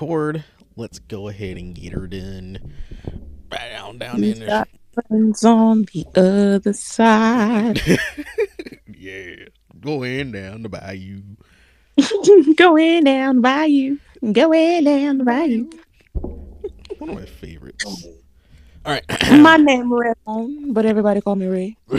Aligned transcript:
record. 0.00 0.44
Let's 0.76 0.98
go 0.98 1.28
ahead 1.28 1.58
and 1.58 1.74
get 1.74 1.92
her 1.92 2.06
done. 2.06 2.72
Right 3.52 3.70
down, 3.70 3.98
down 3.98 4.24
in 4.24 4.38
there. 4.38 4.64
friends 4.94 5.44
on 5.44 5.84
the 5.92 6.06
other 6.14 6.72
side. 6.72 7.82
yeah, 8.96 9.34
going 9.78 10.32
down 10.32 10.62
the 10.62 10.70
bayou. 10.70 11.22
Going 12.56 13.04
down 13.04 13.42
by 13.42 13.66
you. 13.66 13.98
Going 14.32 14.84
down 14.84 15.18
the 15.18 15.24
bayou. 15.24 15.68
One 16.12 17.10
of 17.10 17.16
my 17.16 17.26
favorites. 17.26 17.84
All 18.86 18.92
right. 18.94 19.04
My 19.42 19.58
name 19.58 19.92
Ramon, 19.92 20.72
but 20.72 20.86
everybody 20.86 21.20
call 21.20 21.36
me 21.36 21.46
Ray. 21.46 21.76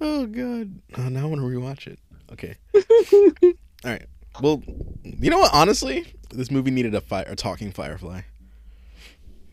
oh 0.00 0.24
god. 0.26 0.80
Oh, 0.96 1.08
now 1.10 1.24
I 1.24 1.26
want 1.26 1.42
to 1.42 1.46
rewatch 1.46 1.86
it. 1.88 1.98
Okay. 2.32 2.56
All 3.84 3.90
right. 3.90 4.06
Well, 4.40 4.62
you 5.04 5.30
know 5.30 5.38
what? 5.38 5.52
Honestly, 5.52 6.06
this 6.30 6.50
movie 6.50 6.70
needed 6.70 6.94
a 6.94 7.00
fire, 7.00 7.24
a 7.26 7.36
talking 7.36 7.72
firefly. 7.72 8.22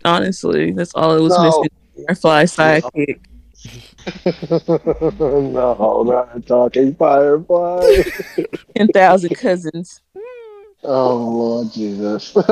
Honestly, 0.05 0.71
that's 0.71 0.93
all 0.93 1.15
it 1.17 1.21
was 1.21 1.37
No. 1.37 1.43
missing. 1.43 1.69
Firefly 2.21 2.43
sidekick. 2.43 3.19
no, 5.51 6.03
not 6.03 6.37
a 6.37 6.41
talking 6.41 6.93
firefly. 6.95 8.03
Ten 8.77 8.87
thousand 8.89 9.35
cousins. 9.35 10.01
oh 10.83 11.17
Lord 11.17 11.71
Jesus. 11.73 12.33
Oh 12.35 12.43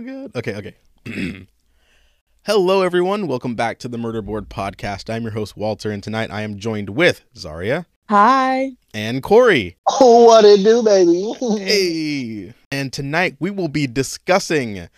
god. 0.00 0.30
Okay, 0.36 0.54
okay. 0.54 0.74
Hello 2.46 2.82
everyone. 2.82 3.26
Welcome 3.26 3.54
back 3.56 3.78
to 3.80 3.88
the 3.88 3.98
Murder 3.98 4.22
Board 4.22 4.48
podcast. 4.48 5.12
I'm 5.12 5.22
your 5.24 5.32
host 5.32 5.56
Walter 5.56 5.90
and 5.90 6.02
tonight 6.02 6.30
I 6.30 6.42
am 6.42 6.58
joined 6.58 6.90
with 6.90 7.22
Zharia 7.34 7.86
Hi. 8.08 8.70
And 8.94 9.22
Corey. 9.22 9.76
oh, 9.88 10.24
what 10.24 10.44
it 10.44 10.62
do, 10.64 10.82
baby? 10.82 11.32
Hey. 11.58 12.54
And 12.72 12.92
tonight 12.92 13.36
we 13.40 13.50
will 13.50 13.68
be 13.68 13.86
discussing 13.86 14.88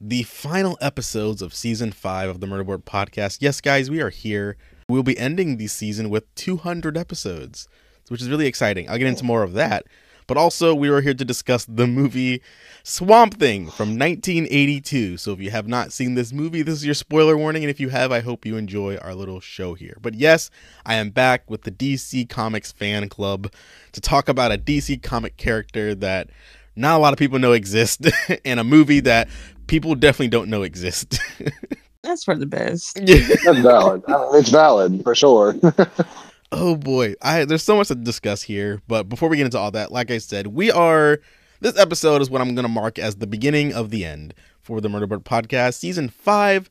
the 0.00 0.22
final 0.24 0.78
episodes 0.80 1.42
of 1.42 1.54
season 1.54 1.92
5 1.92 2.30
of 2.30 2.40
the 2.40 2.46
Murder 2.46 2.64
Board 2.64 2.84
podcast. 2.84 3.38
Yes, 3.40 3.60
guys, 3.60 3.90
we 3.90 4.00
are 4.00 4.10
here. 4.10 4.56
We'll 4.88 5.02
be 5.02 5.18
ending 5.18 5.56
the 5.56 5.66
season 5.68 6.10
with 6.10 6.32
200 6.34 6.96
episodes, 6.96 7.68
which 8.08 8.20
is 8.20 8.28
really 8.28 8.46
exciting. 8.46 8.88
I'll 8.90 8.98
get 8.98 9.06
into 9.06 9.24
more 9.24 9.42
of 9.42 9.52
that. 9.52 9.86
But 10.32 10.40
also, 10.40 10.74
we 10.74 10.88
are 10.88 11.02
here 11.02 11.12
to 11.12 11.26
discuss 11.26 11.66
the 11.66 11.86
movie 11.86 12.40
Swamp 12.84 13.38
Thing 13.38 13.64
from 13.64 13.98
1982. 13.98 15.18
So 15.18 15.32
if 15.32 15.40
you 15.40 15.50
have 15.50 15.68
not 15.68 15.92
seen 15.92 16.14
this 16.14 16.32
movie, 16.32 16.62
this 16.62 16.72
is 16.76 16.86
your 16.86 16.94
spoiler 16.94 17.36
warning. 17.36 17.64
And 17.64 17.68
if 17.68 17.78
you 17.78 17.90
have, 17.90 18.10
I 18.10 18.20
hope 18.20 18.46
you 18.46 18.56
enjoy 18.56 18.96
our 18.96 19.14
little 19.14 19.40
show 19.40 19.74
here. 19.74 19.98
But 20.00 20.14
yes, 20.14 20.48
I 20.86 20.94
am 20.94 21.10
back 21.10 21.50
with 21.50 21.64
the 21.64 21.70
DC 21.70 22.30
Comics 22.30 22.72
fan 22.72 23.10
club 23.10 23.52
to 23.92 24.00
talk 24.00 24.30
about 24.30 24.52
a 24.52 24.56
DC 24.56 25.02
comic 25.02 25.36
character 25.36 25.94
that 25.96 26.30
not 26.76 26.96
a 26.96 26.98
lot 26.98 27.12
of 27.12 27.18
people 27.18 27.38
know 27.38 27.52
exist 27.52 28.06
and 28.46 28.58
a 28.58 28.64
movie 28.64 29.00
that 29.00 29.28
people 29.66 29.94
definitely 29.94 30.28
don't 30.28 30.48
know 30.48 30.62
exist. 30.62 31.20
That's 32.02 32.24
for 32.24 32.36
the 32.36 32.46
best. 32.46 33.04
That's 33.04 33.58
valid. 33.58 34.02
I 34.08 34.12
mean, 34.12 34.28
it's 34.36 34.48
valid 34.48 35.02
for 35.02 35.14
sure. 35.14 35.56
Oh 36.54 36.76
boy, 36.76 37.14
I 37.22 37.44
there's 37.46 37.62
so 37.62 37.76
much 37.76 37.88
to 37.88 37.94
discuss 37.94 38.42
here, 38.42 38.82
but 38.86 39.08
before 39.08 39.28
we 39.30 39.38
get 39.38 39.46
into 39.46 39.58
all 39.58 39.70
that, 39.70 39.90
like 39.90 40.10
I 40.10 40.18
said, 40.18 40.48
we 40.48 40.70
are 40.70 41.18
this 41.60 41.78
episode 41.78 42.20
is 42.20 42.28
what 42.28 42.42
I'm 42.42 42.54
going 42.54 42.64
to 42.64 42.68
mark 42.68 42.98
as 42.98 43.16
the 43.16 43.26
beginning 43.26 43.72
of 43.72 43.88
the 43.90 44.04
end 44.04 44.34
for 44.60 44.80
the 44.80 44.88
Murder 44.88 45.06
Board 45.06 45.24
podcast, 45.24 45.74
season 45.74 46.08
5. 46.10 46.68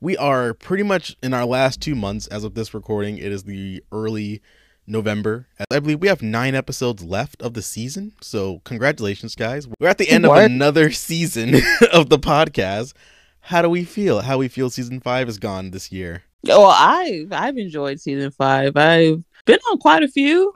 We 0.00 0.16
are 0.18 0.54
pretty 0.54 0.82
much 0.84 1.16
in 1.22 1.34
our 1.34 1.46
last 1.46 1.80
2 1.80 1.94
months 1.96 2.26
as 2.28 2.44
of 2.44 2.54
this 2.54 2.74
recording. 2.74 3.18
It 3.18 3.32
is 3.32 3.42
the 3.44 3.82
early 3.90 4.40
November. 4.86 5.46
I 5.70 5.80
believe 5.80 6.00
we 6.00 6.08
have 6.08 6.22
9 6.22 6.54
episodes 6.54 7.02
left 7.02 7.42
of 7.42 7.54
the 7.54 7.62
season. 7.62 8.12
So, 8.20 8.60
congratulations 8.64 9.34
guys. 9.34 9.66
We're 9.80 9.88
at 9.88 9.98
the 9.98 10.08
end 10.10 10.28
What? 10.28 10.44
of 10.44 10.50
another 10.50 10.90
season 10.92 11.54
of 11.92 12.08
the 12.10 12.18
podcast. 12.18 12.92
How 13.40 13.62
do 13.62 13.68
we 13.70 13.84
feel? 13.84 14.20
How 14.20 14.38
we 14.38 14.48
feel 14.48 14.70
season 14.70 15.00
5 15.00 15.28
is 15.28 15.38
gone 15.38 15.70
this 15.72 15.90
year? 15.90 16.22
Well, 16.46 16.74
I've 16.76 17.32
I've 17.32 17.56
enjoyed 17.58 18.00
season 18.00 18.30
five. 18.30 18.76
I've 18.76 19.24
been 19.46 19.58
on 19.70 19.78
quite 19.78 20.02
a 20.02 20.08
few 20.08 20.54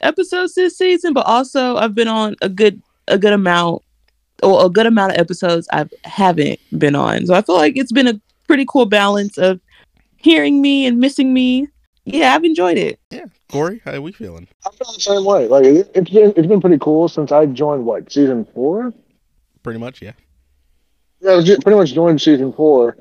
episodes 0.00 0.54
this 0.54 0.76
season, 0.76 1.12
but 1.12 1.26
also 1.26 1.76
I've 1.76 1.94
been 1.94 2.08
on 2.08 2.36
a 2.42 2.48
good 2.48 2.82
a 3.08 3.18
good 3.18 3.32
amount 3.32 3.82
or 4.42 4.64
a 4.64 4.68
good 4.68 4.86
amount 4.86 5.12
of 5.12 5.18
episodes 5.18 5.68
I 5.72 5.86
haven't 6.04 6.58
been 6.78 6.94
on. 6.94 7.26
So 7.26 7.34
I 7.34 7.42
feel 7.42 7.56
like 7.56 7.76
it's 7.76 7.92
been 7.92 8.08
a 8.08 8.20
pretty 8.46 8.64
cool 8.66 8.86
balance 8.86 9.36
of 9.38 9.60
hearing 10.16 10.60
me 10.62 10.86
and 10.86 10.98
missing 10.98 11.32
me. 11.32 11.68
Yeah, 12.04 12.34
I've 12.34 12.44
enjoyed 12.44 12.78
it. 12.78 12.98
Yeah, 13.10 13.26
Corey, 13.50 13.80
how 13.84 13.92
are 13.92 14.00
we 14.00 14.12
feeling? 14.12 14.48
I 14.66 14.70
feel 14.70 14.92
the 14.92 15.00
same 15.00 15.24
way. 15.24 15.46
Like 15.46 15.64
it, 15.64 15.90
it's 15.94 16.10
been 16.10 16.32
it's 16.36 16.46
been 16.46 16.60
pretty 16.60 16.78
cool 16.78 17.08
since 17.08 17.30
I 17.30 17.46
joined 17.46 17.84
what 17.84 18.10
season 18.10 18.46
four. 18.54 18.92
Pretty 19.62 19.78
much, 19.78 20.00
yeah. 20.00 20.12
Yeah, 21.20 21.32
I 21.32 21.42
ju- 21.42 21.58
pretty 21.58 21.76
much 21.76 21.92
joined 21.92 22.20
season 22.22 22.52
four, 22.54 22.96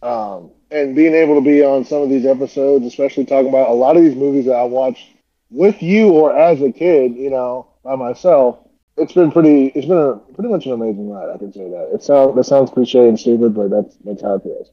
um, 0.00 0.50
and 0.74 0.96
being 0.96 1.14
able 1.14 1.36
to 1.36 1.40
be 1.40 1.62
on 1.62 1.84
some 1.84 2.02
of 2.02 2.08
these 2.08 2.26
episodes, 2.26 2.84
especially 2.84 3.24
talking 3.24 3.48
about 3.48 3.68
a 3.68 3.72
lot 3.72 3.96
of 3.96 4.02
these 4.02 4.16
movies 4.16 4.46
that 4.46 4.56
I 4.56 4.64
watched 4.64 5.08
with 5.50 5.80
you 5.80 6.08
or 6.08 6.36
as 6.36 6.60
a 6.60 6.72
kid, 6.72 7.14
you 7.14 7.30
know, 7.30 7.68
by 7.84 7.94
myself. 7.94 8.58
It's 8.96 9.12
been 9.12 9.30
pretty. 9.30 9.66
It's 9.68 9.86
been 9.86 9.98
a 9.98 10.16
pretty 10.34 10.50
much 10.50 10.66
an 10.66 10.72
amazing 10.72 11.10
ride. 11.10 11.30
I 11.32 11.38
can 11.38 11.52
say 11.52 11.68
that. 11.68 11.90
It 11.94 12.02
sounds 12.02 12.36
that 12.36 12.44
sounds 12.44 12.70
cliche 12.70 13.08
and 13.08 13.18
stupid, 13.18 13.54
but 13.54 13.70
that's 13.70 13.96
that's 14.04 14.22
how 14.22 14.34
it 14.34 14.42
feels. 14.42 14.70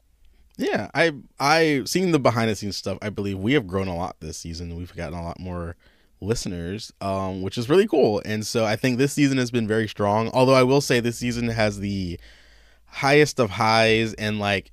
Yeah, 0.58 0.90
I 0.94 1.12
I 1.40 1.82
seeing 1.86 2.12
the 2.12 2.20
behind 2.20 2.50
the 2.50 2.54
scenes 2.54 2.76
stuff. 2.76 2.98
I 3.02 3.10
believe 3.10 3.38
we 3.38 3.54
have 3.54 3.66
grown 3.66 3.88
a 3.88 3.96
lot 3.96 4.16
this 4.20 4.36
season. 4.36 4.76
We've 4.76 4.94
gotten 4.94 5.18
a 5.18 5.22
lot 5.22 5.40
more 5.40 5.76
listeners, 6.20 6.92
um, 7.00 7.42
which 7.42 7.58
is 7.58 7.68
really 7.68 7.88
cool. 7.88 8.22
And 8.24 8.46
so 8.46 8.64
I 8.64 8.76
think 8.76 8.98
this 8.98 9.12
season 9.12 9.38
has 9.38 9.50
been 9.50 9.66
very 9.66 9.88
strong. 9.88 10.30
Although 10.32 10.54
I 10.54 10.62
will 10.62 10.80
say 10.80 11.00
this 11.00 11.18
season 11.18 11.48
has 11.48 11.80
the 11.80 12.20
highest 12.86 13.40
of 13.40 13.50
highs, 13.50 14.14
and 14.14 14.38
like 14.38 14.70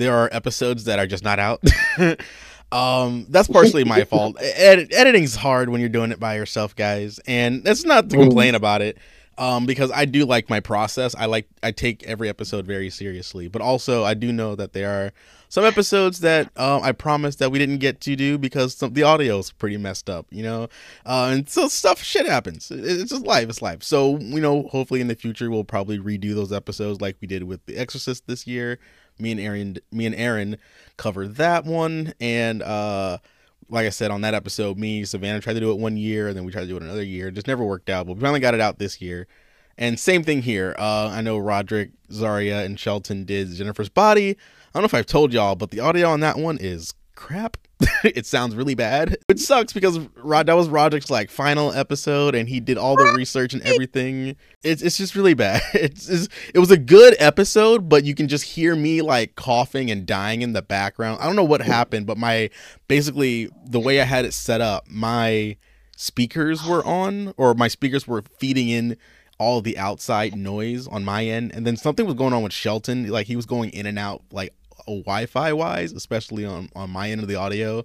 there 0.00 0.14
are 0.16 0.28
episodes 0.32 0.84
that 0.84 0.98
are 0.98 1.06
just 1.06 1.22
not 1.22 1.38
out. 1.38 1.62
um, 2.72 3.26
that's 3.28 3.48
partially 3.48 3.84
my 3.84 4.04
fault. 4.04 4.36
Ed- 4.40 4.92
editing's 4.92 5.34
hard 5.36 5.68
when 5.68 5.80
you're 5.80 5.88
doing 5.90 6.12
it 6.12 6.20
by 6.20 6.36
yourself, 6.36 6.74
guys, 6.76 7.20
and 7.26 7.62
that's 7.64 7.84
not 7.84 8.10
to 8.10 8.16
complain 8.16 8.54
about 8.54 8.80
it 8.82 8.98
um, 9.38 9.66
because 9.66 9.90
I 9.90 10.04
do 10.04 10.24
like 10.24 10.48
my 10.48 10.60
process. 10.60 11.14
I 11.16 11.26
like 11.26 11.48
I 11.62 11.72
take 11.72 12.02
every 12.04 12.28
episode 12.28 12.66
very 12.66 12.90
seriously, 12.90 13.48
but 13.48 13.60
also 13.62 14.04
I 14.04 14.14
do 14.14 14.32
know 14.32 14.54
that 14.54 14.72
there 14.72 14.90
are 14.90 15.12
some 15.48 15.64
episodes 15.64 16.20
that 16.20 16.56
um, 16.56 16.80
I 16.84 16.92
promised 16.92 17.40
that 17.40 17.50
we 17.50 17.58
didn't 17.58 17.78
get 17.78 18.00
to 18.02 18.14
do 18.14 18.38
because 18.38 18.76
some, 18.76 18.92
the 18.94 19.02
audio 19.02 19.38
is 19.38 19.50
pretty 19.50 19.76
messed 19.78 20.08
up, 20.08 20.26
you 20.30 20.44
know, 20.44 20.68
uh, 21.04 21.30
and 21.32 21.48
so 21.48 21.66
stuff 21.66 22.00
shit 22.02 22.24
happens. 22.26 22.70
It- 22.70 22.84
It's 22.84 23.10
just 23.10 23.26
life. 23.26 23.48
It's 23.48 23.60
life. 23.60 23.82
So 23.82 24.16
you 24.18 24.40
know, 24.40 24.68
hopefully 24.70 25.00
in 25.00 25.08
the 25.08 25.16
future 25.16 25.50
we'll 25.50 25.64
probably 25.64 25.98
redo 25.98 26.34
those 26.36 26.52
episodes 26.52 27.00
like 27.00 27.16
we 27.20 27.26
did 27.26 27.42
with 27.44 27.66
The 27.66 27.76
Exorcist 27.76 28.28
this 28.28 28.46
year. 28.46 28.78
Me 29.20 29.32
and 29.32 29.40
Aaron, 29.40 29.78
me 29.92 30.06
and 30.06 30.14
Aaron 30.14 30.56
covered 30.96 31.36
that 31.36 31.64
one, 31.64 32.14
and 32.20 32.62
uh, 32.62 33.18
like 33.68 33.86
I 33.86 33.90
said 33.90 34.10
on 34.10 34.20
that 34.22 34.34
episode, 34.34 34.78
me 34.78 35.04
Savannah 35.04 35.40
tried 35.40 35.54
to 35.54 35.60
do 35.60 35.70
it 35.70 35.78
one 35.78 35.96
year, 35.96 36.28
and 36.28 36.36
then 36.36 36.44
we 36.44 36.52
tried 36.52 36.62
to 36.62 36.68
do 36.68 36.76
it 36.76 36.82
another 36.82 37.02
year. 37.02 37.28
It 37.28 37.34
just 37.34 37.46
never 37.46 37.64
worked 37.64 37.88
out, 37.88 38.06
but 38.06 38.14
we 38.14 38.20
finally 38.20 38.40
got 38.40 38.54
it 38.54 38.60
out 38.60 38.78
this 38.78 39.00
year. 39.00 39.26
And 39.78 39.98
same 39.98 40.22
thing 40.22 40.42
here. 40.42 40.74
Uh, 40.78 41.08
I 41.10 41.22
know 41.22 41.38
Roderick, 41.38 41.92
Zharia, 42.10 42.64
and 42.64 42.78
Shelton 42.78 43.24
did 43.24 43.50
Jennifer's 43.52 43.88
Body. 43.88 44.30
I 44.30 44.34
don't 44.74 44.82
know 44.82 44.86
if 44.86 44.94
I've 44.94 45.06
told 45.06 45.32
y'all, 45.32 45.56
but 45.56 45.70
the 45.70 45.80
audio 45.80 46.08
on 46.08 46.20
that 46.20 46.36
one 46.36 46.58
is 46.60 46.92
crap. 47.14 47.56
it 48.04 48.26
sounds 48.26 48.54
really 48.54 48.74
bad. 48.74 49.16
It 49.28 49.38
sucks 49.38 49.72
because 49.72 49.98
Rod 50.16 50.46
that 50.46 50.54
was 50.54 50.68
Roderick's 50.68 51.10
like 51.10 51.30
final 51.30 51.72
episode, 51.72 52.34
and 52.34 52.48
he 52.48 52.60
did 52.60 52.76
all 52.76 52.96
the 52.96 53.12
research 53.16 53.54
and 53.54 53.62
everything. 53.62 54.36
It's 54.62 54.82
it's 54.82 54.96
just 54.96 55.14
really 55.14 55.34
bad. 55.34 55.62
It's, 55.80 56.08
it's 56.08 56.28
it 56.54 56.58
was 56.58 56.70
a 56.70 56.76
good 56.76 57.16
episode, 57.18 57.88
but 57.88 58.04
you 58.04 58.14
can 58.14 58.28
just 58.28 58.44
hear 58.44 58.76
me 58.76 59.00
like 59.02 59.34
coughing 59.34 59.90
and 59.90 60.04
dying 60.04 60.42
in 60.42 60.52
the 60.52 60.62
background. 60.62 61.18
I 61.20 61.26
don't 61.26 61.36
know 61.36 61.44
what 61.44 61.62
happened, 61.62 62.06
but 62.06 62.18
my 62.18 62.50
basically 62.86 63.48
the 63.64 63.80
way 63.80 64.00
I 64.00 64.04
had 64.04 64.24
it 64.24 64.34
set 64.34 64.60
up, 64.60 64.86
my 64.88 65.56
speakers 65.96 66.66
were 66.66 66.84
on, 66.84 67.32
or 67.36 67.54
my 67.54 67.68
speakers 67.68 68.06
were 68.06 68.22
feeding 68.38 68.68
in 68.68 68.96
all 69.38 69.62
the 69.62 69.78
outside 69.78 70.36
noise 70.36 70.86
on 70.86 71.02
my 71.02 71.24
end, 71.24 71.52
and 71.54 71.66
then 71.66 71.76
something 71.76 72.04
was 72.04 72.14
going 72.14 72.34
on 72.34 72.42
with 72.42 72.52
Shelton. 72.52 73.08
Like 73.08 73.26
he 73.26 73.36
was 73.36 73.46
going 73.46 73.70
in 73.70 73.86
and 73.86 73.98
out, 73.98 74.22
like 74.30 74.54
Wi-Fi 74.98 75.52
wise, 75.52 75.92
especially 75.92 76.44
on 76.44 76.68
on 76.74 76.90
my 76.90 77.10
end 77.10 77.22
of 77.22 77.28
the 77.28 77.36
audio. 77.36 77.84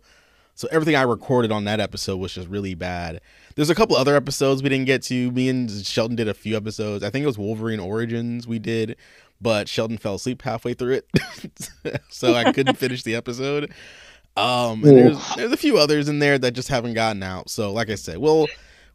So 0.57 0.69
everything 0.71 0.95
I 0.95 1.01
recorded 1.01 1.51
on 1.51 1.65
that 1.65 1.81
episode 1.81 2.15
was 2.17 2.33
just 2.33 2.47
really 2.47 2.75
bad. 2.75 3.19
There's 3.55 3.69
a 3.69 3.75
couple 3.75 3.97
other 3.97 4.15
episodes 4.15 4.63
we 4.63 4.69
didn't 4.69 4.85
get 4.85 5.01
to. 5.03 5.29
Me 5.31 5.49
and 5.49 5.69
Shelton 5.69 6.15
did 6.15 6.29
a 6.29 6.33
few 6.33 6.55
episodes. 6.55 7.03
I 7.03 7.09
think 7.09 7.23
it 7.23 7.27
was 7.27 7.37
Wolverine 7.37 7.81
Origins 7.81 8.47
we 8.47 8.57
did, 8.57 8.95
but 9.41 9.67
Shelton 9.67 9.97
fell 9.97 10.15
asleep 10.15 10.41
halfway 10.41 10.73
through 10.73 11.01
it, 11.01 12.01
so 12.09 12.33
I 12.33 12.53
couldn't 12.53 12.77
finish 12.77 13.03
the 13.03 13.15
episode. 13.15 13.73
Um, 14.37 14.83
and 14.83 14.97
there's 14.97 15.35
there's 15.35 15.51
a 15.51 15.57
few 15.57 15.77
others 15.77 16.09
in 16.09 16.19
there 16.19 16.37
that 16.37 16.51
just 16.51 16.69
haven't 16.69 16.93
gotten 16.93 17.21
out. 17.23 17.49
So 17.49 17.71
like 17.71 17.89
I 17.89 17.95
said, 17.95 18.17
we'll 18.17 18.47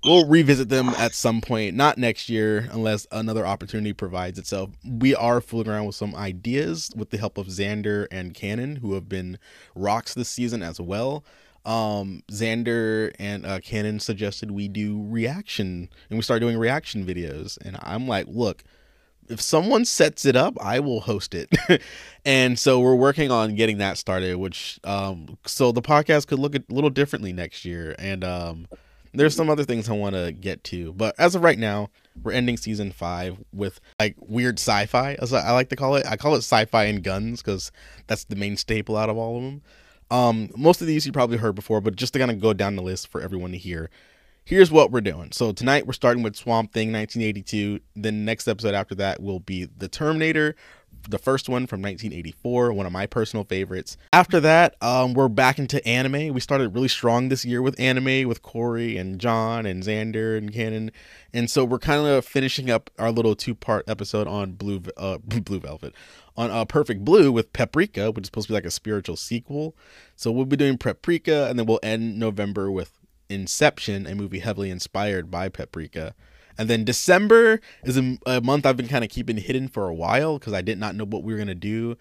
we'll 0.05 0.27
revisit 0.27 0.69
them 0.69 0.89
at 0.91 1.15
some 1.15 1.41
point, 1.41 1.77
not 1.77 1.99
next 1.99 2.29
year 2.29 2.69
unless 2.73 3.07
another 3.13 3.47
opportunity 3.47 3.93
provides 3.93 4.39
itself. 4.39 4.71
We 4.85 5.15
are 5.15 5.41
fooling 5.41 5.69
around 5.69 5.87
with 5.87 5.97
some 5.97 6.15
ideas 6.15 6.91
with 6.97 7.11
the 7.11 7.19
help 7.19 7.37
of 7.39 7.47
Xander 7.49 8.07
and 8.11 8.35
Cannon, 8.35 8.77
who 8.77 8.95
have 8.95 9.09
been 9.09 9.39
rocks 9.75 10.15
this 10.15 10.29
season 10.29 10.63
as 10.63 10.81
well. 10.81 11.25
um, 11.67 12.23
Xander 12.31 13.13
and 13.19 13.45
uh, 13.45 13.61
Cannon 13.61 14.01
suggested 14.01 14.51
we 14.51 14.69
do 14.69 15.05
reaction, 15.09 15.91
and 16.09 16.19
we 16.19 16.23
start 16.23 16.41
doing 16.41 16.57
reaction 16.59 17.05
videos. 17.05 17.59
And 17.65 17.77
I'm 17.83 18.09
like, 18.09 18.27
look, 18.29 18.65
if 19.29 19.41
someone 19.41 19.85
sets 19.85 20.25
it 20.25 20.37
up, 20.37 20.57
I 20.61 20.81
will 20.81 21.01
host 21.01 21.35
it. 21.35 21.51
and 22.25 22.59
so 22.59 22.81
we're 22.81 22.95
working 22.97 23.31
on 23.31 23.55
getting 23.55 23.79
that 23.79 23.99
started, 23.99 24.37
which 24.37 24.81
um, 24.85 25.39
so 25.47 25.71
the 25.73 25.83
podcast 25.83 26.27
could 26.27 26.39
look 26.39 26.55
a 26.55 26.63
little 26.71 26.91
differently 26.91 27.33
next 27.33 27.65
year. 27.65 27.95
And 27.99 28.25
um, 28.25 28.67
there's 29.13 29.35
some 29.35 29.51
other 29.51 29.65
things 29.65 29.89
I 29.89 29.93
want 29.93 30.15
to 30.15 30.33
get 30.33 30.63
to, 30.65 30.93
but 30.93 31.15
as 31.19 31.35
of 31.35 31.43
right 31.43 31.59
now, 31.59 31.91
we're 32.23 32.33
ending 32.33 32.57
season 32.57 32.93
five 32.93 33.39
with 33.53 33.81
like 33.99 34.17
weird 34.19 34.59
sci-fi, 34.59 35.15
as 35.21 35.33
I 35.33 35.51
like 35.53 35.69
to 35.71 35.77
call 35.77 35.97
it. 35.97 36.07
I 36.07 36.17
call 36.17 36.35
it 36.35 36.39
sci-fi 36.39 36.85
and 36.85 37.03
guns 37.03 37.43
because 37.43 37.73
that's 38.07 38.25
the 38.25 38.37
main 38.37 38.57
staple 38.57 38.97
out 38.97 39.11
of 39.11 39.17
all 39.17 39.37
of 39.37 39.43
them. 39.43 39.63
Um, 40.11 40.51
most 40.57 40.81
of 40.81 40.87
these 40.87 41.07
you 41.07 41.13
probably 41.13 41.39
heard 41.39 41.55
before, 41.55 41.81
but 41.81 41.97
just 41.97 42.13
to 42.13 42.19
kind 42.19 42.31
of 42.31 42.41
go 42.41 42.53
down 42.53 42.77
the 42.77 42.83
list 42.83 43.09
for 43.09 43.21
everyone 43.21 43.53
to 43.53 43.59
hear. 43.59 43.91
Here's 44.45 44.73
what 44.73 44.91
we're 44.91 45.01
doing. 45.01 45.31
So 45.33 45.53
tonight 45.53 45.87
we're 45.87 45.93
starting 45.93 46.23
with 46.23 46.35
Swamp 46.35 46.73
Thing 46.73 46.93
1982. 46.93 47.81
Then 47.95 48.25
next 48.25 48.49
episode 48.49 48.75
after 48.75 48.95
that 48.97 49.23
will 49.23 49.39
be 49.39 49.67
The 49.67 49.87
Terminator, 49.89 50.57
the 51.09 51.19
first 51.19 51.49
one 51.49 51.67
from 51.67 51.81
1984, 51.83 52.73
one 52.73 52.87
of 52.87 52.93
my 52.93 53.07
personal 53.07 53.45
favorites. 53.45 53.97
After 54.13 54.41
that, 54.41 54.77
um, 54.83 55.15
we're 55.15 55.29
back 55.29 55.59
into 55.59 55.85
anime. 55.87 56.33
We 56.35 56.41
started 56.41 56.75
really 56.75 56.89
strong 56.89 57.29
this 57.29 57.45
year 57.45 57.63
with 57.63 57.79
anime 57.79 58.29
with 58.29 58.43
Corey 58.43 58.97
and 58.97 59.21
John 59.21 59.67
and 59.67 59.83
Xander 59.83 60.37
and 60.37 60.53
Cannon, 60.53 60.91
and 61.33 61.51
so 61.51 61.65
we're 61.65 61.79
kind 61.79 62.07
of 62.07 62.25
finishing 62.25 62.71
up 62.71 62.91
our 62.99 63.11
little 63.11 63.35
two-part 63.35 63.89
episode 63.89 64.27
on 64.27 64.53
Blue 64.53 64.83
uh, 64.97 65.19
Blue 65.25 65.61
Velvet, 65.61 65.95
on 66.37 66.51
uh, 66.51 66.65
Perfect 66.65 67.05
Blue 67.05 67.33
with 67.33 67.53
Paprika, 67.53 68.11
which 68.11 68.25
is 68.25 68.27
supposed 68.27 68.47
to 68.49 68.53
be 68.53 68.55
like 68.55 68.65
a 68.65 68.71
spiritual 68.71 69.17
sequel. 69.17 69.77
So 70.17 70.31
we'll 70.31 70.47
be 70.47 70.57
doing 70.57 70.79
Paprika, 70.79 71.49
and 71.49 71.59
then 71.59 71.67
we'll 71.67 71.81
end 71.83 72.19
November 72.19 72.71
with 72.71 72.99
Inception, 73.29 74.07
a 74.07 74.15
movie 74.15 74.41
heavily 74.41 74.71
inspired 74.71 75.31
by 75.31 75.49
Paprika. 75.49 76.15
And 76.61 76.69
then 76.69 76.85
December 76.85 77.59
is 77.85 77.97
a, 77.97 78.19
a 78.27 78.43
month 78.43 78.67
I've 78.67 78.77
been 78.77 78.87
kind 78.87 79.03
of 79.03 79.09
keeping 79.09 79.39
hidden 79.39 79.67
for 79.67 79.89
a 79.89 79.95
while 79.95 80.39
because 80.39 80.53
I 80.53 80.61
did 80.61 80.79
not 80.79 80.95
know 80.95 81.07
what 81.07 81.23
we 81.23 81.33
were 81.33 81.39
gonna 81.39 81.55
do. 81.55 81.97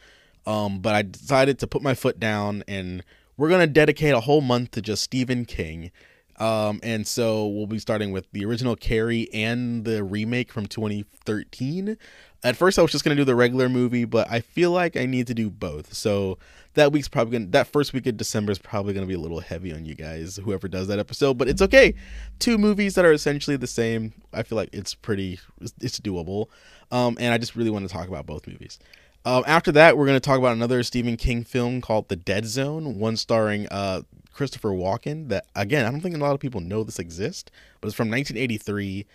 Um, 0.46 0.80
but 0.80 0.94
I 0.94 1.02
decided 1.02 1.60
to 1.60 1.68
put 1.68 1.82
my 1.82 1.94
foot 1.94 2.20
down, 2.20 2.66
and 2.68 3.06
we're 3.38 3.48
gonna 3.48 3.68
dedicate 3.68 4.14
a 4.14 4.20
whole 4.20 4.42
month 4.42 4.72
to 4.72 4.82
just 4.82 5.02
Stephen 5.02 5.46
King. 5.46 5.92
Um, 6.40 6.82
and 6.84 7.08
so 7.08 7.48
we'll 7.48 7.68
be 7.68 7.80
starting 7.80 8.12
with 8.12 8.30
the 8.34 8.44
original 8.44 8.76
Carrie 8.76 9.30
and 9.34 9.86
the 9.86 10.04
remake 10.04 10.52
from 10.52 10.66
2013. 10.66 11.98
At 12.44 12.56
first, 12.56 12.80
I 12.80 12.82
was 12.82 12.92
just 12.92 13.04
gonna 13.04 13.16
do 13.16 13.26
the 13.26 13.36
regular 13.36 13.68
movie, 13.68 14.06
but 14.06 14.30
I 14.32 14.40
feel 14.40 14.72
like 14.72 14.96
I 14.96 15.06
need 15.06 15.28
to 15.28 15.34
do 15.34 15.50
both. 15.50 15.94
So 15.94 16.38
that 16.76 16.92
week's 16.92 17.10
probably 17.10 17.34
gonna 17.34 17.52
that 17.52 17.68
first 17.68 17.94
week 17.94 18.06
of 18.08 18.16
December 18.16 18.52
is 18.52 18.60
probably 18.60 18.94
gonna 18.94 19.06
be 19.06 19.14
a 19.14 19.20
little 19.20 19.42
heavy 19.42 19.74
on 19.74 19.86
you 19.86 19.96
guys, 19.96 20.38
whoever 20.38 20.68
does 20.68 20.88
that 20.88 21.00
episode. 21.00 21.38
But 21.38 21.50
it's 21.50 21.62
okay. 21.62 21.96
Two 22.40 22.58
movies 22.58 22.96
that 22.96 23.04
are 23.04 23.12
essentially 23.12 23.58
the 23.58 23.68
same. 23.68 24.14
I 24.34 24.44
feel 24.44 24.56
like 24.56 24.70
it's 24.72 24.96
pretty 24.96 25.40
it's 25.82 26.00
doable. 26.00 26.48
Um, 26.92 27.18
and 27.20 27.34
I 27.34 27.38
just 27.38 27.56
really 27.56 27.70
want 27.70 27.88
to 27.88 27.94
talk 27.94 28.08
about 28.08 28.26
both 28.26 28.48
movies. 28.48 28.80
Um, 29.26 29.44
after 29.46 29.72
that, 29.74 29.98
we're 29.98 30.06
gonna 30.06 30.22
talk 30.22 30.40
about 30.40 30.54
another 30.54 30.82
Stephen 30.84 31.18
King 31.18 31.44
film 31.44 31.82
called 31.82 32.08
The 32.08 32.16
Dead 32.16 32.46
Zone, 32.46 33.00
one 33.00 33.18
starring 33.18 33.68
uh 33.70 34.04
Christopher 34.32 34.70
Walken. 34.70 35.28
That 35.28 35.46
again, 35.56 35.86
I 35.86 35.92
don't 35.92 36.00
think 36.00 36.16
a 36.16 36.20
lot 36.20 36.34
of 36.34 36.40
people 36.40 36.62
know 36.62 36.86
this 36.86 37.00
exists, 37.00 37.52
but 37.82 37.88
it's 37.88 37.98
from 37.98 38.10
1983 38.10 39.06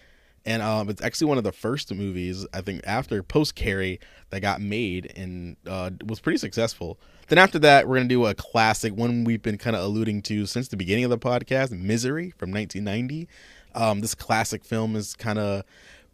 and 0.46 0.62
um, 0.62 0.88
it's 0.88 1.02
actually 1.02 1.29
one 1.29 1.38
of 1.38 1.44
the 1.44 1.52
first 1.52 1.93
movies 1.93 2.46
I 2.52 2.61
think 2.61 2.82
after 2.85 3.23
post 3.23 3.55
Carrie 3.55 4.00
that 4.31 4.41
got 4.41 4.61
made 4.61 5.12
and 5.17 5.56
uh, 5.67 5.91
was 6.05 6.20
pretty 6.20 6.38
successful. 6.38 6.99
Then 7.29 7.38
after 7.38 7.58
that, 7.61 7.88
we're 7.88 7.96
gonna 7.96 8.08
do 8.08 8.26
a 8.26 8.35
classic 8.35 8.94
one 8.94 9.25
we've 9.25 9.43
been 9.43 9.58
kind 9.58 9.75
of 9.75 9.82
alluding 9.82 10.23
to 10.23 10.46
since 10.46 10.69
the 10.69 10.76
beginning 10.76 11.05
of 11.05 11.11
the 11.11 11.19
podcast, 11.19 11.70
Misery 11.70 12.31
from 12.37 12.52
1990. 12.52 13.29
Um, 13.75 14.00
this 14.00 14.14
classic 14.14 14.64
film 14.64 14.94
is 14.94 15.14
kind 15.14 15.38
of 15.38 15.64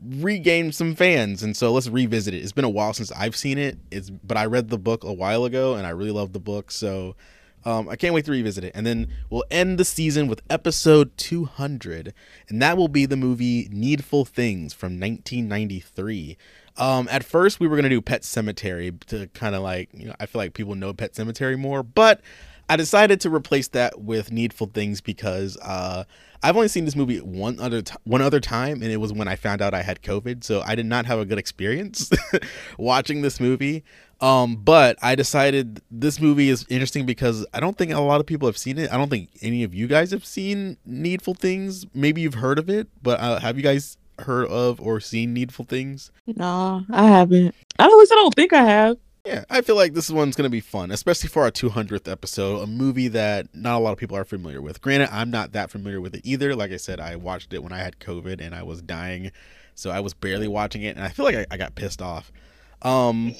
regained 0.01 0.75
some 0.75 0.95
fans, 0.95 1.43
and 1.43 1.57
so 1.57 1.73
let's 1.73 1.89
revisit 1.89 2.33
it. 2.33 2.39
It's 2.39 2.53
been 2.53 2.65
a 2.65 2.71
while 2.71 2.95
since 2.95 3.11
I've 3.13 3.37
seen 3.37 3.59
it. 3.59 3.79
It's 3.91 4.11
but 4.11 4.37
I 4.37 4.47
read 4.47 4.69
the 4.69 4.79
book 4.79 5.03
a 5.05 5.13
while 5.13 5.45
ago, 5.45 5.75
and 5.75 5.87
I 5.87 5.91
really 5.91 6.13
love 6.13 6.33
the 6.33 6.41
book, 6.41 6.71
so. 6.71 7.17
Um, 7.65 7.89
I 7.89 7.97
can't 7.97 8.15
wait 8.15 8.25
to 8.25 8.31
revisit 8.31 8.65
it. 8.65 8.73
And 8.75 8.87
then 8.87 9.09
we'll 9.29 9.45
end 9.51 9.79
the 9.79 9.85
season 9.85 10.27
with 10.29 10.43
episode 10.49 11.17
200, 11.17 12.15
and 12.49 12.63
that 12.63 12.77
will 12.77 12.89
be 12.89 13.07
the 13.07 13.17
movie 13.17 13.69
Needful 13.71 14.25
Things 14.25 14.73
from 14.73 14.99
1993. 15.01 16.37
Um, 16.77 17.09
at 17.11 17.25
first, 17.25 17.61
we 17.61 17.69
were 17.69 17.77
going 17.77 17.85
to 17.85 17.91
do 17.91 18.01
Pet 18.01 18.23
Sematary 18.23 18.99
to 19.07 19.27
kind 19.29 19.55
of 19.55 19.63
like, 19.63 19.91
you 19.93 20.07
know, 20.07 20.15
I 20.19 20.27
feel 20.27 20.41
like 20.41 20.55
people 20.55 20.75
know 20.75 20.93
Pet 20.95 21.13
Sematary 21.13 21.59
more, 21.59 21.83
but 21.83 22.21
I 22.71 22.77
decided 22.77 23.21
to 23.23 23.35
replace 23.35 23.67
that 23.69 24.01
with 24.01 24.31
Needful 24.31 24.71
Things 24.73 25.01
because 25.01 25.57
uh, 25.57 26.05
I've 26.41 26.55
only 26.55 26.69
seen 26.69 26.85
this 26.85 26.95
movie 26.95 27.19
one 27.19 27.59
other 27.59 27.83
t- 27.83 27.97
one 28.05 28.23
other 28.23 28.39
time, 28.39 28.81
and 28.81 28.93
it 28.93 28.99
was 28.99 29.13
when 29.13 29.27
I 29.27 29.35
found 29.35 29.61
out 29.61 29.75
I 29.75 29.83
had 29.83 30.03
COVID. 30.03 30.45
So 30.45 30.63
I 30.65 30.77
did 30.77 30.87
not 30.87 31.05
have 31.07 31.19
a 31.19 31.25
good 31.25 31.37
experience 31.37 32.09
watching 32.79 33.23
this 33.23 33.41
movie. 33.41 33.83
Um, 34.21 34.55
but 34.55 34.97
I 35.03 35.17
decided 35.17 35.83
this 35.91 36.21
movie 36.21 36.49
is 36.49 36.65
interesting 36.69 37.07
because 37.07 37.45
I 37.53 37.59
don't 37.59 37.77
think 37.77 37.91
a 37.91 37.99
lot 37.99 38.21
of 38.21 38.27
people 38.27 38.47
have 38.47 38.57
seen 38.57 38.79
it. 38.79 38.93
I 38.93 38.97
don't 38.97 39.11
think 39.11 39.31
any 39.43 39.65
of 39.65 39.75
you 39.75 39.89
guys 39.89 40.13
have 40.13 40.25
seen 40.25 40.77
Needful 40.87 41.35
Things. 41.35 41.87
Maybe 41.93 42.21
you've 42.21 42.35
heard 42.35 42.61
of 42.61 42.71
it, 42.71 42.87
but 43.03 43.19
uh, 43.19 43.41
have 43.41 43.57
you 43.57 43.65
guys 43.65 43.97
heard 44.21 44.47
of 44.47 44.81
or 44.81 45.01
seen 45.01 45.35
Needful 45.35 45.65
Things? 45.65 46.13
No, 46.25 46.85
I 46.89 47.09
haven't. 47.09 47.53
At 47.81 47.89
least 47.89 48.13
I 48.13 48.15
don't 48.15 48.35
think 48.35 48.53
I 48.53 48.63
have. 48.63 48.97
Yeah, 49.25 49.45
I 49.51 49.61
feel 49.61 49.77
like 49.77 49.93
this 49.93 50.11
one's 50.11 50.35
going 50.35 50.47
to 50.47 50.51
be 50.51 50.61
fun, 50.61 50.91
especially 50.91 51.29
for 51.29 51.43
our 51.43 51.51
200th 51.51 52.11
episode, 52.11 52.63
a 52.63 52.67
movie 52.67 53.09
that 53.09 53.55
not 53.55 53.77
a 53.77 53.79
lot 53.79 53.93
of 53.93 53.99
people 53.99 54.17
are 54.17 54.25
familiar 54.25 54.63
with. 54.63 54.81
Granted, 54.81 55.11
I'm 55.13 55.31
not 55.31 55.53
that 55.53 55.71
familiar 55.71 56.01
with 56.01 56.15
it 56.15 56.23
either. 56.25 56.57
Like 56.57 56.73
I 56.73 56.79
said, 56.79 57.01
I 57.01 57.17
watched 57.17 57.53
it 57.53 57.63
when 57.63 57.73
I 57.73 57.79
had 57.79 57.99
COVID 57.99 58.41
and 58.41 58.55
I 58.55 58.63
was 58.63 58.81
dying, 58.81 59.31
so 59.75 59.91
I 59.91 60.01
was 60.01 60.15
barely 60.15 60.49
watching 60.49 60.83
it, 60.83 60.97
and 60.97 61.05
I 61.05 61.11
feel 61.11 61.27
like 61.27 61.35
I, 61.35 61.47
I 61.51 61.59
got 61.59 61.75
pissed 61.75 62.01
off. 62.01 62.33
Um, 62.81 63.35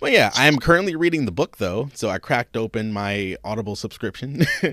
well, 0.00 0.10
yeah, 0.10 0.32
I 0.34 0.48
am 0.48 0.58
currently 0.58 0.96
reading 0.96 1.26
the 1.26 1.32
book 1.32 1.58
though, 1.58 1.90
so 1.94 2.08
I 2.08 2.18
cracked 2.18 2.56
open 2.56 2.92
my 2.92 3.36
Audible 3.44 3.76
subscription. 3.76 4.44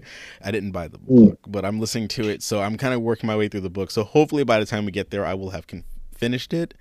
I 0.44 0.52
didn't 0.52 0.72
buy 0.72 0.88
the 0.88 0.98
book, 0.98 1.40
but 1.46 1.66
I'm 1.66 1.80
listening 1.80 2.08
to 2.10 2.30
it, 2.30 2.42
so 2.42 2.62
I'm 2.62 2.78
kind 2.78 2.96
of 2.96 3.02
working 3.02 3.28
my 3.28 3.38
way 3.38 3.48
through 3.48 3.62
the 3.62 3.70
book. 3.70 3.92
So 3.92 4.04
hopefully, 4.04 4.44
by 4.44 4.60
the 4.60 4.66
time 4.66 4.86
we 4.86 4.92
get 4.92 5.12
there, 5.12 5.24
I 5.26 5.36
will 5.36 5.52
have 5.52 5.68
con- 5.68 5.84
finished 6.16 6.52
it, 6.52 6.74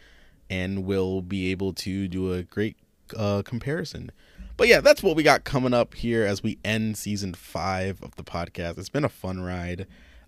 and 0.49 0.87
will 0.87 1.21
be 1.21 1.51
able 1.51 1.75
to 1.75 2.09
do 2.09 2.33
a 2.33 2.43
great 2.43 2.77
uh, 3.17 3.43
comparison. 3.43 4.11
But 4.57 4.69
yeah, 4.69 4.81
that's 4.81 5.03
what 5.03 5.17
we 5.17 5.23
got 5.23 5.45
coming 5.45 5.75
up 5.75 5.95
here 5.95 6.25
as 6.25 6.43
we 6.43 6.59
end 6.65 6.97
season 6.97 7.35
five 7.35 8.03
of 8.03 8.17
the 8.17 8.25
podcast. 8.25 8.79
It's 8.79 8.89
been 8.89 9.05
a 9.05 9.11
fun 9.11 9.43
ride. 9.43 9.87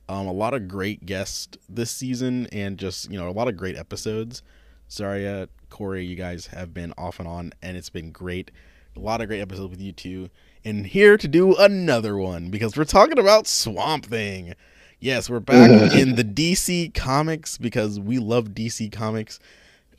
Um, 0.09 0.27
a 0.27 0.33
lot 0.33 0.55
of 0.55 0.69
great 0.69 1.07
guests 1.07 1.57
this 1.69 1.91
season, 1.91 2.47
and 2.53 2.79
just 2.79 3.11
you 3.11 3.19
know 3.19 3.29
a 3.29 3.33
lot 3.33 3.49
of 3.49 3.57
great 3.57 3.77
episodes. 3.77 4.43
Zharia, 4.91 5.49
Corey, 5.69 6.05
you 6.05 6.17
guys 6.17 6.47
have 6.47 6.73
been 6.73 6.95
off 6.97 7.19
and 7.19 7.29
on, 7.29 7.53
and 7.63 7.77
it's 7.77 7.91
been 7.91 8.11
great. 8.11 8.51
A 8.97 9.01
lot 9.01 9.21
of 9.21 9.29
great 9.29 9.41
episodes 9.41 9.71
with 9.71 9.81
you 9.81 9.93
two. 9.93 10.31
And 10.65 10.87
here 10.87 11.17
to 11.17 11.29
do 11.29 11.55
another 11.57 12.17
one 12.17 12.51
because 12.51 12.77
we're 12.77 12.85
talking 12.85 13.19
about 13.19 13.47
Swamp 13.47 14.07
Thing. 14.07 14.55
Yes, 14.99 15.31
we're 15.31 15.41
back 15.41 15.93
in 15.95 16.17
the 16.17 16.25
DC 16.25 16.93
comics 16.95 17.57
because 17.59 18.01
we 18.01 18.19
love 18.19 18.49
DC 18.49 18.91
comics. 18.91 19.39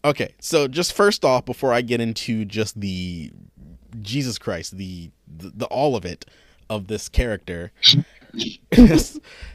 Okay, 0.04 0.34
so 0.40 0.68
just 0.68 0.94
first 0.94 1.26
off, 1.26 1.46
before 1.46 1.74
I 1.74 1.82
get 1.82 2.00
into 2.00 2.46
just 2.46 2.80
the 2.80 3.32
Jesus 4.02 4.38
Christ, 4.38 4.78
the 4.78 5.12
the, 5.28 5.50
the 5.50 5.66
all 5.66 5.96
of 5.96 6.06
it 6.06 6.26
of 6.70 6.88
this 6.88 7.10
character, 7.10 7.72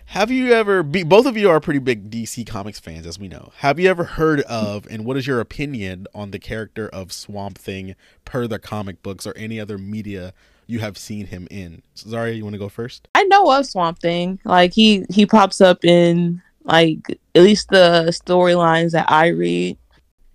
have 0.07 0.31
you 0.31 0.53
ever 0.53 0.83
be 0.83 1.03
both 1.03 1.27
of 1.27 1.37
you 1.37 1.49
are 1.49 1.61
pretty 1.61 1.79
big 1.79 2.11
DC 2.11 2.47
Comics 2.47 2.79
fans 2.79 3.07
as 3.07 3.19
we 3.19 3.29
know. 3.29 3.53
Have 3.59 3.79
you 3.79 3.89
ever 3.89 4.05
heard 4.05 4.43
of 4.43 4.87
and 4.91 5.05
what 5.05 5.17
is 5.17 5.27
your 5.27 5.41
opinion 5.41 6.07
on 6.15 6.31
the 6.31 6.39
character 6.39 6.89
of 6.89 7.13
Swamp 7.13 7.57
Thing 7.57 7.95
per 8.25 8.47
the 8.47 8.59
comic 8.59 9.03
books 9.03 9.27
or 9.27 9.37
any 9.37 9.59
other 9.59 9.79
media 9.79 10.35
you 10.67 10.81
have 10.81 10.99
seen 10.99 11.27
him 11.27 11.49
in? 11.51 11.83
Zharia, 11.97 12.37
you 12.37 12.45
want 12.45 12.55
to 12.55 12.59
go 12.59 12.69
first? 12.69 13.09
I 13.15 13.25
know 13.25 13.51
of 13.51 13.67
Swamp 13.67 14.01
Thing. 14.01 14.39
Like 14.45 14.75
he 14.75 15.07
he 15.09 15.25
pops 15.25 15.61
up 15.61 15.85
in 15.85 16.43
like 16.65 17.19
at 17.35 17.43
least 17.43 17.69
the 17.69 18.07
storylines 18.09 18.93
that 18.93 19.11
I 19.11 19.29
read. 19.29 19.79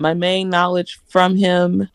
My 0.01 0.13
main 0.13 0.49
knowledge 0.49 0.99
from 1.07 1.35
him 1.35 1.89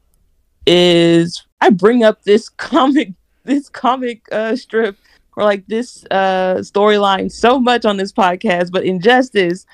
is 0.66 1.42
I 1.61 1.70
bring 1.70 2.04
up 2.04 2.23
this 2.23 2.49
comic 2.50 3.12
this 3.44 3.68
comic 3.68 4.23
uh 4.32 4.56
strip 4.56 4.96
or 5.37 5.44
like 5.44 5.66
this 5.66 6.04
uh 6.11 6.56
storyline 6.56 7.32
so 7.32 7.58
much 7.58 7.84
on 7.84 7.96
this 7.96 8.12
podcast, 8.12 8.70
but 8.73 8.84
Injustice, 8.84 9.66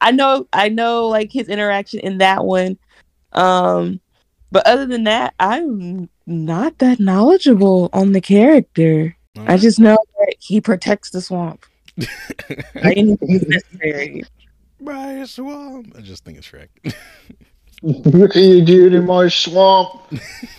I 0.00 0.10
know 0.10 0.48
I 0.52 0.68
know 0.68 1.06
like 1.06 1.30
his 1.30 1.48
interaction 1.48 2.00
in 2.00 2.18
that 2.18 2.44
one. 2.44 2.78
Um 3.32 4.00
but 4.50 4.66
other 4.66 4.86
than 4.86 5.04
that, 5.04 5.34
I'm 5.38 6.08
not 6.26 6.78
that 6.78 6.98
knowledgeable 6.98 7.90
on 7.92 8.12
the 8.12 8.20
character. 8.20 9.14
I 9.46 9.56
just 9.56 9.78
know 9.78 9.98
that 10.18 10.34
he 10.40 10.60
protects 10.60 11.10
the 11.10 11.20
swamp. 11.20 11.64
Is 11.96 13.46
necessary. 13.46 14.24
By 14.80 15.24
swamp. 15.24 15.94
I 15.96 16.00
just 16.00 16.24
think 16.24 16.38
it's 16.38 16.50
Shrek. 16.50 16.68
What 17.80 18.34
are 18.34 18.40
you 18.40 18.64
doing 18.64 18.94
in 18.94 19.06
my 19.06 19.28
swamp? 19.28 20.02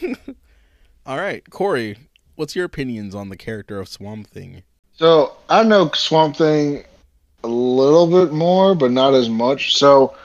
All 1.05 1.17
right, 1.17 1.47
Corey, 1.49 1.97
what's 2.35 2.55
your 2.55 2.65
opinions 2.65 3.13
on 3.13 3.29
the 3.29 3.37
character 3.37 3.79
of 3.79 3.89
Swamp 3.89 4.27
Thing? 4.27 4.63
So 4.93 5.35
I 5.49 5.63
know 5.63 5.91
Swamp 5.93 6.37
Thing 6.37 6.83
a 7.43 7.47
little 7.47 8.07
bit 8.07 8.33
more, 8.33 8.75
but 8.75 8.91
not 8.91 9.13
as 9.13 9.29
much. 9.29 9.75
So, 9.75 10.15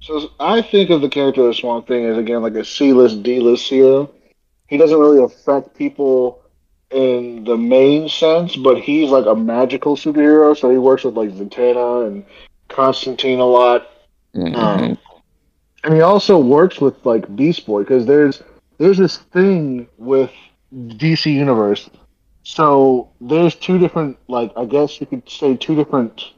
so 0.00 0.30
I 0.38 0.62
think 0.62 0.90
of 0.90 1.00
the 1.00 1.08
character 1.08 1.48
of 1.48 1.56
Swamp 1.56 1.88
Thing 1.88 2.04
as 2.04 2.18
again 2.18 2.42
like 2.42 2.54
a 2.54 2.64
C-list, 2.64 3.22
D-list 3.22 3.68
hero. 3.68 4.10
He 4.68 4.76
doesn't 4.76 4.98
really 4.98 5.22
affect 5.22 5.76
people 5.76 6.40
in 6.90 7.44
the 7.44 7.56
main 7.56 8.08
sense, 8.08 8.56
but 8.56 8.80
he's 8.80 9.10
like 9.10 9.26
a 9.26 9.34
magical 9.34 9.96
superhero. 9.96 10.56
So 10.56 10.70
he 10.70 10.78
works 10.78 11.04
with 11.04 11.16
like 11.16 11.30
Zatanna 11.30 12.06
and 12.06 12.24
Constantine 12.68 13.40
a 13.40 13.46
lot. 13.46 13.90
Mhm. 14.34 14.56
Um, 14.56 14.98
and 15.84 15.94
he 15.94 16.00
also 16.00 16.38
works 16.38 16.80
with 16.80 16.94
like 17.04 17.36
Beast 17.36 17.66
Boy 17.66 17.82
because 17.82 18.06
there's 18.06 18.42
there's 18.78 18.98
this 18.98 19.18
thing 19.18 19.86
with 19.98 20.32
DC 20.74 21.32
Universe. 21.32 21.88
So 22.42 23.10
there's 23.20 23.54
two 23.54 23.78
different 23.78 24.18
like 24.28 24.52
I 24.56 24.64
guess 24.64 25.00
you 25.00 25.06
could 25.06 25.28
say 25.28 25.56
two 25.56 25.76
different. 25.76 26.32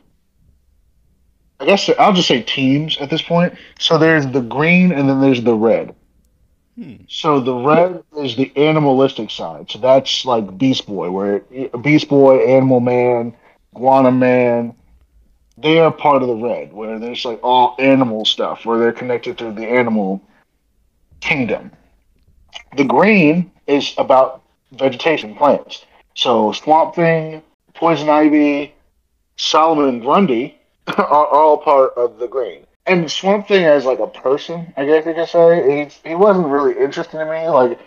I 1.58 1.64
guess 1.64 1.88
I'll 1.98 2.12
just 2.12 2.28
say 2.28 2.42
teams 2.42 2.98
at 2.98 3.08
this 3.08 3.22
point. 3.22 3.54
So 3.78 3.96
there's 3.96 4.26
the 4.26 4.42
green 4.42 4.92
and 4.92 5.08
then 5.08 5.20
there's 5.20 5.42
the 5.42 5.54
red. 5.54 5.94
Hmm. 6.76 6.96
So 7.08 7.40
the 7.40 7.54
red 7.54 8.02
is 8.18 8.36
the 8.36 8.52
animalistic 8.56 9.30
side. 9.30 9.70
So 9.70 9.78
that's 9.78 10.26
like 10.26 10.58
Beast 10.58 10.86
Boy, 10.86 11.10
where 11.10 11.38
Beast 11.80 12.08
Boy, 12.08 12.44
Animal 12.44 12.80
Man, 12.80 13.34
Guana 13.74 14.10
Man, 14.10 14.74
they 15.58 15.78
are 15.78 15.90
part 15.90 16.22
of 16.22 16.28
the 16.28 16.34
red, 16.34 16.72
where 16.72 16.98
there's 16.98 17.24
like 17.24 17.40
all 17.42 17.76
animal 17.78 18.24
stuff, 18.24 18.64
where 18.64 18.78
they're 18.78 18.92
connected 18.92 19.38
to 19.38 19.52
the 19.52 19.66
animal 19.66 20.20
kingdom. 21.20 21.70
The 22.76 22.84
green 22.84 23.50
is 23.66 23.94
about 23.98 24.42
vegetation, 24.72 25.34
plants. 25.34 25.84
So 26.14 26.52
Swamp 26.52 26.94
Thing, 26.94 27.42
Poison 27.74 28.08
Ivy, 28.08 28.74
Solomon 29.36 30.00
Grundy 30.00 30.58
are 30.96 31.26
all 31.26 31.58
part 31.58 31.94
of 31.96 32.18
the 32.18 32.28
green. 32.28 32.66
And 32.86 33.10
Swamp 33.10 33.48
Thing 33.48 33.64
as 33.64 33.84
like 33.84 33.98
a 33.98 34.06
person, 34.06 34.72
I 34.76 34.84
guess 34.84 35.04
you 35.06 35.14
could 35.14 35.28
say, 35.28 35.90
he, 36.04 36.10
he 36.10 36.14
wasn't 36.14 36.46
really 36.46 36.78
interesting 36.78 37.20
to 37.20 37.26
me. 37.26 37.48
Like 37.48 37.78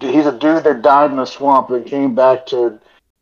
he's 0.00 0.26
a 0.26 0.32
dude 0.32 0.64
that 0.64 0.82
died 0.82 1.10
in 1.10 1.18
a 1.18 1.26
swamp 1.26 1.70
and 1.70 1.86
came 1.86 2.14
back 2.14 2.46
to 2.46 2.78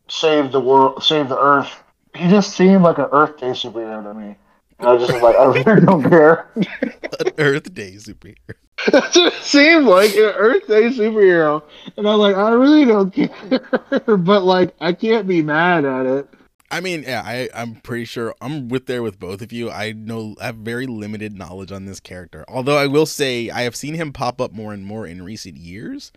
save 0.07 0.51
the 0.51 0.59
world, 0.59 1.03
save 1.03 1.29
the 1.29 1.39
Earth. 1.39 1.82
He 2.15 2.29
just 2.29 2.55
seemed 2.55 2.83
like 2.83 2.97
an 2.97 3.07
Earth 3.11 3.37
Day 3.37 3.51
superhero 3.51 4.03
to 4.03 4.13
me. 4.13 4.35
And 4.79 4.87
I 4.87 4.93
was 4.93 5.07
just 5.07 5.21
like, 5.21 5.35
I 5.35 5.45
really 5.45 5.81
don't 5.85 6.03
care. 6.03 6.47
An 6.55 7.31
Earth 7.37 7.73
Day 7.73 7.93
superhero. 7.93 8.55
It 8.87 9.13
just 9.13 9.43
seemed 9.43 9.85
like 9.85 10.13
an 10.15 10.33
Earth 10.35 10.67
Day 10.67 10.89
superhero. 10.89 11.63
And 11.97 12.07
I'm 12.07 12.19
like, 12.19 12.35
I 12.35 12.51
really 12.51 12.85
don't 12.85 13.13
care. 13.13 13.61
but 14.17 14.43
like, 14.43 14.75
I 14.79 14.93
can't 14.93 15.27
be 15.27 15.41
mad 15.41 15.85
at 15.85 16.05
it. 16.05 16.29
I 16.73 16.79
mean, 16.79 17.03
yeah, 17.03 17.21
I, 17.23 17.49
I'm 17.53 17.75
pretty 17.75 18.05
sure 18.05 18.33
I'm 18.41 18.67
with 18.67 18.87
there 18.87 19.03
with 19.03 19.19
both 19.19 19.43
of 19.43 19.51
you. 19.53 19.69
I 19.69 19.91
know 19.91 20.35
I 20.41 20.47
have 20.47 20.55
very 20.55 20.87
limited 20.87 21.37
knowledge 21.37 21.71
on 21.71 21.85
this 21.85 21.99
character. 21.99 22.45
Although 22.47 22.77
I 22.77 22.87
will 22.87 23.05
say 23.05 23.51
I 23.51 23.61
have 23.61 23.75
seen 23.75 23.93
him 23.93 24.11
pop 24.11 24.41
up 24.41 24.51
more 24.53 24.73
and 24.73 24.83
more 24.83 25.05
in 25.05 25.21
recent 25.21 25.57
years. 25.57 26.11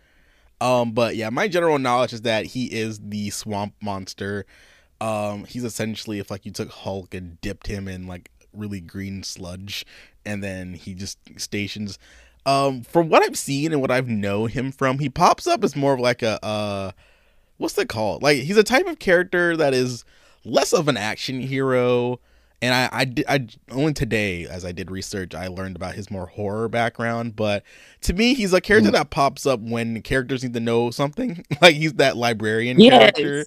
Um, 0.59 0.93
but 0.93 1.15
yeah, 1.15 1.29
my 1.29 1.47
general 1.47 1.77
knowledge 1.77 2.11
is 2.11 2.23
that 2.23 2.47
he 2.47 2.65
is 2.65 2.99
the 2.99 3.29
swamp 3.29 3.75
monster. 3.81 4.47
Um, 5.01 5.45
he's 5.45 5.63
essentially 5.63 6.19
if 6.19 6.31
like 6.31 6.45
you 6.45 6.51
took 6.51 6.69
Hulk 6.71 7.13
and 7.13 7.39
dipped 7.41 7.67
him 7.67 7.87
in 7.87 8.07
like 8.07 8.31
really 8.53 8.79
green 8.81 9.23
sludge, 9.23 9.85
and 10.25 10.43
then 10.43 10.73
he 10.73 10.93
just 10.93 11.19
stations. 11.39 11.99
Um, 12.45 12.81
from 12.83 13.09
what 13.09 13.23
I've 13.23 13.37
seen 13.37 13.73
and 13.73 13.81
what 13.81 13.91
I've 13.91 14.07
known 14.07 14.49
him 14.49 14.71
from, 14.71 14.99
he 14.99 15.09
pops 15.09 15.47
up 15.47 15.63
as 15.63 15.75
more 15.75 15.93
of 15.93 15.99
like 15.99 16.23
a 16.23 16.43
uh, 16.43 16.91
what's 17.57 17.73
that 17.75 17.89
called? 17.89 18.23
Like 18.23 18.39
he's 18.39 18.57
a 18.57 18.63
type 18.63 18.87
of 18.87 18.99
character 18.99 19.57
that 19.57 19.73
is 19.73 20.05
less 20.45 20.73
of 20.73 20.87
an 20.87 20.97
action 20.97 21.41
hero. 21.41 22.19
And 22.59 22.73
I, 22.73 22.89
I, 22.91 23.35
I 23.35 23.47
only 23.69 23.93
today, 23.93 24.47
as 24.47 24.65
I 24.65 24.71
did 24.71 24.89
research, 24.89 25.35
I 25.35 25.47
learned 25.47 25.75
about 25.75 25.93
his 25.93 26.09
more 26.09 26.25
horror 26.25 26.67
background. 26.67 27.35
But 27.35 27.61
to 28.01 28.13
me, 28.13 28.33
he's 28.33 28.51
a 28.51 28.61
character 28.61 28.89
Mm. 28.89 28.93
that 28.93 29.09
pops 29.11 29.45
up 29.45 29.59
when 29.59 30.01
characters 30.01 30.41
need 30.43 30.53
to 30.55 30.59
know 30.59 30.89
something. 30.89 31.45
like 31.61 31.75
he's 31.75 31.93
that 31.95 32.17
librarian 32.17 32.79
Yes. 32.79 33.11
character. 33.11 33.45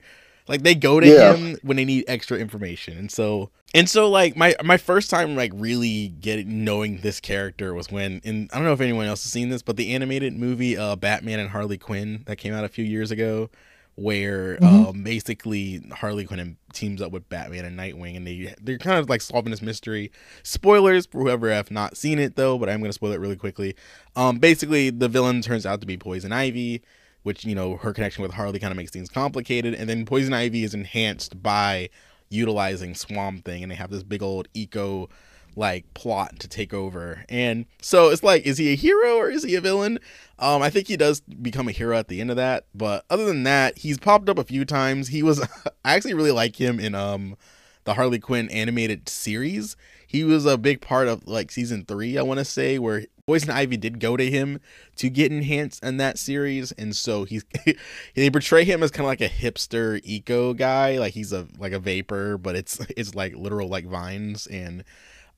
Like 0.50 0.62
they 0.62 0.74
go 0.74 1.00
to 1.00 1.06
Yeah. 1.06 1.34
him 1.36 1.56
when 1.62 1.76
they 1.78 1.84
need 1.86 2.04
extra 2.08 2.36
information. 2.36 2.98
And 2.98 3.10
so 3.10 3.50
and 3.72 3.88
so 3.88 4.10
like 4.10 4.36
my 4.36 4.54
my 4.64 4.76
first 4.76 5.08
time 5.08 5.36
like 5.36 5.52
really 5.54 6.08
getting 6.08 6.64
knowing 6.64 6.98
this 6.98 7.20
character 7.20 7.72
was 7.72 7.90
when 7.90 8.20
in 8.24 8.48
I 8.52 8.56
don't 8.56 8.64
know 8.64 8.72
if 8.74 8.80
anyone 8.80 9.06
else 9.06 9.22
has 9.22 9.32
seen 9.32 9.48
this, 9.48 9.62
but 9.62 9.76
the 9.76 9.94
animated 9.94 10.36
movie 10.36 10.76
uh 10.76 10.96
Batman 10.96 11.38
and 11.38 11.50
Harley 11.50 11.78
Quinn 11.78 12.24
that 12.26 12.36
came 12.36 12.52
out 12.52 12.64
a 12.64 12.68
few 12.68 12.84
years 12.84 13.10
ago 13.12 13.48
where 13.96 14.56
Mhm. 14.56 14.88
um 14.88 15.02
basically 15.02 15.82
Harley 15.92 16.24
Quinn 16.24 16.56
teams 16.72 17.00
up 17.02 17.12
with 17.12 17.28
Batman 17.28 17.64
and 17.64 17.78
Nightwing 17.78 18.16
and 18.16 18.26
they 18.26 18.54
they're 18.60 18.78
kind 18.78 18.98
of 18.98 19.08
like 19.08 19.20
solving 19.20 19.50
this 19.52 19.62
mystery. 19.62 20.10
Spoilers 20.42 21.06
for 21.06 21.20
whoever 21.20 21.50
have 21.50 21.70
not 21.70 21.96
seen 21.96 22.18
it 22.18 22.34
though, 22.36 22.58
but 22.58 22.68
I'm 22.68 22.80
gonna 22.80 22.92
spoil 22.92 23.12
it 23.12 23.20
really 23.20 23.36
quickly. 23.36 23.74
Um 24.16 24.38
basically 24.38 24.90
the 24.90 25.08
villain 25.08 25.42
turns 25.42 25.64
out 25.66 25.80
to 25.80 25.86
be 25.86 25.96
Poison 25.96 26.32
Ivy, 26.32 26.82
which 27.22 27.44
you 27.44 27.54
know 27.54 27.76
her 27.76 27.92
connection 27.92 28.22
with 28.22 28.32
Harley 28.32 28.58
kind 28.58 28.70
of 28.70 28.76
makes 28.76 28.90
things 28.90 29.08
complicated, 29.08 29.74
and 29.74 29.88
then 29.88 30.04
Poison 30.04 30.32
Ivy 30.32 30.64
is 30.64 30.74
enhanced 30.74 31.42
by 31.42 31.90
utilizing 32.28 32.94
Swamp 32.94 33.44
Thing, 33.44 33.62
and 33.62 33.70
they 33.70 33.76
have 33.76 33.90
this 33.90 34.02
big 34.02 34.22
old 34.22 34.48
eco 34.54 35.08
like 35.56 35.92
plot 35.94 36.38
to 36.38 36.48
take 36.48 36.72
over. 36.72 37.24
And 37.28 37.66
so 37.82 38.10
it's 38.10 38.22
like, 38.22 38.46
is 38.46 38.58
he 38.58 38.72
a 38.72 38.76
hero 38.76 39.16
or 39.16 39.30
is 39.30 39.42
he 39.42 39.54
a 39.56 39.60
villain? 39.60 39.98
Um, 40.38 40.62
I 40.62 40.70
think 40.70 40.86
he 40.86 40.96
does 40.96 41.20
become 41.20 41.68
a 41.68 41.72
hero 41.72 41.96
at 41.98 42.08
the 42.08 42.20
end 42.20 42.30
of 42.30 42.36
that, 42.36 42.66
but 42.74 43.04
other 43.10 43.24
than 43.24 43.42
that, 43.44 43.78
he's 43.78 43.98
popped 43.98 44.28
up 44.28 44.38
a 44.38 44.44
few 44.44 44.64
times. 44.64 45.08
He 45.08 45.22
was 45.22 45.40
I 45.84 45.94
actually 45.94 46.14
really 46.14 46.30
like 46.30 46.60
him 46.60 46.80
in 46.80 46.94
um 46.94 47.36
the 47.84 47.94
Harley 47.94 48.18
Quinn 48.18 48.48
animated 48.50 49.08
series. 49.08 49.76
He 50.06 50.24
was 50.24 50.44
a 50.46 50.58
big 50.58 50.80
part 50.80 51.08
of 51.08 51.26
like 51.26 51.50
season 51.50 51.84
three, 51.84 52.18
I 52.18 52.22
want 52.22 52.38
to 52.38 52.44
say, 52.44 52.78
where 52.78 53.04
Poison 53.30 53.50
Ivy 53.50 53.76
did 53.76 54.00
go 54.00 54.16
to 54.16 54.28
him 54.28 54.58
to 54.96 55.08
get 55.08 55.30
enhanced 55.30 55.84
in 55.84 55.98
that 55.98 56.18
series, 56.18 56.72
and 56.72 56.96
so 56.96 57.22
he's 57.22 57.44
they 58.16 58.28
portray 58.28 58.64
him 58.64 58.82
as 58.82 58.90
kind 58.90 59.02
of 59.02 59.06
like 59.06 59.20
a 59.20 59.28
hipster 59.28 60.00
eco 60.02 60.52
guy, 60.52 60.98
like 60.98 61.14
he's 61.14 61.32
a 61.32 61.46
like 61.56 61.70
a 61.72 61.78
vapor, 61.78 62.36
but 62.38 62.56
it's 62.56 62.80
it's 62.96 63.14
like 63.14 63.36
literal 63.36 63.68
like 63.68 63.86
vines, 63.86 64.48
and 64.48 64.82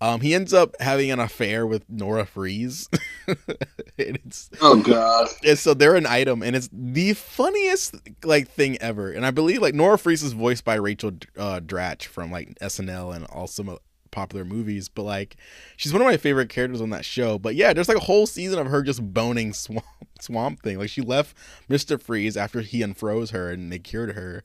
um 0.00 0.22
he 0.22 0.34
ends 0.34 0.54
up 0.54 0.74
having 0.80 1.10
an 1.10 1.20
affair 1.20 1.66
with 1.66 1.84
Nora 1.90 2.24
Fries. 2.24 2.88
and 3.28 3.36
it's 3.98 4.48
Oh 4.62 4.80
God. 4.82 5.28
and 5.44 5.58
so 5.58 5.74
they're 5.74 5.94
an 5.94 6.06
item, 6.06 6.42
and 6.42 6.56
it's 6.56 6.70
the 6.72 7.12
funniest 7.12 7.94
like 8.24 8.48
thing 8.48 8.78
ever. 8.80 9.10
And 9.12 9.26
I 9.26 9.32
believe 9.32 9.60
like 9.60 9.74
Nora 9.74 9.98
Fries 9.98 10.22
is 10.22 10.32
voiced 10.32 10.64
by 10.64 10.76
Rachel 10.76 11.10
uh, 11.36 11.60
Dratch 11.60 12.04
from 12.04 12.32
like 12.32 12.58
SNL 12.60 13.14
and 13.14 13.26
all 13.26 13.46
some 13.46 13.76
popular 14.12 14.44
movies. 14.44 14.88
But 14.88 15.02
like, 15.02 15.36
she's 15.76 15.92
one 15.92 16.00
of 16.02 16.06
my 16.06 16.16
favorite 16.16 16.48
characters 16.48 16.80
on 16.80 16.90
that 16.90 17.04
show. 17.04 17.38
But 17.38 17.56
yeah, 17.56 17.72
there's 17.72 17.88
like 17.88 17.96
a 17.96 18.00
whole 18.04 18.26
season 18.26 18.60
of 18.60 18.68
her 18.68 18.82
just 18.82 19.12
boning 19.12 19.52
Swamp 19.52 19.84
Swamp 20.20 20.62
Thing. 20.62 20.78
Like 20.78 20.90
she 20.90 21.00
left 21.00 21.36
Mister 21.68 21.98
Freeze 21.98 22.36
after 22.36 22.60
he 22.60 22.80
unfroze 22.80 23.30
her 23.32 23.50
and 23.50 23.72
they 23.72 23.80
cured 23.80 24.12
her, 24.12 24.44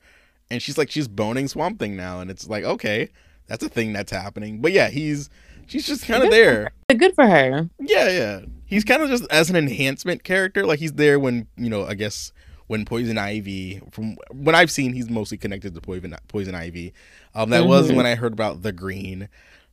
and 0.50 0.62
she's 0.62 0.78
like 0.78 0.90
she's 0.90 1.08
boning 1.08 1.48
Swamp 1.48 1.78
Thing 1.78 1.96
now, 1.96 2.20
and 2.20 2.32
it's 2.32 2.48
like 2.48 2.64
okay, 2.64 3.10
that's 3.46 3.64
a 3.64 3.70
thing 3.70 3.94
that's 3.94 4.12
happening. 4.12 4.60
But 4.62 4.72
yeah, 4.72 4.90
he's 4.90 5.30
she's 5.68 5.86
just 5.86 6.06
kind 6.08 6.24
of 6.24 6.32
there. 6.32 6.72
Good 6.98 7.14
for 7.14 7.28
her. 7.28 7.70
Yeah, 7.80 8.10
yeah. 8.10 8.42
He's 8.66 8.84
kind 8.84 9.02
of 9.04 9.10
just 9.10 9.26
as 9.32 9.50
an 9.50 9.56
enhancement 9.56 10.24
character. 10.24 10.66
Like 10.66 10.80
he's 10.80 10.94
there 10.94 11.20
when 11.20 11.48
you 11.58 11.70
know, 11.70 11.86
I 11.86 11.94
guess 11.94 12.32
when 12.68 12.84
Poison 12.84 13.18
Ivy, 13.18 13.82
from 13.92 14.18
what 14.30 14.54
I've 14.56 14.70
seen, 14.72 14.92
he's 14.92 15.10
mostly 15.10 15.38
connected 15.38 15.74
to 15.76 15.80
Poison 15.82 16.14
Poison 16.28 16.54
Ivy. 16.56 16.94
Um, 17.36 17.50
that 17.52 17.66
was 17.66 17.90
Mhm. 17.92 17.96
when 17.96 18.06
I 18.06 18.16
heard 18.16 18.34
about 18.34 18.62
the 18.64 18.74
Green, 18.74 19.30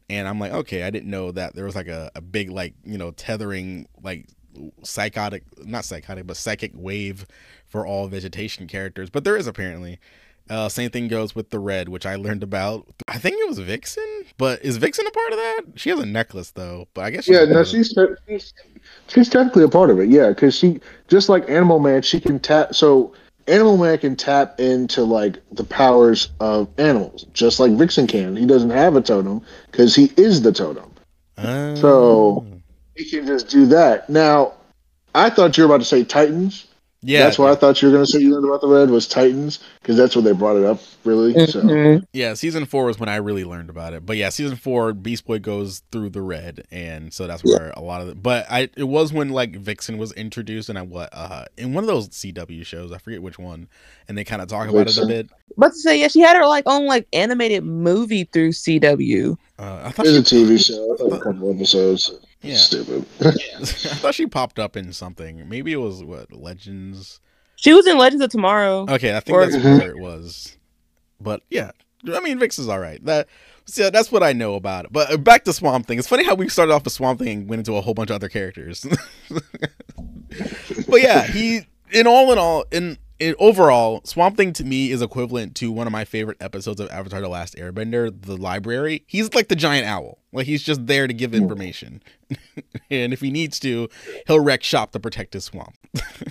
and 0.09 0.29
I'm 0.29 0.39
like, 0.39 0.53
okay, 0.53 0.83
I 0.83 0.91
didn't 0.91 1.11
know 1.11 1.33
that 1.33 1.55
there 1.55 1.65
was 1.65 1.75
like 1.75 1.89
a, 1.89 2.11
a 2.15 2.21
big 2.21 2.51
like 2.51 2.75
you 2.85 2.99
know 2.99 3.11
tethering 3.13 3.89
like 4.03 4.29
psychotic, 4.83 5.45
not 5.65 5.85
psychotic, 5.85 6.27
but 6.27 6.37
psychic 6.37 6.73
wave 6.75 7.27
for 7.67 7.87
all 7.87 8.07
vegetation 8.09 8.67
characters. 8.67 9.11
But 9.11 9.25
there 9.25 9.37
is 9.37 9.47
apparently. 9.47 9.99
Uh, 10.51 10.69
same 10.69 10.91
thing 10.91 11.09
goes 11.09 11.35
with 11.35 11.49
the 11.49 11.59
red, 11.59 11.89
which 11.89 12.05
I 12.05 12.17
learned 12.17 12.43
about. 12.43 12.87
I 13.09 13.17
think 13.17 13.37
it 13.41 13.49
was 13.49 13.59
Vixen, 13.59 14.25
but 14.37 14.63
is 14.63 14.77
Vixen 14.77 15.07
a 15.07 15.11
part 15.11 15.33
of 15.33 15.39
that? 15.39 15.63
She 15.77 15.89
has 15.89 15.99
a 15.99 16.05
necklace 16.05 16.51
though, 16.51 16.87
but 16.93 17.03
I 17.03 17.11
guess 17.11 17.25
she's 17.25 17.35
Yeah, 17.35 17.47
no, 17.47 17.65
she's 17.65 17.95
she's, 18.29 18.53
she's 19.09 19.29
technically 19.31 19.65
a 19.65 19.69
part 19.69 19.89
of 19.89 19.99
it. 20.01 20.11
Yeah, 20.11 20.29
because 20.29 20.55
she 20.55 20.81
just 21.09 21.31
like 21.31 21.49
Animal 21.49 21.79
Man, 21.79 22.03
she 22.03 22.21
can 22.21 22.39
tap. 22.39 22.75
So 22.75 23.15
Animal 23.47 23.77
Man 23.77 23.99
can 23.99 24.17
tap 24.17 24.59
into 24.59 25.03
like 25.05 25.39
the 25.53 25.65
powers 25.65 26.31
of 26.41 26.69
animals, 26.79 27.27
just 27.33 27.61
like 27.61 27.73
Vixen 27.73 28.07
can. 28.07 28.37
He 28.37 28.47
doesn't 28.47 28.71
have 28.71 28.97
a 28.97 29.01
totem 29.01 29.43
because 29.71 29.95
he 29.95 30.11
is 30.17 30.43
the 30.43 30.53
totem. 30.53 30.91
Oh. 31.39 31.75
So- 31.75 32.47
He 32.97 33.05
can 33.05 33.27
just 33.27 33.49
do 33.49 33.67
that. 33.67 34.09
Now, 34.09 34.53
I 35.15 35.31
thought 35.31 35.57
you 35.57 35.65
were 35.65 35.75
about 35.75 35.81
to 35.81 35.85
say 35.85 36.05
Titans. 36.05 36.67
Yeah, 37.05 37.25
That's 37.25 37.39
why 37.39 37.51
I 37.51 37.55
thought 37.55 37.81
you 37.83 37.89
were 37.89 37.95
going 37.95 38.07
to 38.07 38.11
say. 38.11 38.19
You 38.19 38.33
learned 38.33 38.47
about 38.47 38.63
the 38.63 38.69
red 38.69 38.91
was 38.91 39.07
Titans, 39.07 39.59
because 39.81 39.97
that's 39.97 40.17
when 40.17 40.25
they 40.25 40.33
brought 40.33 40.57
it 40.57 40.65
up, 40.65 40.81
really. 41.05 41.35
So 41.47 41.63
Mhm. 41.63 42.05
Yeah, 42.13 42.35
season 42.35 42.65
four 42.65 42.87
was 42.87 42.99
when 42.99 43.09
I 43.09 43.17
really 43.17 43.45
learned 43.45 43.69
about 43.69 43.93
it. 43.93 44.07
But 44.07 44.17
yeah, 44.17 44.31
season 44.31 44.57
four, 44.57 44.93
Beast 44.95 45.27
Boy 45.27 45.39
goes 45.39 45.83
through 45.93 46.11
the 46.11 46.23
red, 46.23 46.65
and 46.71 47.13
so 47.13 47.27
that's 47.27 47.45
where 47.45 47.73
a 47.77 47.83
lot 47.83 48.01
of 48.01 48.09
it. 48.09 48.23
But 48.23 48.47
I, 48.51 48.71
it 48.77 48.89
was 48.89 49.13
when 49.13 49.29
like 49.29 49.55
Vixen 49.57 49.99
was 49.99 50.13
introduced, 50.13 50.69
and 50.69 50.79
I 50.79 50.83
what 50.83 51.11
uh 51.13 51.45
in 51.59 51.75
one 51.75 51.85
of 51.85 51.89
those 51.89 52.09
CW 52.09 52.65
shows, 52.65 52.93
I 52.93 52.99
forget 52.99 53.23
which 53.23 53.39
one, 53.39 53.69
and 54.09 54.17
they 54.17 54.25
kind 54.25 54.41
of 54.41 54.49
talk 54.49 54.69
about 54.69 54.89
it 54.89 54.99
a 54.99 55.07
bit. 55.07 55.31
But 55.57 55.69
to 55.69 55.75
say, 55.75 56.01
yeah, 56.01 56.09
she 56.09 56.21
had 56.21 56.37
her 56.37 56.47
like 56.47 56.65
own 56.67 56.87
like 56.87 57.07
animated 57.13 57.65
movie 57.65 58.25
through 58.25 58.51
CW. 58.51 59.37
Uh, 59.59 59.83
I 59.85 59.91
thought 59.91 60.07
there's 60.07 60.29
she, 60.29 60.43
a 60.43 60.47
TV 60.47 60.65
show, 60.67 60.95
I 60.95 60.97
think 60.97 61.15
a 61.15 61.19
couple 61.21 61.55
episodes. 61.55 62.13
Yeah, 62.45 62.57
Stupid. 62.57 63.05
I 63.21 63.33
thought 64.01 64.15
she 64.15 64.27
popped 64.27 64.59
up 64.59 64.77
in 64.77 64.93
something. 64.93 65.49
Maybe 65.49 65.73
it 65.73 65.77
was 65.81 66.03
what 66.05 66.33
Legends. 66.33 67.21
She 67.57 67.73
was 67.73 67.87
in 67.87 67.97
Legends 67.99 68.23
of 68.25 68.31
Tomorrow. 68.31 68.87
Okay, 68.89 69.17
I 69.17 69.21
think 69.21 69.37
Or- 69.37 69.47
that's 69.47 69.57
Mhm. 69.57 69.79
where 69.81 69.91
it 69.91 69.99
was. 69.99 70.57
But 71.21 71.43
yeah, 71.51 71.71
I 72.13 72.21
mean, 72.21 72.39
Vix 72.39 72.59
is 72.59 72.69
all 72.69 72.79
right. 72.81 73.03
That 73.05 73.29
see, 73.67 73.89
that's 73.89 74.13
what 74.13 74.23
I 74.23 74.33
know 74.35 74.55
about 74.57 74.85
it. 74.87 74.93
But 74.93 75.11
uh, 75.13 75.17
back 75.17 75.45
to 75.45 75.53
Swamp 75.53 75.87
Thing. 75.87 75.99
It's 75.99 76.09
funny 76.09 76.25
how 76.25 76.35
we 76.35 76.49
started 76.49 76.73
off 76.73 76.85
with 76.85 76.93
Swamp 76.93 77.19
Thing 77.21 77.29
and 77.41 77.49
went 77.49 77.61
into 77.61 77.77
a 77.77 77.81
whole 77.81 77.95
bunch 77.95 78.11
of 78.11 78.17
other 78.17 78.29
characters. 78.29 78.85
but 80.89 81.01
yeah, 81.03 81.23
he 81.27 81.67
in 81.93 82.07
all 82.07 82.33
in 82.33 82.39
all 82.39 82.65
in. 82.71 82.99
In 83.25 83.35
overall, 83.39 84.03
Swamp 84.05 84.37
Thing 84.37 84.53
to 84.53 84.65
me 84.65 84.91
is 84.91 85.01
equivalent 85.01 85.55
to 85.57 85.73
one 85.73 85.87
of 85.87 85.93
my 85.95 86.05
favorite 86.05 86.37
episodes 86.43 86.79
of 86.79 86.91
Avatar: 86.91 87.23
The 87.23 87.29
Last 87.29 87.57
Airbender, 87.57 88.13
the 88.15 88.37
library. 88.37 89.03
He's 89.07 89.33
like 89.33 89.49
the 89.49 89.57
giant 89.57 89.87
owl. 89.87 90.19
Like 90.31 90.45
he's 90.45 90.63
just 90.63 90.87
there 90.87 91.07
to 91.07 91.15
give 91.15 91.33
information, 91.33 92.03
and 92.91 93.15
if 93.15 93.23
he 93.23 93.31
needs 93.31 93.59
to, 93.61 93.89
he'll 94.27 94.41
wreck 94.41 94.63
shop 94.63 94.93
to 94.93 95.01
protect 95.01 95.33
his 95.33 95.47
swamp. 95.47 95.75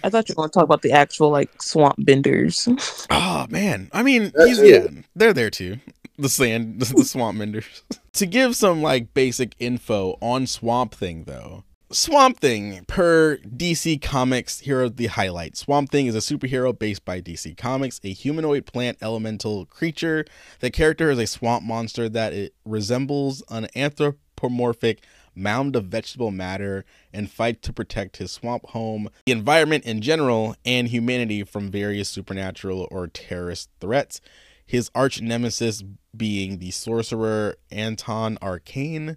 I 0.04 0.12
thought 0.12 0.30
you 0.30 0.34
were 0.34 0.44
going 0.44 0.50
to 0.50 0.54
talk 0.54 0.66
about 0.66 0.84
the 0.84 0.92
actual 0.92 1.32
like 1.32 1.64
swamp 1.64 1.96
benders. 1.98 2.68
Oh 3.10 3.48
man, 3.50 3.90
I 3.92 4.04
mean, 4.04 4.32
he's 4.46 4.62
yeah, 4.62 4.86
they're 5.16 5.34
there 5.34 5.50
too. 5.50 5.80
The 6.20 6.30
sand, 6.30 6.80
the, 6.80 6.94
the 6.98 7.06
swamp 7.06 7.40
menders. 7.40 7.82
to 8.14 8.28
give 8.28 8.56
some 8.56 8.84
like 8.84 9.16
basic 9.16 9.56
info 9.58 10.16
on 10.22 10.46
Swamp 10.46 10.94
Thing, 10.94 11.24
though, 11.24 11.64
Swamp 11.94 12.40
Thing, 12.40 12.84
per 12.88 13.38
DC 13.38 14.02
Comics, 14.02 14.62
here 14.62 14.82
are 14.82 14.90
the 14.90 15.06
highlights. 15.06 15.60
Swamp 15.60 15.92
Thing 15.92 16.08
is 16.08 16.16
a 16.16 16.20
superhero 16.20 16.78
based 16.78 17.06
by 17.06 17.22
DC 17.22 17.56
Comics, 17.56 18.00
a 18.04 18.12
humanoid 18.12 18.66
plant 18.66 18.98
elemental 19.00 19.68
creature. 19.68 20.26
The 20.60 20.72
character 20.72 21.12
is 21.12 21.20
a 21.20 21.28
swamp 21.28 21.64
monster 21.64 22.10
that 22.10 22.34
it 22.34 22.56
resembles 22.66 23.44
an 23.50 23.68
anthropomorphic 23.76 25.04
mound 25.36 25.76
of 25.76 25.86
vegetable 25.86 26.32
matter 26.32 26.84
and 27.14 27.30
fight 27.30 27.62
to 27.62 27.72
protect 27.72 28.18
his 28.18 28.32
swamp 28.32 28.66
home, 28.70 29.08
the 29.28 29.32
environment 29.32 29.86
in 29.86 30.02
general, 30.02 30.56
and 30.66 30.88
humanity 30.88 31.44
from 31.44 31.70
various 31.70 32.10
supernatural 32.10 32.88
or 32.90 33.06
terrorist 33.06 33.70
threats. 33.80 34.20
His 34.66 34.90
arch 34.96 35.22
nemesis 35.22 35.84
being 36.18 36.58
the 36.58 36.72
sorcerer 36.72 37.58
Anton 37.70 38.40
Arcane, 38.42 39.16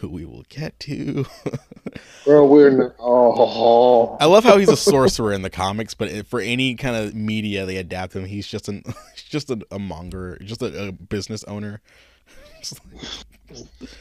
who 0.00 0.08
we 0.08 0.24
will 0.24 0.44
get 0.48 0.78
to. 0.80 1.26
Bro, 2.24 2.46
we're 2.46 2.68
in 2.68 2.78
the, 2.78 2.94
oh, 2.98 4.16
I 4.20 4.26
love 4.26 4.44
how 4.44 4.56
he's 4.56 4.68
a 4.68 4.76
sorcerer 4.76 5.32
in 5.32 5.42
the 5.42 5.50
comics, 5.50 5.94
but 5.94 6.26
for 6.26 6.40
any 6.40 6.74
kind 6.74 6.96
of 6.96 7.14
media 7.14 7.66
they 7.66 7.76
adapt 7.76 8.14
him, 8.14 8.24
he's 8.24 8.46
just 8.46 8.68
an 8.68 8.82
he's 9.14 9.24
just 9.24 9.50
a, 9.50 9.60
a 9.70 9.78
monger, 9.78 10.38
just 10.42 10.62
a, 10.62 10.88
a 10.88 10.92
business 10.92 11.44
owner. 11.44 11.80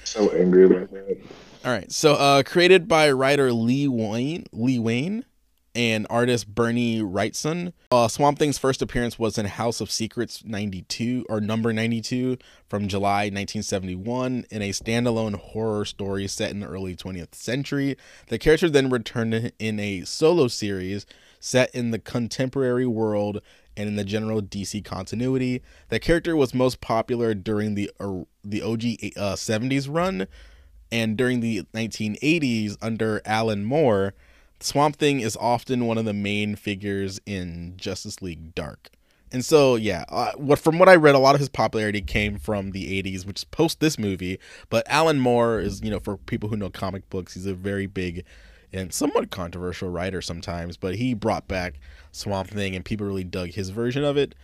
so 0.04 0.30
angry 0.32 0.66
about 0.66 0.92
that. 0.92 1.18
All 1.66 1.72
right. 1.72 1.92
So, 1.92 2.14
uh, 2.14 2.44
created 2.44 2.88
by 2.88 3.12
writer 3.12 3.52
Len 3.52 3.92
Wein, 3.92 4.46
Len 4.52 4.84
Wein, 4.84 5.26
and 5.76 6.06
artist 6.10 6.54
Bernie 6.54 7.00
Wrightson. 7.00 7.74
Uh, 7.92 8.08
Swamp 8.08 8.38
Thing's 8.38 8.58
first 8.58 8.82
appearance 8.82 9.18
was 9.18 9.38
in 9.38 9.46
House 9.46 9.82
of 9.82 9.92
Secrets 9.92 10.44
92 10.46 11.26
or 11.30 11.42
number 11.42 11.74
92 11.74 12.38
from 12.70 12.88
July 12.88 13.24
1971 13.24 14.46
in 14.52 14.62
a 14.62 14.70
standalone 14.70 15.36
horror 15.36 15.86
story 15.86 16.28
set 16.28 16.52
in 16.52 16.60
the 16.60 16.68
early 16.68 16.96
20th 16.96 17.34
century. 17.34 17.98
The 18.28 18.38
character 18.38 18.70
then 18.70 18.90
returned 18.90 19.52
in 19.58 19.80
a 19.80 20.02
solo 20.02 20.48
series 20.48 21.06
set 21.40 21.74
in 21.74 21.92
the 21.92 22.00
contemporary 22.00 22.86
world 22.86 23.42
and 23.76 23.90
in 23.90 23.96
the 23.96 24.04
general 24.04 24.42
DC 24.42 24.84
continuity. 24.86 25.62
The 25.90 26.00
character 26.00 26.36
was 26.36 26.54
most 26.54 26.80
popular 26.82 27.34
during 27.34 27.76
the 27.76 27.92
uh, 28.00 28.24
the 28.44 28.62
OG 28.62 28.84
uh, 29.18 29.36
70s 29.36 29.88
run 29.90 30.28
and 30.92 31.18
during 31.18 31.40
the 31.40 31.64
1980s 31.74 32.78
under 32.80 33.20
Alan 33.26 33.66
Moore, 33.66 34.14
Swamp 34.64 34.96
Thing 34.96 35.20
is 35.20 35.38
often 35.40 35.86
one 35.86 35.98
of 35.98 36.06
the 36.06 36.14
main 36.14 36.56
figures 36.56 37.20
in 37.26 37.74
Justice 37.76 38.22
League 38.22 38.56
Dark. 38.56 38.90
And 39.32 39.44
so, 39.44 39.76
yeah, 39.76 40.06
uh, 40.10 40.32
what 40.36 40.60
from 40.60 40.78
what 40.78 40.88
I 40.88 40.96
read, 40.96 41.16
a 41.16 41.20
lot 41.20 41.34
of 41.34 41.40
his 41.40 41.50
popularity 41.50 42.02
came 42.02 42.38
from 42.38 42.72
the 42.72 43.02
80s, 43.02 43.26
which 43.26 43.40
is 43.40 43.44
post 43.46 43.80
this 43.80 43.98
movie. 43.98 44.40
But 44.70 44.86
Alan 44.88 45.20
Moore 45.20 45.60
is, 45.60 45.82
you 45.82 45.90
know, 45.90 46.00
for 46.00 46.18
people 46.18 46.50
who 46.50 46.56
know 46.56 46.70
comic 46.70 47.10
books, 47.10 47.34
he's 47.34 47.48
a 47.48 47.56
very 47.56 47.88
big 47.88 48.24
and 48.72 48.94
somewhat 48.94 49.32
controversial 49.32 49.90
writer 49.90 50.22
sometimes. 50.22 50.78
But 50.78 50.96
he 50.96 51.14
brought 51.14 51.48
back 51.48 51.80
Swamp 52.12 52.50
Thing, 52.50 52.76
and 52.76 52.86
people 52.86 53.08
really 53.08 53.24
dug 53.24 53.50
his 53.50 53.70
version 53.70 54.04
of 54.04 54.18
it. 54.18 54.36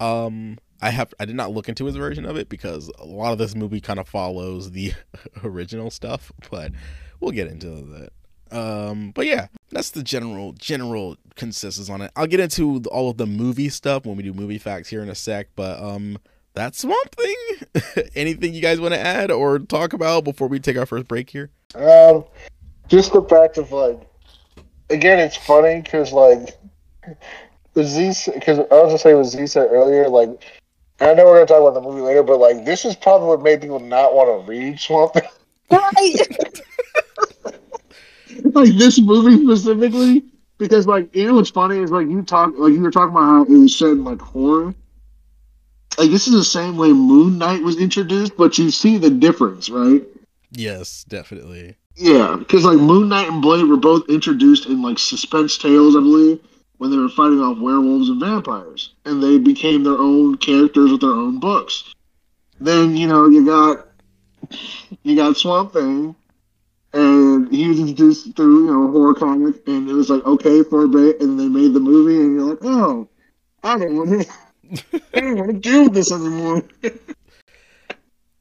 Um, 0.00 0.58
I 0.82 0.90
have 0.90 1.14
I 1.20 1.24
did 1.24 1.36
not 1.36 1.52
look 1.52 1.68
into 1.68 1.86
his 1.86 1.96
version 1.96 2.26
of 2.26 2.36
it 2.36 2.48
because 2.48 2.90
a 2.98 3.04
lot 3.04 3.32
of 3.32 3.38
this 3.38 3.54
movie 3.54 3.80
kind 3.80 4.00
of 4.00 4.08
follows 4.08 4.72
the 4.72 4.92
original 5.44 5.90
stuff, 5.90 6.32
but 6.50 6.72
we'll 7.20 7.30
get 7.30 7.46
into 7.46 7.68
that. 7.68 8.12
Um, 8.54 9.10
but 9.10 9.26
yeah, 9.26 9.48
that's 9.70 9.90
the 9.90 10.02
general 10.02 10.52
general 10.52 11.16
consensus 11.34 11.90
on 11.90 12.02
it. 12.02 12.12
I'll 12.14 12.28
get 12.28 12.40
into 12.40 12.82
all 12.90 13.10
of 13.10 13.16
the 13.16 13.26
movie 13.26 13.68
stuff 13.68 14.06
when 14.06 14.16
we 14.16 14.22
do 14.22 14.32
movie 14.32 14.58
facts 14.58 14.88
here 14.88 15.02
in 15.02 15.08
a 15.08 15.14
sec, 15.14 15.48
but 15.56 15.82
um 15.82 16.18
that's 16.54 16.78
Swamp 16.78 17.16
Thing. 17.16 18.04
Anything 18.14 18.54
you 18.54 18.62
guys 18.62 18.80
want 18.80 18.94
to 18.94 19.00
add 19.00 19.32
or 19.32 19.58
talk 19.58 19.92
about 19.92 20.22
before 20.22 20.46
we 20.46 20.60
take 20.60 20.76
our 20.76 20.86
first 20.86 21.08
break 21.08 21.28
here? 21.28 21.50
Um, 21.74 22.24
just 22.86 23.12
the 23.12 23.22
fact 23.22 23.58
of 23.58 23.72
like, 23.72 24.00
again, 24.88 25.18
it's 25.18 25.36
funny 25.36 25.80
because 25.82 26.12
like, 26.12 26.56
the 27.74 27.82
Z 27.82 28.30
because 28.34 28.60
I 28.60 28.62
was 28.70 28.92
just 28.92 29.02
saying 29.02 29.16
what 29.16 29.26
Z 29.26 29.48
said 29.48 29.66
earlier. 29.72 30.08
Like, 30.08 30.30
I 31.00 31.12
know 31.14 31.24
we're 31.24 31.34
gonna 31.34 31.46
talk 31.46 31.60
about 31.60 31.74
the 31.74 31.80
movie 31.80 32.02
later, 32.02 32.22
but 32.22 32.38
like, 32.38 32.64
this 32.64 32.84
is 32.84 32.94
probably 32.94 33.26
what 33.26 33.42
made 33.42 33.60
people 33.60 33.80
not 33.80 34.14
want 34.14 34.46
to 34.46 34.48
read 34.48 34.78
Swamp 34.78 35.14
Thing. 35.14 35.24
Right. 35.72 36.14
like 38.54 38.74
this 38.74 39.00
movie 39.00 39.42
specifically 39.44 40.24
because 40.58 40.86
like 40.86 41.14
you 41.14 41.26
know 41.26 41.34
what's 41.34 41.50
funny 41.50 41.78
is 41.78 41.90
like 41.90 42.08
you 42.08 42.22
talk 42.22 42.52
like 42.56 42.72
you 42.72 42.80
were 42.80 42.90
talking 42.90 43.14
about 43.14 43.24
how 43.24 43.42
it 43.42 43.48
was 43.48 43.80
in 43.82 44.04
like 44.04 44.20
horror. 44.20 44.74
Like 45.98 46.10
this 46.10 46.26
is 46.26 46.34
the 46.34 46.44
same 46.44 46.76
way 46.76 46.92
Moon 46.92 47.38
Knight 47.38 47.62
was 47.62 47.78
introduced, 47.78 48.36
but 48.36 48.58
you 48.58 48.70
see 48.70 48.98
the 48.98 49.10
difference, 49.10 49.70
right? 49.70 50.02
Yes, 50.50 51.04
definitely. 51.04 51.76
Yeah, 51.96 52.36
because 52.36 52.64
like 52.64 52.78
Moon 52.78 53.08
Knight 53.08 53.28
and 53.28 53.40
Blade 53.40 53.68
were 53.68 53.76
both 53.76 54.08
introduced 54.08 54.66
in 54.66 54.82
like 54.82 54.98
suspense 54.98 55.56
tales, 55.56 55.94
I 55.94 56.00
believe, 56.00 56.40
when 56.78 56.90
they 56.90 56.96
were 56.96 57.08
fighting 57.08 57.40
off 57.40 57.58
werewolves 57.58 58.08
and 58.08 58.20
vampires, 58.20 58.94
and 59.04 59.22
they 59.22 59.38
became 59.38 59.84
their 59.84 59.98
own 59.98 60.36
characters 60.38 60.90
with 60.90 61.00
their 61.00 61.10
own 61.10 61.38
books. 61.38 61.94
Then 62.60 62.96
you 62.96 63.06
know 63.06 63.28
you 63.28 63.46
got 63.46 63.86
you 65.02 65.14
got 65.14 65.36
Swamp 65.36 65.72
Thing, 65.72 66.16
and 66.94 67.50
he 67.52 67.68
was 67.68 67.78
introduced 67.78 68.34
through 68.36 68.66
you 68.66 68.72
know 68.72 68.88
a 68.88 68.90
horror 68.90 69.14
comic, 69.14 69.56
and 69.66 69.88
it 69.88 69.92
was 69.92 70.10
like 70.10 70.24
okay 70.24 70.62
for 70.62 70.84
a 70.84 70.88
bit, 70.88 71.20
and 71.20 71.38
they 71.38 71.48
made 71.48 71.74
the 71.74 71.80
movie, 71.80 72.16
and 72.16 72.34
you're 72.34 72.50
like, 72.50 72.58
oh, 72.62 73.08
I 73.62 73.78
don't 73.78 73.96
want 73.96 74.22
to, 74.22 75.00
I 75.14 75.20
don't 75.20 75.36
want 75.36 75.50
to 75.50 75.58
do 75.58 75.88
this 75.88 76.12
anymore. 76.12 76.62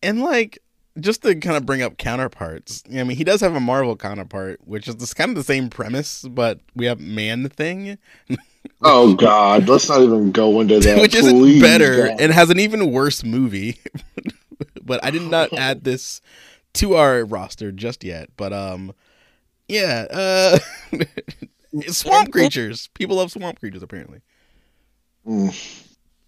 And 0.06 0.22
like 0.22 0.60
just 1.00 1.22
to 1.22 1.34
kind 1.34 1.56
of 1.56 1.66
bring 1.66 1.82
up 1.82 1.98
counterparts, 1.98 2.84
I 2.94 3.06
mean, 3.06 3.16
he 3.16 3.24
does 3.24 3.40
have 3.40 3.56
a 3.56 3.62
Marvel 3.62 3.96
counterpart, 3.96 4.60
which 4.66 4.86
is 4.90 4.98
this 4.98 5.14
kind 5.14 5.30
of 5.30 5.36
the 5.36 5.46
same 5.46 5.70
premise, 5.70 6.24
but 6.30 6.60
we 6.76 6.88
have 6.88 7.00
Man 7.00 7.48
Thing, 7.48 7.98
Oh 8.82 9.14
God, 9.14 9.68
let's 9.68 9.88
not 9.90 10.02
even 10.02 10.32
go 10.32 10.60
into 10.60 10.80
that. 10.80 11.00
which 11.00 11.16
isn't 11.16 11.38
please, 11.38 11.62
better 11.62 12.08
God. 12.08 12.18
and 12.20 12.34
has 12.34 12.50
an 12.50 12.60
even 12.60 12.92
worse 12.92 13.24
movie. 13.24 13.80
but 14.84 15.04
I 15.04 15.12
did 15.12 15.24
not 15.24 15.54
add 15.54 15.84
this 15.84 16.22
to 16.76 16.96
our 16.96 17.24
roster 17.26 17.72
just 17.72 18.04
yet. 18.04 18.30
But 18.38 18.54
um, 18.54 18.94
yeah, 19.68 20.06
uh, 20.12 20.60
swamp 21.88 22.32
creatures. 22.32 22.90
People 22.94 23.18
love 23.18 23.32
swamp 23.32 23.60
creatures 23.60 23.84
apparently. 23.84 24.22
Mm. 25.28 25.80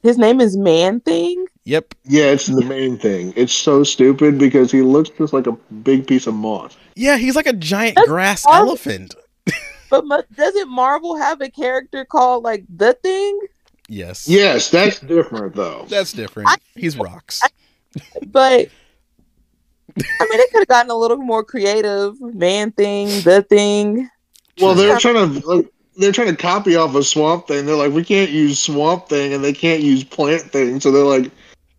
His 0.01 0.17
name 0.17 0.39
is 0.39 0.55
Man 0.55 0.99
Thing. 0.99 1.45
Yep. 1.63 1.95
Yeah, 2.03 2.25
it's 2.25 2.45
the 2.45 2.63
main 2.63 2.97
thing. 2.97 3.33
It's 3.35 3.53
so 3.53 3.83
stupid 3.83 4.37
because 4.37 4.71
he 4.71 4.83
looks 4.83 5.09
just 5.09 5.33
like 5.33 5.47
a 5.47 5.53
big 5.83 6.05
piece 6.05 6.27
of 6.27 6.35
moss. 6.35 6.77
Yeah, 6.95 7.17
he's 7.17 7.35
like 7.35 7.47
a 7.47 7.53
giant 7.53 7.95
That's 7.95 8.07
grass 8.07 8.45
Marvel. 8.45 8.69
elephant. 8.69 9.15
But 9.89 10.03
mu- 10.05 10.21
doesn't 10.35 10.69
Marvel 10.69 11.15
have 11.15 11.41
a 11.41 11.49
character 11.49 12.05
called 12.05 12.43
like 12.43 12.65
the 12.75 12.93
Thing? 12.93 13.39
Yes. 13.87 14.27
Yes, 14.27 14.69
that's 14.71 14.99
different 14.99 15.55
though. 15.55 15.85
That's 15.89 16.11
different. 16.11 16.49
I- 16.49 16.55
He's 16.75 16.97
rocks. 16.97 17.41
But 18.27 18.69
I 19.97 20.27
mean, 20.29 20.37
they 20.37 20.47
could 20.51 20.59
have 20.59 20.67
gotten 20.67 20.91
a 20.91 20.95
little 20.95 21.17
more 21.17 21.43
creative. 21.43 22.19
Man 22.19 22.71
Thing, 22.71 23.07
the 23.21 23.45
Thing. 23.47 24.09
Well, 24.59 24.75
they're 24.75 24.97
trying 24.99 25.41
to 25.41 25.47
like 25.47 25.71
they're 25.97 26.11
trying 26.11 26.27
to 26.27 26.35
copy 26.35 26.75
off 26.75 26.95
of 26.95 27.05
Swamp 27.05 27.47
Thing. 27.47 27.65
They're 27.65 27.75
like, 27.75 27.93
we 27.93 28.03
can't 28.03 28.31
use 28.31 28.59
Swamp 28.59 29.07
Thing, 29.07 29.33
and 29.33 29.43
they 29.43 29.53
can't 29.53 29.81
use 29.81 30.03
Plant 30.03 30.43
Thing, 30.43 30.79
so 30.79 30.91
they're 30.91 31.03
like, 31.03 31.31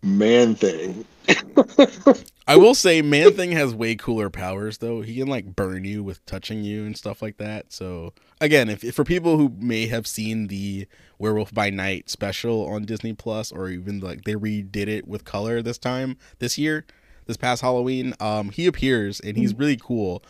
Man 0.03 0.55
Thing. 0.55 1.05
I 2.49 2.57
will 2.57 2.75
say, 2.75 3.03
Man 3.03 3.33
Thing 3.33 3.51
has 3.53 3.75
way 3.75 3.97
cooler 3.97 4.31
powers 4.31 4.79
though. 4.79 5.01
He 5.03 5.17
can 5.17 5.27
like 5.27 5.57
burn 5.57 5.85
you 5.85 6.05
with 6.05 6.25
touching 6.27 6.63
you 6.63 6.85
and 6.85 6.97
stuff 6.97 7.21
like 7.21 7.39
that. 7.39 7.73
So 7.73 8.13
again, 8.41 8.69
if, 8.69 8.85
if 8.85 8.95
for 8.95 9.05
people 9.05 9.37
who 9.37 9.53
may 9.59 9.89
have 9.89 10.07
seen 10.07 10.47
the 10.47 10.87
Werewolf 11.19 11.53
by 11.53 11.71
Night 11.71 12.09
special 12.09 12.69
on 12.69 12.85
Disney 12.85 13.15
Plus, 13.15 13.51
or 13.51 13.69
even 13.69 13.99
like 13.99 14.23
they 14.23 14.35
redid 14.35 14.87
it 14.87 15.09
with 15.09 15.25
color 15.25 15.61
this 15.61 15.79
time 15.79 16.17
this 16.39 16.57
year, 16.57 16.87
this 17.27 17.37
past 17.37 17.63
Halloween, 17.63 18.15
um, 18.21 18.51
he 18.51 18.67
appears 18.67 19.21
and 19.21 19.37
he's 19.37 19.55
really 19.55 19.77
cool. 19.77 20.23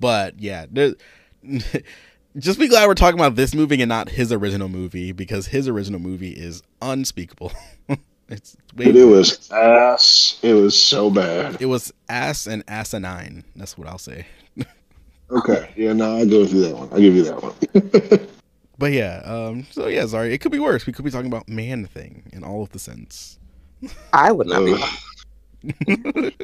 But 0.00 0.40
yeah, 0.40 0.66
there, 0.70 0.94
just 2.38 2.58
be 2.58 2.68
glad 2.68 2.86
we're 2.86 2.94
talking 2.94 3.18
about 3.18 3.36
this 3.36 3.54
movie 3.54 3.80
and 3.82 3.88
not 3.88 4.08
his 4.08 4.32
original 4.32 4.68
movie 4.68 5.12
because 5.12 5.46
his 5.48 5.68
original 5.68 6.00
movie 6.00 6.32
is 6.32 6.62
unspeakable. 6.82 7.52
it's 8.28 8.56
way 8.76 8.86
It 8.86 9.04
was 9.04 9.50
ass. 9.50 10.38
It 10.42 10.54
was 10.54 10.80
so 10.80 11.10
bad. 11.10 11.60
it 11.60 11.66
was 11.66 11.92
ass 12.08 12.46
and 12.46 12.64
asinine. 12.68 13.44
That's 13.56 13.76
what 13.78 13.86
I'll 13.88 13.98
say. 13.98 14.26
Okay, 15.30 15.72
yeah, 15.74 15.94
no, 15.94 16.18
I 16.18 16.26
go 16.26 16.40
with 16.40 16.52
you 16.52 16.60
that 16.66 16.76
one. 16.76 16.88
I 16.92 17.00
give 17.00 17.14
you 17.14 17.24
that 17.24 17.42
one. 17.42 18.28
But 18.78 18.92
yeah, 18.92 19.22
um, 19.24 19.66
so 19.70 19.86
yeah, 19.86 20.04
sorry, 20.06 20.34
it 20.34 20.38
could 20.38 20.52
be 20.52 20.58
worse. 20.58 20.86
We 20.86 20.92
could 20.92 21.04
be 21.04 21.10
talking 21.10 21.28
about 21.28 21.48
man 21.48 21.86
thing 21.86 22.24
in 22.32 22.44
all 22.44 22.62
of 22.62 22.70
the 22.72 22.78
sense. 22.78 23.38
I 24.12 24.32
would 24.32 24.48
not 24.48 24.64
be. 24.64 24.76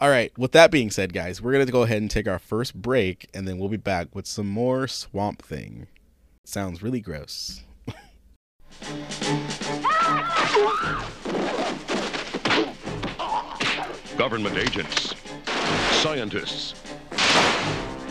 All 0.00 0.10
right, 0.10 0.36
with 0.36 0.52
that 0.52 0.70
being 0.70 0.90
said, 0.90 1.12
guys, 1.12 1.40
we're 1.40 1.52
gonna 1.52 1.66
go 1.66 1.82
ahead 1.82 2.02
and 2.02 2.10
take 2.10 2.28
our 2.28 2.38
first 2.38 2.74
break, 2.74 3.28
and 3.32 3.48
then 3.48 3.58
we'll 3.58 3.68
be 3.68 3.76
back 3.76 4.14
with 4.14 4.26
some 4.26 4.48
more 4.48 4.86
Swamp 4.86 5.42
Thing. 5.42 5.86
Sounds 6.44 6.82
really 6.82 7.00
gross. 7.00 7.62
government 14.16 14.56
agents, 14.56 15.14
scientists, 16.02 16.74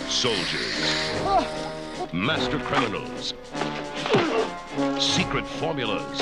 soldiers, 0.07 1.11
master 2.13 2.59
criminals, 2.59 3.33
secret 4.99 5.47
formulas, 5.47 6.21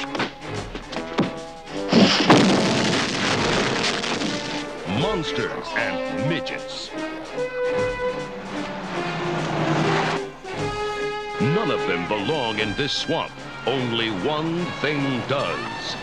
monsters, 4.99 5.67
and 5.75 6.29
midgets. 6.29 6.89
None 11.41 11.71
of 11.71 11.79
them 11.87 12.07
belong 12.07 12.59
in 12.59 12.73
this 12.75 12.93
swamp. 12.93 13.31
Only 13.65 14.09
one 14.09 14.65
thing 14.81 15.21
does. 15.27 15.95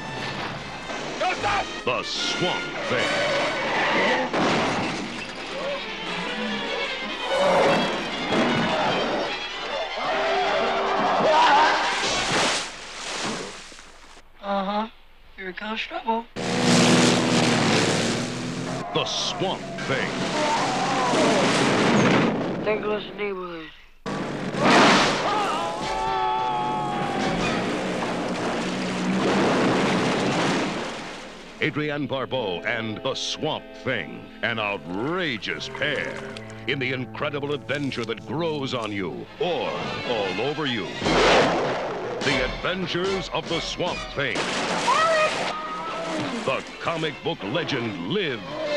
The 1.84 2.02
Swamp 2.02 2.62
Thing. 2.88 3.08
Uh 14.42 14.64
huh. 14.64 14.88
Here 15.36 15.52
comes 15.52 15.80
trouble. 15.80 16.26
The 18.92 19.04
Swamp 19.04 19.62
Thing. 19.82 20.10
There 22.64 22.80
goes 22.80 23.04
the 23.04 23.14
neighborhood. 23.14 23.70
Adrienne 31.62 32.08
Barbeau 32.08 32.62
and 32.62 33.00
the 33.04 33.14
Swamp 33.14 33.64
Thing, 33.84 34.24
an 34.42 34.58
outrageous 34.58 35.68
pair 35.68 36.12
in 36.66 36.80
the 36.80 36.92
incredible 36.92 37.54
adventure 37.54 38.04
that 38.06 38.26
grows 38.26 38.74
on 38.74 38.90
you 38.90 39.24
or 39.38 39.70
all 40.08 40.40
over 40.40 40.66
you. 40.66 40.86
The 42.24 42.44
Adventures 42.44 43.28
of 43.32 43.48
the 43.48 43.60
Swamp 43.60 44.00
Thing. 44.16 44.36
Alex! 44.36 45.10
The 46.44 46.64
comic 46.80 47.14
book 47.22 47.38
legend 47.44 48.08
lives. 48.08 48.69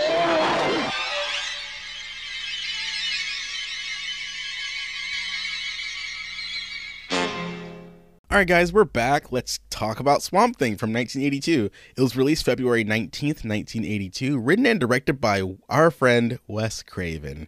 All 8.34 8.40
right, 8.40 8.48
guys, 8.48 8.74
we're 8.74 8.84
back. 8.84 9.32
Let's 9.32 9.60
talk 9.70 10.00
about 10.00 10.24
Swamp 10.24 10.58
Thing 10.58 10.76
from 10.76 10.92
1982. 10.92 11.70
It 11.96 12.02
was 12.02 12.16
released 12.16 12.44
February 12.44 12.84
19th, 12.84 13.46
1982, 13.46 14.40
written 14.40 14.66
and 14.66 14.80
directed 14.80 15.22
by 15.22 15.44
our 15.70 15.92
friend 15.92 16.40
Wes 16.48 16.82
Craven. 16.82 17.48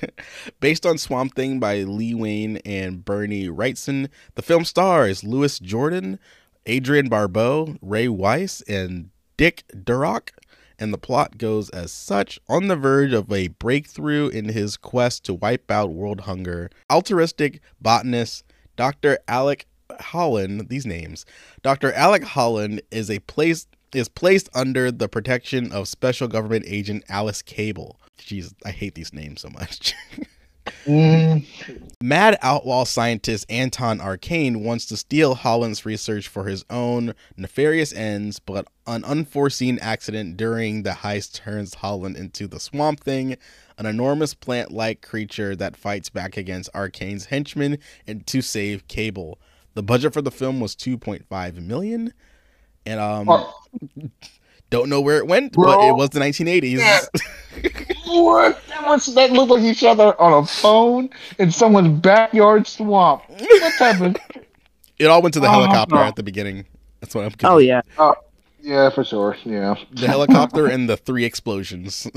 Based 0.60 0.84
on 0.84 0.98
Swamp 0.98 1.34
Thing 1.34 1.58
by 1.58 1.82
Len 1.82 2.18
Wein 2.18 2.58
and 2.66 3.06
Bernie 3.06 3.48
Wrightson, 3.48 4.10
the 4.34 4.42
film 4.42 4.66
stars 4.66 5.24
Louis 5.24 5.58
Jourdan, 5.60 6.18
Adrienne 6.68 7.08
Barbeau, 7.08 7.78
Ray 7.80 8.08
Wise, 8.08 8.62
and 8.68 9.08
Dick 9.38 9.64
Durock. 9.74 10.32
And 10.78 10.92
the 10.92 10.98
plot 10.98 11.38
goes 11.38 11.70
as 11.70 11.90
such 11.90 12.38
on 12.50 12.68
the 12.68 12.76
verge 12.76 13.14
of 13.14 13.32
a 13.32 13.48
breakthrough 13.48 14.28
in 14.28 14.50
his 14.50 14.76
quest 14.76 15.24
to 15.24 15.32
wipe 15.32 15.70
out 15.70 15.94
world 15.94 16.20
hunger. 16.20 16.68
Altruistic 16.90 17.62
botanist 17.80 18.44
Dr. 18.76 19.18
Alec 19.26 19.66
Holland, 20.00 20.68
these 20.68 20.86
names. 20.86 21.24
Dr. 21.62 21.92
Alec 21.92 22.24
Holland 22.24 22.82
is 22.90 23.10
a 23.10 23.18
place 23.20 23.66
is 23.94 24.08
placed 24.08 24.48
under 24.54 24.90
the 24.90 25.08
protection 25.08 25.72
of 25.72 25.88
special 25.88 26.28
government 26.28 26.64
agent 26.68 27.04
Alice 27.08 27.42
Cable. 27.42 27.98
Jeez, 28.18 28.52
I 28.64 28.70
hate 28.70 28.94
these 28.94 29.12
names 29.12 29.40
so 29.40 29.48
much. 29.48 29.94
Mm, 30.84 31.46
Mad 32.02 32.38
outlaw 32.42 32.84
scientist 32.84 33.46
Anton 33.48 34.00
Arcane 34.00 34.62
wants 34.64 34.86
to 34.86 34.96
steal 34.96 35.34
Holland's 35.34 35.86
research 35.86 36.28
for 36.28 36.44
his 36.44 36.64
own 36.68 37.14
nefarious 37.36 37.92
ends, 37.92 38.38
but 38.38 38.66
an 38.86 39.04
unforeseen 39.04 39.78
accident 39.80 40.36
during 40.36 40.82
the 40.82 40.90
heist 40.90 41.34
turns 41.34 41.74
Holland 41.74 42.16
into 42.16 42.46
the 42.46 42.60
Swamp 42.60 43.00
Thing, 43.00 43.36
an 43.78 43.86
enormous 43.86 44.34
plant 44.34 44.70
like 44.70 45.02
creature 45.02 45.56
that 45.56 45.76
fights 45.76 46.10
back 46.10 46.36
against 46.36 46.70
Arcane's 46.74 47.26
henchmen 47.26 47.78
and 48.06 48.26
to 48.26 48.42
save 48.42 48.88
Cable. 48.88 49.38
The 49.78 49.82
budget 49.84 50.12
for 50.12 50.20
the 50.20 50.32
film 50.32 50.58
was 50.58 50.74
2.5 50.74 51.64
million. 51.64 52.12
And 52.84 52.98
um 52.98 53.28
Oh. 53.28 53.54
don't 54.70 54.88
know 54.88 55.00
where 55.00 55.18
it 55.18 55.28
went, 55.28 55.52
but 55.52 55.78
it 55.86 55.94
was 55.94 56.10
the 56.10 56.18
1980s. 56.18 56.78
Yeah. 56.78 56.98
what? 58.06 58.60
That 58.70 58.88
was 58.88 59.14
that 59.14 59.30
looked 59.30 59.52
like 59.52 59.60
he 59.62 59.72
shot 59.74 59.98
that 59.98 60.18
on 60.18 60.42
a 60.42 60.44
phone 60.44 61.10
in 61.38 61.52
someone's 61.52 62.00
backyard 62.00 62.66
swamp. 62.66 63.22
What 63.28 63.72
type 63.78 64.00
of? 64.00 64.16
it 64.98 65.06
all 65.06 65.22
went 65.22 65.34
to 65.34 65.40
the 65.40 65.46
Oh, 65.46 65.50
helicopter 65.52 65.94
no. 65.94 66.02
at 66.02 66.16
the 66.16 66.24
beginning. 66.24 66.66
That's 66.98 67.14
what 67.14 67.24
I'm 67.24 67.32
Oh 67.44 67.58
yeah. 67.58 67.82
Yeah, 68.60 68.90
for 68.90 69.04
sure. 69.04 69.36
Yeah. 69.44 69.76
the 69.92 70.08
helicopter 70.08 70.66
and 70.66 70.88
the 70.88 70.96
three 70.96 71.24
explosions. 71.24 72.10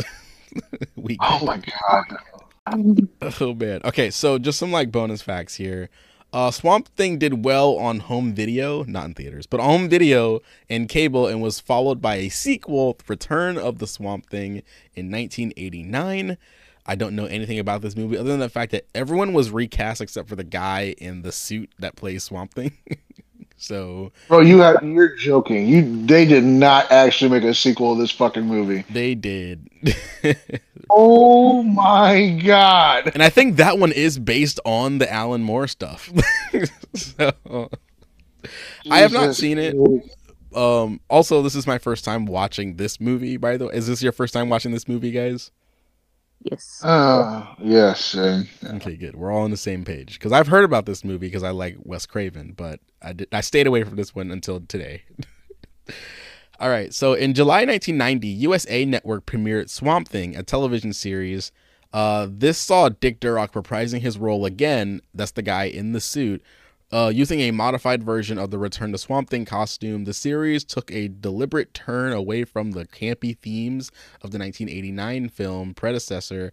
we 0.96 1.16
Oh 1.22 1.46
my 1.46 1.62
god. 1.86 3.08
oh 3.40 3.54
man. 3.54 3.82
Okay, 3.86 4.10
so 4.10 4.40
just 4.40 4.58
some 4.58 4.72
like 4.72 4.92
bonus 4.92 5.22
facts 5.22 5.54
here. 5.54 5.92
Uh, 6.34 6.50
Swamp 6.50 6.88
Thing 6.96 7.18
did 7.18 7.44
well 7.44 7.78
on 7.78 8.00
home 8.00 8.34
video, 8.34 8.84
not 8.84 9.06
in 9.06 9.14
theaters, 9.14 9.46
but 9.46 9.60
on 9.60 9.66
home 9.68 9.90
video 9.90 10.40
and 10.70 10.88
cable, 10.88 11.28
and 11.28 11.42
was 11.42 11.60
followed 11.60 12.02
by 12.02 12.16
a 12.16 12.30
sequel, 12.30 12.98
Return 13.08 13.58
of 13.58 13.80
the 13.80 13.88
Swamp 13.88 14.30
Thing, 14.30 14.64
in 14.96 15.12
1989. 15.12 16.38
I 16.86 16.96
don't 16.96 17.16
know 17.16 17.26
anything 17.26 17.60
about 17.60 17.82
this 17.82 17.98
movie 17.98 18.18
other 18.18 18.30
than 18.30 18.40
the 18.40 18.50
fact 18.50 18.72
that 18.72 18.86
everyone 18.96 19.34
was 19.34 19.52
recast 19.52 20.00
except 20.00 20.30
for 20.30 20.36
the 20.36 20.44
guy 20.44 20.96
in 20.98 21.22
the 21.22 21.32
suit 21.32 21.70
that 21.80 21.96
plays 21.98 22.24
Swamp 22.24 22.54
Thing. 22.54 22.78
so 23.58 24.14
Bro, 24.30 24.42
you 24.42 24.60
have 24.60 24.82
you're 24.82 25.16
joking. 25.16 25.68
You 25.68 26.06
they 26.06 26.26
did 26.26 26.46
not 26.46 26.90
actually 26.92 27.30
make 27.30 27.44
a 27.44 27.54
sequel 27.54 27.92
of 27.92 27.98
this 27.98 28.12
fucking 28.12 28.46
movie. 28.46 28.86
they 28.90 29.16
did. 29.16 29.70
Oh 30.94 31.64
my 31.64 32.38
god. 32.44 33.12
and 33.14 33.24
I 33.24 33.30
think 33.30 33.56
that 33.58 33.80
one 33.80 33.92
is 33.92 34.20
based 34.20 34.60
on 34.66 34.98
the 34.98 35.12
Alan 35.12 35.42
Moore 35.42 35.68
stuff. 35.68 36.12
so 36.96 37.70
I 38.90 39.00
have 39.00 39.14
not 39.14 39.36
seen 39.36 39.58
it. 39.58 39.76
um 40.56 41.00
also 41.10 41.42
this 41.42 41.56
is 41.56 41.66
my 41.66 41.78
first 41.78 42.04
time 42.04 42.26
watching 42.26 42.76
this 42.76 43.00
movie 43.00 43.38
by 43.38 43.56
the 43.58 43.68
way. 43.68 43.74
Is 43.74 43.88
this 43.88 44.02
your 44.04 44.12
first 44.12 44.34
time 44.34 44.50
watching 44.50 44.72
this 44.72 44.88
movie, 44.88 45.12
guys? 45.12 45.52
Yes. 46.44 46.82
Uh, 46.84 47.46
yes. 47.60 48.16
uh, 48.16 48.44
Okay, 48.66 48.96
good. 48.96 49.16
We're 49.16 49.32
all 49.32 49.44
on 49.44 49.52
the 49.52 49.58
same 49.58 49.86
page 49.86 50.14
because 50.14 50.32
I've 50.32 50.48
heard 50.48 50.64
about 50.66 50.88
this 50.88 51.04
movie 51.04 51.28
because 51.28 51.44
I 51.44 51.52
like 51.52 51.78
Wes 51.84 52.08
Craven, 52.08 52.54
but 52.58 52.80
I 53.02 53.14
did 53.14 53.28
I 53.32 53.42
stayed 53.42 53.68
away 53.68 53.84
from 53.84 53.96
this 53.96 54.16
one 54.16 54.32
until 54.32 54.60
today. 54.60 55.04
all 56.62 56.70
right, 56.70 56.94
so 56.94 57.14
in 57.14 57.34
July 57.34 57.66
1990, 57.66 58.28
USA 58.28 58.86
Network 58.86 59.26
premiered 59.26 59.68
Swamp 59.68 60.08
Thing, 60.08 60.36
a 60.36 60.44
television 60.44 60.94
series. 60.94 61.52
Uh, 61.92 62.28
this 62.30 62.60
saw 62.60 62.88
Dick 62.88 63.20
Durock 63.20 63.54
reprising 63.54 64.00
his 64.02 64.20
role 64.20 64.46
again. 64.46 65.02
That's 65.14 65.32
the 65.32 65.42
guy 65.42 65.66
in 65.66 65.92
the 65.94 66.00
suit 66.00 66.44
Uh, 66.92 67.12
using 67.14 67.40
a 67.40 67.52
modified 67.52 68.04
version 68.04 68.38
of 68.38 68.52
the 68.52 68.60
Return 68.60 68.92
to 68.92 68.98
Swamp 68.98 69.30
Thing 69.30 69.46
costume, 69.46 70.04
the 70.04 70.14
series 70.14 70.64
took 70.66 70.92
a 70.92 71.08
deliberate 71.08 71.74
turn 71.74 72.12
away 72.12 72.44
from 72.44 72.72
the 72.72 72.86
campy 72.86 73.38
themes 73.38 73.90
of 74.22 74.32
the 74.32 74.38
1989 74.38 75.30
film 75.30 75.74
predecessor 75.74 76.52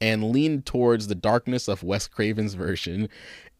and 0.00 0.30
leaned 0.30 0.66
towards 0.66 1.08
the 1.08 1.14
darkness 1.16 1.68
of 1.68 1.82
Wes 1.82 2.08
Craven's 2.08 2.54
version. 2.54 3.08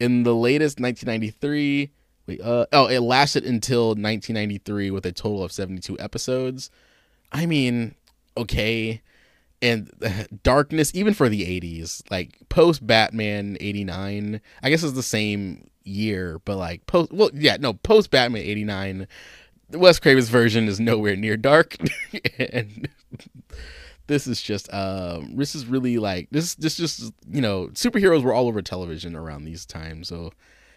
In 0.00 0.22
the 0.22 0.35
latest 0.35 0.81
1993, 0.81 1.90
uh, 2.40 2.66
oh, 2.73 2.87
it 2.87 3.01
lasted 3.01 3.45
until 3.45 3.88
1993 3.88 4.90
with 4.90 5.07
a 5.07 5.12
total 5.12 5.42
of 5.42 5.53
72 5.53 5.99
episodes. 5.99 6.71
I 7.31 7.47
mean, 7.47 7.95
okay. 8.37 9.03
And 9.61 9.90
darkness, 10.42 10.92
even 10.95 11.14
for 11.14 11.29
the 11.29 11.42
80s, 11.61 12.03
like 12.11 12.37
post 12.49 12.87
Batman 12.87 13.57
89, 13.61 14.40
I 14.62 14.71
guess 14.71 14.83
it's 14.83 14.92
the 14.92 15.03
same 15.03 15.71
year, 15.85 16.40
but 16.45 16.57
like 16.57 16.87
post, 16.87 17.12
well, 17.12 17.31
yeah, 17.35 17.57
no, 17.59 17.75
post 17.75 18.11
Batman 18.11 18.42
89, 18.42 19.09
Wes 19.71 19.99
Craven's 19.99 20.29
version 20.29 20.68
is 20.68 20.81
nowhere 20.81 21.16
near 21.16 21.37
dark. 21.37 21.77
and 22.38 22.88
this 24.07 24.27
is 24.27 24.42
just 24.42 24.73
um 24.75 25.37
this 25.37 25.55
is 25.55 25.66
really 25.66 25.99
like 25.99 26.29
this 26.31 26.55
this 26.57 26.77
just 26.77 27.12
you 27.31 27.40
know 27.40 27.68
superheroes 27.68 28.23
were 28.23 28.33
all 28.33 28.49
over 28.49 28.61
television 28.61 29.14
around 29.14 29.45
these 29.45 29.64
times 29.64 30.09
so 30.09 30.33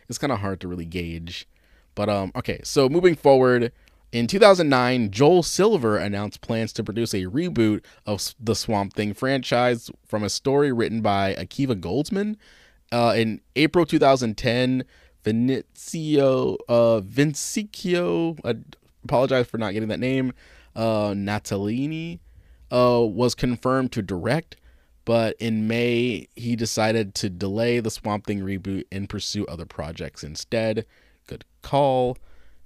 it's 0.10 0.18
kind 0.18 0.32
of 0.32 0.40
hard 0.40 0.60
to 0.62 0.68
really 0.68 0.86
gauge. 0.86 1.48
But 1.96 2.10
um 2.10 2.32
okay 2.36 2.60
so 2.64 2.90
moving 2.90 3.16
forward 3.16 3.72
in 4.12 4.28
2009 4.28 5.12
joel 5.12 5.44
silver 5.44 5.98
announced 5.98 6.42
plans 6.42 6.72
to 6.74 6.84
produce 6.84 7.14
a 7.14 7.24
reboot 7.24 7.84
of 8.06 8.36
the 8.40 8.56
swamp 8.56 8.94
thing 8.94 9.14
franchise 9.14 9.90
from 10.06 10.24
a 10.24 10.30
story 10.30 10.72
written 10.72 11.02
by 11.02 11.34
akiva 11.36 11.80
goldsman. 11.80 12.36
Uh, 12.92 13.14
in 13.16 13.42
april 13.56 13.86
2010 13.86 14.84
Vinicio 15.24 16.58
uh 16.70 17.02
I 18.48 18.54
apologize 19.04 19.48
for 19.48 19.58
not 19.58 19.74
getting 19.74 19.90
that 19.90 20.00
name 20.00 20.34
uh 20.76 21.14
Natalini 21.14 22.20
uh, 22.72 23.02
was 23.02 23.36
confirmed 23.36 23.92
to 23.94 24.02
direct, 24.02 24.56
but 25.06 25.36
in 25.40 25.68
May 25.68 26.28
he 26.36 26.56
decided 26.56 27.16
to 27.16 27.30
delay 27.30 27.80
the 27.80 27.92
Swamp 27.92 28.26
Thing 28.26 28.42
reboot 28.42 28.86
and 28.92 29.08
pursue 29.08 29.46
other 29.46 29.66
projects 29.66 30.24
instead. 30.24 30.86
Good 31.28 31.46
call. 31.62 32.18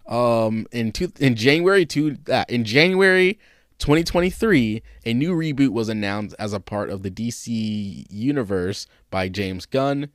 Um, 0.07 0.65
in 0.71 0.91
two, 0.91 1.11
in 1.19 1.35
January 1.35 1.85
two 1.85 2.17
uh, 2.31 2.45
in 2.49 2.63
January 2.65 3.37
2023, 3.79 4.81
a 5.05 5.13
new 5.13 5.33
reboot 5.33 5.69
was 5.69 5.87
announced 5.87 6.35
as 6.37 6.53
a 6.53 6.59
part 6.59 6.89
of 6.89 7.03
the 7.03 7.11
DC 7.11 8.05
universe 8.09 8.87
by 9.09 9.29
James 9.29 9.65
Gunn. 9.65 10.09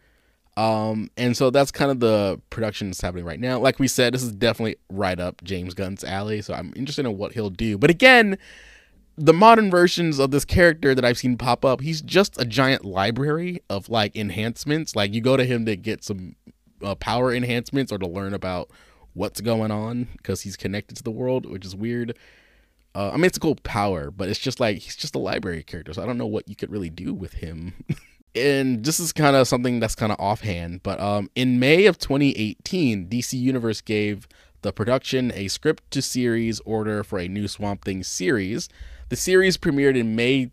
Um, 0.56 1.10
and 1.16 1.36
so 1.36 1.50
that's 1.50 1.70
kind 1.70 1.90
of 1.90 2.00
the 2.00 2.40
production 2.50 2.88
that's 2.88 3.00
happening 3.00 3.24
right 3.24 3.40
now. 3.40 3.58
Like 3.58 3.78
we 3.78 3.88
said, 3.88 4.14
this 4.14 4.22
is 4.22 4.32
definitely 4.32 4.76
right 4.88 5.18
up 5.18 5.42
James 5.42 5.74
Gunn's 5.74 6.04
alley. 6.04 6.42
So 6.42 6.54
I'm 6.54 6.72
interested 6.76 7.06
in 7.06 7.18
what 7.18 7.32
he'll 7.32 7.50
do. 7.50 7.76
But 7.76 7.90
again, 7.90 8.38
the 9.16 9.32
modern 9.32 9.70
versions 9.70 10.18
of 10.18 10.30
this 10.30 10.44
character 10.44 10.94
that 10.94 11.04
I've 11.04 11.18
seen 11.18 11.36
pop 11.36 11.64
up, 11.64 11.80
he's 11.80 12.02
just 12.02 12.40
a 12.40 12.44
giant 12.44 12.84
library 12.84 13.60
of 13.70 13.88
like 13.88 14.16
enhancements. 14.16 14.96
Like 14.96 15.14
you 15.14 15.20
go 15.20 15.36
to 15.36 15.44
him 15.44 15.66
to 15.66 15.76
get 15.76 16.02
some 16.02 16.36
uh, 16.82 16.94
power 16.96 17.32
enhancements 17.32 17.92
or 17.92 17.98
to 17.98 18.06
learn 18.06 18.34
about 18.34 18.70
what's 19.12 19.40
going 19.40 19.70
on 19.70 20.08
because 20.16 20.42
he's 20.42 20.56
connected 20.56 20.96
to 20.96 21.02
the 21.02 21.10
world, 21.10 21.46
which 21.46 21.64
is 21.64 21.76
weird. 21.76 22.16
Uh, 22.94 23.10
I 23.10 23.16
mean, 23.16 23.24
it's 23.24 23.36
a 23.36 23.40
cool 23.40 23.56
power, 23.56 24.10
but 24.10 24.28
it's 24.28 24.38
just 24.38 24.60
like 24.60 24.78
he's 24.78 24.96
just 24.96 25.14
a 25.14 25.18
library 25.18 25.62
character, 25.62 25.92
so 25.92 26.02
I 26.02 26.06
don't 26.06 26.18
know 26.18 26.26
what 26.26 26.48
you 26.48 26.56
could 26.56 26.70
really 26.70 26.90
do 26.90 27.12
with 27.12 27.34
him. 27.34 27.74
and 28.34 28.84
this 28.84 29.00
is 29.00 29.12
kind 29.12 29.34
of 29.36 29.48
something 29.48 29.80
that's 29.80 29.94
kind 29.94 30.12
of 30.12 30.20
offhand, 30.20 30.82
but 30.82 31.00
um, 31.00 31.30
in 31.34 31.58
May 31.58 31.86
of 31.86 31.98
2018, 31.98 33.08
DC 33.08 33.32
Universe 33.38 33.80
gave 33.80 34.28
the 34.62 34.72
production 34.72 35.32
a 35.34 35.48
script 35.48 35.90
to 35.90 36.00
series 36.00 36.60
order 36.60 37.04
for 37.04 37.18
a 37.18 37.28
new 37.28 37.48
Swamp 37.48 37.84
Thing 37.84 38.02
series 38.02 38.68
the 39.14 39.20
series 39.20 39.56
premiered 39.56 39.96
in 39.96 40.16
May 40.16 40.50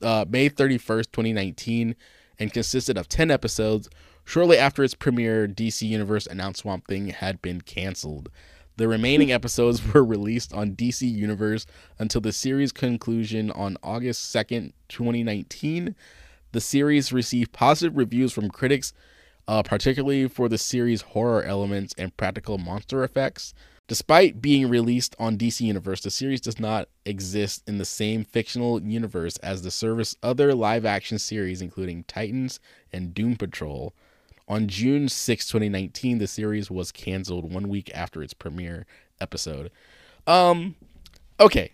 uh, 0.00 0.24
May 0.28 0.48
31st, 0.48 1.10
2019, 1.10 1.96
and 2.38 2.52
consisted 2.52 2.96
of 2.96 3.08
10 3.08 3.28
episodes. 3.28 3.90
Shortly 4.24 4.56
after 4.56 4.84
its 4.84 4.94
premiere, 4.94 5.48
DC 5.48 5.82
Universe 5.82 6.28
announced 6.28 6.60
Swamp 6.60 6.86
Thing 6.86 7.08
had 7.08 7.42
been 7.42 7.60
canceled. 7.60 8.30
The 8.76 8.86
remaining 8.86 9.32
episodes 9.32 9.82
were 9.92 10.04
released 10.04 10.52
on 10.52 10.76
DC 10.76 11.10
Universe 11.10 11.66
until 11.98 12.20
the 12.20 12.30
series' 12.30 12.70
conclusion 12.70 13.50
on 13.50 13.78
August 13.82 14.32
2nd, 14.32 14.74
2019. 14.88 15.96
The 16.52 16.60
series 16.60 17.12
received 17.12 17.50
positive 17.50 17.96
reviews 17.96 18.32
from 18.32 18.48
critics, 18.48 18.92
uh, 19.48 19.64
particularly 19.64 20.28
for 20.28 20.48
the 20.48 20.58
series' 20.58 21.02
horror 21.02 21.42
elements 21.42 21.92
and 21.98 22.16
practical 22.16 22.58
monster 22.58 23.02
effects. 23.02 23.54
Despite 23.86 24.40
being 24.40 24.68
released 24.68 25.14
on 25.18 25.36
DC 25.36 25.60
Universe, 25.60 26.00
the 26.00 26.10
series 26.10 26.40
does 26.40 26.58
not 26.58 26.88
exist 27.04 27.62
in 27.66 27.76
the 27.76 27.84
same 27.84 28.24
fictional 28.24 28.80
universe 28.80 29.36
as 29.38 29.60
the 29.60 29.70
service's 29.70 30.16
other 30.22 30.54
live 30.54 30.86
action 30.86 31.18
series, 31.18 31.60
including 31.60 32.04
Titans 32.04 32.60
and 32.92 33.12
Doom 33.12 33.36
Patrol. 33.36 33.92
On 34.48 34.68
June 34.68 35.08
6, 35.08 35.46
2019, 35.46 36.16
the 36.16 36.26
series 36.26 36.70
was 36.70 36.92
canceled 36.92 37.52
one 37.52 37.68
week 37.68 37.90
after 37.94 38.22
its 38.22 38.32
premiere 38.32 38.86
episode. 39.20 39.70
Um, 40.26 40.76
okay. 41.38 41.72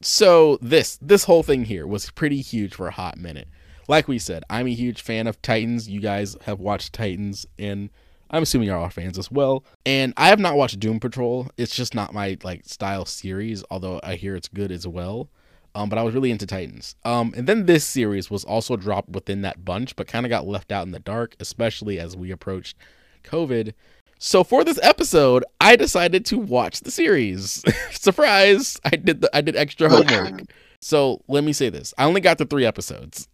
So 0.00 0.58
this 0.60 0.98
this 1.00 1.24
whole 1.24 1.42
thing 1.42 1.66
here 1.66 1.86
was 1.86 2.10
pretty 2.10 2.40
huge 2.40 2.74
for 2.74 2.88
a 2.88 2.92
hot 2.92 3.18
minute. 3.18 3.48
Like 3.88 4.08
we 4.08 4.18
said, 4.18 4.42
I'm 4.48 4.66
a 4.66 4.74
huge 4.74 5.02
fan 5.02 5.26
of 5.26 5.40
Titans. 5.42 5.88
You 5.88 6.00
guys 6.00 6.36
have 6.44 6.60
watched 6.60 6.94
Titans 6.94 7.46
and 7.58 7.90
I'm 8.32 8.42
assuming 8.42 8.68
you 8.68 8.74
are 8.74 8.78
all 8.78 8.88
fans 8.88 9.18
as 9.18 9.30
well. 9.30 9.64
And 9.84 10.14
I 10.16 10.28
have 10.28 10.40
not 10.40 10.56
watched 10.56 10.80
Doom 10.80 11.00
Patrol. 11.00 11.50
It's 11.58 11.76
just 11.76 11.94
not 11.94 12.14
my 12.14 12.38
like 12.42 12.64
style 12.64 13.04
series, 13.04 13.62
although 13.70 14.00
I 14.02 14.14
hear 14.14 14.34
it's 14.34 14.48
good 14.48 14.72
as 14.72 14.88
well. 14.88 15.28
Um, 15.74 15.88
but 15.88 15.98
I 15.98 16.02
was 16.02 16.14
really 16.14 16.30
into 16.30 16.46
Titans. 16.46 16.96
Um, 17.04 17.32
and 17.36 17.46
then 17.46 17.66
this 17.66 17.86
series 17.86 18.30
was 18.30 18.44
also 18.44 18.76
dropped 18.76 19.10
within 19.10 19.42
that 19.42 19.64
bunch, 19.64 19.96
but 19.96 20.06
kind 20.06 20.26
of 20.26 20.30
got 20.30 20.46
left 20.46 20.72
out 20.72 20.84
in 20.84 20.92
the 20.92 20.98
dark, 20.98 21.34
especially 21.40 21.98
as 21.98 22.16
we 22.16 22.30
approached 22.30 22.76
COVID. 23.24 23.72
So 24.18 24.44
for 24.44 24.64
this 24.64 24.78
episode, 24.82 25.44
I 25.60 25.76
decided 25.76 26.24
to 26.26 26.38
watch 26.38 26.80
the 26.80 26.90
series. 26.90 27.62
Surprise! 27.90 28.78
I 28.84 28.90
did 28.90 29.20
the 29.22 29.36
I 29.36 29.40
did 29.40 29.56
extra 29.56 29.88
homework. 29.88 30.42
So 30.80 31.22
let 31.26 31.42
me 31.44 31.52
say 31.52 31.70
this: 31.70 31.92
I 31.98 32.04
only 32.04 32.20
got 32.20 32.38
to 32.38 32.44
three 32.44 32.64
episodes. 32.64 33.28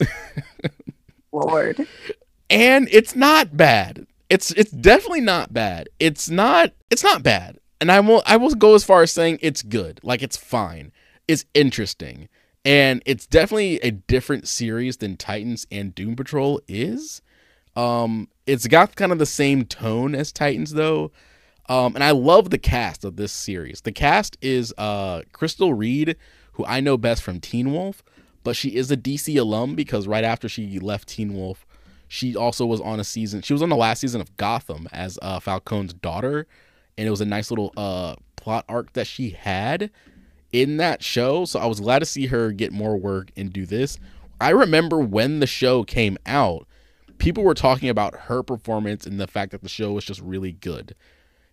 Lord. 1.32 1.86
And 2.50 2.88
it's 2.90 3.14
not 3.14 3.56
bad 3.56 4.06
it's 4.30 4.50
it's 4.52 4.70
definitely 4.70 5.20
not 5.20 5.52
bad. 5.52 5.88
It's 5.98 6.28
not 6.28 6.72
it's 6.90 7.04
not 7.04 7.22
bad. 7.22 7.58
And 7.80 7.90
I 7.90 8.00
will 8.00 8.22
I 8.26 8.36
will 8.36 8.54
go 8.54 8.74
as 8.74 8.84
far 8.84 9.02
as 9.02 9.12
saying 9.12 9.38
it's 9.40 9.62
good. 9.62 10.00
Like 10.02 10.22
it's 10.22 10.36
fine. 10.36 10.92
It's 11.26 11.44
interesting. 11.54 12.28
And 12.64 13.02
it's 13.06 13.26
definitely 13.26 13.76
a 13.80 13.90
different 13.90 14.48
series 14.48 14.98
than 14.98 15.16
Titans 15.16 15.66
and 15.70 15.94
Doom 15.94 16.16
Patrol 16.16 16.60
is. 16.68 17.22
Um 17.76 18.28
it's 18.46 18.66
got 18.66 18.96
kind 18.96 19.12
of 19.12 19.18
the 19.18 19.26
same 19.26 19.64
tone 19.64 20.14
as 20.14 20.32
Titans 20.32 20.74
though. 20.74 21.10
Um 21.68 21.94
and 21.94 22.04
I 22.04 22.10
love 22.10 22.50
the 22.50 22.58
cast 22.58 23.04
of 23.04 23.16
this 23.16 23.32
series. 23.32 23.80
The 23.82 23.92
cast 23.92 24.36
is 24.42 24.74
uh 24.76 25.22
Crystal 25.32 25.72
Reed, 25.72 26.16
who 26.52 26.66
I 26.66 26.80
know 26.80 26.98
best 26.98 27.22
from 27.22 27.40
Teen 27.40 27.72
Wolf, 27.72 28.02
but 28.44 28.56
she 28.56 28.76
is 28.76 28.90
a 28.90 28.96
DC 28.96 29.38
alum 29.38 29.74
because 29.74 30.06
right 30.06 30.24
after 30.24 30.48
she 30.48 30.78
left 30.78 31.08
Teen 31.08 31.34
Wolf, 31.34 31.64
she 32.08 32.34
also 32.34 32.66
was 32.66 32.80
on 32.80 32.98
a 32.98 33.04
season. 33.04 33.42
She 33.42 33.52
was 33.52 33.62
on 33.62 33.68
the 33.68 33.76
last 33.76 34.00
season 34.00 34.20
of 34.20 34.34
Gotham 34.36 34.88
as 34.92 35.18
uh, 35.22 35.38
Falcone's 35.38 35.92
daughter, 35.92 36.46
and 36.96 37.06
it 37.06 37.10
was 37.10 37.20
a 37.20 37.26
nice 37.26 37.50
little 37.50 37.72
uh, 37.76 38.16
plot 38.36 38.64
arc 38.68 38.94
that 38.94 39.06
she 39.06 39.30
had 39.30 39.90
in 40.52 40.78
that 40.78 41.02
show. 41.02 41.44
So 41.44 41.60
I 41.60 41.66
was 41.66 41.80
glad 41.80 42.00
to 42.00 42.06
see 42.06 42.26
her 42.26 42.50
get 42.50 42.72
more 42.72 42.96
work 42.96 43.30
and 43.36 43.52
do 43.52 43.66
this. 43.66 43.98
I 44.40 44.50
remember 44.50 44.98
when 44.98 45.40
the 45.40 45.46
show 45.46 45.84
came 45.84 46.16
out, 46.24 46.66
people 47.18 47.44
were 47.44 47.54
talking 47.54 47.88
about 47.88 48.14
her 48.14 48.42
performance 48.42 49.06
and 49.06 49.20
the 49.20 49.26
fact 49.26 49.52
that 49.52 49.62
the 49.62 49.68
show 49.68 49.92
was 49.92 50.04
just 50.04 50.20
really 50.20 50.52
good. 50.52 50.94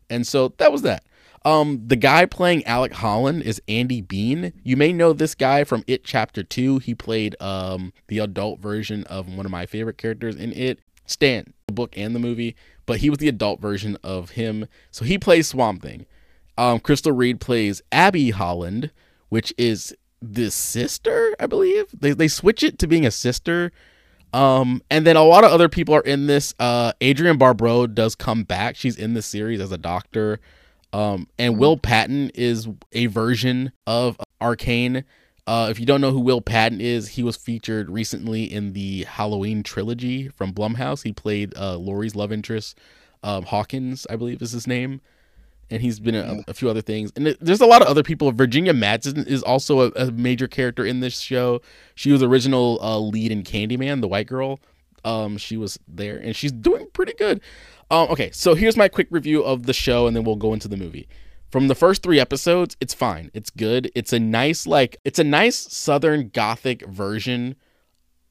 And 0.09 0.25
so 0.25 0.49
that 0.57 0.71
was 0.71 0.83
that. 0.83 1.03
Um, 1.45 1.83
the 1.85 1.95
guy 1.95 2.25
playing 2.25 2.65
Alec 2.65 2.93
Holland 2.93 3.43
is 3.43 3.61
Andy 3.67 4.01
Bean. 4.01 4.51
You 4.63 4.75
may 4.75 4.91
know 4.91 5.13
this 5.13 5.35
guy 5.35 5.63
from 5.63 5.83
It 5.85 6.03
Chapter 6.03 6.41
2. 6.41 6.79
He 6.79 6.95
played 6.95 7.35
um, 7.39 7.93
the 8.07 8.17
adult 8.17 8.59
version 8.59 9.03
of 9.03 9.27
one 9.27 9.45
of 9.45 9.51
my 9.51 9.67
favorite 9.67 9.99
characters 9.99 10.35
in 10.35 10.51
It, 10.53 10.79
Stan, 11.05 11.53
the 11.67 11.73
book 11.73 11.95
and 11.95 12.15
the 12.15 12.19
movie, 12.19 12.55
but 12.87 12.97
he 12.97 13.11
was 13.11 13.19
the 13.19 13.27
adult 13.27 13.61
version 13.61 13.95
of 14.03 14.31
him. 14.31 14.65
So 14.89 15.05
he 15.05 15.19
plays 15.19 15.47
Swamp 15.47 15.83
Thing. 15.83 16.07
Um, 16.57 16.79
Crystal 16.79 17.11
Reed 17.11 17.39
plays 17.39 17.83
Abby 17.91 18.31
Holland, 18.31 18.89
which 19.29 19.53
is 19.55 19.95
the 20.23 20.49
sister, 20.49 21.35
I 21.39 21.45
believe. 21.45 21.85
They, 21.93 22.13
they 22.13 22.27
switch 22.27 22.63
it 22.63 22.79
to 22.79 22.87
being 22.87 23.05
a 23.05 23.11
sister. 23.11 23.71
Um, 24.33 24.81
and 24.89 25.05
then 25.05 25.15
a 25.15 25.23
lot 25.23 25.43
of 25.43 25.51
other 25.51 25.69
people 25.69 25.93
are 25.93 26.01
in 26.01 26.25
this. 26.25 26.55
Uh, 26.59 26.93
Adrienne 27.03 27.37
Barbeau 27.37 27.85
does 27.85 28.15
come 28.15 28.43
back. 28.43 28.75
She's 28.75 28.97
in 28.97 29.13
the 29.13 29.21
series 29.21 29.61
as 29.61 29.71
a 29.71 29.77
doctor. 29.77 30.39
Um, 30.95 31.27
and. 31.37 31.57
Will 31.57 31.77
Patton 31.77 32.31
is 32.33 32.67
a 32.91 33.07
version 33.07 33.71
of 33.85 34.17
Arcane. 34.41 35.03
Uh, 35.47 35.67
if 35.69 35.79
you 35.79 35.85
don't 35.85 36.01
know 36.01 36.11
who 36.11 36.19
Will 36.19 36.41
Patton 36.41 36.81
is, 36.81 37.09
he 37.09 37.23
was 37.23 37.35
featured 37.35 37.89
recently 37.89 38.43
in 38.43 38.73
the 38.73 39.03
Halloween 39.03 39.61
trilogy 39.61 40.27
from 40.29 40.53
Blumhouse. 40.53 41.03
He 41.03 41.13
played 41.13 41.55
uh, 41.57 41.77
Laurie's 41.77 42.15
love 42.15 42.31
interest 42.31 42.77
um, 43.25 43.43
Hawkins, 43.43 44.05
I 44.09 44.15
believe 44.15 44.41
is 44.41 44.51
his 44.51 44.67
name, 44.67 45.01
and 45.71 45.81
he's 45.81 45.99
been 45.99 46.15
a, 46.15 46.43
a 46.47 46.53
few 46.53 46.69
other 46.69 46.81
things. 46.81 47.11
And 47.15 47.35
there's 47.41 47.59
a 47.59 47.65
lot 47.65 47.81
of 47.81 47.87
other 47.87 48.03
people. 48.03 48.31
Virginia 48.31 48.71
Madsen 48.71 49.25
is 49.27 49.41
also 49.41 49.81
a, 49.81 49.91
a 49.95 50.11
major 50.11 50.47
character 50.47 50.85
in 50.85 50.99
this 50.99 51.19
show. 51.19 51.61
She 51.95 52.11
was 52.11 52.21
original 52.21 52.79
uh, 52.81 52.99
lead 52.99 53.31
in 53.31 53.43
Candyman, 53.43 54.01
the 54.01 54.07
white 54.07 54.27
girl. 54.27 54.59
Um, 55.03 55.37
she 55.37 55.57
was 55.57 55.79
there, 55.87 56.17
and 56.17 56.35
she's 56.35 56.51
doing 56.51 56.87
pretty 56.93 57.13
good. 57.13 57.41
Um, 57.91 58.09
okay, 58.09 58.31
so 58.31 58.55
here's 58.55 58.77
my 58.77 58.87
quick 58.87 59.07
review 59.11 59.43
of 59.43 59.65
the 59.65 59.73
show, 59.73 60.07
and 60.07 60.15
then 60.15 60.23
we'll 60.23 60.35
go 60.35 60.53
into 60.53 60.67
the 60.67 60.77
movie. 60.77 61.07
From 61.49 61.67
the 61.67 61.75
first 61.75 62.03
three 62.03 62.19
episodes, 62.19 62.75
it's 62.81 62.93
fine. 62.93 63.31
It's 63.33 63.49
good. 63.49 63.91
It's 63.95 64.11
a 64.11 64.19
nice 64.19 64.67
like 64.67 64.97
it's 65.05 65.19
a 65.19 65.23
nice 65.23 65.55
southern 65.55 66.29
gothic 66.29 66.85
version 66.85 67.55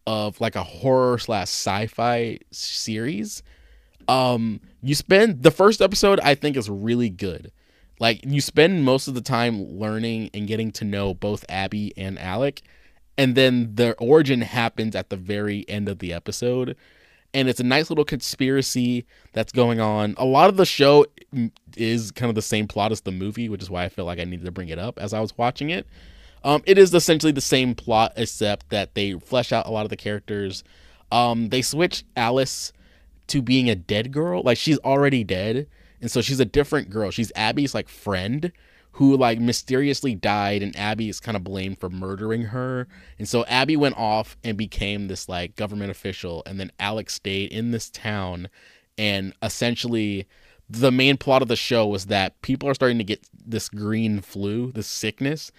of 0.07 0.40
like 0.40 0.57
a 0.57 0.62
horror 0.62 1.19
slash 1.19 1.49
sci-fi 1.49 2.38
series. 2.51 3.43
Um, 4.09 4.61
you 4.83 4.95
spend 4.95 5.43
the 5.43 5.51
first 5.51 5.81
episode 5.81 6.21
I 6.21 6.35
think 6.35 6.57
is 6.57 6.69
really 6.69 7.09
good. 7.09 7.51
Like 8.01 8.25
you 8.27 8.40
spend 8.40 8.85
most 8.85 9.09
of 9.09 9.14
the 9.14 9.23
time 9.23 9.79
learning 9.79 10.31
and 10.35 10.47
getting 10.47 10.73
to 10.73 10.85
know 10.85 11.14
both 11.14 11.45
Abby 11.49 11.93
and 11.97 12.19
Alec, 12.19 12.61
and 13.17 13.35
then 13.37 13.75
the 13.77 13.95
origin 13.95 14.43
happens 14.43 14.95
at 14.95 15.09
the 15.09 15.17
very 15.17 15.64
end 15.69 15.88
of 15.88 16.01
the 16.01 16.12
episode. 16.12 16.77
And 17.35 17.49
it's 17.49 17.61
a 17.61 17.64
nice 17.64 17.90
little 17.90 18.05
conspiracy 18.05 19.05
that's 19.33 19.53
going 19.53 19.81
on. 19.81 20.14
A 20.16 20.25
lot 20.25 20.49
of 20.49 20.57
the 20.57 20.64
show 20.64 21.05
is 21.77 22.12
kind 22.12 22.29
of 22.29 22.37
the 22.37 22.42
same 22.42 22.68
plot 22.68 22.92
as 22.92 23.01
the 23.01 23.11
movie, 23.11 23.49
which 23.49 23.61
is 23.61 23.68
why 23.68 23.85
I 23.85 23.88
feel 23.88 24.05
like 24.05 24.20
I 24.20 24.25
needed 24.25 24.47
to 24.47 24.53
bring 24.53 24.68
it 24.68 24.79
up 24.79 24.99
as 24.99 25.12
I 25.12 25.20
was 25.20 25.37
watching 25.37 25.70
it. 25.70 25.87
Um, 26.44 26.62
it 26.66 26.79
is 26.79 26.94
essentially 26.94 27.33
the 27.33 27.40
same 27.40 27.75
plot, 27.75 28.12
except 28.16 28.70
that 28.70 28.94
they 28.94 29.14
flesh 29.14 29.51
out 29.51 29.66
a 29.66 29.70
lot 29.70 29.85
of 29.85 29.90
the 29.90 29.97
characters. 29.97 30.62
Um, 31.11 31.49
they 31.49 31.62
switch 31.62 32.05
Alice 32.16 32.73
to 33.29 33.42
being 33.42 33.68
a 33.68 33.75
dead 33.75 34.12
girl, 34.12 34.42
like 34.42 34.59
she's 34.59 34.79
already 34.79 35.25
dead, 35.25 35.66
and 36.01 36.11
so 36.11 36.20
she's 36.20 36.40
a 36.40 36.44
different 36.44 36.90
girl. 36.90 37.11
She's 37.11 37.33
Abby's 37.35 37.75
like 37.75 37.88
friend 37.88 38.53
who 38.94 39.16
like 39.16 39.40
mysteriously 39.40 40.14
died, 40.14 40.62
and 40.62 40.76
Abby 40.76 41.09
is 41.09 41.18
kind 41.18 41.37
of 41.37 41.42
blamed 41.42 41.80
for 41.80 41.90
murdering 41.90 42.42
her. 42.42 42.87
And 43.18 43.28
so 43.28 43.44
Abby 43.46 43.76
went 43.76 43.98
off 43.98 44.37
and 44.44 44.57
became 44.57 45.09
this 45.09 45.28
like 45.28 45.57
government 45.57 45.90
official, 45.90 46.42
and 46.46 46.61
then 46.61 46.70
Alex 46.78 47.14
stayed 47.14 47.50
in 47.50 47.72
this 47.72 47.90
town, 47.90 48.48
and 48.96 49.35
essentially 49.42 50.26
the 50.70 50.92
main 50.92 51.16
plot 51.16 51.42
of 51.42 51.48
the 51.48 51.57
show 51.57 51.87
was 51.87 52.07
that 52.07 52.40
people 52.40 52.68
are 52.68 52.74
starting 52.74 52.98
to 52.98 53.04
get 53.04 53.26
this 53.44 53.68
green 53.68 54.20
flu, 54.20 54.70
this 54.72 54.87
sickness, 54.87 55.50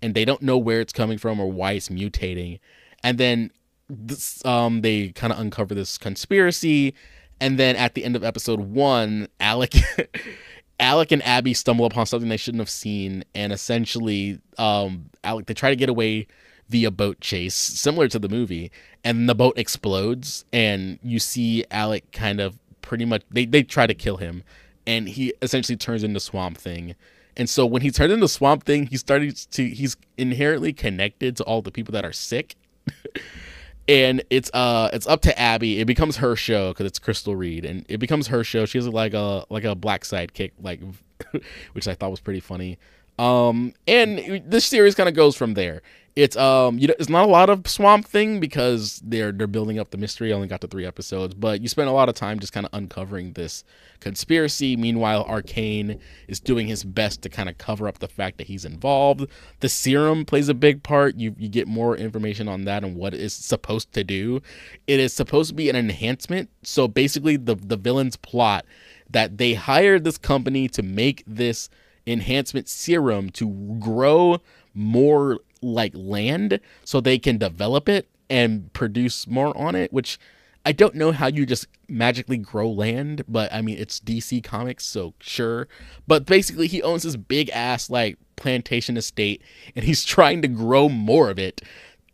and 0.00 0.14
they 0.14 0.24
don't 0.24 0.42
know 0.42 0.56
where 0.56 0.80
it's 0.80 0.92
coming 0.92 1.18
from 1.18 1.40
or 1.40 1.50
why 1.50 1.72
it's 1.72 1.88
mutating. 1.88 2.60
And 3.02 3.18
then 3.18 3.50
this, 3.88 4.44
um, 4.44 4.82
they 4.82 5.08
kind 5.08 5.32
of 5.32 5.38
uncover 5.40 5.74
this 5.74 5.98
conspiracy, 5.98 6.94
and 7.40 7.58
then 7.58 7.74
at 7.74 7.94
the 7.94 8.04
end 8.04 8.14
of 8.14 8.22
episode 8.22 8.60
one, 8.60 9.26
Alec, 9.40 9.74
Alec 10.84 11.12
and 11.12 11.22
Abby 11.22 11.54
stumble 11.54 11.86
upon 11.86 12.04
something 12.04 12.28
they 12.28 12.36
shouldn't 12.36 12.60
have 12.60 12.68
seen, 12.68 13.24
and 13.34 13.54
essentially, 13.54 14.38
um, 14.58 15.06
Alec 15.24 15.46
they 15.46 15.54
try 15.54 15.70
to 15.70 15.76
get 15.76 15.88
away 15.88 16.26
via 16.68 16.90
boat 16.90 17.20
chase, 17.20 17.54
similar 17.54 18.06
to 18.06 18.18
the 18.18 18.28
movie, 18.28 18.70
and 19.02 19.26
the 19.26 19.34
boat 19.34 19.56
explodes, 19.56 20.44
and 20.52 20.98
you 21.02 21.18
see 21.18 21.64
Alec 21.70 22.12
kind 22.12 22.38
of 22.38 22.58
pretty 22.82 23.06
much 23.06 23.22
they 23.30 23.46
they 23.46 23.62
try 23.62 23.86
to 23.86 23.94
kill 23.94 24.18
him, 24.18 24.42
and 24.86 25.08
he 25.08 25.32
essentially 25.40 25.76
turns 25.76 26.04
into 26.04 26.20
Swamp 26.20 26.58
Thing. 26.58 26.94
And 27.34 27.48
so 27.48 27.64
when 27.64 27.80
he 27.80 27.90
turned 27.90 28.12
into 28.12 28.28
Swamp 28.28 28.64
Thing, 28.64 28.86
he 28.86 28.98
started 28.98 29.36
to 29.52 29.66
he's 29.66 29.96
inherently 30.18 30.74
connected 30.74 31.34
to 31.38 31.44
all 31.44 31.62
the 31.62 31.72
people 31.72 31.92
that 31.92 32.04
are 32.04 32.12
sick. 32.12 32.56
and 33.88 34.22
it's 34.30 34.50
uh 34.54 34.90
it's 34.92 35.06
up 35.06 35.22
to 35.22 35.38
Abby. 35.38 35.80
It 35.80 35.86
becomes 35.86 36.16
her 36.16 36.36
show 36.36 36.72
because 36.72 36.86
it's 36.86 36.98
Crystal 36.98 37.36
Reed, 37.36 37.64
and 37.64 37.84
it 37.88 37.98
becomes 37.98 38.28
her 38.28 38.44
show. 38.44 38.66
She 38.66 38.78
has 38.78 38.88
like 38.88 39.14
a 39.14 39.44
like 39.50 39.64
a 39.64 39.74
black 39.74 40.02
sidekick, 40.02 40.52
like 40.60 40.80
which 41.72 41.88
I 41.88 41.94
thought 41.94 42.10
was 42.10 42.20
pretty 42.20 42.40
funny. 42.40 42.78
Um, 43.18 43.74
and 43.86 44.42
this 44.46 44.64
series 44.64 44.94
kind 44.94 45.08
of 45.08 45.14
goes 45.14 45.36
from 45.36 45.54
there. 45.54 45.82
It's 46.16 46.36
um, 46.36 46.78
you 46.78 46.86
know, 46.86 46.94
it's 47.00 47.08
not 47.08 47.24
a 47.24 47.30
lot 47.30 47.50
of 47.50 47.66
Swamp 47.66 48.06
Thing 48.06 48.38
because 48.38 49.02
they're 49.04 49.32
they're 49.32 49.48
building 49.48 49.80
up 49.80 49.90
the 49.90 49.98
mystery. 49.98 50.32
I 50.32 50.36
only 50.36 50.46
got 50.46 50.60
to 50.60 50.68
three 50.68 50.86
episodes, 50.86 51.34
but 51.34 51.60
you 51.60 51.66
spend 51.66 51.88
a 51.88 51.92
lot 51.92 52.08
of 52.08 52.14
time 52.14 52.38
just 52.38 52.52
kind 52.52 52.64
of 52.64 52.72
uncovering 52.72 53.32
this 53.32 53.64
conspiracy. 53.98 54.76
Meanwhile, 54.76 55.24
Arcane 55.24 55.98
is 56.28 56.38
doing 56.38 56.68
his 56.68 56.84
best 56.84 57.22
to 57.22 57.28
kind 57.28 57.48
of 57.48 57.58
cover 57.58 57.88
up 57.88 57.98
the 57.98 58.06
fact 58.06 58.38
that 58.38 58.46
he's 58.46 58.64
involved. 58.64 59.26
The 59.58 59.68
serum 59.68 60.24
plays 60.24 60.48
a 60.48 60.54
big 60.54 60.84
part. 60.84 61.16
You 61.16 61.34
you 61.36 61.48
get 61.48 61.66
more 61.66 61.96
information 61.96 62.46
on 62.46 62.62
that 62.64 62.84
and 62.84 62.94
what 62.94 63.12
it's 63.12 63.34
supposed 63.34 63.92
to 63.94 64.04
do. 64.04 64.40
It 64.86 65.00
is 65.00 65.12
supposed 65.12 65.48
to 65.48 65.54
be 65.56 65.68
an 65.68 65.74
enhancement. 65.74 66.48
So 66.62 66.86
basically, 66.86 67.36
the 67.36 67.56
the 67.56 67.76
villain's 67.76 68.14
plot 68.14 68.64
that 69.10 69.38
they 69.38 69.54
hired 69.54 70.04
this 70.04 70.18
company 70.18 70.68
to 70.68 70.82
make 70.84 71.24
this 71.26 71.68
enhancement 72.06 72.68
serum 72.68 73.30
to 73.30 73.48
grow 73.80 74.38
more 74.74 75.38
like 75.64 75.92
land 75.94 76.60
so 76.84 77.00
they 77.00 77.18
can 77.18 77.38
develop 77.38 77.88
it 77.88 78.08
and 78.30 78.72
produce 78.72 79.26
more 79.26 79.56
on 79.56 79.74
it 79.74 79.92
which 79.92 80.18
i 80.64 80.72
don't 80.72 80.94
know 80.94 81.12
how 81.12 81.26
you 81.26 81.44
just 81.44 81.66
magically 81.88 82.38
grow 82.38 82.70
land 82.70 83.22
but 83.28 83.52
i 83.52 83.60
mean 83.60 83.76
it's 83.78 84.00
dc 84.00 84.42
comics 84.42 84.84
so 84.84 85.14
sure. 85.20 85.66
But 86.06 86.26
basically 86.26 86.66
he 86.68 86.82
owns 86.82 87.02
this 87.02 87.16
big 87.16 87.50
ass 87.50 87.90
like 87.90 88.16
plantation 88.36 88.96
estate 88.96 89.42
and 89.74 89.84
he's 89.84 90.04
trying 90.16 90.42
to 90.42 90.48
grow 90.48 90.88
more 90.88 91.30
of 91.30 91.38
it. 91.38 91.60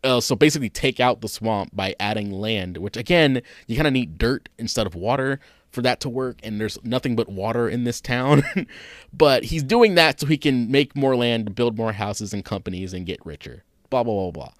Uh, 0.02 0.20
so 0.20 0.34
basically 0.34 0.70
take 0.70 0.98
out 0.98 1.20
the 1.20 1.28
swamp 1.28 1.76
by 1.76 1.94
adding 2.00 2.30
land 2.32 2.78
which 2.78 2.96
again 2.96 3.42
you 3.66 3.76
kind 3.76 3.86
of 3.86 3.92
need 3.92 4.16
dirt 4.16 4.48
instead 4.56 4.86
of 4.86 4.94
water 4.94 5.38
for 5.70 5.82
that 5.82 6.00
to 6.00 6.08
work 6.08 6.38
and 6.42 6.60
there's 6.60 6.78
nothing 6.82 7.16
but 7.16 7.28
water 7.28 7.68
in 7.68 7.84
this 7.84 8.00
town. 8.00 8.42
But 9.12 9.44
he's 9.44 9.64
doing 9.64 9.96
that 9.96 10.20
so 10.20 10.26
he 10.26 10.38
can 10.38 10.70
make 10.70 10.94
more 10.94 11.16
land 11.16 11.54
build 11.56 11.76
more 11.76 11.92
houses 11.92 12.32
and 12.32 12.44
companies 12.44 12.92
and 12.92 13.04
get 13.04 13.24
richer. 13.26 13.64
Blah 13.90 14.04
blah 14.04 14.30
blah 14.30 14.52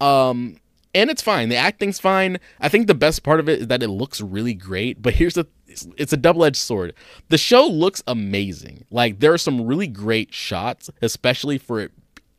blah. 0.00 0.26
Um 0.28 0.58
and 0.94 1.10
it's 1.10 1.22
fine. 1.22 1.48
The 1.48 1.56
acting's 1.56 1.98
fine. 1.98 2.38
I 2.60 2.68
think 2.68 2.86
the 2.86 2.94
best 2.94 3.22
part 3.22 3.40
of 3.40 3.48
it 3.48 3.62
is 3.62 3.66
that 3.68 3.82
it 3.82 3.88
looks 3.88 4.20
really 4.20 4.54
great 4.54 5.00
but 5.00 5.14
here's 5.14 5.34
the 5.34 5.46
it's, 5.66 6.12
a 6.12 6.16
double-edged 6.16 6.56
sword. 6.56 6.94
The 7.30 7.38
show 7.38 7.66
looks 7.66 8.02
amazing. 8.06 8.84
Like 8.90 9.20
there 9.20 9.32
are 9.32 9.38
some 9.38 9.62
really 9.66 9.88
great 9.88 10.34
shots 10.34 10.90
especially 11.00 11.58
for 11.58 11.80
it 11.80 11.92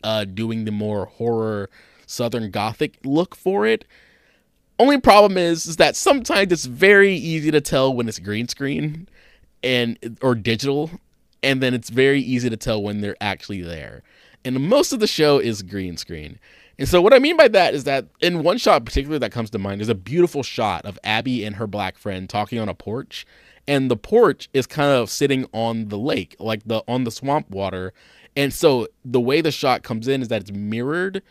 uh 0.03 0.25
doing 0.25 0.65
the 0.65 0.71
more 0.71 1.05
horror 1.05 1.69
southern 2.05 2.51
gothic 2.51 2.99
look 3.03 3.35
for 3.35 3.65
it 3.65 3.85
only 4.79 4.99
problem 4.99 5.38
is, 5.38 5.65
is 5.65 5.77
that 5.77 5.95
sometimes 5.95 6.51
it's 6.51 6.65
very 6.65 7.13
easy 7.13 7.51
to 7.51 7.61
tell 7.61 7.93
when 7.93 8.07
it's 8.07 8.19
green 8.19 8.47
screen 8.47 9.07
and 9.63 10.17
or 10.21 10.35
digital, 10.35 10.91
and 11.43 11.61
then 11.61 11.73
it's 11.73 11.89
very 11.89 12.21
easy 12.21 12.49
to 12.49 12.57
tell 12.57 12.81
when 12.81 13.01
they're 13.01 13.17
actually 13.21 13.61
there. 13.61 14.03
And 14.43 14.59
most 14.69 14.93
of 14.93 14.99
the 14.99 15.07
show 15.07 15.39
is 15.39 15.63
green 15.63 15.97
screen. 15.97 16.39
And 16.77 16.88
so 16.88 17.01
what 17.01 17.13
I 17.13 17.19
mean 17.19 17.38
by 17.38 17.47
that 17.47 17.73
is 17.73 17.85
that 17.85 18.05
in 18.19 18.43
one 18.43 18.57
shot 18.57 18.83
particularly 18.85 19.19
that 19.19 19.31
comes 19.31 19.49
to 19.51 19.59
mind, 19.59 19.81
is 19.81 19.89
a 19.89 19.95
beautiful 19.95 20.43
shot 20.43 20.85
of 20.85 20.99
Abby 21.03 21.45
and 21.45 21.55
her 21.55 21.67
black 21.67 21.97
friend 21.97 22.29
talking 22.29 22.59
on 22.59 22.69
a 22.69 22.73
porch. 22.73 23.25
And 23.67 23.89
the 23.89 23.97
porch 23.97 24.49
is 24.53 24.67
kind 24.67 24.91
of 24.91 25.09
sitting 25.09 25.47
on 25.51 25.88
the 25.88 25.97
lake, 25.97 26.35
like 26.39 26.61
the 26.65 26.83
on 26.88 27.03
the 27.03 27.11
swamp 27.11 27.49
water. 27.49 27.93
And 28.35 28.53
so 28.53 28.88
the 29.03 29.21
way 29.21 29.41
the 29.41 29.51
shot 29.51 29.81
comes 29.81 30.07
in 30.07 30.21
is 30.21 30.27
that 30.27 30.41
it's 30.41 30.51
mirrored 30.51 31.23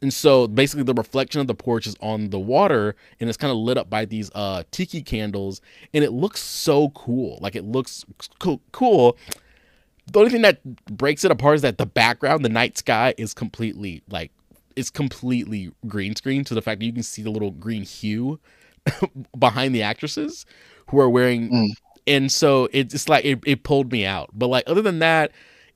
and 0.00 0.12
so 0.12 0.46
basically 0.46 0.84
the 0.84 0.94
reflection 0.94 1.40
of 1.40 1.46
the 1.46 1.54
porch 1.54 1.86
is 1.86 1.96
on 2.00 2.30
the 2.30 2.38
water 2.38 2.94
and 3.18 3.28
it's 3.28 3.36
kind 3.36 3.50
of 3.50 3.56
lit 3.58 3.76
up 3.78 3.90
by 3.90 4.04
these 4.04 4.30
uh 4.34 4.62
tiki 4.70 5.02
candles 5.02 5.60
and 5.92 6.04
it 6.04 6.12
looks 6.12 6.40
so 6.40 6.90
cool. 6.90 7.38
Like 7.40 7.56
it 7.56 7.64
looks 7.64 8.04
cool 8.38 8.60
cool. 8.72 9.16
The 10.10 10.20
only 10.20 10.30
thing 10.30 10.42
that 10.42 10.62
breaks 10.86 11.24
it 11.24 11.30
apart 11.30 11.56
is 11.56 11.62
that 11.62 11.76
the 11.78 11.86
background, 11.86 12.44
the 12.44 12.48
night 12.48 12.78
sky 12.78 13.14
is 13.18 13.34
completely 13.34 14.02
like 14.08 14.30
it's 14.76 14.90
completely 14.90 15.72
green 15.86 16.14
screen 16.14 16.44
to 16.44 16.54
the 16.54 16.62
fact 16.62 16.78
that 16.80 16.86
you 16.86 16.92
can 16.92 17.02
see 17.02 17.22
the 17.22 17.30
little 17.30 17.50
green 17.50 17.82
hue 17.82 18.38
behind 19.38 19.74
the 19.74 19.82
actresses 19.82 20.46
who 20.88 21.00
are 21.00 21.10
wearing 21.10 21.50
Mm. 21.50 21.68
and 22.06 22.32
so 22.32 22.68
it's 22.72 23.08
like 23.08 23.24
it, 23.24 23.40
it 23.44 23.64
pulled 23.64 23.90
me 23.92 24.06
out. 24.06 24.30
But 24.32 24.46
like 24.46 24.64
other 24.66 24.80
than 24.82 25.00
that, 25.00 25.32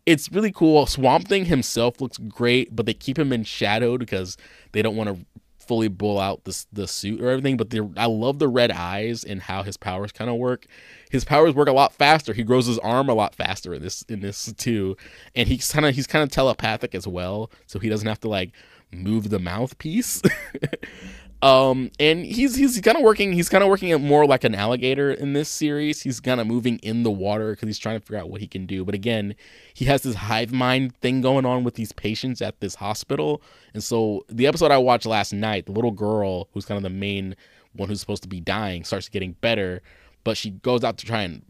it's 0.06 0.30
really 0.32 0.52
cool. 0.52 0.86
Swamp 0.86 1.28
Thing 1.28 1.44
himself 1.46 2.00
looks 2.00 2.18
great, 2.18 2.74
but 2.74 2.86
they 2.86 2.94
keep 2.94 3.18
him 3.18 3.32
in 3.32 3.44
shadow 3.44 3.96
because 3.98 4.36
they 4.72 4.82
don't 4.82 4.96
want 4.96 5.08
to 5.10 5.24
fully 5.58 5.88
blow 5.88 6.18
out 6.18 6.42
the 6.44 6.64
the 6.72 6.88
suit 6.88 7.20
or 7.20 7.30
everything. 7.30 7.56
But 7.56 7.72
I 7.96 8.06
love 8.06 8.38
the 8.38 8.48
red 8.48 8.70
eyes 8.72 9.24
and 9.24 9.40
how 9.42 9.62
his 9.62 9.76
powers 9.76 10.12
kind 10.12 10.28
of 10.28 10.36
work. 10.36 10.66
His 11.10 11.24
powers 11.24 11.54
work 11.54 11.68
a 11.68 11.72
lot 11.72 11.92
faster. 11.92 12.32
He 12.32 12.42
grows 12.42 12.66
his 12.66 12.78
arm 12.80 13.08
a 13.08 13.14
lot 13.14 13.34
faster 13.34 13.74
in 13.74 13.82
this 13.82 14.02
in 14.08 14.20
this 14.20 14.52
too, 14.54 14.96
and 15.34 15.48
he's 15.48 15.70
kind 15.70 15.86
of 15.86 15.94
he's 15.94 16.06
kind 16.06 16.22
of 16.22 16.30
telepathic 16.30 16.94
as 16.94 17.06
well, 17.06 17.50
so 17.66 17.78
he 17.78 17.88
doesn't 17.88 18.08
have 18.08 18.20
to 18.20 18.28
like 18.28 18.52
move 18.92 19.30
the 19.30 19.38
mouthpiece. 19.38 20.22
um 21.42 21.90
and 21.98 22.24
he's 22.24 22.54
he's 22.54 22.80
kind 22.80 22.96
of 22.96 23.02
working 23.02 23.32
he's 23.32 23.48
kind 23.48 23.64
of 23.64 23.68
working 23.68 23.92
more 24.00 24.24
like 24.26 24.44
an 24.44 24.54
alligator 24.54 25.10
in 25.10 25.32
this 25.32 25.48
series. 25.48 26.02
He's 26.02 26.20
kind 26.20 26.40
of 26.40 26.46
moving 26.46 26.78
in 26.78 27.02
the 27.02 27.10
water 27.10 27.50
because 27.50 27.68
he's 27.68 27.78
trying 27.78 27.98
to 27.98 28.06
figure 28.06 28.18
out 28.18 28.30
what 28.30 28.40
he 28.40 28.46
can 28.46 28.64
do. 28.64 28.84
But 28.84 28.94
again 28.94 29.34
he 29.74 29.86
has 29.86 30.02
this 30.02 30.14
hive 30.14 30.52
mind 30.52 30.96
thing 30.96 31.20
going 31.20 31.44
on 31.44 31.64
with 31.64 31.74
these 31.74 31.92
patients 31.92 32.40
at 32.40 32.60
this 32.60 32.76
hospital. 32.76 33.42
And 33.74 33.82
so 33.82 34.24
the 34.28 34.46
episode 34.46 34.70
i 34.70 34.78
watched 34.78 35.06
last 35.06 35.32
night 35.32 35.66
the 35.66 35.72
little 35.72 35.90
girl 35.90 36.48
who's 36.52 36.64
kind 36.64 36.76
of 36.76 36.84
the 36.84 36.90
main 36.90 37.36
one 37.74 37.88
who's 37.88 38.00
supposed 38.00 38.22
to 38.22 38.28
be 38.28 38.40
dying 38.40 38.84
starts 38.84 39.08
getting 39.08 39.32
better 39.40 39.82
but 40.24 40.36
she 40.36 40.50
goes 40.50 40.84
out 40.84 40.98
to 40.98 41.06
try 41.06 41.22
and 41.22 41.42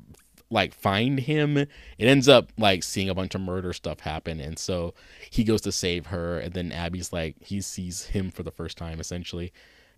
like 0.52 0.74
find 0.74 1.20
him. 1.20 1.56
It 1.56 1.68
ends 1.98 2.28
up 2.28 2.52
like 2.58 2.82
seeing 2.82 3.08
a 3.08 3.14
bunch 3.14 3.34
of 3.34 3.40
murder 3.40 3.72
stuff 3.72 4.00
happen, 4.00 4.38
and 4.38 4.58
so 4.58 4.94
he 5.30 5.44
goes 5.44 5.62
to 5.62 5.72
save 5.72 6.06
her, 6.06 6.38
and 6.38 6.52
then 6.52 6.70
Abby's 6.70 7.12
like 7.12 7.36
he 7.40 7.60
sees 7.60 8.06
him 8.06 8.30
for 8.30 8.42
the 8.42 8.50
first 8.50 8.76
time 8.76 9.00
essentially. 9.00 9.52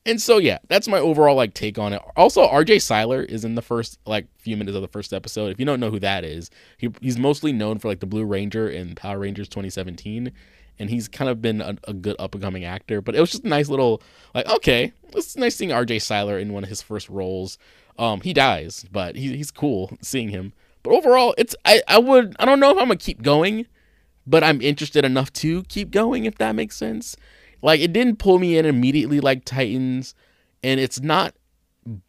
And 0.06 0.20
so 0.20 0.38
yeah, 0.38 0.58
that's 0.68 0.86
my 0.86 0.98
overall 0.98 1.34
like 1.34 1.54
take 1.54 1.78
on 1.78 1.92
it. 1.92 2.02
Also, 2.16 2.46
RJ 2.46 2.82
Cyler 2.82 3.22
is 3.22 3.44
in 3.44 3.54
the 3.54 3.62
first 3.62 3.98
like 4.06 4.26
few 4.38 4.56
minutes 4.56 4.76
of 4.76 4.82
the 4.82 4.88
first 4.88 5.14
episode. 5.14 5.50
If 5.50 5.58
you 5.58 5.64
don't 5.64 5.80
know 5.80 5.90
who 5.90 6.00
that 6.00 6.24
is, 6.24 6.50
he, 6.76 6.90
he's 7.00 7.18
mostly 7.18 7.52
known 7.52 7.78
for 7.78 7.88
like 7.88 8.00
the 8.00 8.06
Blue 8.06 8.24
Ranger 8.24 8.68
in 8.68 8.94
Power 8.94 9.18
Rangers 9.18 9.48
2017 9.48 10.32
and 10.78 10.90
he's 10.90 11.08
kind 11.08 11.30
of 11.30 11.40
been 11.40 11.60
a, 11.60 11.76
a 11.84 11.92
good 11.92 12.16
up 12.18 12.34
and 12.34 12.42
coming 12.42 12.64
actor. 12.64 13.00
But 13.00 13.14
it 13.14 13.20
was 13.20 13.30
just 13.30 13.44
a 13.44 13.48
nice 13.48 13.68
little 13.68 14.02
like 14.34 14.48
okay, 14.48 14.92
it's 15.12 15.36
nice 15.36 15.56
seeing 15.56 15.72
R.J. 15.72 16.00
Cyler 16.00 16.38
in 16.38 16.52
one 16.52 16.64
of 16.64 16.68
his 16.68 16.82
first 16.82 17.08
roles. 17.08 17.58
Um, 17.98 18.20
he 18.22 18.32
dies, 18.32 18.86
but 18.90 19.16
he, 19.16 19.36
he's 19.36 19.50
cool 19.50 19.96
seeing 20.02 20.30
him. 20.30 20.52
But 20.82 20.92
overall, 20.92 21.34
it's 21.38 21.54
I 21.64 21.82
I 21.88 21.98
would 21.98 22.36
I 22.38 22.44
don't 22.44 22.60
know 22.60 22.70
if 22.70 22.78
I'm 22.78 22.88
gonna 22.88 22.96
keep 22.96 23.22
going, 23.22 23.66
but 24.26 24.42
I'm 24.42 24.60
interested 24.60 25.04
enough 25.04 25.32
to 25.34 25.62
keep 25.64 25.90
going 25.90 26.24
if 26.24 26.36
that 26.38 26.54
makes 26.54 26.76
sense. 26.76 27.16
Like 27.64 27.80
it 27.80 27.94
didn't 27.94 28.18
pull 28.18 28.38
me 28.38 28.58
in 28.58 28.66
immediately 28.66 29.20
like 29.20 29.46
Titans, 29.46 30.14
and 30.62 30.78
it's 30.78 31.00
not 31.00 31.34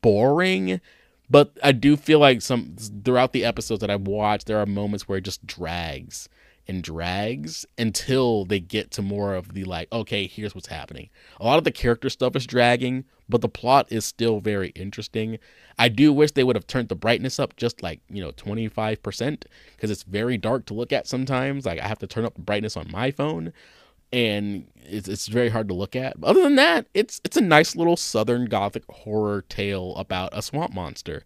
boring. 0.01 0.81
But 1.29 1.57
I 1.63 1.71
do 1.71 1.95
feel 1.95 2.19
like 2.19 2.41
some 2.41 2.75
throughout 3.03 3.31
the 3.31 3.45
episodes 3.45 3.79
that 3.79 3.89
I've 3.89 4.01
watched, 4.01 4.47
there 4.47 4.59
are 4.59 4.65
moments 4.65 5.07
where 5.07 5.17
it 5.17 5.23
just 5.23 5.47
drags 5.47 6.27
and 6.67 6.83
drags 6.83 7.65
until 7.77 8.43
they 8.43 8.59
get 8.59 8.91
to 8.91 9.01
more 9.01 9.33
of 9.33 9.53
the 9.53 9.63
like, 9.63 9.87
okay, 9.93 10.27
here's 10.27 10.53
what's 10.53 10.67
happening. 10.67 11.09
A 11.39 11.45
lot 11.45 11.57
of 11.57 11.63
the 11.63 11.71
character 11.71 12.09
stuff 12.09 12.35
is 12.35 12.45
dragging, 12.45 13.05
but 13.29 13.39
the 13.39 13.47
plot 13.47 13.87
is 13.89 14.03
still 14.03 14.41
very 14.41 14.69
interesting. 14.69 15.39
I 15.79 15.87
do 15.87 16.11
wish 16.11 16.31
they 16.31 16.43
would 16.43 16.57
have 16.57 16.67
turned 16.67 16.89
the 16.89 16.95
brightness 16.95 17.39
up 17.39 17.55
just 17.55 17.81
like, 17.81 18.01
you 18.09 18.21
know, 18.21 18.31
25% 18.31 19.45
because 19.75 19.89
it's 19.89 20.03
very 20.03 20.37
dark 20.37 20.65
to 20.65 20.73
look 20.73 20.91
at 20.91 21.07
sometimes. 21.07 21.65
Like 21.65 21.79
I 21.79 21.87
have 21.87 21.99
to 21.99 22.07
turn 22.07 22.25
up 22.25 22.35
the 22.35 22.41
brightness 22.41 22.75
on 22.75 22.91
my 22.91 23.09
phone 23.09 23.53
and 24.15 24.65
it's, 24.85 25.09
it's 25.09 25.27
very 25.27 25.49
hard 25.49 25.67
to 25.67 25.73
look 25.73 25.95
at. 25.95 26.19
But 26.19 26.27
other 26.27 26.41
than 26.41 26.55
that, 26.55 26.87
it's 26.93 27.19
it's 27.25 27.35
a 27.35 27.41
nice 27.41 27.75
little 27.75 27.97
southern 27.97 28.45
gothic 28.45 28.83
horror 28.89 29.43
tale 29.49 29.93
about 29.97 30.29
a 30.31 30.41
swamp 30.41 30.73
monster. 30.73 31.23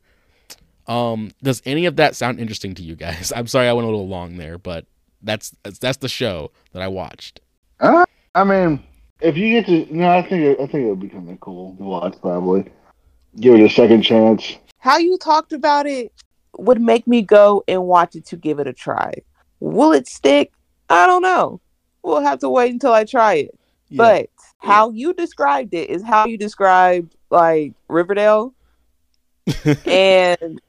Um, 0.88 1.32
does 1.44 1.62
any 1.66 1.86
of 1.86 1.98
that 1.98 2.16
sound 2.16 2.40
interesting 2.40 2.74
to 2.76 2.82
you 2.82 2.96
guys? 2.96 3.32
I'm 3.36 3.46
sorry 3.46 3.68
I 3.68 3.74
went 3.74 3.88
a 3.88 3.92
little 3.92 4.08
long 4.08 4.38
there, 4.38 4.58
but 4.58 4.86
that's 5.22 5.56
that's 5.80 5.98
the 5.98 6.10
show 6.10 6.52
that 6.74 6.82
I 6.82 6.88
watched. 6.88 7.42
Uh, 7.80 8.06
I 8.34 8.44
mean, 8.44 8.84
if 9.22 9.38
you 9.38 9.62
get 9.62 9.68
to, 9.68 9.96
no, 9.96 10.10
I 10.10 10.24
think 10.24 10.44
it, 10.44 10.60
I 10.60 10.66
think 10.66 10.86
it 10.86 10.90
would 10.90 11.00
be 11.00 11.10
kind 11.10 11.30
of 11.30 11.40
cool 11.42 11.76
to 11.76 11.84
watch. 11.84 12.16
Probably 12.22 12.66
give 13.40 13.54
it 13.54 13.62
a 13.62 13.70
second 13.70 14.02
chance. 14.02 14.58
How 14.80 14.98
you 14.98 15.20
talked 15.20 15.54
about 15.54 15.86
it 15.86 16.12
would 16.58 16.82
make 16.82 17.06
me 17.06 17.22
go 17.22 17.64
and 17.68 17.84
watch 17.84 18.16
it 18.16 18.26
to 18.28 18.36
give 18.36 18.58
it 18.58 18.66
a 18.66 18.74
try. 18.74 19.14
Will 19.60 19.92
it 19.92 20.08
stick? 20.08 20.52
I 20.90 21.06
don't 21.06 21.22
know. 21.22 21.62
We'll 22.10 22.22
have 22.22 22.40
to 22.40 22.50
wait 22.50 22.72
until 22.74 22.92
I 22.92 23.06
try 23.06 23.36
it. 23.36 23.60
Yeah. 23.90 23.98
But 23.98 24.30
how 24.58 24.90
you 24.90 25.14
described 25.14 25.74
it 25.76 25.90
is 25.90 26.04
how 26.04 26.26
you 26.26 26.38
described 26.38 27.16
like 27.30 27.74
Riverdale, 27.88 28.54
and 29.86 30.60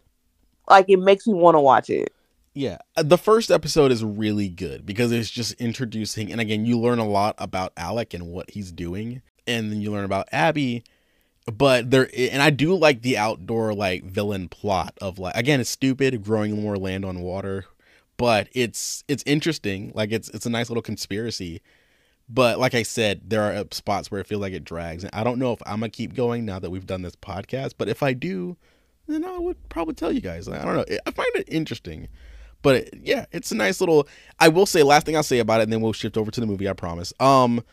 like 0.68 0.86
it 0.88 0.98
makes 0.98 1.26
me 1.26 1.34
want 1.34 1.54
to 1.54 1.60
watch 1.60 1.88
it. 1.88 2.12
Yeah, 2.52 2.78
uh, 2.96 3.04
the 3.04 3.16
first 3.16 3.50
episode 3.50 3.90
is 3.90 4.04
really 4.04 4.48
good 4.48 4.84
because 4.84 5.12
it's 5.12 5.30
just 5.30 5.54
introducing, 5.54 6.30
and 6.30 6.40
again, 6.40 6.66
you 6.66 6.78
learn 6.78 6.98
a 6.98 7.08
lot 7.08 7.36
about 7.38 7.72
Alec 7.76 8.12
and 8.12 8.26
what 8.26 8.50
he's 8.50 8.70
doing, 8.70 9.22
and 9.46 9.72
then 9.72 9.80
you 9.80 9.90
learn 9.90 10.04
about 10.04 10.28
Abby. 10.32 10.84
But 11.50 11.90
there, 11.90 12.10
and 12.16 12.42
I 12.42 12.50
do 12.50 12.74
like 12.76 13.00
the 13.00 13.16
outdoor 13.16 13.72
like 13.72 14.04
villain 14.04 14.48
plot 14.48 14.98
of 15.00 15.18
like 15.18 15.36
again, 15.36 15.60
it's 15.60 15.70
stupid, 15.70 16.22
growing 16.22 16.60
more 16.60 16.76
land 16.76 17.04
on 17.04 17.20
water, 17.20 17.64
but 18.20 18.48
it's 18.52 19.02
it's 19.08 19.22
interesting. 19.24 19.92
Like 19.94 20.12
it's 20.12 20.28
it's 20.28 20.44
a 20.44 20.50
nice 20.50 20.68
little 20.68 20.82
conspiracy. 20.82 21.62
But 22.28 22.58
like 22.58 22.74
I 22.74 22.82
said, 22.82 23.22
there 23.30 23.42
are 23.42 23.64
spots 23.70 24.10
where 24.10 24.20
it 24.20 24.26
feels 24.26 24.42
like 24.42 24.52
it 24.52 24.62
drags, 24.62 25.02
and 25.02 25.14
I 25.14 25.24
don't 25.24 25.38
know 25.38 25.54
if 25.54 25.62
I'm 25.64 25.80
gonna 25.80 25.88
keep 25.88 26.12
going 26.12 26.44
now 26.44 26.58
that 26.58 26.68
we've 26.68 26.86
done 26.86 27.00
this 27.00 27.16
podcast. 27.16 27.74
But 27.78 27.88
if 27.88 28.02
I 28.02 28.12
do, 28.12 28.58
then 29.08 29.24
I 29.24 29.38
would 29.38 29.56
probably 29.70 29.94
tell 29.94 30.12
you 30.12 30.20
guys. 30.20 30.48
I 30.48 30.62
don't 30.62 30.76
know. 30.76 30.84
I 31.06 31.10
find 31.12 31.30
it 31.34 31.46
interesting. 31.48 32.08
But 32.60 32.90
yeah, 33.02 33.24
it's 33.32 33.52
a 33.52 33.54
nice 33.54 33.80
little. 33.80 34.06
I 34.38 34.48
will 34.48 34.66
say 34.66 34.82
last 34.82 35.06
thing 35.06 35.16
I'll 35.16 35.22
say 35.22 35.38
about 35.38 35.60
it, 35.60 35.64
and 35.64 35.72
then 35.72 35.80
we'll 35.80 35.94
shift 35.94 36.18
over 36.18 36.30
to 36.30 36.40
the 36.40 36.46
movie. 36.46 36.68
I 36.68 36.74
promise. 36.74 37.14
Um, 37.20 37.64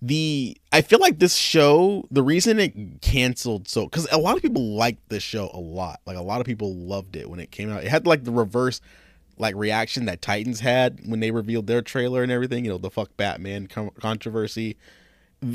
the 0.00 0.56
I 0.72 0.80
feel 0.80 1.00
like 1.00 1.18
this 1.18 1.34
show, 1.34 2.06
the 2.12 2.22
reason 2.22 2.60
it 2.60 3.02
canceled 3.02 3.66
so 3.66 3.86
because 3.86 4.06
a 4.12 4.18
lot 4.18 4.36
of 4.36 4.42
people 4.42 4.76
liked 4.76 5.08
this 5.08 5.24
show 5.24 5.50
a 5.52 5.58
lot. 5.58 6.00
Like 6.06 6.16
a 6.16 6.22
lot 6.22 6.40
of 6.40 6.46
people 6.46 6.72
loved 6.72 7.16
it 7.16 7.28
when 7.28 7.40
it 7.40 7.50
came 7.50 7.68
out. 7.68 7.82
It 7.82 7.88
had 7.88 8.06
like 8.06 8.22
the 8.22 8.30
reverse 8.30 8.80
like 9.38 9.54
reaction 9.54 10.04
that 10.06 10.22
Titans 10.22 10.60
had 10.60 11.00
when 11.06 11.20
they 11.20 11.30
revealed 11.30 11.66
their 11.66 11.82
trailer 11.82 12.22
and 12.22 12.32
everything. 12.32 12.64
You 12.64 12.72
know, 12.72 12.78
the 12.78 12.90
fuck 12.90 13.16
Batman 13.16 13.66
con- 13.66 13.90
controversy. 14.00 14.76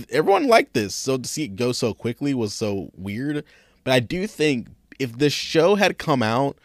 Everyone 0.09 0.47
liked 0.47 0.73
this, 0.73 0.95
so 0.95 1.17
to 1.17 1.27
see 1.27 1.43
it 1.43 1.55
go 1.55 1.71
so 1.71 1.93
quickly 1.93 2.33
was 2.33 2.53
so 2.53 2.91
weird. 2.95 3.43
But 3.83 3.91
I 3.91 3.99
do 3.99 4.27
think 4.27 4.67
if 4.99 5.17
the 5.17 5.29
show 5.29 5.75
had 5.75 5.97
come 5.97 6.23
out 6.23 6.57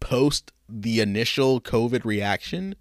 post 0.00 0.52
the 0.68 1.00
initial 1.00 1.60
COVID 1.60 2.04
reaction, 2.04 2.74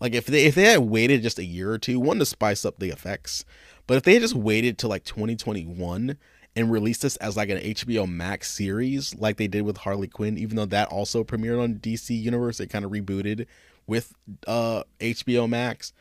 like 0.00 0.14
if 0.14 0.26
they 0.26 0.44
if 0.44 0.54
they 0.54 0.64
had 0.64 0.80
waited 0.80 1.22
just 1.22 1.38
a 1.38 1.44
year 1.44 1.72
or 1.72 1.78
two, 1.78 1.98
one 1.98 2.18
to 2.20 2.26
spice 2.26 2.64
up 2.64 2.78
the 2.78 2.90
effects, 2.90 3.44
but 3.86 3.96
if 3.96 4.04
they 4.04 4.14
had 4.14 4.22
just 4.22 4.34
waited 4.34 4.78
to 4.78 4.88
like 4.88 5.04
2021 5.04 6.16
and 6.58 6.72
released 6.72 7.02
this 7.02 7.14
as 7.18 7.36
like 7.36 7.50
an 7.50 7.58
HBO 7.58 8.10
Max 8.10 8.50
series, 8.50 9.14
like 9.14 9.36
they 9.36 9.46
did 9.46 9.62
with 9.62 9.76
Harley 9.76 10.08
Quinn, 10.08 10.36
even 10.36 10.56
though 10.56 10.66
that 10.66 10.88
also 10.88 11.22
premiered 11.22 11.62
on 11.62 11.76
DC 11.76 12.20
Universe, 12.20 12.58
it 12.58 12.66
kind 12.66 12.84
of 12.84 12.90
rebooted 12.90 13.46
with 13.86 14.12
uh 14.48 14.82
HBO 14.98 15.48
Max. 15.48 15.92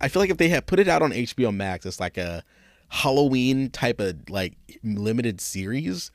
I 0.00 0.08
feel 0.08 0.20
like 0.22 0.30
if 0.30 0.38
they 0.38 0.48
had 0.48 0.66
put 0.66 0.78
it 0.78 0.88
out 0.88 1.02
on 1.02 1.12
HBO 1.12 1.54
Max 1.54 1.84
as 1.84 2.00
like 2.00 2.16
a 2.16 2.42
Halloween 2.88 3.68
type 3.68 4.00
of 4.00 4.30
like 4.30 4.56
limited 4.82 5.42
series, 5.42 6.10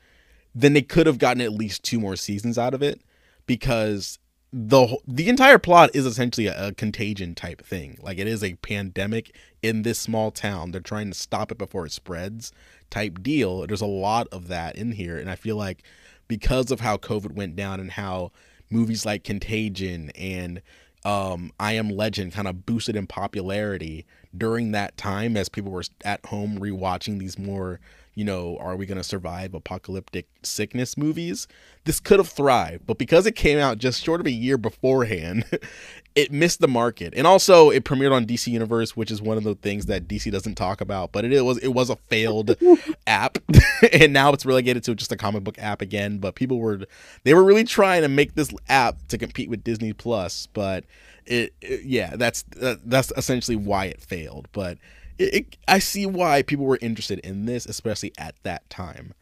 then 0.56 0.72
they 0.72 0.82
could 0.82 1.06
have 1.06 1.18
gotten 1.18 1.40
at 1.40 1.52
least 1.52 1.84
two 1.84 2.00
more 2.00 2.16
seasons 2.16 2.58
out 2.58 2.74
of 2.74 2.82
it 2.82 3.00
because 3.46 4.18
the 4.52 4.98
the 5.06 5.28
entire 5.28 5.58
plot 5.58 5.90
is 5.94 6.04
essentially 6.04 6.48
a, 6.48 6.68
a, 6.68 6.72
contagion 6.72 7.36
type 7.36 7.64
thing. 7.64 7.96
Like 8.02 8.18
it 8.18 8.26
is 8.26 8.42
a 8.42 8.54
pandemic 8.54 9.36
in 9.62 9.82
this 9.82 10.00
small 10.00 10.32
town. 10.32 10.72
They're 10.72 10.80
trying 10.80 11.10
to 11.10 11.18
stop 11.18 11.52
it 11.52 11.58
before 11.58 11.86
it 11.86 11.92
spreads 11.92 12.50
type 12.94 13.22
deal. 13.22 13.66
There's 13.66 13.80
a 13.80 13.86
lot 13.86 14.28
of 14.30 14.46
that 14.48 14.76
in 14.76 14.92
here 14.92 15.18
and 15.18 15.28
I 15.28 15.34
feel 15.34 15.56
like 15.56 15.82
because 16.28 16.70
of 16.70 16.78
how 16.80 16.96
COVID 16.96 17.32
went 17.32 17.56
down 17.56 17.80
and 17.80 17.90
how 17.90 18.30
movies 18.70 19.04
like 19.04 19.24
Contagion 19.24 20.10
and 20.14 20.62
um, 21.04 21.52
I 21.58 21.72
Am 21.72 21.90
Legend 21.90 22.32
kind 22.32 22.46
of 22.46 22.64
boosted 22.64 22.94
in 22.94 23.08
popularity 23.08 24.06
during 24.36 24.70
that 24.72 24.96
time 24.96 25.36
as 25.36 25.48
people 25.48 25.72
were 25.72 25.82
at 26.04 26.24
home 26.26 26.60
rewatching 26.60 27.18
these 27.18 27.36
more 27.36 27.80
you 28.14 28.24
know, 28.24 28.56
are 28.58 28.76
we 28.76 28.86
going 28.86 28.98
to 28.98 29.04
survive 29.04 29.54
apocalyptic 29.54 30.26
sickness 30.42 30.96
movies? 30.96 31.48
This 31.84 32.00
could 32.00 32.18
have 32.18 32.28
thrived, 32.28 32.86
but 32.86 32.98
because 32.98 33.26
it 33.26 33.32
came 33.32 33.58
out 33.58 33.78
just 33.78 34.02
short 34.02 34.20
of 34.20 34.26
a 34.26 34.30
year 34.30 34.56
beforehand, 34.56 35.44
it 36.14 36.30
missed 36.30 36.60
the 36.60 36.68
market. 36.68 37.12
And 37.16 37.26
also, 37.26 37.70
it 37.70 37.84
premiered 37.84 38.12
on 38.12 38.24
DC 38.24 38.46
Universe, 38.46 38.96
which 38.96 39.10
is 39.10 39.20
one 39.20 39.36
of 39.36 39.44
the 39.44 39.56
things 39.56 39.86
that 39.86 40.06
DC 40.06 40.30
doesn't 40.30 40.54
talk 40.54 40.80
about, 40.80 41.12
but 41.12 41.24
it 41.24 41.42
was 41.42 41.58
it 41.58 41.68
was 41.68 41.90
a 41.90 41.96
failed 41.96 42.56
app 43.06 43.38
and 43.92 44.12
now 44.12 44.32
it's 44.32 44.46
relegated 44.46 44.84
to 44.84 44.94
just 44.94 45.12
a 45.12 45.16
comic 45.16 45.42
book 45.42 45.58
app 45.58 45.82
again, 45.82 46.18
but 46.18 46.36
people 46.36 46.58
were 46.58 46.80
they 47.24 47.34
were 47.34 47.44
really 47.44 47.64
trying 47.64 48.02
to 48.02 48.08
make 48.08 48.34
this 48.34 48.52
app 48.68 48.96
to 49.08 49.18
compete 49.18 49.50
with 49.50 49.64
Disney 49.64 49.92
Plus, 49.92 50.46
but 50.52 50.84
it, 51.26 51.52
it 51.60 51.84
yeah, 51.84 52.16
that's 52.16 52.44
that's 52.52 53.12
essentially 53.16 53.56
why 53.56 53.86
it 53.86 54.00
failed, 54.00 54.48
but 54.52 54.78
it, 55.18 55.34
it, 55.34 55.56
I 55.68 55.78
see 55.78 56.06
why 56.06 56.42
people 56.42 56.64
were 56.64 56.78
interested 56.80 57.18
in 57.20 57.46
this, 57.46 57.66
especially 57.66 58.12
at 58.18 58.34
that 58.42 58.68
time. 58.70 59.14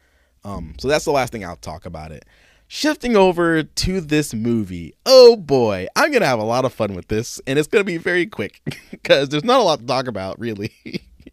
Um, 0.45 0.75
so 0.79 0.89
that's 0.89 1.05
the 1.05 1.13
last 1.13 1.33
thing 1.33 1.45
I'll 1.45 1.57
talk 1.57 1.87
about 1.87 2.13
it. 2.13 2.25
Shifting 2.69 3.17
over 3.17 3.63
to 3.63 4.01
this 4.01 4.33
movie, 4.33 4.95
oh 5.05 5.37
boy, 5.37 5.89
I'm 5.95 6.11
gonna 6.11 6.27
have 6.27 6.39
a 6.39 6.45
lot 6.45 6.65
of 6.65 6.73
fun 6.73 6.95
with 6.95 7.09
this, 7.09 7.41
and 7.47 7.59
it's 7.59 7.69
gonna 7.69 7.85
be 7.85 7.99
very 7.99 8.25
quick 8.27 8.61
because 8.91 9.29
there's 9.29 9.45
not 9.45 9.61
a 9.61 9.63
lot 9.63 9.81
to 9.81 9.87
talk 9.87 10.07
about, 10.07 10.41
really. 10.41 10.73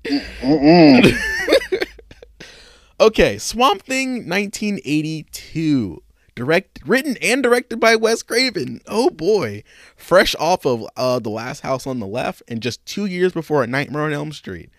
okay, 3.00 3.38
Swamp 3.38 3.82
Thing 3.84 4.28
1982 4.28 6.04
direct 6.40 6.80
written 6.86 7.18
and 7.22 7.44
directed 7.44 7.82
by 7.82 7.98
Wes 7.98 8.24
Craven. 8.24 8.80
Oh 8.88 9.10
boy, 9.10 9.62
fresh 9.98 10.36
off 10.40 10.66
of 10.66 10.88
uh, 10.96 11.20
The 11.20 11.30
Last 11.30 11.60
House 11.60 11.86
on 11.86 12.00
the 12.00 12.08
Left 12.08 12.42
and 12.48 12.62
just 12.62 12.86
2 12.86 13.06
years 13.06 13.34
before 13.34 13.62
A 13.62 13.68
Nightmare 13.68 14.04
on 14.04 14.14
Elm 14.14 14.32
Street. 14.32 14.70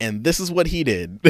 And 0.00 0.24
this 0.24 0.40
is 0.40 0.50
what 0.50 0.68
he 0.68 0.84
did. 0.84 1.20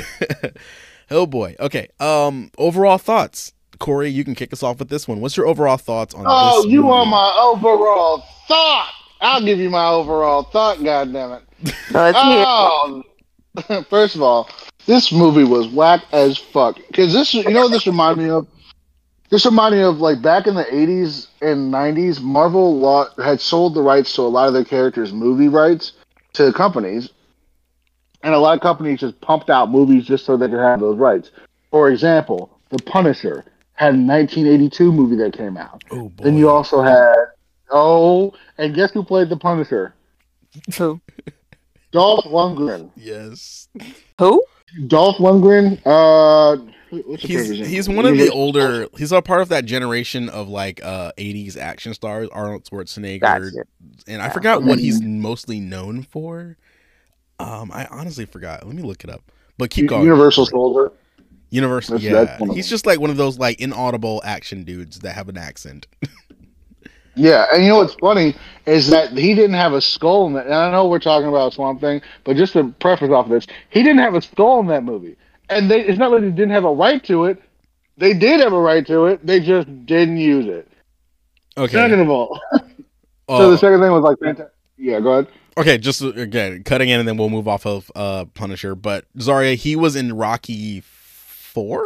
oh 1.11 1.27
boy. 1.27 1.57
Okay. 1.59 1.89
Um 1.99 2.53
overall 2.59 2.99
thoughts. 2.99 3.53
Corey, 3.81 4.09
you 4.09 4.25
can 4.25 4.37
kick 4.37 4.53
us 4.53 4.63
off 4.63 4.79
with 4.79 4.89
this 4.89 5.09
one. 5.09 5.21
What's 5.21 5.37
your 5.37 5.49
overall 5.49 5.79
thoughts 5.79 6.15
on 6.15 6.25
oh, 6.27 6.63
this? 6.63 6.71
you 6.71 6.83
movie? 6.83 6.89
want 6.89 7.11
my 7.11 7.37
overall 7.41 8.25
thought? 8.47 8.93
I'll 9.21 9.45
give 9.45 9.59
you 9.59 9.69
my 9.69 9.89
overall 9.89 10.45
thought, 10.45 10.79
goddammit. 10.79 11.43
Let's 11.91 12.19
hear. 12.19 12.45
Oh, 12.47 13.03
first 13.91 14.15
of 14.15 14.23
all, 14.23 14.49
this 14.87 15.11
movie 15.11 15.45
was 15.45 15.67
whack 15.69 16.05
as 16.13 16.39
fuck. 16.39 16.77
Because 16.89 17.13
this, 17.13 17.35
you 17.35 17.51
know, 17.51 17.69
this 17.69 17.87
reminded 17.87 18.23
me 18.23 18.31
of 18.31 18.47
This 19.31 19.45
reminded 19.45 19.79
me 19.79 19.85
of 19.85 19.99
like 19.99 20.23
back 20.23 20.47
in 20.47 20.55
the 20.55 20.65
'80s 20.65 21.27
and 21.43 21.73
'90s, 21.73 22.21
Marvel 22.21 22.79
law, 22.79 23.07
had 23.23 23.41
sold 23.41 23.75
the 23.75 23.83
rights 23.83 24.15
to 24.15 24.23
a 24.23 24.25
lot 24.25 24.49
of 24.49 24.55
their 24.55 24.65
characters' 24.65 25.13
movie 25.13 25.49
rights 25.49 25.93
to 26.35 26.53
companies, 26.53 27.11
and 28.23 28.35
a 28.35 28.39
lot 28.39 28.55
of 28.55 28.61
companies 28.63 29.01
just 29.01 29.21
pumped 29.21 29.51
out 29.51 29.71
movies 29.71 30.07
just 30.07 30.25
so 30.25 30.37
they 30.37 30.49
could 30.49 30.59
have 30.59 30.81
those 30.81 30.97
rights. 30.99 31.31
For 31.71 31.91
example, 31.91 32.59
The 32.71 32.79
Punisher 32.85 33.45
had 33.75 33.95
a 33.95 33.99
1982 33.99 34.91
movie 34.93 35.17
that 35.17 35.37
came 35.37 35.57
out. 35.57 35.83
Oh 35.91 36.09
boy. 36.09 36.25
Then 36.25 36.37
you 36.39 36.49
also 36.49 36.81
had 36.83 37.15
oh, 37.71 38.33
and 38.57 38.75
guess 38.75 38.93
who 38.93 39.05
played 39.05 39.29
the 39.29 39.37
Punisher? 39.37 39.95
Who? 40.77 41.01
Dolph 41.93 42.25
Lundgren. 42.25 42.91
yes. 42.97 43.69
Who? 44.19 44.43
Dolph 44.87 45.17
Lundgren. 45.17 45.81
Uh, 45.85 46.71
what's 46.91 47.23
the 47.23 47.29
He's 47.29 47.67
he's 47.69 47.89
one 47.89 48.07
of 48.07 48.17
the 48.17 48.31
older. 48.31 48.87
He's 48.97 49.13
a 49.13 49.23
part 49.23 49.43
of 49.43 49.49
that 49.51 49.65
generation 49.65 50.29
of 50.29 50.49
like 50.49 50.83
uh 50.85 51.13
80s 51.19 51.57
action 51.57 51.95
stars, 51.95 52.29
Arnold 52.33 52.65
Schwarzenegger, 52.65 53.21
Gotcha. 53.21 53.65
and 54.07 54.23
I 54.23 54.27
Yeah. 54.27 54.33
forgot 54.33 54.63
what 54.63 54.79
he's 54.79 55.01
mostly 55.03 55.61
known 55.61 56.03
for. 56.03 56.57
Um, 57.39 57.71
I 57.73 57.87
honestly 57.91 58.25
forgot. 58.27 58.67
Let 58.67 58.75
me 58.75 58.83
look 58.83 59.05
it 59.05 59.11
up. 59.11 59.23
But 59.59 59.71
keep 59.71 59.89
going. 59.89 60.03
Universal 60.05 60.47
Soldier. 60.47 60.93
Universal. 61.51 61.99
That's- 61.99 62.13
yeah, 62.31 62.37
that's 62.39 62.55
he's 62.55 62.69
just 62.69 62.85
like 62.87 63.01
one 63.01 63.11
of 63.11 63.17
those 63.17 63.39
like 63.39 63.61
inaudible 63.61 64.21
action 64.25 64.65
dudes 64.65 64.99
that 65.01 65.13
have 65.13 65.29
an 65.29 65.39
accent. 65.39 65.87
Yeah, 67.15 67.47
and 67.53 67.65
you 67.65 67.71
know 67.71 67.79
what's 67.79 67.95
funny 67.95 68.37
is 68.65 68.91
that 68.91 69.11
he 69.11 69.35
didn't 69.35 69.55
have 69.55 69.73
a 69.73 69.81
skull 69.81 70.29
in 70.29 70.35
that. 70.35 70.47
And 70.47 70.55
I 70.55 70.71
know 70.71 70.87
we're 70.87 71.01
talking 71.01 71.29
about 71.29 71.53
Swamp 71.53 71.81
Thing, 71.81 72.01
but 72.23 72.37
just 72.37 72.53
to 72.53 72.73
preface 72.79 73.11
off 73.11 73.29
this, 73.29 73.45
he 73.71 73.83
didn't 73.83 73.99
have 73.99 74.15
a 74.15 74.23
skull 74.23 74.61
in 74.61 74.69
that 74.69 74.85
movie. 74.85 75.17
And 75.51 75.71
they, 75.71 75.81
it's 75.81 75.99
not 75.99 76.11
that 76.11 76.21
they 76.21 76.31
didn't 76.31 76.51
have 76.51 76.65
a 76.65 76.73
right 76.73 77.03
to 77.05 77.25
it. 77.25 77.43
They 77.97 78.15
did 78.15 78.41
have 78.41 78.53
a 78.53 78.61
right 78.61 78.87
to 78.87 79.07
it. 79.07 79.27
They 79.27 79.41
just 79.41 79.67
didn't 79.87 80.19
use 80.19 80.47
it. 80.47 80.69
Okay. 81.57 81.73
Second 81.73 82.01
of 82.01 82.09
all, 82.11 82.41
so 82.53 82.65
Oh, 83.29 83.51
the 83.51 83.59
second 83.59 83.81
thing 83.81 83.91
was 83.91 84.03
like, 84.03 84.17
fanta- 84.19 84.51
yeah, 84.77 85.01
go 85.01 85.13
ahead. 85.15 85.27
okay. 85.57 85.77
Just 85.79 86.03
uh, 86.03 86.13
again, 86.13 86.63
cutting 86.63 86.89
in, 86.89 87.01
and 87.01 87.09
then 87.09 87.17
we'll 87.17 87.31
move 87.31 87.49
off 87.49 87.67
of 87.67 87.91
uh 87.97 88.27
Punisher. 88.35 88.75
But 88.77 89.07
Zharia, 89.19 89.55
he 89.57 89.75
was 89.75 89.97
in 89.97 90.15
Rocky 90.17 90.83
Four. 90.83 91.85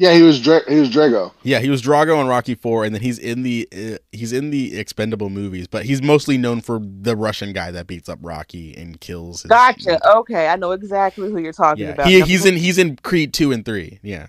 Yeah, 0.00 0.14
he 0.14 0.22
was 0.22 0.40
Dra- 0.40 0.62
he 0.68 0.78
was 0.78 0.90
Drago. 0.90 1.32
Yeah, 1.42 1.58
he 1.58 1.68
was 1.68 1.82
Drago 1.82 2.20
in 2.20 2.28
Rocky 2.28 2.54
Four, 2.54 2.84
and 2.84 2.94
then 2.94 3.02
he's 3.02 3.18
in 3.18 3.42
the 3.42 3.68
uh, 3.72 3.98
he's 4.12 4.32
in 4.32 4.50
the 4.50 4.78
Expendable 4.78 5.28
movies, 5.28 5.66
but 5.66 5.84
he's 5.86 6.00
mostly 6.00 6.38
known 6.38 6.60
for 6.60 6.78
the 6.80 7.16
Russian 7.16 7.52
guy 7.52 7.72
that 7.72 7.88
beats 7.88 8.08
up 8.08 8.20
Rocky 8.22 8.76
and 8.76 9.00
kills. 9.00 9.42
His, 9.42 9.48
Gotcha. 9.48 9.98
Okay, 10.18 10.46
I 10.46 10.54
know 10.54 10.70
exactly 10.70 11.28
who 11.28 11.38
you're 11.40 11.52
talking 11.52 11.82
Yeah, 11.86 11.90
about. 11.94 12.06
he, 12.06 12.20
he's 12.20 12.46
in 12.46 12.54
he's 12.54 12.78
in 12.78 12.94
Creed 13.02 13.34
two 13.34 13.50
and 13.50 13.64
three. 13.64 13.98
Yeah, 14.04 14.28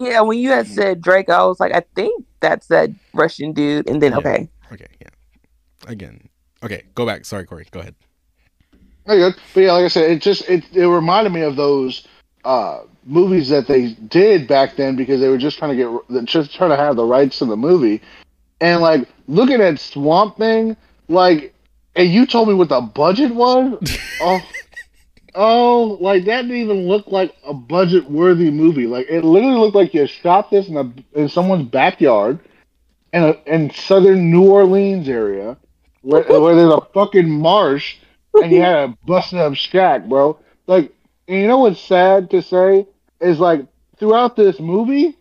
Yeah, 0.00 0.20
when 0.22 0.40
you 0.40 0.50
had 0.50 0.66
said 0.66 1.00
Drake, 1.00 1.30
I 1.30 1.44
was 1.44 1.60
like, 1.60 1.72
I 1.72 1.84
think 1.94 2.26
that's 2.40 2.66
that 2.66 2.90
Russian 3.12 3.52
dude. 3.52 3.88
And 3.88 4.02
then 4.02 4.10
Yeah. 4.12 4.18
okay, 4.18 4.48
okay, 4.72 4.88
yeah. 5.00 5.10
Again, 5.86 6.28
okay, 6.64 6.82
go 6.96 7.06
back. 7.06 7.24
Sorry, 7.24 7.46
Corey, 7.46 7.68
go 7.70 7.78
ahead. 7.78 7.94
Very 9.06 9.18
good. 9.20 9.34
But 9.54 9.60
yeah, 9.60 9.72
like 9.74 9.84
I 9.84 9.88
said, 9.88 10.10
it 10.10 10.22
just 10.22 10.48
it, 10.48 10.64
it 10.74 10.88
reminded 10.88 11.32
me 11.32 11.42
of 11.42 11.54
those 11.54 12.04
uh, 12.44 12.80
movies 13.06 13.48
that 13.50 13.66
they 13.66 13.92
did 13.92 14.48
back 14.48 14.76
then 14.76 14.96
because 14.96 15.20
they 15.20 15.28
were 15.28 15.38
just 15.38 15.58
trying 15.58 15.76
to 15.76 16.02
get 16.08 16.24
just 16.24 16.54
trying 16.54 16.70
to 16.70 16.76
have 16.76 16.96
the 16.96 17.04
rights 17.04 17.38
to 17.38 17.44
the 17.44 17.56
movie. 17.56 18.00
And 18.60 18.80
like 18.80 19.08
looking 19.26 19.60
at 19.60 19.78
Swamp 19.78 20.38
Thing, 20.38 20.76
like, 21.08 21.54
and 21.96 22.08
you 22.08 22.26
told 22.26 22.48
me 22.48 22.54
what 22.54 22.68
the 22.68 22.80
budget 22.80 23.34
was. 23.34 23.78
oh, 24.20 24.40
oh, 25.34 25.98
like 26.00 26.24
that 26.24 26.42
didn't 26.42 26.56
even 26.56 26.88
look 26.88 27.06
like 27.08 27.34
a 27.44 27.54
budget 27.54 28.10
worthy 28.10 28.50
movie. 28.50 28.86
Like 28.86 29.06
it 29.08 29.24
literally 29.24 29.58
looked 29.58 29.76
like 29.76 29.94
you 29.94 30.06
shot 30.06 30.50
this 30.50 30.68
in 30.68 30.76
a 30.76 30.92
in 31.18 31.28
someone's 31.28 31.68
backyard, 31.68 32.38
in 33.12 33.22
a 33.22 33.36
in 33.46 33.70
southern 33.70 34.30
New 34.30 34.50
Orleans 34.50 35.08
area, 35.08 35.56
where, 36.02 36.22
where 36.22 36.54
there's 36.54 36.72
a 36.72 36.86
fucking 36.94 37.28
marsh 37.28 37.96
and 38.34 38.50
you 38.50 38.60
had 38.60 38.76
a 38.76 38.98
busted 39.06 39.38
up 39.38 39.54
shack, 39.54 40.06
bro. 40.06 40.38
Like, 40.66 40.92
and 41.28 41.40
you 41.40 41.46
know 41.46 41.58
what's 41.58 41.80
sad 41.80 42.30
to 42.30 42.42
say 42.42 42.86
is 43.20 43.38
like 43.38 43.66
throughout 43.98 44.36
this 44.36 44.60
movie, 44.60 45.16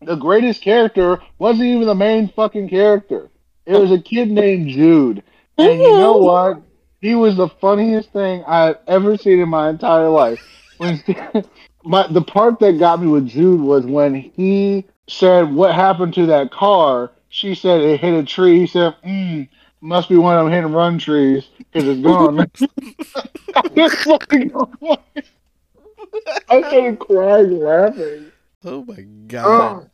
the 0.00 0.16
greatest 0.16 0.62
character 0.62 1.20
wasn't 1.38 1.68
even 1.68 1.86
the 1.86 1.94
main 1.94 2.28
fucking 2.28 2.68
character. 2.68 3.30
It 3.66 3.76
was 3.76 3.92
a 3.92 4.00
kid 4.00 4.30
named 4.30 4.70
Jude, 4.70 5.22
and 5.58 5.80
you 5.80 5.96
know 5.96 6.16
what? 6.18 6.62
He 7.00 7.14
was 7.14 7.36
the 7.36 7.48
funniest 7.48 8.12
thing 8.12 8.44
I've 8.46 8.76
ever 8.86 9.16
seen 9.16 9.40
in 9.40 9.48
my 9.48 9.68
entire 9.68 10.08
life. 10.08 10.40
When 10.78 11.02
my 11.84 12.06
the 12.08 12.22
part 12.22 12.60
that 12.60 12.78
got 12.78 13.00
me 13.00 13.08
with 13.08 13.28
Jude 13.28 13.60
was 13.60 13.84
when 13.86 14.14
he 14.14 14.86
said, 15.08 15.52
"What 15.52 15.74
happened 15.74 16.14
to 16.14 16.26
that 16.26 16.50
car?" 16.50 17.12
She 17.28 17.54
said 17.54 17.80
it 17.80 18.00
hit 18.00 18.14
a 18.14 18.24
tree. 18.24 18.60
He 18.60 18.66
said, 18.66 18.94
mm, 19.04 19.48
"Must 19.80 20.08
be 20.08 20.16
one 20.16 20.36
of 20.36 20.44
them 20.44 20.52
hit 20.52 20.64
and 20.64 20.74
run 20.74 20.98
trees 20.98 21.48
because 21.58 21.88
it's 21.88 22.00
gone." 22.00 22.50
I 26.12 26.16
was 26.16 26.24
fucking- 26.26 26.64
I 26.64 26.68
started 26.68 26.98
crying 26.98 27.58
laughing. 27.60 28.32
Oh 28.64 28.84
my 28.84 29.02
god. 29.28 29.88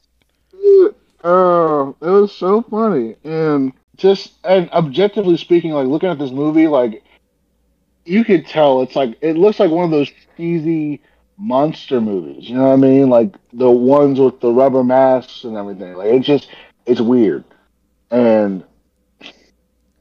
Oh, 0.55 0.95
uh, 1.25 2.07
it 2.07 2.11
was 2.11 2.33
so 2.33 2.63
funny, 2.63 3.17
and 3.25 3.73
just 3.97 4.35
and 4.45 4.71
objectively 4.71 5.37
speaking, 5.37 5.73
like 5.73 5.87
looking 5.87 6.09
at 6.11 6.19
this 6.19 6.31
movie, 6.31 6.69
like 6.69 7.03
you 8.05 8.25
could 8.25 8.47
tell 8.47 8.83
it's 8.83 8.97
like 8.97 9.19
it 9.21 9.37
looks 9.37 9.59
like 9.59 9.71
one 9.71 9.85
of 9.85 9.91
those 9.91 10.11
cheesy 10.37 11.01
monster 11.37 12.01
movies. 12.01 12.49
You 12.49 12.57
know 12.57 12.65
what 12.69 12.73
I 12.73 12.77
mean? 12.77 13.09
Like 13.11 13.35
the 13.53 13.71
ones 13.71 14.21
with 14.21 14.41
the 14.41 14.53
rubber 14.53 14.85
masks 14.85 15.45
and 15.45 15.57
everything. 15.57 15.95
Like 15.95 16.09
it's 16.09 16.27
just 16.27 16.49
it's 16.87 17.01
weird, 17.01 17.45
and 18.11 18.63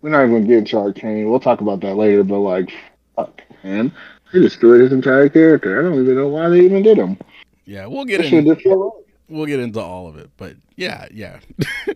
we're 0.01 0.09
not 0.09 0.23
even 0.23 0.33
gonna 0.35 0.45
get 0.47 0.57
into 0.59 0.77
Arcane. 0.77 1.29
We'll 1.29 1.39
talk 1.39 1.61
about 1.61 1.81
that 1.81 1.95
later. 1.95 2.23
But 2.23 2.39
like, 2.39 2.71
fuck, 3.15 3.41
man, 3.63 3.91
they 4.33 4.39
destroyed 4.39 4.81
his 4.81 4.91
entire 4.91 5.29
character. 5.29 5.79
I 5.79 5.81
don't 5.83 6.01
even 6.01 6.15
know 6.15 6.27
why 6.27 6.49
they 6.49 6.61
even 6.61 6.83
did 6.83 6.97
him. 6.97 7.17
Yeah, 7.65 7.85
we'll 7.87 8.05
get 8.05 8.21
They 8.21 8.29
should 8.29 8.47
in. 8.47 8.91
we'll 9.29 9.45
get 9.45 9.59
into 9.59 9.81
all 9.81 10.07
of 10.07 10.15
it 10.17 10.29
but 10.37 10.55
yeah 10.77 11.05
yeah 11.13 11.39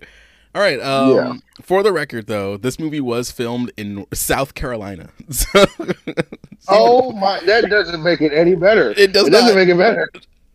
all 0.54 0.62
right 0.62 0.82
um 0.82 1.16
Yeah. 1.16 1.34
for 1.62 1.82
the 1.82 1.94
record 1.94 2.28
though 2.28 2.58
this 2.58 2.78
movie 2.78 3.00
was 3.00 3.32
filmed 3.32 3.72
in 3.78 4.06
south 4.14 4.54
carolina 4.54 5.10
so 5.30 5.66
Oh 6.68 7.12
my! 7.14 7.40
That 7.46 7.70
doesn't 7.70 8.04
make 8.04 8.20
it 8.22 8.34
any 8.34 8.54
better. 8.56 8.92
It 8.98 9.14
does 9.14 9.28
It 9.28 9.32
doesn't 9.32 9.50
not. 9.50 9.56
make 9.56 9.70
it 9.70 9.78
better. 9.78 10.12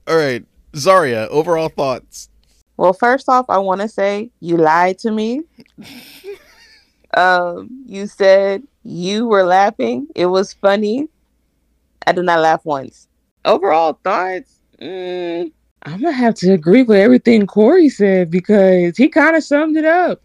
all 0.07 0.17
right 0.19 0.45
Zharia 0.75 1.29
overall 1.29 1.71
thoughts 1.71 2.29
Well, 2.77 2.93
first 2.93 3.27
off, 3.31 3.47
I 3.49 3.57
want 3.57 3.81
to 3.81 3.89
say 3.89 4.31
you 4.41 4.59
lied 4.59 4.99
to 4.99 5.11
me. 5.11 5.45
um, 7.17 7.71
you 7.87 8.07
said 8.07 8.63
you 8.83 9.27
were 9.27 9.45
laughing. 9.45 10.09
It 10.15 10.27
was 10.27 10.53
funny. 10.53 11.09
I 12.07 12.13
did 12.13 12.25
not 12.25 12.41
laugh 12.41 12.65
once. 12.65 13.09
Overall 13.45 13.99
thoughts. 14.05 14.59
Mm, 14.81 15.53
I'm 15.85 16.01
gonna 16.01 16.13
have 16.13 16.35
to 16.37 16.53
agree 16.53 16.83
with 16.83 16.99
everything 16.99 17.47
Corey 17.47 17.89
said 17.89 18.31
because 18.31 18.97
he 18.97 19.09
kind 19.09 19.37
of 19.37 19.43
summed 19.43 19.77
it 19.77 19.85
up. 19.85 20.21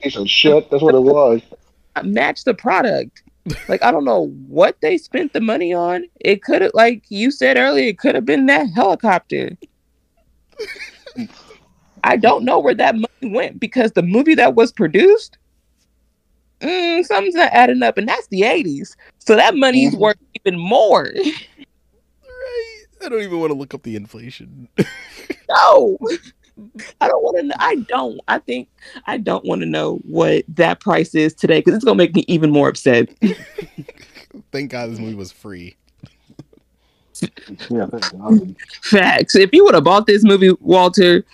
Piece 0.00 0.16
of 0.16 0.28
shit. 0.28 0.70
That's 0.70 0.82
what 0.82 0.94
it 0.94 1.02
was. 1.02 1.40
Match 2.02 2.44
the 2.44 2.54
product. 2.54 3.22
Like 3.68 3.82
I 3.82 3.90
don't 3.90 4.04
know 4.04 4.28
what 4.48 4.76
they 4.82 4.98
spent 4.98 5.32
the 5.32 5.40
money 5.40 5.72
on. 5.72 6.04
It 6.20 6.42
could 6.42 6.62
have, 6.62 6.72
like 6.74 7.04
you 7.08 7.30
said 7.30 7.56
earlier, 7.56 7.88
it 7.88 7.98
could 7.98 8.14
have 8.14 8.24
been 8.24 8.46
that 8.46 8.68
helicopter. 8.74 9.56
I 12.04 12.16
don't 12.16 12.44
know 12.44 12.58
where 12.58 12.74
that 12.74 12.94
money 12.96 13.32
went 13.34 13.60
because 13.60 13.92
the 13.92 14.02
movie 14.02 14.34
that 14.34 14.54
was 14.56 14.72
produced, 14.72 15.38
mm, 16.60 17.04
something's 17.04 17.34
not 17.36 17.52
adding 17.52 17.82
up, 17.82 17.96
and 17.96 18.08
that's 18.08 18.26
the 18.28 18.42
'80s. 18.42 18.96
So 19.20 19.36
that 19.36 19.56
money's 19.56 19.94
Mhm. 19.94 19.98
worth 19.98 20.16
even 20.44 20.58
more. 20.58 21.12
right 21.14 22.84
i 23.04 23.08
don't 23.08 23.22
even 23.22 23.40
want 23.40 23.50
to 23.50 23.58
look 23.58 23.74
up 23.74 23.82
the 23.82 23.96
inflation 23.96 24.68
no, 25.48 25.98
I 27.00 27.08
don't 27.08 27.22
want 27.22 27.50
to. 27.50 27.62
I 27.62 27.76
don't. 27.88 28.20
I 28.28 28.38
think 28.38 28.68
I 29.06 29.16
don't 29.16 29.44
want 29.44 29.62
to 29.62 29.66
know 29.66 29.96
what 30.04 30.44
that 30.48 30.80
price 30.80 31.14
is 31.14 31.34
today 31.34 31.58
because 31.60 31.74
it's 31.74 31.84
gonna 31.84 31.96
make 31.96 32.14
me 32.14 32.24
even 32.28 32.50
more 32.50 32.68
upset. 32.68 33.08
thank 34.52 34.70
god 34.70 34.90
this 34.90 34.98
movie 34.98 35.14
was 35.14 35.32
free 35.32 35.76
Yeah. 37.70 37.86
Facts. 38.82 39.34
If 39.34 39.50
you 39.52 39.64
would 39.64 39.74
have 39.74 39.84
bought 39.84 40.06
this 40.06 40.24
movie, 40.24 40.50
Walter, 40.60 41.24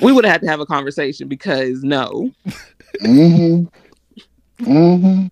we 0.00 0.12
would 0.12 0.24
have 0.24 0.32
had 0.32 0.40
to 0.42 0.48
have 0.48 0.60
a 0.60 0.66
conversation 0.66 1.28
because 1.28 1.82
no. 1.82 2.30
Mhm. 3.02 3.68
Mhm. 4.60 5.30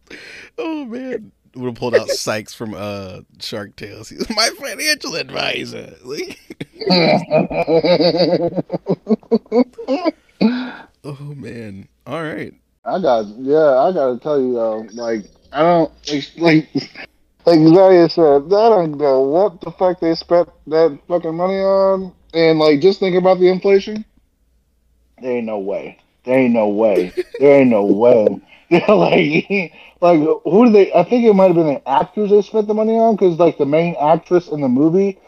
oh 0.58 0.84
man 0.84 1.32
would 1.56 1.66
have 1.66 1.74
pulled 1.74 1.94
out 1.94 2.08
Sykes 2.08 2.54
from 2.54 2.74
uh 2.74 3.20
Shark 3.40 3.76
Tales. 3.76 4.08
He's 4.08 4.28
my 4.30 4.48
financial 4.58 5.16
advisor. 5.16 5.94
Oh 11.06 11.34
man. 11.36 11.86
All 12.06 12.22
right. 12.22 12.54
I 12.84 13.00
got 13.00 13.26
yeah. 13.38 13.78
I 13.78 13.92
gotta 13.92 14.18
tell 14.18 14.40
you 14.40 14.54
though. 14.54 14.86
Like 14.92 15.24
I 15.52 15.60
don't 15.62 15.92
like 16.38 16.68
like 17.46 17.58
Zharia 17.58 18.10
said. 18.10 18.46
I 18.46 18.68
don't 18.70 18.96
know 18.96 19.20
what 19.22 19.60
the 19.60 19.70
fuck 19.72 20.00
they 20.00 20.14
spent 20.14 20.48
that 20.68 20.98
fucking 21.08 21.34
money 21.34 21.60
on. 21.60 22.12
and 22.32 22.58
like 22.58 22.80
just 22.80 23.00
think 23.00 23.16
about 23.16 23.38
the 23.38 23.48
inflation. 23.48 24.04
There 25.20 25.36
ain't 25.36 25.46
no 25.46 25.58
way. 25.58 25.98
There 26.24 26.38
ain't 26.38 26.54
no 26.54 26.68
way. 26.68 27.12
There 27.38 27.60
ain't 27.60 27.70
no 27.70 27.84
way. 27.84 28.42
like, 28.70 29.72
like 30.00 30.18
who 30.44 30.66
do 30.66 30.72
they? 30.72 30.92
I 30.92 31.04
think 31.04 31.24
it 31.24 31.34
might 31.34 31.46
have 31.46 31.56
been 31.56 31.74
the 31.74 31.88
actors 31.88 32.30
they 32.30 32.42
spent 32.42 32.66
the 32.66 32.74
money 32.74 32.92
on 32.92 33.14
because 33.14 33.38
like 33.38 33.58
the 33.58 33.66
main 33.66 33.94
actress 34.00 34.48
in 34.48 34.60
the 34.60 34.68
movie 34.68 35.18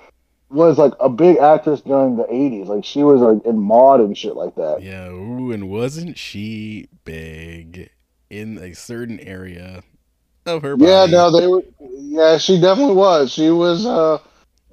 was 0.49 0.79
like 0.79 0.93
a 1.01 1.09
big 1.09 1.37
actress 1.39 1.83
during 1.83 2.17
the 2.17 2.25
'80s. 2.25 2.67
Like 2.67 2.85
she 2.85 3.03
was 3.03 3.21
like 3.21 3.45
in 3.45 3.59
Maude 3.59 4.01
and 4.01 4.17
shit 4.17 4.37
like 4.37 4.55
that. 4.57 4.83
Yeah, 4.83 5.09
ooh, 5.09 5.53
and 5.53 5.69
wasn't 5.69 6.19
she 6.19 6.89
big 7.05 7.91
in 8.31 8.59
a 8.59 8.75
certain 8.75 9.21
area 9.21 9.83
of 10.47 10.63
her 10.63 10.77
body? 10.77 10.91
Yeah, 10.91 11.07
no, 11.07 11.39
they 11.39 11.47
were. 11.47 11.63
Yeah, 11.81 12.39
she 12.39 12.61
definitely 12.61 12.97
was. 12.97 13.33
She 13.33 13.51
was. 13.51 13.85
uh 13.85 14.19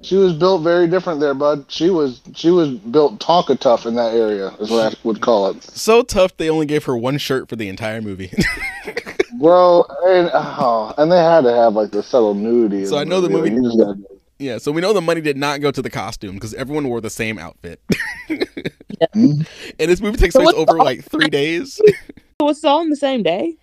She 0.04 0.16
was 0.16 0.34
built 0.34 0.62
very 0.62 0.86
different 0.86 1.20
there, 1.20 1.32
bud. 1.32 1.64
She 1.68 1.88
was. 1.88 2.20
She 2.34 2.50
was 2.50 2.70
built 2.70 3.18
Tonka 3.20 3.58
tough 3.58 3.86
in 3.86 3.94
that 3.94 4.12
area, 4.14 4.48
is 4.60 4.70
what 4.70 4.92
I 4.92 4.96
would 5.02 5.22
call 5.22 5.48
it. 5.48 5.62
So 5.62 6.02
tough 6.02 6.36
they 6.36 6.50
only 6.50 6.66
gave 6.66 6.84
her 6.84 6.94
one 6.96 7.16
shirt 7.16 7.48
for 7.48 7.56
the 7.56 7.68
entire 7.70 8.02
movie. 8.02 8.30
Bro, 9.40 9.84
and 10.06 10.30
oh, 10.34 10.92
and 10.98 11.10
they 11.10 11.16
had 11.18 11.40
to 11.44 11.52
have 11.54 11.74
like 11.74 11.90
the 11.90 12.02
subtle 12.02 12.34
nudity. 12.34 12.84
So 12.84 12.98
I 12.98 13.04
know 13.04 13.20
the 13.22 13.28
Like, 13.28 13.36
movie- 13.50 13.54
you 13.56 13.62
just 13.62 13.78
gotta- 13.78 13.98
yeah, 14.38 14.58
so 14.58 14.70
we 14.72 14.80
know 14.82 14.92
the 14.92 15.00
money 15.00 15.20
did 15.22 15.36
not 15.38 15.60
go 15.62 15.70
to 15.70 15.80
the 15.80 15.88
costume 15.90 16.34
because 16.34 16.52
everyone 16.54 16.86
wore 16.88 17.00
the 17.00 17.10
same 17.10 17.38
outfit. 17.38 17.80
Mhm. 19.14 19.46
And 19.78 19.90
this 19.90 20.00
movie 20.00 20.16
takes 20.16 20.34
place 20.34 20.54
over 20.54 20.72
the- 20.72 20.84
like 20.84 21.04
three 21.04 21.28
days. 21.28 21.80
So 22.40 22.48
it's 22.48 22.64
all 22.64 22.80
on 22.80 22.90
the 22.90 22.96
same 22.96 23.22
day. 23.22 23.56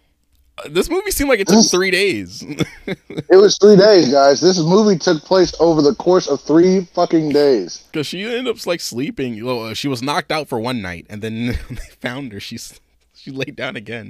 This 0.70 0.89
movie 0.89 1.12
seemed 1.12 1.30
like 1.30 1.39
it 1.39 1.47
took 1.47 1.66
three 1.66 1.91
days. 1.91 2.43
It 2.86 3.38
was 3.38 3.58
three 3.58 3.78
days, 3.78 4.12
guys. 4.12 4.41
This 4.41 4.60
movie 4.60 4.97
took 4.97 5.24
place 5.24 5.54
over 5.60 5.82
the 5.82 5.95
course 5.95 6.28
of 6.28 6.41
three 6.41 6.86
fucking 6.93 7.30
days. 7.30 7.84
Because 7.91 8.08
she 8.08 8.24
ended 8.24 8.47
up 8.47 8.66
like 8.66 8.82
sleeping. 8.82 9.43
Well, 9.43 9.66
uh, 9.66 9.74
she 9.74 9.88
was 9.88 10.02
knocked 10.02 10.32
out 10.32 10.47
for 10.47 10.60
one 10.60 10.82
night, 10.82 11.08
and 11.10 11.22
then 11.22 11.47
they 11.70 11.76
found 11.99 12.34
her. 12.34 12.39
She's 12.39 12.80
she 13.14 13.32
laid 13.32 13.56
down 13.56 13.76
again. 13.76 14.10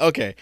Okay, 0.00 0.34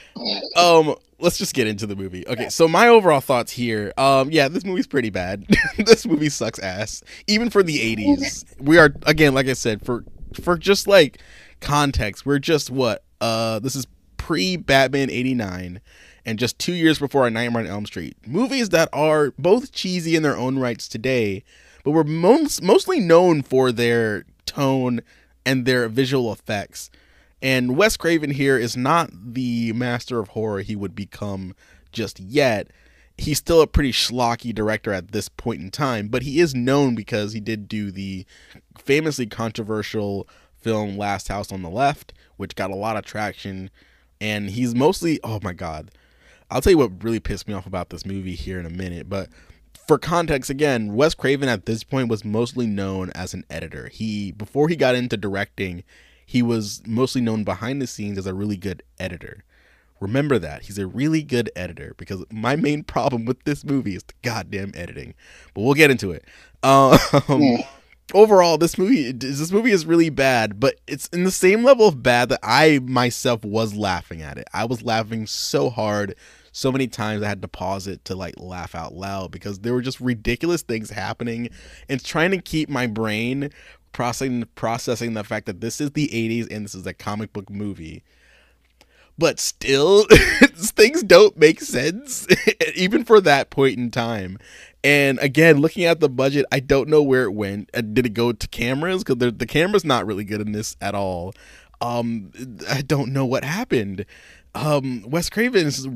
um, 0.57 0.95
let's 1.19 1.39
just 1.39 1.55
get 1.55 1.67
into 1.67 1.87
the 1.87 1.97
movie. 1.97 2.27
Okay, 2.27 2.49
so 2.49 2.69
my 2.69 2.89
overall 2.89 3.21
thoughts 3.21 3.53
here. 3.53 3.93
Um, 3.97 4.31
yeah, 4.31 4.49
this 4.49 4.65
movie's 4.65 4.87
pretty 4.87 5.11
bad. 5.11 5.47
this 5.79 6.07
movie 6.07 6.29
sucks 6.29 6.59
ass, 6.59 7.03
even 7.27 7.51
for 7.51 7.63
the 7.63 7.79
'80s. 7.97 8.45
We 8.61 8.79
are 8.79 8.93
again, 9.07 9.35
like 9.35 9.47
I 9.47 9.55
said, 9.55 9.85
for 9.85 10.05
for 10.43 10.59
just 10.59 10.87
like 10.87 11.19
context, 11.61 12.27
we're 12.27 12.39
just 12.39 12.71
what 12.71 13.05
uh, 13.21 13.59
this 13.61 13.75
is 13.77 13.87
pre 14.21 14.57
Batman 14.57 15.09
'89 15.11 15.81
and 16.27 16.39
just 16.39 16.59
two 16.59 16.75
years 16.75 16.99
before 16.99 17.27
A 17.27 17.31
Nightmare 17.31 17.63
on 17.63 17.69
Elm 17.69 17.87
Street. 17.87 18.17
Movies 18.27 18.69
that 18.69 18.91
are 18.93 19.33
both 19.39 19.73
cheesy 19.73 20.15
in 20.15 20.23
their 20.23 20.37
own 20.37 20.59
rights 20.59 20.87
today, 20.89 21.43
but 21.83 21.93
were 21.93 22.05
most, 22.05 22.63
mostly 22.63 23.01
known 23.01 23.41
for 23.43 23.73
their 23.73 24.25
tone 24.45 25.01
and 25.47 25.65
their 25.65 25.89
visual 25.89 26.31
effects. 26.33 26.91
And 27.41 27.77
Wes 27.77 27.97
Craven 27.97 28.33
here 28.33 28.59
is 28.59 28.77
not 28.77 29.11
the 29.13 29.73
master 29.73 30.19
of 30.19 30.29
horror 30.29 30.61
he 30.61 30.77
would 30.77 30.95
become 30.95 31.57
just 31.91 32.21
yet. 32.21 32.69
He's 33.17 33.39
still 33.39 33.63
a 33.63 33.67
pretty 33.67 33.93
schlocky 33.93 34.55
director 34.55 34.93
at 34.93 35.13
this 35.13 35.31
point 35.31 35.63
in 35.63 35.71
time, 35.71 36.09
but 36.09 36.23
he 36.23 36.41
is 36.41 36.55
known 36.55 36.95
because 36.95 37.33
he 37.33 37.41
did 37.41 37.69
do 37.69 37.91
the 37.91 38.27
famously 38.79 39.27
controversial 39.27 40.29
film 40.61 40.99
Last 40.99 41.29
House 41.29 41.51
on 41.51 41.63
the 41.63 41.71
Left, 41.71 42.13
which 42.37 42.55
got 42.55 42.71
a 42.71 42.77
lot 42.77 42.97
of 42.97 43.05
traction. 43.05 43.71
And 44.21 44.51
he's 44.51 44.75
mostly, 44.75 45.19
oh 45.25 45.41
my 45.43 45.53
God, 45.53 45.91
I'll 46.51 46.61
tell 46.61 46.73
you 46.73 46.79
what 46.79 47.03
really 47.03 47.21
pissed 47.21 47.49
me 47.49 47.55
off 47.55 47.67
about 47.67 47.91
this 47.91 48.05
movie 48.05 48.35
here 48.35 48.59
in 48.59 48.67
a 48.67 48.71
minute, 48.71 49.09
but 49.09 49.29
for 49.87 49.99
context 49.99 50.51
again, 50.51 50.95
Wes 50.95 51.15
Craven 51.15 51.49
at 51.49 51.67
this 51.67 51.83
point 51.83 52.09
was 52.09 52.25
mostly 52.25 52.67
known 52.67 53.11
as 53.15 53.35
an 53.35 53.45
editor. 53.51 53.89
He 53.89 54.31
before 54.31 54.69
he 54.69 54.77
got 54.77 54.95
into 54.95 55.17
directing, 55.17 55.83
he 56.25 56.43
was 56.43 56.83
mostly 56.87 57.21
known 57.21 57.43
behind 57.43 57.83
the 57.83 57.87
scenes 57.87 58.19
as 58.19 58.27
a 58.27 58.35
really 58.35 58.57
good 58.57 58.83
editor. 58.99 59.45
Remember 59.99 60.39
that. 60.39 60.63
He's 60.63 60.79
a 60.79 60.87
really 60.87 61.23
good 61.23 61.51
editor 61.57 61.95
because 61.99 62.25
my 62.31 62.57
main 62.57 62.85
problem 62.85 63.25
with 63.25 63.43
this 63.45 63.65
movie 63.65 63.97
is 63.97 64.03
the 64.05 64.15
goddamn 64.23 64.73
editing. 64.75 65.15
But 65.55 65.63
we'll 65.63 65.75
get 65.75 65.91
into 65.91 66.13
it. 66.13 66.25
Um, 66.63 66.99
Yeah. 67.29 67.67
Overall 68.15 68.59
this 68.59 68.79
movie 68.79 69.13
this 69.13 69.53
movie 69.53 69.71
is 69.71 69.87
really 69.87 70.11
bad 70.11 70.59
but 70.61 70.77
it's 70.87 71.07
in 71.09 71.25
the 71.25 71.31
same 71.31 71.65
level 71.65 71.89
of 71.89 72.03
bad 72.03 72.29
that 72.29 72.41
i 72.43 72.81
myself 72.85 73.45
was 73.45 73.75
laughing 73.75 74.23
at 74.23 74.39
it. 74.39 74.47
I 74.53 74.65
was 74.65 74.83
laughing 74.83 75.27
so 75.27 75.71
hard 75.71 76.15
so 76.53 76.73
many 76.73 76.89
times 76.89 77.23
i 77.23 77.29
had 77.29 77.43
to 77.43 77.49
pause 77.49 77.87
it 77.87 78.05
to 78.05 78.15
like 78.15 78.35
laugh 78.39 78.75
out 78.75 78.95
loud 78.95 79.31
because 79.31 79.61
there 79.61 79.73
were 79.73 79.83
just 79.83 80.01
ridiculous 80.01 80.63
things 80.63 80.91
happening 80.91 81.49
and 81.89 82.05
trying 82.05 82.31
to 82.33 82.41
keep 82.41 82.69
my 82.69 82.87
brain 82.87 83.51
processing 83.93 84.45
processing 84.55 85.15
the 85.15 85.25
fact 85.25 85.47
that 85.47 85.61
this 85.61 85.81
is 85.81 85.93
the 85.93 86.09
80s 86.09 86.51
and 86.51 86.65
this 86.65 86.75
is 86.75 86.87
a 86.87 86.95
comic 86.95 87.33
book 87.33 87.51
movie. 87.51 88.03
But 89.19 89.39
still 89.39 90.05
things 90.55 91.03
don't 91.03 91.37
make 91.37 91.61
sense 91.61 92.27
even 92.75 93.05
for 93.05 93.21
that 93.21 93.51
point 93.51 93.77
in 93.77 93.91
time 93.91 94.39
and 94.83 95.19
again 95.19 95.59
looking 95.59 95.85
at 95.85 96.01
the 96.01 96.09
budget 96.09 96.47
i 96.53 96.61
don't 96.61 96.89
know 96.89 97.03
where 97.03 97.25
it 97.25 97.33
went. 97.33 97.71
Uh, 97.75 97.81
did 97.81 98.07
it 98.07 98.15
go 98.15 98.33
to 98.33 98.49
cameras? 98.49 99.05
Because 99.05 99.33
the 99.33 99.47
camera's 99.47 99.85
not 99.85 100.07
really 100.07 100.25
good 100.25 100.41
in 100.41 100.53
this 100.53 100.77
at 100.81 100.95
all. 100.95 101.35
Um 101.81 102.31
i 102.69 102.83
don't 102.83 103.13
know 103.13 103.27
what 103.27 103.45
happened. 103.45 104.07
Um 104.55 105.05
wes 105.07 105.31
craven's 105.31 105.87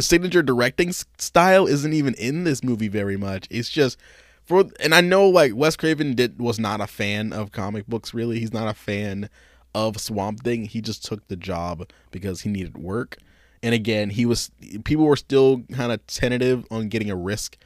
signature 0.00 0.42
directing 0.42 0.92
style 0.92 1.66
isn't 1.66 1.92
even 1.92 2.14
in 2.14 2.44
this 2.44 2.62
movie 2.62 2.88
very 2.88 3.16
much. 3.16 3.46
It's 3.50 3.70
just 3.70 3.98
for 4.44 4.64
and 4.80 4.94
i 4.94 5.00
know 5.00 5.26
like 5.28 5.52
wes 5.54 5.74
craven 5.76 6.14
did 6.14 6.38
was 6.38 6.58
not 6.58 6.80
a 6.80 6.86
fan 6.86 7.32
of 7.32 7.52
comic 7.52 7.86
books 7.86 8.12
really. 8.12 8.40
He's 8.40 8.52
not 8.52 8.68
a 8.68 8.74
fan 8.74 9.30
of 9.74 10.00
swamp 10.00 10.44
thing. 10.44 10.66
He 10.66 10.80
just 10.80 11.04
took 11.04 11.26
the 11.28 11.36
job 11.36 11.88
because 12.10 12.42
he 12.42 12.48
needed 12.50 12.78
work. 12.78 13.16
And 13.62 13.74
again 13.74 14.10
he 14.10 14.26
was 14.26 14.50
people 14.84 15.06
were 15.06 15.16
still 15.16 15.62
kind 15.72 15.92
of 15.92 16.06
tentative 16.06 16.66
on 16.70 16.88
getting 16.88 17.10
a 17.10 17.16
risk 17.16 17.56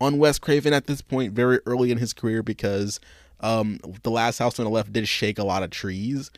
on 0.00 0.18
Wes 0.18 0.38
Craven 0.38 0.72
at 0.72 0.86
this 0.86 1.02
point, 1.02 1.32
very 1.32 1.60
early 1.66 1.90
in 1.90 1.98
his 1.98 2.12
career, 2.12 2.42
because 2.42 3.00
um, 3.40 3.78
the 4.02 4.10
Last 4.10 4.38
House 4.38 4.58
on 4.58 4.64
the 4.64 4.70
Left 4.70 4.92
did 4.92 5.08
shake 5.08 5.38
a 5.38 5.44
lot 5.44 5.62
of 5.62 5.70
trees 5.70 6.30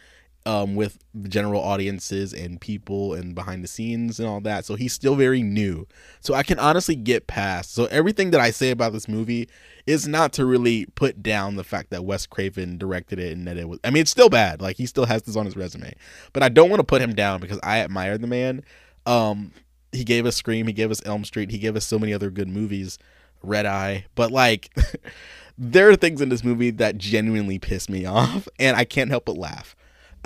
um, 0.47 0.75
with 0.75 0.99
the 1.15 1.29
general 1.29 1.61
audiences 1.61 2.33
and 2.33 2.61
people 2.61 3.13
and 3.15 3.35
behind 3.35 3.63
the 3.63 3.69
scenes 3.69 4.19
and 4.19 4.29
all 4.29 4.41
that. 4.41 4.65
So 4.65 4.75
he's 4.75 4.93
still 4.93 5.15
very 5.15 5.43
new. 5.43 5.87
So 6.21 6.35
I 6.35 6.43
can 6.43 6.59
honestly 6.59 6.97
get 6.97 7.27
past. 7.27 7.75
So 7.75 7.87
everything 7.87 8.31
that 8.31 8.41
I 8.41 8.51
say 8.51 8.71
about 8.71 8.93
this 8.93 9.09
movie 9.09 9.49
is 9.87 10.09
not 10.09 10.33
to 10.35 10.47
really 10.47 10.87
put 10.95 11.23
down 11.23 11.57
the 11.57 11.65
fact 11.65 11.91
that 11.91 12.05
Wes 12.05 12.27
Craven 12.27 12.79
directed 12.79 13.19
it 13.19 13.33
and 13.33 13.47
that 13.47 13.59
it 13.59 13.69
was. 13.69 13.79
I 13.85 13.91
mean, 13.91 14.03
it's 14.03 14.11
still 14.11 14.31
bad. 14.31 14.63
Like 14.63 14.77
he 14.77 14.87
still 14.87 15.07
has 15.07 15.23
this 15.23 15.37
on 15.37 15.45
his 15.45 15.57
resume, 15.57 15.95
but 16.33 16.43
I 16.43 16.49
don't 16.49 16.71
want 16.71 16.81
to 16.81 16.85
put 16.85 17.03
him 17.03 17.15
down 17.15 17.41
because 17.41 17.61
I 17.63 17.81
admire 17.81 18.17
the 18.17 18.27
man. 18.27 18.65
Um, 19.05 19.53
he 19.93 20.05
gave 20.05 20.25
us 20.25 20.37
Scream. 20.37 20.67
He 20.67 20.73
gave 20.73 20.91
us 20.91 21.03
Elm 21.05 21.25
Street. 21.25 21.51
He 21.51 21.59
gave 21.59 21.77
us 21.77 21.85
so 21.85 21.99
many 21.99 22.15
other 22.15 22.31
good 22.31 22.49
movies. 22.49 22.99
Red 23.43 23.67
Eye, 23.67 24.07
but 24.15 24.31
like 24.31 24.71
there 25.59 25.91
are 25.91 25.97
things 25.97 26.21
in 26.21 26.29
this 26.29 26.45
movie 26.45 26.71
that 26.71 26.99
genuinely 26.99 27.59
piss 27.59 27.89
me 27.89 28.07
off 28.07 28.49
and 28.59 28.77
I 28.77 28.85
can't 28.85 29.11
help 29.11 29.27
but 29.27 29.37
laugh. 29.37 29.77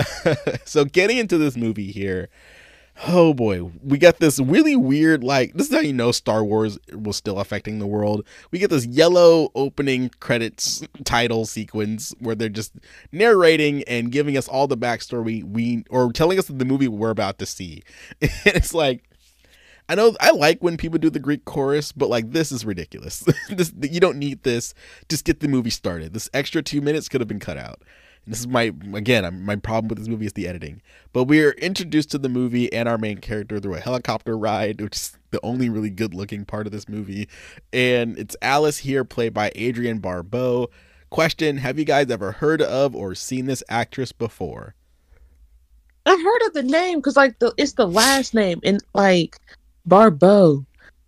so 0.64 0.84
getting 0.84 1.18
into 1.18 1.38
this 1.38 1.56
movie 1.56 1.92
here, 1.92 2.28
oh 3.06 3.34
boy, 3.34 3.70
we 3.82 3.98
got 3.98 4.18
this 4.18 4.38
really 4.38 4.76
weird 4.76 5.24
like 5.24 5.52
this 5.54 5.68
is 5.68 5.74
how 5.74 5.80
you 5.80 5.92
know 5.92 6.12
Star 6.12 6.44
Wars 6.44 6.78
was 6.92 7.16
still 7.16 7.38
affecting 7.38 7.78
the 7.78 7.86
world. 7.86 8.24
We 8.50 8.58
get 8.58 8.70
this 8.70 8.86
yellow 8.86 9.50
opening 9.54 10.10
credits 10.20 10.82
title 11.04 11.46
sequence 11.46 12.14
where 12.18 12.34
they're 12.34 12.48
just 12.48 12.74
narrating 13.12 13.82
and 13.84 14.12
giving 14.12 14.36
us 14.36 14.48
all 14.48 14.66
the 14.66 14.76
backstory 14.76 15.44
we 15.44 15.84
or 15.90 16.12
telling 16.12 16.38
us 16.38 16.46
the 16.46 16.64
movie 16.64 16.88
we're 16.88 17.10
about 17.10 17.38
to 17.38 17.46
see. 17.46 17.82
And 18.20 18.56
it's 18.56 18.74
like 18.74 19.08
I 19.88 19.94
know 19.94 20.16
I 20.20 20.30
like 20.30 20.62
when 20.62 20.76
people 20.76 20.98
do 20.98 21.10
the 21.10 21.18
Greek 21.18 21.44
chorus, 21.44 21.92
but 21.92 22.08
like 22.08 22.30
this 22.32 22.50
is 22.50 22.64
ridiculous. 22.64 23.24
this 23.50 23.72
you 23.82 24.00
don't 24.00 24.18
need 24.18 24.42
this. 24.42 24.74
Just 25.08 25.24
get 25.24 25.40
the 25.40 25.48
movie 25.48 25.70
started. 25.70 26.14
This 26.14 26.30
extra 26.32 26.62
two 26.62 26.80
minutes 26.80 27.08
could 27.08 27.20
have 27.20 27.28
been 27.28 27.40
cut 27.40 27.58
out. 27.58 27.82
And 28.24 28.32
this 28.32 28.40
is 28.40 28.48
my 28.48 28.72
again 28.94 29.44
my 29.44 29.56
problem 29.56 29.88
with 29.88 29.98
this 29.98 30.08
movie 30.08 30.24
is 30.24 30.32
the 30.32 30.48
editing. 30.48 30.80
But 31.12 31.24
we 31.24 31.42
are 31.44 31.52
introduced 31.52 32.10
to 32.12 32.18
the 32.18 32.30
movie 32.30 32.72
and 32.72 32.88
our 32.88 32.96
main 32.96 33.18
character 33.18 33.60
through 33.60 33.74
a 33.74 33.80
helicopter 33.80 34.38
ride, 34.38 34.80
which 34.80 34.96
is 34.96 35.18
the 35.30 35.40
only 35.42 35.68
really 35.68 35.90
good 35.90 36.14
looking 36.14 36.46
part 36.46 36.66
of 36.66 36.72
this 36.72 36.88
movie. 36.88 37.28
And 37.72 38.18
it's 38.18 38.36
Alice 38.40 38.78
here, 38.78 39.04
played 39.04 39.34
by 39.34 39.52
Adrienne 39.56 39.98
Barbeau. 39.98 40.70
Question: 41.10 41.58
Have 41.58 41.78
you 41.78 41.84
guys 41.84 42.10
ever 42.10 42.32
heard 42.32 42.62
of 42.62 42.96
or 42.96 43.14
seen 43.14 43.44
this 43.46 43.62
actress 43.68 44.12
before? 44.12 44.74
I 46.06 46.10
heard 46.10 46.46
of 46.48 46.54
the 46.54 46.62
name 46.62 46.98
because 46.98 47.16
like 47.16 47.38
the 47.38 47.52
it's 47.58 47.72
the 47.74 47.86
last 47.86 48.34
name 48.34 48.60
and 48.64 48.82
like 48.94 49.38
Barbeau. 49.86 50.64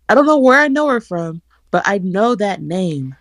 I 0.09 0.15
don't 0.15 0.25
know 0.25 0.37
where 0.39 0.59
I 0.59 0.67
know 0.67 0.87
her 0.87 1.01
from, 1.01 1.41
but 1.71 1.83
I 1.85 1.97
know 1.99 2.35
that 2.35 2.61
name. 2.61 3.15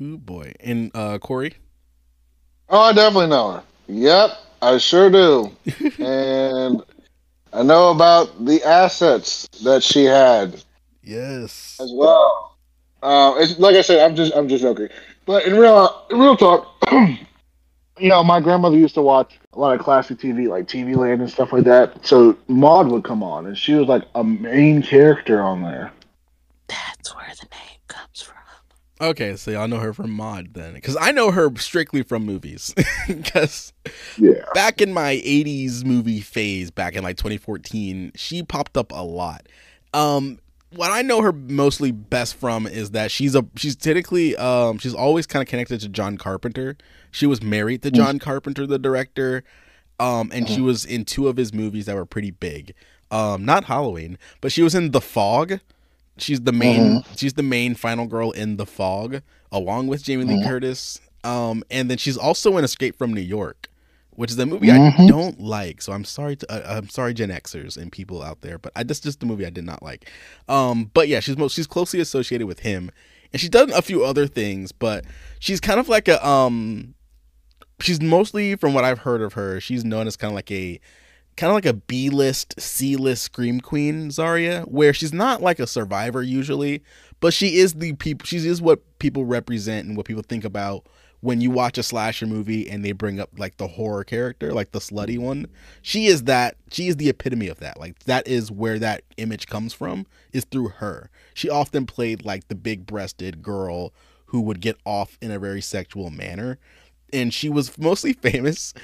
Ooh 0.00 0.18
boy. 0.18 0.52
And 0.60 0.90
uh 0.94 1.18
Corey. 1.18 1.54
Oh, 2.68 2.80
I 2.80 2.92
definitely 2.92 3.28
know 3.28 3.52
her. 3.52 3.62
Yep, 3.88 4.30
I 4.62 4.78
sure 4.78 5.10
do. 5.10 5.50
and 5.98 6.82
I 7.52 7.62
know 7.62 7.90
about 7.90 8.44
the 8.44 8.62
assets 8.64 9.46
that 9.62 9.82
she 9.82 10.04
had 10.04 10.62
Yes. 11.02 11.78
as 11.80 11.92
well. 11.94 12.56
Uh, 13.02 13.34
it's 13.38 13.58
like 13.58 13.74
I 13.74 13.82
said, 13.82 13.98
I'm 14.08 14.14
just 14.16 14.34
I'm 14.34 14.48
just 14.48 14.62
joking. 14.62 14.88
But 15.26 15.44
in 15.44 15.56
real 15.56 16.06
in 16.10 16.18
real 16.18 16.36
talk, 16.36 16.68
you 17.98 18.08
know, 18.08 18.22
my 18.24 18.40
grandmother 18.40 18.76
used 18.76 18.94
to 18.94 19.02
watch 19.02 19.38
a 19.52 19.58
lot 19.58 19.74
of 19.78 19.84
classic 19.84 20.18
TV, 20.18 20.48
like 20.48 20.66
TV 20.66 20.96
Land 20.96 21.20
and 21.20 21.30
stuff 21.30 21.52
like 21.52 21.64
that. 21.64 22.04
So 22.06 22.36
Maude 22.48 22.88
would 22.88 23.04
come 23.04 23.22
on, 23.22 23.46
and 23.46 23.56
she 23.56 23.74
was 23.74 23.86
like 23.88 24.04
a 24.14 24.24
main 24.24 24.82
character 24.82 25.40
on 25.42 25.62
there. 25.62 25.92
That's 26.68 27.14
where 27.14 27.26
the 27.40 27.46
name 27.50 27.78
comes 27.88 28.22
from. 28.22 28.36
Okay, 29.00 29.36
so 29.36 29.50
y'all 29.50 29.66
know 29.68 29.78
her 29.80 29.92
from 29.92 30.10
Maude 30.10 30.54
then, 30.54 30.74
because 30.74 30.96
I 30.96 31.10
know 31.10 31.32
her 31.32 31.50
strictly 31.56 32.02
from 32.02 32.24
movies. 32.24 32.74
Because 33.08 33.72
Yeah. 34.16 34.44
back 34.54 34.80
in 34.80 34.92
my 34.92 35.20
'80s 35.24 35.84
movie 35.84 36.20
phase, 36.20 36.70
back 36.70 36.94
in 36.94 37.02
like 37.02 37.16
2014, 37.16 38.12
she 38.14 38.42
popped 38.42 38.76
up 38.76 38.92
a 38.92 39.02
lot. 39.02 39.48
Um, 39.92 40.38
what 40.74 40.90
I 40.90 41.02
know 41.02 41.20
her 41.20 41.32
mostly 41.32 41.90
best 41.90 42.36
from 42.36 42.66
is 42.66 42.92
that 42.92 43.10
she's 43.10 43.34
a 43.34 43.44
she's 43.56 43.76
typically 43.76 44.36
um 44.36 44.78
she's 44.78 44.94
always 44.94 45.26
kind 45.26 45.42
of 45.42 45.48
connected 45.48 45.80
to 45.80 45.88
John 45.88 46.16
Carpenter. 46.16 46.76
She 47.12 47.26
was 47.26 47.40
married 47.42 47.82
to 47.82 47.90
John 47.92 48.18
Carpenter, 48.18 48.66
the 48.66 48.78
director, 48.78 49.44
um, 50.00 50.30
and 50.34 50.48
she 50.48 50.60
was 50.60 50.84
in 50.84 51.04
two 51.04 51.28
of 51.28 51.36
his 51.36 51.52
movies 51.54 51.86
that 51.86 51.94
were 51.94 52.04
pretty 52.06 52.32
big. 52.32 52.74
Um, 53.12 53.44
not 53.44 53.64
Halloween, 53.64 54.18
but 54.40 54.50
she 54.50 54.62
was 54.62 54.74
in 54.74 54.90
The 54.90 55.00
Fog. 55.00 55.60
She's 56.18 56.40
the 56.40 56.52
main. 56.52 57.04
She's 57.16 57.34
the 57.34 57.42
main 57.42 57.74
final 57.74 58.06
girl 58.06 58.30
in 58.32 58.56
The 58.56 58.66
Fog, 58.66 59.20
along 59.52 59.86
with 59.88 60.02
Jamie 60.02 60.24
Lee 60.24 60.42
Curtis. 60.44 61.00
Um, 61.22 61.62
and 61.70 61.88
then 61.90 61.98
she's 61.98 62.16
also 62.16 62.56
in 62.56 62.64
Escape 62.64 62.96
from 62.98 63.12
New 63.14 63.20
York, 63.20 63.68
which 64.10 64.30
is 64.30 64.38
a 64.38 64.46
movie 64.46 64.72
I 64.72 64.78
Mhm. 64.78 65.06
don't 65.08 65.40
like. 65.40 65.80
So 65.82 65.92
I'm 65.92 66.04
sorry 66.04 66.36
to 66.36 66.50
uh, 66.52 66.78
I'm 66.78 66.88
sorry 66.88 67.14
Gen 67.14 67.28
Xers 67.30 67.76
and 67.76 67.92
people 67.92 68.22
out 68.22 68.40
there, 68.40 68.58
but 68.58 68.72
I 68.74 68.82
just 68.84 69.02
just 69.04 69.20
the 69.20 69.26
movie 69.26 69.46
I 69.46 69.50
did 69.50 69.64
not 69.64 69.82
like. 69.82 70.10
Um, 70.48 70.90
but 70.94 71.06
yeah, 71.08 71.20
she's 71.20 71.36
most 71.36 71.54
she's 71.54 71.66
closely 71.66 72.00
associated 72.00 72.46
with 72.46 72.60
him, 72.60 72.90
and 73.32 73.40
she's 73.40 73.50
done 73.50 73.70
a 73.72 73.82
few 73.82 74.04
other 74.04 74.26
things, 74.26 74.72
but 74.72 75.04
she's 75.38 75.60
kind 75.60 75.78
of 75.78 75.88
like 75.88 76.08
a 76.08 76.26
um, 76.26 76.94
she's 77.82 78.00
mostly 78.00 78.56
from 78.56 78.74
what 78.74 78.84
I've 78.84 79.00
heard 79.00 79.22
of 79.22 79.34
her, 79.34 79.60
she's 79.60 79.84
known 79.84 80.06
as 80.06 80.16
kind 80.16 80.32
of 80.32 80.36
like 80.36 80.50
a 80.50 80.80
kind 81.36 81.50
of 81.50 81.54
like 81.54 81.66
a 81.66 81.72
B 81.72 82.10
list, 82.10 82.60
C 82.60 82.96
list 82.96 83.22
scream 83.22 83.60
queen, 83.60 84.08
Zharia, 84.08 84.66
where 84.68 84.92
she's 84.92 85.12
not 85.12 85.42
like 85.42 85.58
a 85.58 85.66
survivor 85.66 86.22
usually, 86.22 86.82
but 87.20 87.32
she 87.32 87.56
is 87.56 87.74
the 87.74 87.94
people. 87.94 88.26
She 88.26 88.36
is 88.38 88.60
what 88.60 88.98
people 88.98 89.24
represent 89.24 89.86
and 89.86 89.96
what 89.96 90.06
people 90.06 90.22
think 90.22 90.44
about 90.44 90.86
when 91.20 91.40
you 91.40 91.50
watch 91.52 91.78
a 91.78 91.82
slasher 91.84 92.26
movie 92.26 92.68
and 92.68 92.84
they 92.84 92.90
bring 92.90 93.20
up 93.20 93.30
like 93.38 93.56
the 93.56 93.68
horror 93.68 94.02
character, 94.02 94.52
like 94.52 94.72
the 94.72 94.80
slutty 94.80 95.18
one. 95.18 95.46
She 95.80 96.06
is 96.06 96.24
that. 96.24 96.56
She 96.70 96.88
is 96.88 96.96
the 96.96 97.08
epitome 97.08 97.48
of 97.48 97.60
that. 97.60 97.78
Like 97.78 97.98
that 98.00 98.26
is 98.26 98.50
where 98.50 98.78
that 98.80 99.02
image 99.16 99.46
comes 99.46 99.72
from. 99.72 100.06
Is 100.32 100.44
through 100.44 100.68
her. 100.68 101.10
She 101.34 101.48
often 101.48 101.86
played 101.86 102.24
like 102.24 102.48
the 102.48 102.54
big 102.54 102.86
breasted 102.86 103.42
girl 103.42 103.92
who 104.26 104.40
would 104.40 104.60
get 104.60 104.78
off 104.86 105.18
in 105.20 105.30
a 105.30 105.38
very 105.38 105.60
sexual 105.60 106.10
manner, 106.10 106.58
and 107.12 107.32
she 107.32 107.48
was 107.48 107.76
mostly 107.78 108.12
famous 108.12 108.74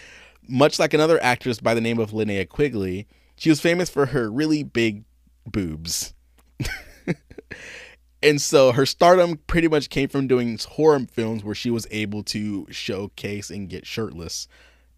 much 0.49 0.79
like 0.79 0.95
another 0.95 1.23
actress 1.23 1.61
by 1.61 1.75
the 1.75 1.81
name 1.81 1.99
of 1.99 2.11
Linnea 2.11 2.49
Quigley, 2.49 3.07
she 3.37 3.51
was 3.51 3.61
famous 3.61 3.91
for 3.91 4.07
her 4.07 4.31
really 4.31 4.63
big 4.63 5.05
boobs. 5.47 6.15
and 8.23 8.41
so 8.41 8.73
her 8.73 8.87
stardom 8.87 9.39
pretty 9.47 9.69
much 9.69 9.91
came 9.91 10.09
from 10.09 10.27
doing 10.27 10.59
horror 10.59 11.01
films 11.11 11.45
where 11.45 11.55
she 11.55 11.71
was 11.71 11.87
able 11.91 12.23
to 12.25 12.67
showcase 12.71 13.51
and 13.51 13.69
get 13.69 13.87
shirtless. 13.87 14.49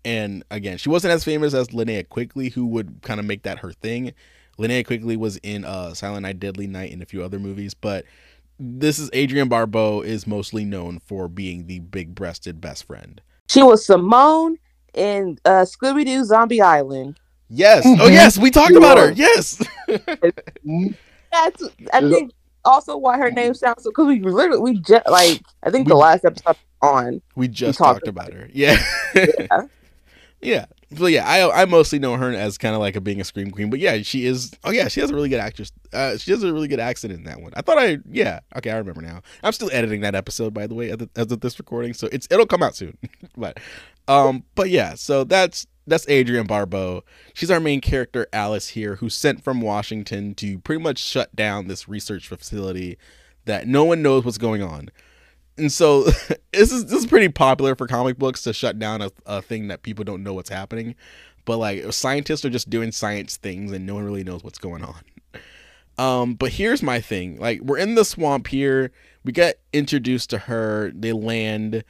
And 0.04 0.44
again, 0.50 0.78
she 0.78 0.88
wasn't 0.88 1.12
as 1.12 1.24
famous 1.24 1.52
as 1.52 1.68
Linnea 1.68 2.08
Quigley, 2.08 2.48
who 2.48 2.64
would 2.66 3.02
kind 3.02 3.20
of 3.20 3.26
make 3.26 3.42
that 3.42 3.58
her 3.58 3.72
thing. 3.72 4.14
Linnea 4.58 4.86
Quigley 4.86 5.16
was 5.16 5.36
in 5.38 5.64
uh, 5.64 5.94
Silent 5.94 6.22
Night, 6.22 6.38
Deadly 6.38 6.66
Night, 6.66 6.92
and 6.92 7.02
a 7.02 7.06
few 7.06 7.22
other 7.22 7.38
movies, 7.38 7.74
but 7.74 8.04
this 8.60 8.98
is 8.98 9.10
Adrienne 9.14 9.48
Barbeau 9.48 10.02
is 10.02 10.26
mostly 10.26 10.64
known 10.64 11.00
for 11.00 11.26
being 11.28 11.66
the 11.66 11.78
big-breasted 11.80 12.60
best 12.60 12.84
friend. 12.84 13.20
She 13.48 13.62
was 13.62 13.84
Simone 13.86 14.58
in 14.94 15.38
uh, 15.44 15.64
Scooby 15.64 16.04
Doo 16.04 16.22
Zombie 16.24 16.60
Island. 16.60 17.18
Yes. 17.48 17.82
Oh, 17.84 17.96
Mhm. 17.96 18.12
yes. 18.12 18.38
We 18.38 18.50
talked 18.50 18.70
You 18.70 18.78
about 18.78 18.98
her. 18.98 19.12
Yes. 19.12 19.60
That's 21.32 21.62
I 21.92 22.00
think 22.00 22.32
also 22.64 22.96
why 22.96 23.16
her 23.18 23.30
name 23.30 23.54
sounds 23.54 23.82
so 23.82 23.90
because 23.90 24.06
we 24.06 24.20
literally 24.20 24.60
we 24.60 24.78
just 24.80 25.06
like 25.08 25.40
I 25.62 25.70
think 25.70 25.88
the 25.88 25.94
last 25.96 26.24
episode 26.24 26.56
on 26.82 27.22
we 27.34 27.48
just 27.48 27.78
talked 27.78 28.04
talked 28.04 28.08
about 28.08 28.32
her. 28.32 28.48
Yeah. 28.52 28.76
Yeah. 29.14 29.66
yeah. 30.40 30.66
But 30.92 31.12
yeah, 31.12 31.24
I 31.26 31.62
I 31.62 31.64
mostly 31.66 32.00
know 32.00 32.16
her 32.16 32.32
as 32.32 32.58
kind 32.58 32.74
of 32.74 32.80
like 32.80 32.96
a 32.96 33.00
being 33.00 33.20
a 33.20 33.24
scream 33.24 33.50
queen. 33.50 33.70
But 33.70 33.78
yeah, 33.78 34.02
she 34.02 34.26
is. 34.26 34.52
Oh 34.64 34.70
yeah, 34.70 34.88
she 34.88 35.00
has 35.00 35.10
a 35.10 35.14
really 35.14 35.28
good 35.28 35.38
actress. 35.38 35.70
Uh, 35.92 36.16
she 36.16 36.32
has 36.32 36.42
a 36.42 36.52
really 36.52 36.66
good 36.66 36.80
accent 36.80 37.12
in 37.12 37.24
that 37.24 37.40
one. 37.40 37.52
I 37.54 37.62
thought 37.62 37.78
I 37.78 37.98
yeah. 38.10 38.40
Okay, 38.56 38.70
I 38.70 38.76
remember 38.76 39.00
now. 39.00 39.22
I'm 39.44 39.52
still 39.52 39.70
editing 39.72 40.00
that 40.00 40.16
episode 40.16 40.52
by 40.52 40.66
the 40.66 40.74
way 40.74 40.90
as 40.90 41.30
of, 41.30 41.40
this 41.40 41.58
recording, 41.60 41.94
so 41.94 42.08
it's 42.10 42.26
it'll 42.30 42.46
come 42.46 42.62
out 42.62 42.74
soon. 42.74 42.98
but 43.36 43.60
um, 44.08 44.42
but 44.56 44.68
yeah, 44.70 44.94
so 44.94 45.22
that's 45.22 45.68
that's 45.86 46.08
Adrienne 46.08 46.46
Barbeau. 46.46 47.04
She's 47.34 47.50
our 47.50 47.60
main 47.60 47.80
character, 47.80 48.26
Alice 48.32 48.68
here, 48.68 48.96
who's 48.96 49.14
sent 49.14 49.44
from 49.44 49.60
Washington 49.60 50.34
to 50.36 50.58
pretty 50.58 50.82
much 50.82 50.98
shut 50.98 51.34
down 51.36 51.68
this 51.68 51.88
research 51.88 52.26
facility 52.26 52.98
that 53.44 53.68
no 53.68 53.84
one 53.84 54.02
knows 54.02 54.24
what's 54.24 54.38
going 54.38 54.62
on. 54.62 54.90
And 55.60 55.70
so 55.70 56.02
this 56.52 56.72
is 56.72 56.86
this 56.86 57.00
is 57.00 57.06
pretty 57.06 57.28
popular 57.28 57.76
for 57.76 57.86
comic 57.86 58.18
books 58.18 58.42
to 58.42 58.52
shut 58.52 58.78
down 58.78 59.02
a, 59.02 59.10
a 59.26 59.42
thing 59.42 59.68
that 59.68 59.82
people 59.82 60.04
don't 60.04 60.22
know 60.22 60.34
what's 60.34 60.50
happening. 60.50 60.96
But 61.44 61.58
like 61.58 61.92
scientists 61.92 62.44
are 62.44 62.50
just 62.50 62.70
doing 62.70 62.92
science 62.92 63.36
things 63.36 63.72
and 63.72 63.86
no 63.86 63.94
one 63.94 64.04
really 64.04 64.24
knows 64.24 64.42
what's 64.42 64.58
going 64.58 64.84
on. 64.84 65.00
Um, 65.98 66.34
but 66.34 66.52
here's 66.52 66.82
my 66.82 67.00
thing. 67.00 67.38
Like 67.38 67.60
we're 67.60 67.78
in 67.78 67.94
the 67.94 68.04
swamp 68.04 68.46
here. 68.48 68.90
We 69.22 69.32
get 69.32 69.60
introduced 69.72 70.30
to 70.30 70.38
her, 70.38 70.92
they 70.94 71.12
land, 71.12 71.84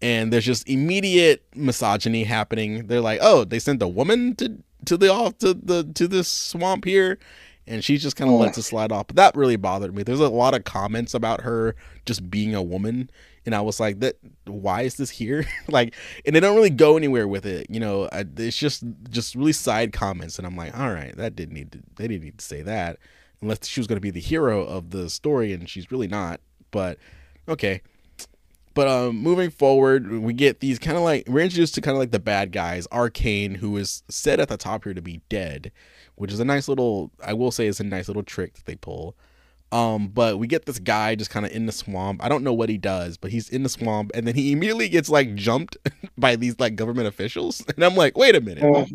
and 0.00 0.32
there's 0.32 0.44
just 0.44 0.68
immediate 0.68 1.44
misogyny 1.54 2.22
happening. 2.24 2.86
They're 2.86 3.00
like, 3.00 3.18
oh, 3.20 3.44
they 3.44 3.58
sent 3.58 3.82
a 3.82 3.88
woman 3.88 4.36
to 4.36 4.58
to 4.84 4.96
the 4.96 5.12
off 5.12 5.38
to 5.38 5.52
the 5.54 5.84
to 5.94 6.06
this 6.06 6.28
swamp 6.28 6.84
here. 6.84 7.18
And 7.66 7.82
she 7.82 7.98
just 7.98 8.14
kind 8.14 8.30
of 8.30 8.38
lets 8.38 8.58
it 8.58 8.62
slide 8.62 8.92
off. 8.92 9.08
But 9.08 9.16
that 9.16 9.36
really 9.36 9.56
bothered 9.56 9.94
me. 9.94 10.04
There's 10.04 10.20
a 10.20 10.28
lot 10.28 10.54
of 10.54 10.62
comments 10.62 11.14
about 11.14 11.40
her 11.40 11.74
just 12.04 12.30
being 12.30 12.54
a 12.54 12.62
woman 12.62 13.10
and 13.46 13.54
I 13.54 13.60
was 13.60 13.80
like, 13.80 14.00
"That 14.00 14.16
why 14.44 14.82
is 14.82 14.96
this 14.96 15.10
here?" 15.10 15.46
like, 15.68 15.94
and 16.26 16.34
they 16.34 16.40
don't 16.40 16.56
really 16.56 16.70
go 16.70 16.96
anywhere 16.96 17.26
with 17.26 17.46
it. 17.46 17.68
You 17.70 17.80
know, 17.80 18.08
I, 18.12 18.24
it's 18.36 18.58
just 18.58 18.82
just 19.08 19.34
really 19.34 19.52
side 19.52 19.92
comments, 19.92 20.36
and 20.38 20.46
I'm 20.46 20.56
like, 20.56 20.76
"All 20.78 20.92
right, 20.92 21.16
that 21.16 21.36
didn't 21.36 21.54
need 21.54 21.72
to. 21.72 21.78
They 21.94 22.08
didn't 22.08 22.24
need 22.24 22.38
to 22.38 22.44
say 22.44 22.62
that, 22.62 22.98
unless 23.40 23.66
she 23.66 23.80
was 23.80 23.86
going 23.86 23.96
to 23.96 24.02
be 24.02 24.10
the 24.10 24.20
hero 24.20 24.64
of 24.64 24.90
the 24.90 25.08
story, 25.08 25.52
and 25.52 25.68
she's 25.68 25.90
really 25.90 26.08
not." 26.08 26.40
But 26.72 26.98
okay. 27.48 27.80
But 28.74 28.88
um, 28.88 29.16
moving 29.16 29.48
forward, 29.48 30.12
we 30.20 30.34
get 30.34 30.60
these 30.60 30.78
kind 30.78 30.98
of 30.98 31.02
like 31.02 31.26
we're 31.28 31.40
introduced 31.40 31.74
to 31.76 31.80
kind 31.80 31.94
of 31.96 31.98
like 31.98 32.10
the 32.10 32.18
bad 32.18 32.52
guys, 32.52 32.86
Arcane, 32.92 33.54
who 33.54 33.74
is 33.78 34.02
said 34.10 34.38
at 34.38 34.48
the 34.48 34.58
top 34.58 34.84
here 34.84 34.92
to 34.92 35.00
be 35.00 35.22
dead, 35.30 35.72
which 36.16 36.32
is 36.32 36.40
a 36.40 36.44
nice 36.44 36.68
little. 36.68 37.10
I 37.24 37.32
will 37.32 37.50
say, 37.50 37.66
it's 37.66 37.80
a 37.80 37.84
nice 37.84 38.08
little 38.08 38.22
trick 38.22 38.54
that 38.54 38.66
they 38.66 38.76
pull. 38.76 39.16
Um, 39.72 40.08
but 40.08 40.38
we 40.38 40.46
get 40.46 40.64
this 40.66 40.78
guy 40.78 41.16
just 41.16 41.30
kind 41.30 41.44
of 41.44 41.50
in 41.52 41.66
the 41.66 41.72
swamp. 41.72 42.24
I 42.24 42.28
don't 42.28 42.44
know 42.44 42.52
what 42.52 42.68
he 42.68 42.78
does, 42.78 43.16
but 43.16 43.32
he's 43.32 43.48
in 43.48 43.64
the 43.64 43.68
swamp, 43.68 44.12
and 44.14 44.26
then 44.26 44.34
he 44.34 44.52
immediately 44.52 44.88
gets 44.88 45.08
like 45.08 45.34
jumped 45.34 45.76
by 46.18 46.36
these 46.36 46.58
like 46.60 46.76
government 46.76 47.08
officials, 47.08 47.64
and 47.74 47.84
I'm 47.84 47.96
like, 47.96 48.16
wait 48.16 48.36
a 48.36 48.40
minute, 48.40 48.88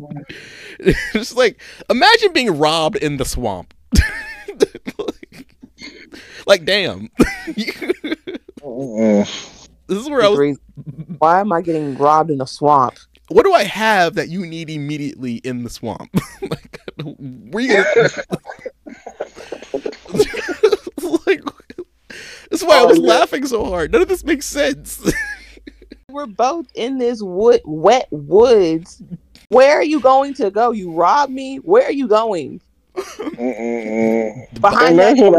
it's 0.78 1.36
like 1.36 1.60
imagine 1.90 2.32
being 2.32 2.58
robbed 2.58 2.96
in 2.96 3.18
the 3.18 3.24
swamp. 3.24 3.74
like, 6.46 6.64
damn. 6.64 7.10
this 7.54 7.76
is 9.88 10.08
where 10.08 10.22
I 10.22 10.28
was. 10.28 10.58
Why 11.18 11.40
am 11.40 11.52
I 11.52 11.60
getting 11.60 11.96
robbed 11.98 12.30
in 12.30 12.40
a 12.40 12.46
swamp? 12.46 12.96
What 13.32 13.44
do 13.44 13.52
I 13.52 13.64
have 13.64 14.14
that 14.14 14.28
you 14.28 14.46
need 14.46 14.70
immediately 14.70 15.36
in 15.36 15.64
the 15.64 15.70
swamp? 15.70 16.14
like, 16.42 16.78
where 17.04 17.62
you 17.64 17.84
gonna... 17.94 18.08
like, 21.26 21.42
this 22.50 22.60
is 22.60 22.64
why 22.64 22.76
I 22.76 22.80
Oh, 22.80 22.86
was 22.88 22.98
yeah. 22.98 23.06
laughing 23.08 23.46
so 23.46 23.64
hard. 23.64 23.92
None 23.92 24.02
of 24.02 24.08
this 24.08 24.24
makes 24.24 24.46
sense. 24.46 25.00
We're 26.10 26.26
both 26.26 26.66
in 26.74 26.98
this 26.98 27.22
wood 27.22 27.60
wet 27.64 28.08
woods. 28.10 29.02
Where 29.48 29.76
are 29.76 29.84
you 29.84 30.00
going 30.00 30.34
to 30.34 30.50
go? 30.50 30.72
You 30.72 30.92
robbed 30.92 31.32
me. 31.32 31.56
Where 31.56 31.84
are 31.84 31.92
you 31.92 32.08
going? 32.08 32.60
Behind 32.94 34.98
that 34.98 35.16
that's 35.16 35.20
what 35.20 35.34
I 35.34 35.38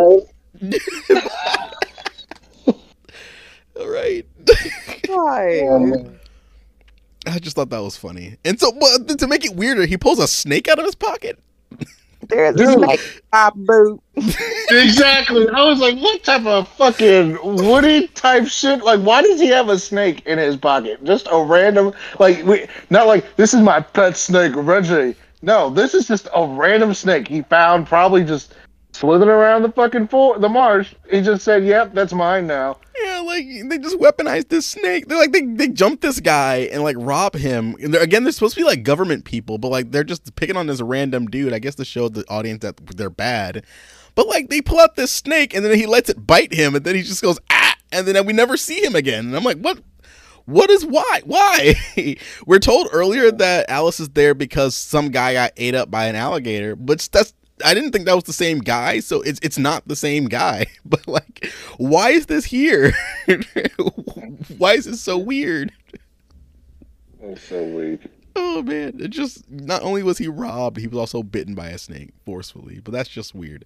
All 3.80 3.90
right. 3.90 4.26
guy. 5.04 5.60
I 7.26 7.40
just 7.40 7.56
thought 7.56 7.70
that 7.70 7.82
was 7.82 7.98
funny. 7.98 8.38
And 8.44 8.60
so, 8.60 8.72
but 8.72 9.20
to 9.20 9.28
make 9.28 9.46
it 9.46 9.56
weirder, 9.56 9.86
he 9.86 9.98
pulls 9.98 10.20
a 10.20 10.28
snake 10.28 10.68
out 10.68 10.80
of 10.80 10.86
his 10.86 10.96
pocket. 10.96 11.40
There's 12.30 12.56
a 12.56 12.58
Dude. 12.58 12.84
snake 12.84 13.22
top 13.32 13.56
boot. 13.56 14.02
exactly. 14.16 15.48
I 15.50 15.64
was 15.66 15.80
like, 15.80 15.98
what 15.98 16.24
type 16.24 16.46
of 16.46 16.68
fucking 16.70 17.38
Woody 17.44 18.08
type 18.10 18.48
shit? 18.48 18.84
Like, 18.84 19.02
why 19.02 19.22
does 19.22 19.40
he 19.40 19.48
have 19.48 19.70
a 19.70 19.78
snake 19.78 20.26
in 20.26 20.38
his 20.38 20.56
pocket? 20.56 21.04
Just 21.04 21.28
a 21.32 21.44
random, 21.44 21.94
like, 22.20 22.44
we, 22.46 22.68
not 22.90 23.08
like 23.08 23.36
this 23.36 23.54
is 23.54 23.62
my 23.62 23.82
pet 23.82 24.16
snake, 24.16 24.54
Reggie. 24.56 25.16
No, 25.42 25.70
this 25.70 25.94
is 25.94 26.08
just 26.08 26.30
a 26.34 26.46
random 26.46 26.94
snake 26.94 27.28
he 27.28 27.42
found, 27.42 27.88
probably 27.88 28.24
just 28.24 28.54
slithering 28.94 29.30
around 29.30 29.64
the 29.64 29.72
fucking 29.72 30.08
for- 30.08 30.40
the 30.40 30.50
marsh. 30.50 30.94
He 31.10 31.22
just 31.22 31.44
said, 31.44 31.66
"Yep, 31.66 31.94
that's 31.94 32.14
mine 32.14 32.48
now." 32.48 32.78
Yeah, 33.04 33.20
like 33.20 33.46
they 33.68 33.78
just 33.80 33.98
weaponized 33.98 34.50
this 34.50 34.66
snake. 34.66 35.08
They're 35.08 35.18
like 35.18 35.32
they 35.32 35.42
they 35.42 35.68
jump 35.68 36.02
this 36.02 36.20
guy 36.20 36.70
and 36.72 36.84
like 36.84 36.96
rob 37.00 37.36
him. 37.36 37.76
And 37.82 37.94
they're, 37.94 38.02
again, 38.02 38.24
they're 38.24 38.32
supposed 38.32 38.56
to 38.56 38.62
be 38.62 38.66
like 38.66 38.84
government 38.84 39.26
people, 39.26 39.58
but 39.58 39.70
like 39.70 39.92
they're 39.92 40.04
just 40.04 40.36
picking 40.36 40.56
on 40.56 40.68
this 40.68 40.82
random 40.82 41.28
dude. 41.28 41.54
I 41.54 41.60
guess 41.60 41.76
to 41.76 41.86
show 41.86 42.08
the 42.08 42.24
audience 42.30 42.62
that 42.62 42.78
they're 42.96 43.10
bad. 43.10 43.66
But 44.16 44.28
like 44.28 44.50
they 44.50 44.62
pull 44.62 44.80
out 44.80 44.96
this 44.96 45.12
snake 45.12 45.54
and 45.54 45.66
then 45.66 45.76
he 45.78 45.88
lets 45.88 46.10
it 46.10 46.26
bite 46.26 46.54
him, 46.54 46.76
and 46.76 46.86
then 46.86 46.96
he 46.96 47.02
just 47.02 47.22
goes 47.22 47.40
ah, 47.50 47.76
and 47.92 48.08
then 48.08 48.26
we 48.26 48.34
never 48.34 48.58
see 48.58 48.84
him 48.84 48.96
again. 48.96 49.26
And 49.26 49.36
I'm 49.36 49.44
like, 49.44 49.58
what? 49.58 49.80
What 50.46 50.70
is 50.70 50.86
why? 50.86 51.22
Why? 51.26 51.76
We're 52.46 52.60
told 52.60 52.90
earlier 52.92 53.32
that 53.32 53.70
Alice 53.70 54.02
is 54.02 54.10
there 54.10 54.34
because 54.34 54.76
some 54.76 55.10
guy 55.10 55.34
got 55.34 55.54
ate 55.56 55.74
up 55.74 55.90
by 55.90 56.08
an 56.08 56.18
alligator, 56.18 56.76
but 56.76 57.08
that's 57.12 57.34
I 57.64 57.74
didn't 57.74 57.92
think 57.92 58.06
that 58.06 58.16
was 58.16 58.24
the 58.24 58.34
same 58.34 58.60
guy, 58.60 59.00
so 59.00 59.22
it's 59.22 59.40
it's 59.44 59.58
not 59.58 59.88
the 59.88 59.96
same 59.96 60.26
guy. 60.26 60.66
But 60.86 61.08
like, 61.08 61.52
why 61.78 62.10
is 62.12 62.28
this 62.28 62.46
here? 62.46 62.94
why 64.58 64.74
is 64.74 64.86
this 64.86 65.02
so 65.02 65.18
weird? 65.18 65.72
It's 67.22 67.44
so 67.44 67.64
weird. 67.64 68.10
Oh 68.36 68.62
man, 68.64 69.00
it 69.00 69.10
just 69.10 69.50
not 69.50 69.82
only 69.82 70.04
was 70.04 70.18
he 70.18 70.28
robbed, 70.28 70.78
he 70.78 70.88
was 70.88 70.98
also 70.98 71.24
bitten 71.24 71.56
by 71.56 71.70
a 71.70 71.78
snake 71.78 72.12
forcefully. 72.26 72.80
But 72.80 72.92
that's 72.92 73.10
just 73.10 73.34
weird. 73.34 73.66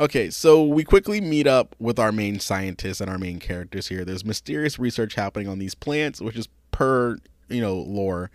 Okay, 0.00 0.28
so 0.30 0.64
we 0.64 0.82
quickly 0.82 1.20
meet 1.20 1.46
up 1.46 1.76
with 1.78 2.00
our 2.00 2.10
main 2.10 2.40
scientists 2.40 3.00
and 3.00 3.08
our 3.08 3.18
main 3.18 3.38
characters 3.38 3.88
here. 3.88 4.04
There's 4.04 4.24
mysterious 4.24 4.78
research 4.78 5.14
happening 5.14 5.48
on 5.48 5.60
these 5.60 5.74
plants, 5.74 6.20
which 6.20 6.36
is 6.36 6.48
per 6.72 7.16
you 7.48 7.60
know 7.60 7.76
lore. 7.76 8.30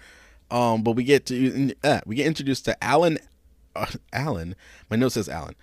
Um, 0.52 0.82
but 0.84 0.94
we 0.94 1.04
get 1.04 1.26
to 1.28 1.74
uh, 1.84 2.02
we 2.06 2.16
get 2.16 2.28
introduced 2.28 2.66
to 2.66 2.84
Alan. 2.84 3.18
Uh, 3.76 3.88
Alan, 4.14 4.56
my 4.90 4.98
note 4.98 5.14
says 5.14 5.30
Alan. 5.30 5.56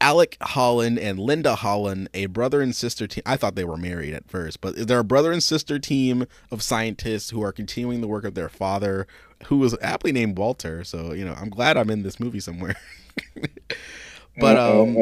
Alec 0.00 0.36
Holland 0.40 0.98
and 0.98 1.18
Linda 1.18 1.56
Holland, 1.56 2.08
a 2.14 2.26
brother 2.26 2.60
and 2.60 2.74
sister 2.74 3.08
team. 3.08 3.22
I 3.26 3.36
thought 3.36 3.56
they 3.56 3.64
were 3.64 3.76
married 3.76 4.14
at 4.14 4.30
first, 4.30 4.60
but 4.60 4.86
they're 4.86 5.00
a 5.00 5.04
brother 5.04 5.32
and 5.32 5.42
sister 5.42 5.78
team 5.78 6.26
of 6.52 6.62
scientists 6.62 7.30
who 7.30 7.42
are 7.42 7.50
continuing 7.50 8.00
the 8.00 8.06
work 8.06 8.24
of 8.24 8.34
their 8.34 8.48
father, 8.48 9.08
who 9.46 9.58
was 9.58 9.76
aptly 9.82 10.12
named 10.12 10.38
Walter. 10.38 10.84
So 10.84 11.12
you 11.12 11.24
know, 11.24 11.34
I'm 11.34 11.50
glad 11.50 11.76
I'm 11.76 11.90
in 11.90 12.04
this 12.04 12.20
movie 12.20 12.40
somewhere. 12.40 12.76
but 14.38 14.56
um, 14.56 14.96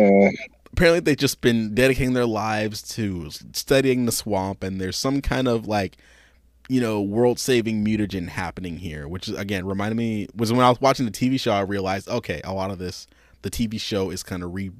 apparently 0.72 1.00
they've 1.00 1.16
just 1.16 1.40
been 1.40 1.74
dedicating 1.74 2.14
their 2.14 2.26
lives 2.26 2.82
to 2.82 3.30
studying 3.52 4.06
the 4.06 4.12
swamp 4.12 4.62
and 4.62 4.80
there's 4.80 4.96
some 4.96 5.20
kind 5.20 5.48
of 5.48 5.66
like 5.66 5.96
you 6.68 6.80
know 6.80 7.00
world 7.00 7.38
saving 7.38 7.84
mutagen 7.84 8.28
happening 8.28 8.78
here 8.78 9.06
which 9.06 9.28
again 9.28 9.64
reminded 9.66 9.96
me 9.96 10.28
was 10.34 10.52
when 10.52 10.64
i 10.64 10.68
was 10.68 10.80
watching 10.80 11.06
the 11.06 11.12
tv 11.12 11.38
show 11.38 11.52
i 11.52 11.60
realized 11.60 12.08
okay 12.08 12.40
a 12.44 12.52
lot 12.52 12.70
of 12.70 12.78
this 12.78 13.06
the 13.42 13.50
tv 13.50 13.80
show 13.80 14.10
is 14.10 14.22
kind 14.22 14.42
of 14.42 14.54
re 14.54 14.70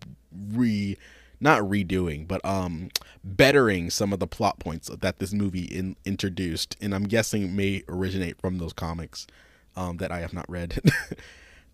re 0.53 0.97
not 1.41 1.61
redoing 1.63 2.27
but 2.27 2.45
um 2.45 2.89
bettering 3.23 3.91
some 3.91 4.13
of 4.13 4.19
the 4.19 4.27
plot 4.27 4.59
points 4.59 4.89
that 4.89 5.19
this 5.19 5.33
movie 5.33 5.65
in, 5.65 5.97
introduced 6.05 6.77
and 6.81 6.95
i'm 6.95 7.05
guessing 7.05 7.55
may 7.55 7.83
originate 7.89 8.41
from 8.41 8.59
those 8.59 8.73
comics 8.73 9.27
um 9.77 9.99
that 9.99 10.11
i 10.11 10.21
have 10.21 10.33
not 10.33 10.49
read. 10.49 10.81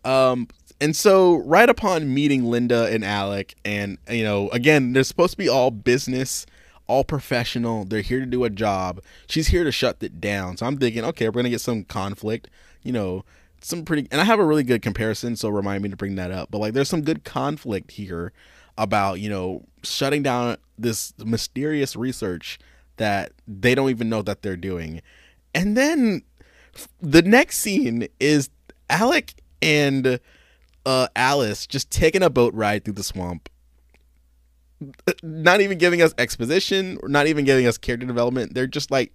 Um 0.04 0.48
and 0.80 0.96
so 0.96 1.36
right 1.36 1.68
upon 1.68 2.12
meeting 2.12 2.44
linda 2.44 2.92
and 2.92 3.04
alec 3.04 3.54
and 3.64 3.98
you 4.10 4.24
know 4.24 4.48
again 4.48 4.92
they're 4.92 5.04
supposed 5.04 5.30
to 5.30 5.36
be 5.36 5.48
all 5.48 5.70
business 5.70 6.44
all 6.92 7.04
professional. 7.04 7.86
They're 7.86 8.02
here 8.02 8.20
to 8.20 8.26
do 8.26 8.44
a 8.44 8.50
job. 8.50 9.00
She's 9.26 9.48
here 9.48 9.64
to 9.64 9.72
shut 9.72 10.02
it 10.02 10.20
down. 10.20 10.58
So 10.58 10.66
i'm 10.66 10.76
thinking 10.76 11.04
okay 11.06 11.28
we're 11.28 11.40
gonna 11.40 11.48
get 11.48 11.62
some 11.62 11.84
conflict 11.84 12.50
you 12.82 12.92
know 12.92 13.24
some 13.62 13.84
pretty 13.84 14.06
and 14.10 14.20
i 14.20 14.24
have 14.24 14.38
a 14.38 14.44
really 14.44 14.62
good 14.62 14.82
comparison 14.82 15.36
so 15.36 15.48
remind 15.48 15.82
me 15.82 15.88
to 15.88 15.96
bring 15.96 16.16
that 16.16 16.30
up. 16.30 16.50
But 16.50 16.58
like 16.58 16.74
there's 16.74 16.90
some 16.90 17.00
good 17.00 17.24
conflict 17.24 17.92
here 17.92 18.32
about 18.76 19.20
you 19.20 19.30
know 19.30 19.64
shutting 19.82 20.22
down 20.22 20.58
this 20.78 21.14
mysterious 21.18 21.96
research 21.96 22.58
that 22.98 23.32
they 23.48 23.74
don't 23.74 23.88
even 23.88 24.10
know 24.10 24.20
that 24.20 24.42
they're 24.42 24.56
doing. 24.56 25.00
And 25.54 25.76
then 25.76 26.22
the 27.00 27.22
next 27.22 27.58
scene 27.58 28.06
is 28.20 28.50
alec 28.90 29.32
and 29.62 30.20
uh 30.84 31.08
alice 31.16 31.66
just 31.66 31.90
taking 31.90 32.22
a 32.22 32.28
boat 32.28 32.52
ride 32.52 32.84
through 32.84 32.94
the 32.94 33.02
swamp 33.02 33.48
not 35.22 35.60
even 35.60 35.78
giving 35.78 36.02
us 36.02 36.14
exposition 36.18 36.98
or 37.02 37.08
not 37.08 37.26
even 37.26 37.44
giving 37.44 37.66
us 37.66 37.78
character 37.78 38.06
development 38.06 38.54
they're 38.54 38.66
just 38.66 38.90
like 38.90 39.12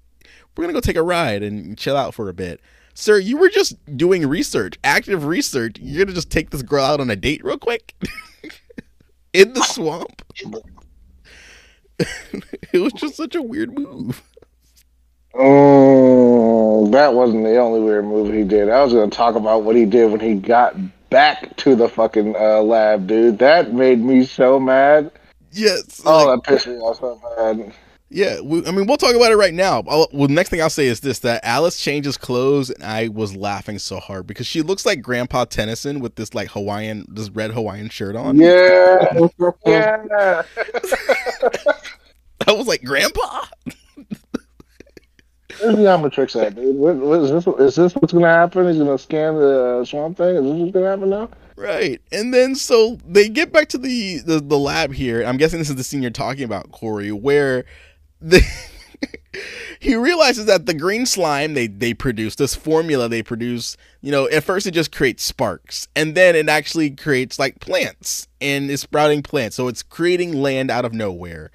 we're 0.55 0.63
gonna 0.63 0.73
go 0.73 0.79
take 0.79 0.95
a 0.95 1.03
ride 1.03 1.43
and 1.43 1.77
chill 1.77 1.97
out 1.97 2.13
for 2.13 2.29
a 2.29 2.33
bit 2.33 2.59
sir 2.93 3.17
you 3.17 3.37
were 3.37 3.49
just 3.49 3.75
doing 3.97 4.27
research 4.27 4.77
active 4.83 5.25
research 5.25 5.77
you're 5.79 6.05
gonna 6.05 6.15
just 6.15 6.31
take 6.31 6.49
this 6.49 6.61
girl 6.61 6.83
out 6.83 6.99
on 6.99 7.09
a 7.09 7.15
date 7.15 7.43
real 7.43 7.57
quick 7.57 7.93
in 9.33 9.53
the 9.53 9.63
swamp 9.63 10.21
it 11.99 12.79
was 12.79 12.93
just 12.93 13.15
such 13.15 13.35
a 13.35 13.41
weird 13.41 13.77
move 13.77 14.21
Oh, 15.39 16.87
that 16.89 17.13
wasn't 17.13 17.43
the 17.43 17.57
only 17.57 17.79
weird 17.79 18.05
move 18.05 18.33
he 18.33 18.43
did. 18.43 18.69
I 18.69 18.83
was 18.83 18.93
to 18.93 19.07
talk 19.07 19.35
about 19.35 19.63
what 19.63 19.75
he 19.75 19.85
did 19.85 20.11
when 20.11 20.19
he 20.19 20.33
got 20.33 20.75
back 21.11 21.55
to 21.57 21.75
the 21.75 21.87
fucking 21.87 22.35
uh, 22.35 22.61
lab, 22.61 23.05
dude. 23.07 23.37
That 23.37 23.71
made 23.71 23.99
me 23.99 24.25
so 24.25 24.59
mad. 24.59 25.11
Yes 25.51 26.01
Oh, 26.05 26.25
like- 26.27 26.43
that 26.43 26.49
pissed 26.49 26.67
me 26.67 26.75
off 26.75 26.99
so 26.99 27.21
bad. 27.37 27.73
Yeah, 28.09 28.39
we, 28.39 28.65
I 28.65 28.71
mean, 28.71 28.87
we'll 28.87 28.95
talk 28.95 29.15
about 29.15 29.33
it 29.33 29.35
right 29.35 29.53
now. 29.53 29.83
I'll, 29.85 30.07
well, 30.13 30.29
next 30.29 30.47
thing 30.49 30.61
I'll 30.61 30.69
say 30.69 30.87
is 30.87 31.01
this: 31.01 31.19
that 31.19 31.43
Alice 31.43 31.77
changes 31.77 32.15
clothes, 32.15 32.69
and 32.69 32.81
I 32.81 33.09
was 33.09 33.35
laughing 33.35 33.79
so 33.79 33.99
hard 33.99 34.25
because 34.27 34.47
she 34.47 34.61
looks 34.61 34.85
like 34.85 35.01
Grandpa 35.01 35.43
Tennyson 35.43 35.99
with 35.99 36.15
this 36.15 36.33
like 36.33 36.47
Hawaiian, 36.51 37.05
this 37.09 37.29
red 37.29 37.51
Hawaiian 37.51 37.89
shirt 37.89 38.15
on. 38.15 38.37
Yeah, 38.37 39.13
yeah. 39.65 40.43
I 42.47 42.53
was 42.53 42.65
like, 42.67 42.81
Grandpa. 42.83 43.43
Where's 45.59 45.75
the 45.75 45.83
Omnitrix 45.83 46.41
at, 46.41 46.55
dude? 46.55 46.75
What, 46.75 46.95
what 46.97 47.19
is 47.21 47.31
this? 47.31 47.47
Is 47.59 47.75
this 47.75 47.95
what's 47.95 48.13
going 48.13 48.23
to 48.23 48.29
happen? 48.29 48.67
He's 48.67 48.77
going 48.77 48.95
to 48.95 48.97
scan 49.01 49.35
the 49.35 49.79
uh, 49.81 49.85
swamp 49.85 50.15
thing? 50.17 50.35
Is 50.35 50.43
this 50.43 50.53
what's 50.53 50.71
going 50.71 50.85
to 50.85 50.89
happen 50.91 51.09
now? 51.09 51.29
Right, 51.57 51.99
and 52.11 52.31
then 52.31 52.53
so 52.53 52.99
they 53.03 53.27
get 53.29 53.51
back 53.51 53.67
to 53.69 53.79
the 53.79 54.19
the, 54.19 54.39
the 54.39 54.59
lab 54.59 54.93
here. 54.93 55.23
I'm 55.23 55.37
guessing 55.37 55.57
this 55.57 55.71
is 55.71 55.75
the 55.75 55.83
scene 55.83 56.03
you're 56.03 56.11
talking 56.11 56.43
about, 56.43 56.71
Corey, 56.71 57.11
where 57.11 57.65
the 58.21 58.45
he 59.79 59.95
realizes 59.95 60.45
that 60.45 60.67
the 60.67 60.75
green 60.75 61.07
slime 61.07 61.55
they 61.55 61.65
they 61.65 61.95
produce, 61.95 62.35
this 62.35 62.53
formula 62.53 63.09
they 63.09 63.23
produce, 63.23 63.75
you 64.01 64.11
know, 64.11 64.29
at 64.29 64.43
first 64.43 64.67
it 64.67 64.71
just 64.71 64.91
creates 64.91 65.23
sparks, 65.23 65.87
and 65.95 66.13
then 66.13 66.35
it 66.35 66.47
actually 66.47 66.91
creates 66.91 67.39
like 67.39 67.59
plants 67.59 68.27
and 68.39 68.69
is 68.69 68.81
sprouting 68.81 69.23
plants. 69.23 69.55
So 69.55 69.67
it's 69.67 69.81
creating 69.81 70.33
land 70.33 70.69
out 70.69 70.85
of 70.85 70.93
nowhere. 70.93 71.49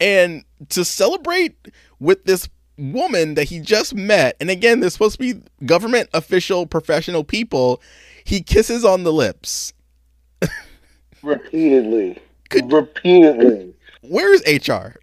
And 0.00 0.44
to 0.70 0.84
celebrate 0.84 1.68
with 2.00 2.24
this 2.24 2.48
woman 2.76 3.34
that 3.34 3.44
he 3.44 3.60
just 3.60 3.94
met, 3.94 4.36
and 4.40 4.50
again, 4.50 4.80
they're 4.80 4.90
supposed 4.90 5.20
to 5.20 5.34
be 5.34 5.40
government 5.64 6.10
official, 6.12 6.66
professional 6.66 7.22
people, 7.22 7.80
he 8.24 8.42
kisses 8.42 8.84
on 8.84 9.04
the 9.04 9.12
lips. 9.12 9.72
Repeatedly. 11.22 12.18
Could- 12.50 12.72
Repeatedly. 12.72 13.74
Where's 14.02 14.42
HR? 14.46 14.96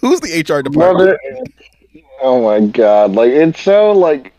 Who's 0.00 0.20
the 0.20 0.44
HR 0.46 0.62
department? 0.62 0.72
Mother, 0.72 1.18
oh 2.20 2.42
my 2.44 2.66
god! 2.66 3.12
Like 3.12 3.30
it's 3.30 3.60
so 3.60 3.92
like 3.92 4.34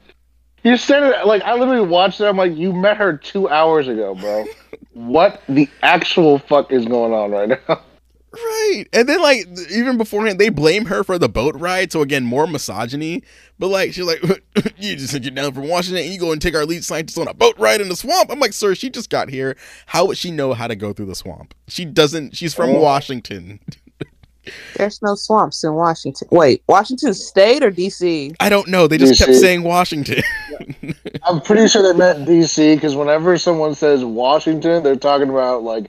you 0.64 0.78
said 0.78 1.02
it. 1.02 1.26
Like 1.26 1.42
I 1.42 1.56
literally 1.56 1.88
watched 1.88 2.22
it. 2.22 2.26
I'm 2.26 2.38
like, 2.38 2.56
you 2.56 2.72
met 2.72 2.98
her 2.98 3.18
two 3.18 3.50
hours 3.50 3.88
ago, 3.88 4.14
bro. 4.14 4.46
what 4.94 5.42
the 5.50 5.68
actual 5.82 6.38
fuck 6.38 6.72
is 6.72 6.86
going 6.86 7.14
on 7.14 7.32
right 7.32 7.50
now? 7.68 7.82
Right. 8.70 8.88
And 8.94 9.08
then 9.10 9.22
like 9.22 9.48
even 9.72 9.98
beforehand 9.98 10.40
they 10.40 10.50
blame 10.50 10.86
her 10.86 11.04
for 11.04 11.18
the 11.18 11.30
boat 11.30 11.56
ride, 11.56 11.92
so 11.92 12.02
again 12.02 12.24
more 12.26 12.48
misogyny. 12.48 13.24
But 13.60 13.68
like 13.68 13.94
she's 13.94 14.06
like 14.06 14.22
you 14.78 14.96
just 14.96 15.12
sent 15.12 15.26
you 15.26 15.32
down 15.32 15.54
from 15.54 15.68
Washington 15.68 16.04
and 16.04 16.14
you 16.14 16.20
go 16.20 16.32
and 16.32 16.42
take 16.42 16.56
our 16.56 16.66
lead 16.66 16.84
scientist 16.84 17.18
on 17.18 17.28
a 17.28 17.34
boat 17.34 17.56
ride 17.58 17.82
in 17.82 17.90
the 17.90 17.96
swamp. 17.96 18.30
I'm 18.32 18.40
like, 18.40 18.54
sir, 18.54 18.76
she 18.76 18.90
just 18.90 19.10
got 19.10 19.30
here. 19.30 19.56
How 19.88 20.06
would 20.06 20.18
she 20.18 20.32
know 20.32 20.54
how 20.54 20.68
to 20.68 20.76
go 20.76 20.94
through 20.94 21.08
the 21.08 21.16
swamp? 21.16 21.54
She 21.68 21.86
doesn't 21.86 22.36
she's 22.36 22.54
from 22.54 22.70
Oh. 22.72 22.80
Washington. 22.80 23.60
There's 24.76 25.02
no 25.02 25.16
swamps 25.16 25.64
in 25.66 25.74
Washington. 25.74 26.28
Wait, 26.32 26.64
Washington 26.68 27.14
State 27.14 27.64
or 27.64 27.72
DC? 27.72 28.34
I 28.40 28.48
don't 28.50 28.68
know. 28.70 28.88
They 28.88 28.98
just 28.98 29.20
kept 29.20 29.36
saying 29.36 29.64
Washington. 29.64 30.24
I'm 31.24 31.42
pretty 31.42 31.68
sure 31.68 31.84
they 31.84 31.98
meant 31.98 32.28
DC 32.28 32.76
because 32.76 32.96
whenever 32.96 33.38
someone 33.38 33.76
says 33.76 34.06
Washington, 34.06 34.84
they're 34.84 34.96
talking 34.96 35.30
about 35.30 35.64
like 35.64 35.88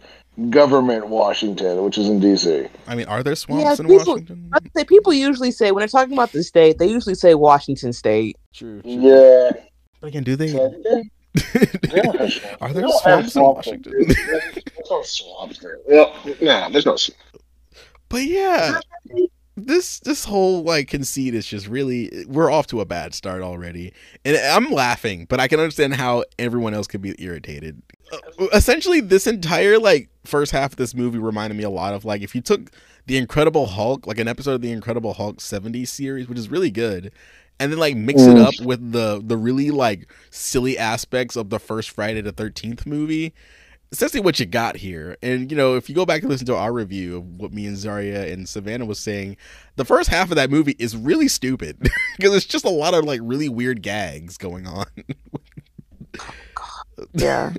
government 0.51 1.09
Washington, 1.09 1.83
which 1.83 1.99
is 1.99 2.09
in 2.09 2.21
DC. 2.21 2.69
I 2.87 2.95
mean, 2.95 3.07
are 3.07 3.23
there 3.23 3.35
swamps 3.35 3.65
Yeah, 3.65 3.71
in 3.73 3.77
people- 3.99 4.13
Washington? 4.15 4.51
I 4.53 4.59
say 4.77 4.85
people 4.85 5.13
usually 5.13 5.51
say 5.51 5.73
when 5.73 5.81
they're 5.81 5.89
talking 5.89 6.13
about 6.13 6.33
the 6.33 6.43
state, 6.43 6.79
they 6.79 6.87
usually 6.87 7.15
say 7.17 7.35
Washington 7.35 7.93
State. 7.93 8.37
True, 8.55 8.81
Yeah. 8.85 9.51
But 10.01 10.07
again, 10.09 10.23
do 10.23 10.37
they 10.37 10.49
So, 10.49 10.73
they- 10.85 11.11
they 11.55 12.01
don't. 12.03 12.21
Are 12.61 12.73
there 12.73 12.83
don't 12.83 13.01
swamps 13.01 13.37
in 13.37 13.43
Washington? 13.43 13.93
There's 14.07 14.91
no 14.91 15.03
swamps 15.03 15.59
there. 15.59 15.79
Well, 15.87 16.15
nah, 16.41 16.69
there's 16.69 16.87
no. 16.87 16.97
swamps. 16.97 17.11
But 18.09 18.25
yeah. 18.25 18.81
This 19.59 20.01
this 20.01 20.25
whole 20.25 20.63
like 20.63 20.89
conceit 20.89 21.35
is 21.35 21.47
just 21.47 21.67
really 21.67 22.25
we're 22.29 22.51
off 22.51 22.67
to 22.69 22.81
a 22.81 22.85
bad 22.85 23.15
start 23.15 23.43
already. 23.43 23.93
And 24.25 24.37
i'm 24.37 24.71
laughing 24.71 25.27
but 25.29 25.41
i 25.41 25.49
can 25.49 25.61
understand 25.61 25.95
how 25.95 26.25
everyone 26.39 26.75
else 26.75 26.87
could 26.87 27.03
be 27.03 27.15
irritated. 27.19 27.83
Uh, 28.13 28.47
essentially 28.53 29.01
this 29.01 29.27
entire 29.27 29.79
like 29.79 30.09
first 30.25 30.53
half 30.53 30.73
of 30.73 30.77
this 30.77 30.95
movie 30.95 31.19
reminded 31.19 31.57
me 31.57 31.65
a 31.65 31.71
lot 31.71 31.95
of 31.95 32.05
like 32.05 32.23
if 32.23 32.35
you 32.35 32.41
took 32.41 32.71
the 33.07 33.17
incredible 33.17 33.67
hulk 33.67 34.07
like 34.07 34.19
an 34.19 34.29
episode 34.29 34.55
of 34.55 34.61
the 34.61 34.73
incredible 34.73 35.15
hulk 35.15 35.39
70s 35.39 35.89
series 35.89 36.29
which 36.29 36.39
is 36.39 36.49
really 36.51 36.71
good 36.71 37.13
and 37.61 37.73
then 37.73 37.79
like 37.79 37.97
mix 37.97 38.23
it 38.23 38.37
up 38.37 38.55
with 38.61 38.93
the 38.93 39.21
the 39.25 39.37
really 39.37 39.71
like 39.71 40.11
silly 40.31 40.79
aspects 40.79 41.37
of 41.37 41.51
the 41.51 41.59
first 41.59 41.91
friday 41.91 42.21
the 42.21 42.33
13th 42.33 42.87
movie 42.87 43.35
essentially 43.93 44.23
what 44.23 44.39
you 44.39 44.47
got 44.47 44.77
here. 44.77 45.17
And 45.23 45.51
you 45.51 45.57
know, 45.57 45.75
if 45.77 45.89
you 45.89 45.95
go 45.95 46.07
back 46.07 46.23
and 46.23 46.31
listen 46.31 46.47
to 46.47 46.57
our 46.57 46.73
review 46.73 47.19
of 47.19 47.25
what 47.25 47.53
me 47.53 47.67
and 47.67 47.77
Zharia 47.77 48.33
and 48.33 48.49
Savannah 48.49 48.87
was 48.87 48.99
saying, 48.99 49.37
the 49.77 49.85
first 49.85 50.11
half 50.11 50.31
of 50.31 50.37
that 50.37 50.51
movie 50.51 50.77
is 50.79 50.97
really 50.97 51.29
stupid 51.29 51.79
because 52.17 52.35
it's 52.35 52.47
just 52.47 52.65
a 52.65 52.71
lot 52.71 52.95
of 52.95 53.05
like 53.05 53.21
really 53.23 53.49
weird 53.49 53.83
gags 53.83 54.37
going 54.37 54.67
on. 54.67 54.87
Yeah. 57.13 57.53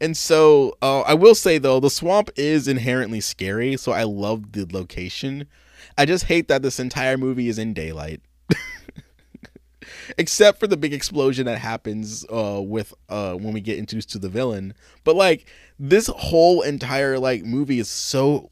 And 0.00 0.16
so 0.16 0.76
uh, 0.82 1.00
I 1.02 1.14
will 1.14 1.34
say 1.34 1.58
though, 1.58 1.80
the 1.80 1.90
swamp 1.90 2.30
is 2.36 2.66
inherently 2.68 3.20
scary, 3.20 3.76
so 3.76 3.92
I 3.92 4.02
love 4.04 4.52
the 4.52 4.66
location. 4.70 5.46
I 5.96 6.06
just 6.06 6.24
hate 6.24 6.48
that 6.48 6.62
this 6.62 6.80
entire 6.80 7.16
movie 7.16 7.48
is 7.48 7.58
in 7.58 7.74
daylight. 7.74 8.20
Except 10.18 10.58
for 10.58 10.66
the 10.66 10.76
big 10.76 10.92
explosion 10.92 11.46
that 11.46 11.58
happens 11.58 12.24
uh, 12.32 12.60
with 12.62 12.94
uh, 13.08 13.34
when 13.34 13.52
we 13.52 13.60
get 13.60 13.78
introduced 13.78 14.10
to 14.10 14.18
the 14.18 14.28
villain. 14.28 14.74
But 15.04 15.16
like 15.16 15.46
this 15.78 16.06
whole 16.06 16.62
entire 16.62 17.18
like 17.18 17.44
movie 17.44 17.78
is 17.78 17.88
so 17.88 18.50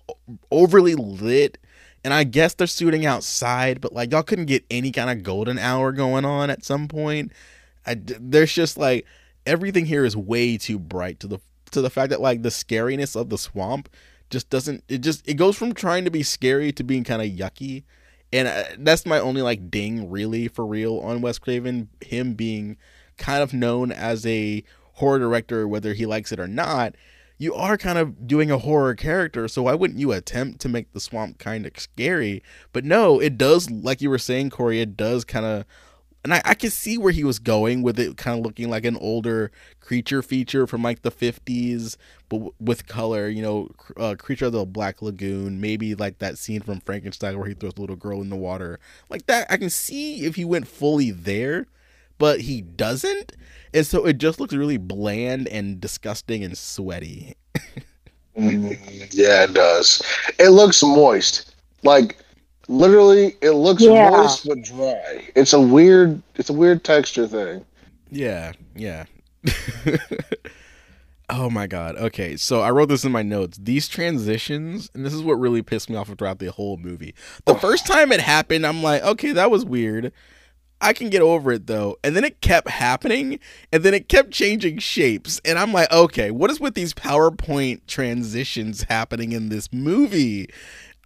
overly 0.50 0.94
lit 0.94 1.58
and 2.02 2.14
I 2.14 2.24
guess 2.24 2.54
they're 2.54 2.66
shooting 2.66 3.04
outside, 3.04 3.80
but 3.80 3.92
like 3.92 4.12
y'all 4.12 4.22
couldn't 4.22 4.46
get 4.46 4.64
any 4.70 4.90
kind 4.90 5.10
of 5.10 5.22
golden 5.22 5.58
hour 5.58 5.92
going 5.92 6.24
on 6.24 6.50
at 6.50 6.64
some 6.64 6.88
point. 6.88 7.32
I, 7.86 7.96
there's 7.98 8.52
just 8.52 8.76
like 8.76 9.06
everything 9.46 9.86
here 9.86 10.04
is 10.04 10.16
way 10.16 10.56
too 10.56 10.78
bright 10.78 11.20
to 11.20 11.26
the 11.26 11.38
to 11.72 11.80
the 11.80 11.90
fact 11.90 12.10
that 12.10 12.20
like 12.20 12.42
the 12.42 12.48
scariness 12.48 13.16
of 13.16 13.30
the 13.30 13.38
swamp 13.38 13.88
just 14.28 14.50
doesn't 14.50 14.84
it 14.88 14.98
just 14.98 15.26
it 15.28 15.34
goes 15.34 15.56
from 15.56 15.72
trying 15.72 16.04
to 16.04 16.10
be 16.10 16.22
scary 16.22 16.72
to 16.72 16.84
being 16.84 17.04
kind 17.04 17.22
of 17.22 17.28
yucky 17.28 17.84
and 18.32 18.48
uh, 18.48 18.64
that's 18.78 19.06
my 19.06 19.18
only 19.18 19.42
like 19.42 19.70
ding 19.70 20.10
really 20.10 20.48
for 20.48 20.66
real 20.66 20.98
on 20.98 21.20
Wes 21.20 21.38
Craven. 21.38 21.88
Him 22.00 22.34
being 22.34 22.76
kind 23.16 23.42
of 23.42 23.52
known 23.52 23.92
as 23.92 24.24
a 24.26 24.64
horror 24.94 25.18
director 25.18 25.66
whether 25.66 25.94
he 25.94 26.06
likes 26.06 26.32
it 26.32 26.40
or 26.40 26.46
not 26.46 26.94
you 27.40 27.54
are 27.54 27.78
kind 27.78 27.96
of 27.96 28.26
doing 28.26 28.50
a 28.50 28.58
horror 28.58 28.94
character. 28.94 29.48
So 29.48 29.62
why 29.62 29.74
wouldn't 29.74 29.98
you 29.98 30.12
attempt 30.12 30.60
to 30.60 30.68
make 30.68 30.92
the 30.92 31.00
swamp 31.00 31.38
kind 31.38 31.64
of 31.64 31.72
scary? 31.78 32.42
But 32.74 32.84
no 32.84 33.18
it 33.18 33.38
does 33.38 33.70
like 33.70 34.02
you 34.02 34.10
were 34.10 34.18
saying 34.18 34.50
Corey 34.50 34.80
it 34.80 34.94
does 34.94 35.24
kind 35.24 35.46
of 35.46 35.64
and 36.24 36.34
I, 36.34 36.42
I 36.44 36.54
can 36.54 36.70
see 36.70 36.98
where 36.98 37.12
he 37.12 37.24
was 37.24 37.38
going 37.38 37.82
with 37.82 37.98
it 37.98 38.16
kind 38.16 38.38
of 38.38 38.44
looking 38.44 38.70
like 38.70 38.84
an 38.84 38.96
older 38.96 39.50
creature 39.80 40.22
feature 40.22 40.66
from 40.66 40.82
like 40.82 41.02
the 41.02 41.10
50s 41.10 41.96
but 42.28 42.36
w- 42.36 42.54
with 42.60 42.86
color 42.86 43.28
you 43.28 43.42
know 43.42 43.68
uh, 43.96 44.14
creature 44.18 44.46
of 44.46 44.52
the 44.52 44.64
black 44.64 45.02
lagoon 45.02 45.60
maybe 45.60 45.94
like 45.94 46.18
that 46.18 46.38
scene 46.38 46.60
from 46.60 46.80
frankenstein 46.80 47.38
where 47.38 47.48
he 47.48 47.54
throws 47.54 47.74
the 47.74 47.80
little 47.80 47.96
girl 47.96 48.20
in 48.20 48.30
the 48.30 48.36
water 48.36 48.78
like 49.08 49.26
that 49.26 49.46
i 49.50 49.56
can 49.56 49.70
see 49.70 50.24
if 50.24 50.36
he 50.36 50.44
went 50.44 50.66
fully 50.68 51.10
there 51.10 51.66
but 52.18 52.42
he 52.42 52.60
doesn't 52.60 53.32
and 53.72 53.86
so 53.86 54.04
it 54.06 54.18
just 54.18 54.40
looks 54.40 54.54
really 54.54 54.76
bland 54.76 55.48
and 55.48 55.80
disgusting 55.80 56.44
and 56.44 56.56
sweaty 56.58 57.34
Mm, 58.36 58.78
yeah, 59.12 59.44
it 59.44 59.54
does. 59.54 60.02
It 60.38 60.50
looks 60.50 60.82
moist. 60.82 61.54
Like 61.82 62.16
literally, 62.70 63.36
it 63.42 63.50
looks 63.50 63.82
Yeah. 63.82 64.10
moist 64.10 64.46
but 64.46 64.62
dry. 64.62 65.28
It's 65.34 65.52
a 65.52 65.60
weird. 65.60 66.22
It's 66.36 66.48
a 66.48 66.54
weird 66.54 66.84
texture 66.84 67.26
thing. 67.26 67.64
Yeah, 68.10 68.52
yeah. 68.74 69.04
oh 71.30 71.50
my 71.50 71.66
god. 71.66 71.96
Okay, 71.96 72.36
so 72.36 72.60
I 72.60 72.70
wrote 72.70 72.88
this 72.88 73.04
in 73.04 73.12
my 73.12 73.22
notes. 73.22 73.58
These 73.60 73.88
transitions, 73.88 74.90
and 74.94 75.04
this 75.04 75.12
is 75.12 75.22
what 75.22 75.34
really 75.34 75.62
pissed 75.62 75.90
me 75.90 75.96
off 75.96 76.08
throughout 76.08 76.38
the 76.38 76.50
whole 76.50 76.76
movie. 76.76 77.14
The 77.44 77.54
oh. 77.54 77.58
first 77.58 77.86
time 77.86 78.12
it 78.12 78.20
happened, 78.20 78.66
I'm 78.66 78.82
like, 78.82 79.02
okay, 79.02 79.32
that 79.32 79.50
was 79.50 79.64
weird. 79.64 80.12
I 80.82 80.94
can 80.94 81.10
get 81.10 81.20
over 81.20 81.52
it 81.52 81.66
though. 81.66 81.98
And 82.02 82.16
then 82.16 82.24
it 82.24 82.40
kept 82.40 82.68
happening, 82.68 83.38
and 83.72 83.82
then 83.82 83.94
it 83.94 84.08
kept 84.08 84.30
changing 84.30 84.78
shapes. 84.78 85.40
And 85.44 85.58
I'm 85.58 85.72
like, 85.72 85.92
okay, 85.92 86.30
what 86.30 86.50
is 86.50 86.60
with 86.60 86.74
these 86.74 86.94
PowerPoint 86.94 87.86
transitions 87.86 88.84
happening 88.84 89.32
in 89.32 89.50
this 89.50 89.72
movie? 89.72 90.48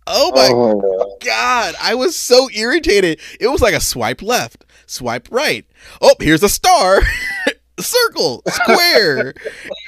Oh 0.06 0.32
my 0.34 0.48
Oh 0.52 0.80
god. 0.80 1.24
God, 1.24 1.74
I 1.80 1.94
was 1.94 2.14
so 2.16 2.48
irritated. 2.50 3.20
It 3.40 3.48
was 3.48 3.62
like 3.62 3.74
a 3.74 3.80
swipe 3.80 4.22
left, 4.22 4.64
swipe 4.86 5.28
right. 5.30 5.64
Oh, 6.02 6.14
here's 6.20 6.42
a 6.42 6.48
star, 6.48 7.00
circle, 7.80 8.42
square. 8.48 9.32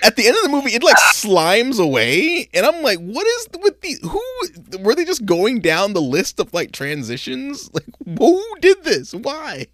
At 0.03 0.17
the 0.17 0.27
end 0.27 0.37
of 0.37 0.43
the 0.43 0.49
movie, 0.49 0.73
it 0.75 0.83
like 0.83 0.97
slimes 0.97 1.79
away, 1.79 2.49
and 2.55 2.64
I'm 2.64 2.83
like, 2.83 2.99
what 2.99 3.27
is 3.27 3.49
with 3.61 3.81
the 3.83 3.97
who? 4.09 4.83
Were 4.83 4.95
they 4.95 5.05
just 5.05 5.27
going 5.27 5.61
down 5.61 5.93
the 5.93 6.01
list 6.03 6.41
of 6.41 6.53
like 6.55 6.73
transitions? 6.73 7.71
Like, 7.75 7.85
who 8.19 8.43
did 8.61 8.85
this? 8.85 9.12
Why? 9.12 9.67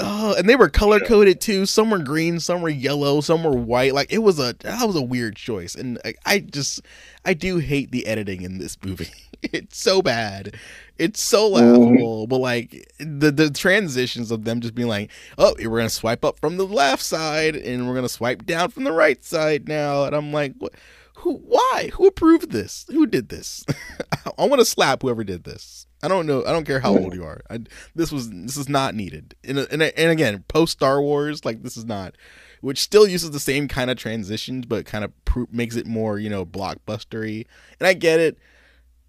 Oh, 0.00 0.34
and 0.36 0.48
they 0.48 0.56
were 0.56 0.68
color 0.68 1.00
coded 1.00 1.40
too. 1.40 1.66
Some 1.66 1.90
were 1.90 1.98
green, 1.98 2.40
some 2.40 2.62
were 2.62 2.68
yellow, 2.68 3.20
some 3.20 3.44
were 3.44 3.56
white. 3.56 3.94
Like 3.94 4.12
it 4.12 4.18
was 4.18 4.38
a 4.38 4.54
that 4.60 4.86
was 4.86 4.96
a 4.96 5.02
weird 5.02 5.36
choice, 5.36 5.74
and 5.74 5.98
I, 6.04 6.14
I 6.24 6.38
just 6.40 6.80
I 7.24 7.34
do 7.34 7.58
hate 7.58 7.90
the 7.90 8.06
editing 8.06 8.42
in 8.42 8.58
this 8.58 8.76
movie. 8.82 9.10
It's 9.42 9.78
so 9.78 10.02
bad. 10.02 10.54
It's 10.98 11.22
so 11.22 11.50
mm-hmm. 11.50 11.54
laughable. 11.54 12.26
But 12.26 12.40
like 12.40 12.92
the 12.98 13.30
the 13.30 13.48
transitions 13.48 14.30
of 14.30 14.44
them 14.44 14.60
just 14.60 14.74
being 14.74 14.86
like, 14.86 15.10
oh, 15.38 15.54
we're 15.58 15.78
gonna 15.78 15.88
swipe 15.88 16.26
up 16.26 16.38
from 16.38 16.58
the 16.58 16.66
left 16.66 17.02
side, 17.02 17.56
and 17.56 17.88
we're 17.88 17.94
gonna 17.94 18.10
swipe 18.10 18.44
down 18.44 18.68
from 18.68 18.84
the 18.84 18.92
right 18.92 19.24
side 19.24 19.66
now, 19.66 20.04
and 20.04 20.14
I'm 20.14 20.30
like, 20.30 20.56
what? 20.58 20.74
Who? 21.16 21.36
Why? 21.36 21.90
Who 21.94 22.06
approved 22.06 22.50
this? 22.50 22.84
Who 22.90 23.06
did 23.06 23.30
this? 23.30 23.64
I 24.38 24.44
want 24.44 24.60
to 24.60 24.66
slap 24.66 25.00
whoever 25.00 25.24
did 25.24 25.44
this. 25.44 25.86
I 26.02 26.08
don't 26.08 26.26
know. 26.26 26.44
I 26.44 26.52
don't 26.52 26.64
care 26.64 26.80
how 26.80 26.96
old 26.96 27.14
you 27.14 27.24
are. 27.24 27.42
I, 27.50 27.60
this 27.94 28.10
was 28.10 28.30
this 28.30 28.56
is 28.56 28.68
not 28.68 28.94
needed. 28.94 29.34
And 29.44 29.58
and 29.58 29.82
and 29.82 30.10
again, 30.10 30.44
post 30.48 30.72
Star 30.72 31.02
Wars, 31.02 31.44
like 31.44 31.62
this 31.62 31.76
is 31.76 31.84
not, 31.84 32.16
which 32.62 32.80
still 32.80 33.06
uses 33.06 33.32
the 33.32 33.40
same 33.40 33.68
kind 33.68 33.90
of 33.90 33.98
transitions, 33.98 34.66
but 34.66 34.86
kind 34.86 35.04
of 35.04 35.24
pro- 35.24 35.48
makes 35.50 35.76
it 35.76 35.86
more 35.86 36.18
you 36.18 36.30
know 36.30 36.46
blockbustery. 36.46 37.46
And 37.78 37.86
I 37.86 37.92
get 37.92 38.20
it. 38.20 38.38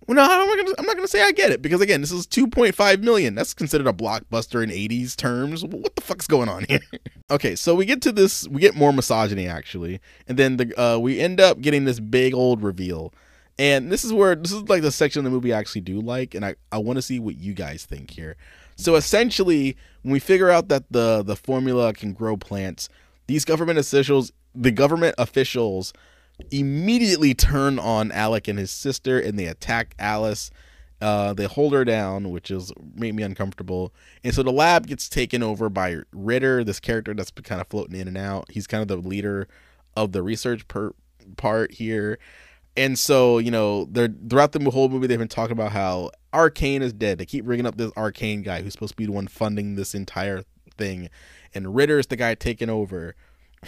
Well, 0.08 0.16
no, 0.16 0.24
I'm 0.24 0.48
not 0.48 0.58
gonna. 0.58 0.76
I'm 0.80 0.86
not 0.86 0.96
gonna 0.96 1.08
say 1.08 1.22
I 1.22 1.32
get 1.32 1.52
it 1.52 1.62
because 1.62 1.80
again, 1.80 2.02
this 2.02 2.12
is 2.12 2.28
2.5 2.28 3.02
million. 3.04 3.36
That's 3.36 3.54
considered 3.54 3.88
a 3.88 3.94
blockbuster 3.94 4.62
in 4.64 4.70
80s 4.70 5.16
terms. 5.16 5.64
What 5.64 5.96
the 5.96 6.02
fuck's 6.02 6.28
going 6.28 6.50
on 6.50 6.66
here? 6.68 6.82
okay, 7.32 7.56
so 7.56 7.76
we 7.76 7.86
get 7.86 8.02
to 8.02 8.12
this. 8.12 8.48
We 8.50 8.60
get 8.60 8.76
more 8.76 8.92
misogyny 8.92 9.48
actually, 9.48 10.02
and 10.28 10.38
then 10.38 10.58
the 10.58 10.82
uh, 10.82 10.98
we 10.98 11.20
end 11.20 11.40
up 11.40 11.62
getting 11.62 11.86
this 11.86 12.00
big 12.00 12.34
old 12.34 12.64
reveal. 12.64 13.14
And 13.62 13.92
this 13.92 14.04
is 14.04 14.12
where 14.12 14.34
this 14.34 14.52
is 14.52 14.64
like 14.70 14.82
the 14.82 14.92
section 14.92 15.20
of 15.20 15.24
the 15.26 15.30
movie 15.30 15.54
I 15.54 15.60
actually 15.60 15.82
do 15.82 16.02
like, 16.02 16.34
and 16.34 16.44
I, 16.44 16.56
I 16.72 16.80
want 16.80 16.98
to 16.98 17.02
see 17.04 17.20
what 17.20 17.38
you 17.38 17.54
guys 17.54 17.86
think 17.86 18.10
here. 18.10 18.36
So 18.76 18.96
essentially, 18.96 19.78
when 20.02 20.14
we 20.14 20.20
figure 20.20 20.50
out 20.50 20.68
that 20.70 20.86
the 20.90 21.22
the 21.22 21.36
formula 21.36 21.94
can 21.94 22.14
grow 22.14 22.38
plants, 22.38 22.90
these 23.28 23.46
government 23.46 23.78
officials, 23.78 24.32
the 24.56 24.72
government 24.72 25.14
officials, 25.20 25.94
immediately 26.50 27.36
turn 27.36 27.78
on 27.78 28.12
Alec 28.12 28.48
and 28.48 28.58
his 28.58 28.72
sister, 28.72 29.20
and 29.20 29.38
they 29.38 29.46
attack 29.46 29.94
Alice. 30.00 30.50
Uh, 31.00 31.34
they 31.34 31.46
hold 31.46 31.74
her 31.74 31.86
down, 31.86 32.32
which 32.32 32.50
is 32.50 32.74
made 32.96 33.14
me 33.14 33.22
uncomfortable. 33.22 33.94
And 34.24 34.34
so 34.34 34.42
the 34.42 34.52
lab 34.52 34.88
gets 34.88 35.08
taken 35.08 35.44
over 35.44 35.70
by 35.70 35.98
Ritter, 36.12 36.64
this 36.64 36.80
character 36.80 37.14
that's 37.14 37.30
been 37.30 37.44
kind 37.44 37.62
of 37.62 37.68
floating 37.68 38.00
in 38.00 38.08
and 38.08 38.18
out. 38.18 38.50
He's 38.50 38.66
kind 38.66 38.82
of 38.82 38.88
the 38.88 39.08
leader 39.08 39.48
of 39.96 40.14
the 40.14 40.24
research 40.24 40.68
per- 40.68 40.94
part 41.38 41.74
here. 41.74 42.18
And 42.78 42.98
so, 42.98 43.38
you 43.38 43.52
know, 43.52 43.86
they're 43.86 44.14
throughout 44.30 44.54
the 44.54 44.70
whole 44.70 44.90
movie, 44.90 45.08
they've 45.08 45.20
been 45.20 45.28
talking 45.28 45.54
about 45.54 45.72
how 45.72 46.12
Arcane 46.34 46.82
is 46.82 46.94
dead. 46.94 47.18
They 47.18 47.26
keep 47.26 47.46
bringing 47.46 47.66
up 47.66 47.78
this 47.78 47.92
Arcane 47.98 48.42
guy 48.42 48.62
who's 48.62 48.74
supposed 48.74 48.94
to 48.94 48.98
be 48.98 49.06
the 49.06 49.12
one 49.12 49.28
funding 49.28 49.76
this 49.76 49.94
entire 49.94 50.44
thing, 50.78 51.10
and 51.54 51.76
Ritter 51.76 52.00
is 52.00 52.08
the 52.08 52.16
guy 52.16 52.36
taking 52.36 52.70
over. 52.70 53.16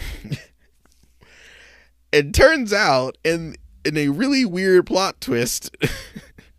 it 2.12 2.32
turns 2.32 2.72
out, 2.72 3.18
in 3.24 3.56
in 3.84 3.98
a 3.98 4.08
really 4.08 4.46
weird 4.46 4.86
plot 4.86 5.20
twist, 5.20 5.76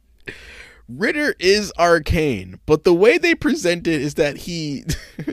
Ritter 0.88 1.34
is 1.40 1.74
Arcane, 1.80 2.60
but 2.68 2.84
the 2.84 2.94
way 2.94 3.18
they 3.18 3.34
present 3.34 3.88
it 3.88 4.02
is 4.02 4.14
that 4.16 4.38
he. 4.38 4.84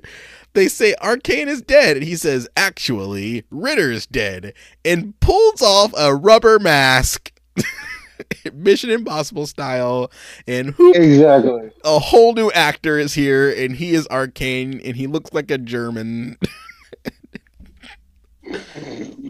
they 0.55 0.69
say 0.69 0.95
Arcane 1.03 1.49
is 1.49 1.63
dead, 1.63 1.97
and 1.97 2.07
he 2.07 2.17
says, 2.17 2.49
actually, 2.57 3.45
Ritter's 3.51 4.07
dead, 4.07 4.55
and 4.85 5.19
pulls 5.21 5.63
off 5.63 5.93
a 5.97 6.15
rubber 6.15 6.59
mask. 6.59 7.33
Mission 8.53 8.91
Impossible 8.91 9.47
style, 9.47 10.11
and 10.47 10.71
who 10.75 10.93
Exactly. 10.95 11.71
a 11.85 11.99
whole 11.99 12.35
new 12.35 12.51
actor 12.53 12.99
is 12.99 13.15
here, 13.15 13.51
and 13.51 13.77
he 13.77 13.95
is 13.95 14.07
Arcane, 14.09 14.81
and 14.85 14.97
he 14.97 15.07
looks 15.07 15.33
like 15.33 15.51
a 15.51 15.59
German. 15.59 16.39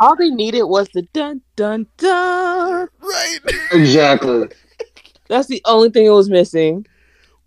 All 0.00 0.16
they 0.16 0.30
needed 0.30 0.64
was 0.64 0.88
the 0.94 1.02
dun 1.12 1.42
dun 1.56 1.86
dun. 1.98 2.88
right? 3.00 3.38
Exactly. 3.72 4.48
That's 5.28 5.48
the 5.48 5.62
only 5.66 5.90
thing 5.90 6.06
it 6.06 6.10
was 6.10 6.28
missing. 6.30 6.86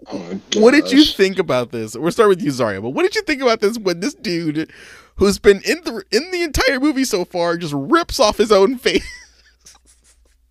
Oh 0.07 0.39
What 0.55 0.71
did 0.71 0.91
you 0.91 1.03
think 1.05 1.39
about 1.39 1.71
this? 1.71 1.95
We'll 1.95 2.11
start 2.11 2.29
with 2.29 2.41
you, 2.41 2.51
Zharia. 2.51 2.81
But 2.81 2.91
what 2.91 3.03
did 3.03 3.15
you 3.15 3.21
think 3.23 3.41
about 3.41 3.61
this 3.61 3.77
when 3.77 3.99
this 4.01 4.13
dude, 4.13 4.71
who's 5.17 5.39
been 5.39 5.61
in 5.65 5.81
the 5.83 6.03
in 6.11 6.31
the 6.31 6.43
entire 6.43 6.79
movie 6.79 7.05
so 7.05 7.25
far, 7.25 7.57
just 7.57 7.73
rips 7.75 8.19
off 8.19 8.37
his 8.37 8.51
own 8.51 8.77
face? 8.77 9.07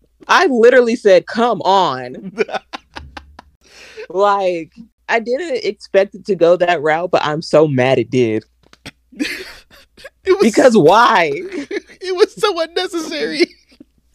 I 0.28 0.46
literally 0.46 0.96
said, 0.96 1.26
"Come 1.26 1.60
on!" 1.62 2.32
like 4.08 4.72
I 5.08 5.20
didn't 5.20 5.64
expect 5.64 6.14
it 6.14 6.24
to 6.26 6.34
go 6.34 6.56
that 6.56 6.82
route, 6.82 7.10
but 7.10 7.24
I'm 7.24 7.42
so 7.42 7.68
mad 7.68 7.98
it 7.98 8.10
did. 8.10 8.44
It 10.24 10.32
was 10.38 10.42
Because 10.42 10.76
why? 10.76 11.30
it 11.34 12.16
was 12.16 12.34
so 12.34 12.60
unnecessary. 12.62 13.42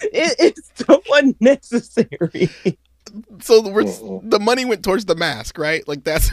It, 0.02 0.36
it's 0.40 0.72
so 0.76 1.02
unnecessary. 1.14 2.50
So 3.42 3.68
we're, 3.70 3.84
Mm-mm. 3.84 4.30
the 4.30 4.40
money 4.40 4.66
went 4.66 4.84
towards 4.84 5.06
the 5.06 5.16
mask, 5.16 5.58
right? 5.58 5.88
Like 5.88 6.04
that's 6.04 6.32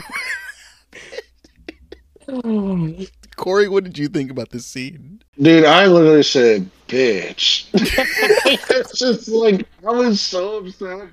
Corey. 3.37 3.69
What 3.69 3.85
did 3.85 3.99
you 3.99 4.09
think 4.09 4.31
about 4.31 4.51
this 4.51 4.67
scene? 4.67 5.23
Dude, 5.41 5.65
I 5.65 5.87
literally 5.87 6.23
said, 6.23 6.69
bitch. 6.89 7.67
it's 7.75 8.99
just 8.99 9.29
like, 9.29 9.67
I 9.87 9.91
was 9.91 10.21
so 10.21 10.59
upset. 10.59 11.09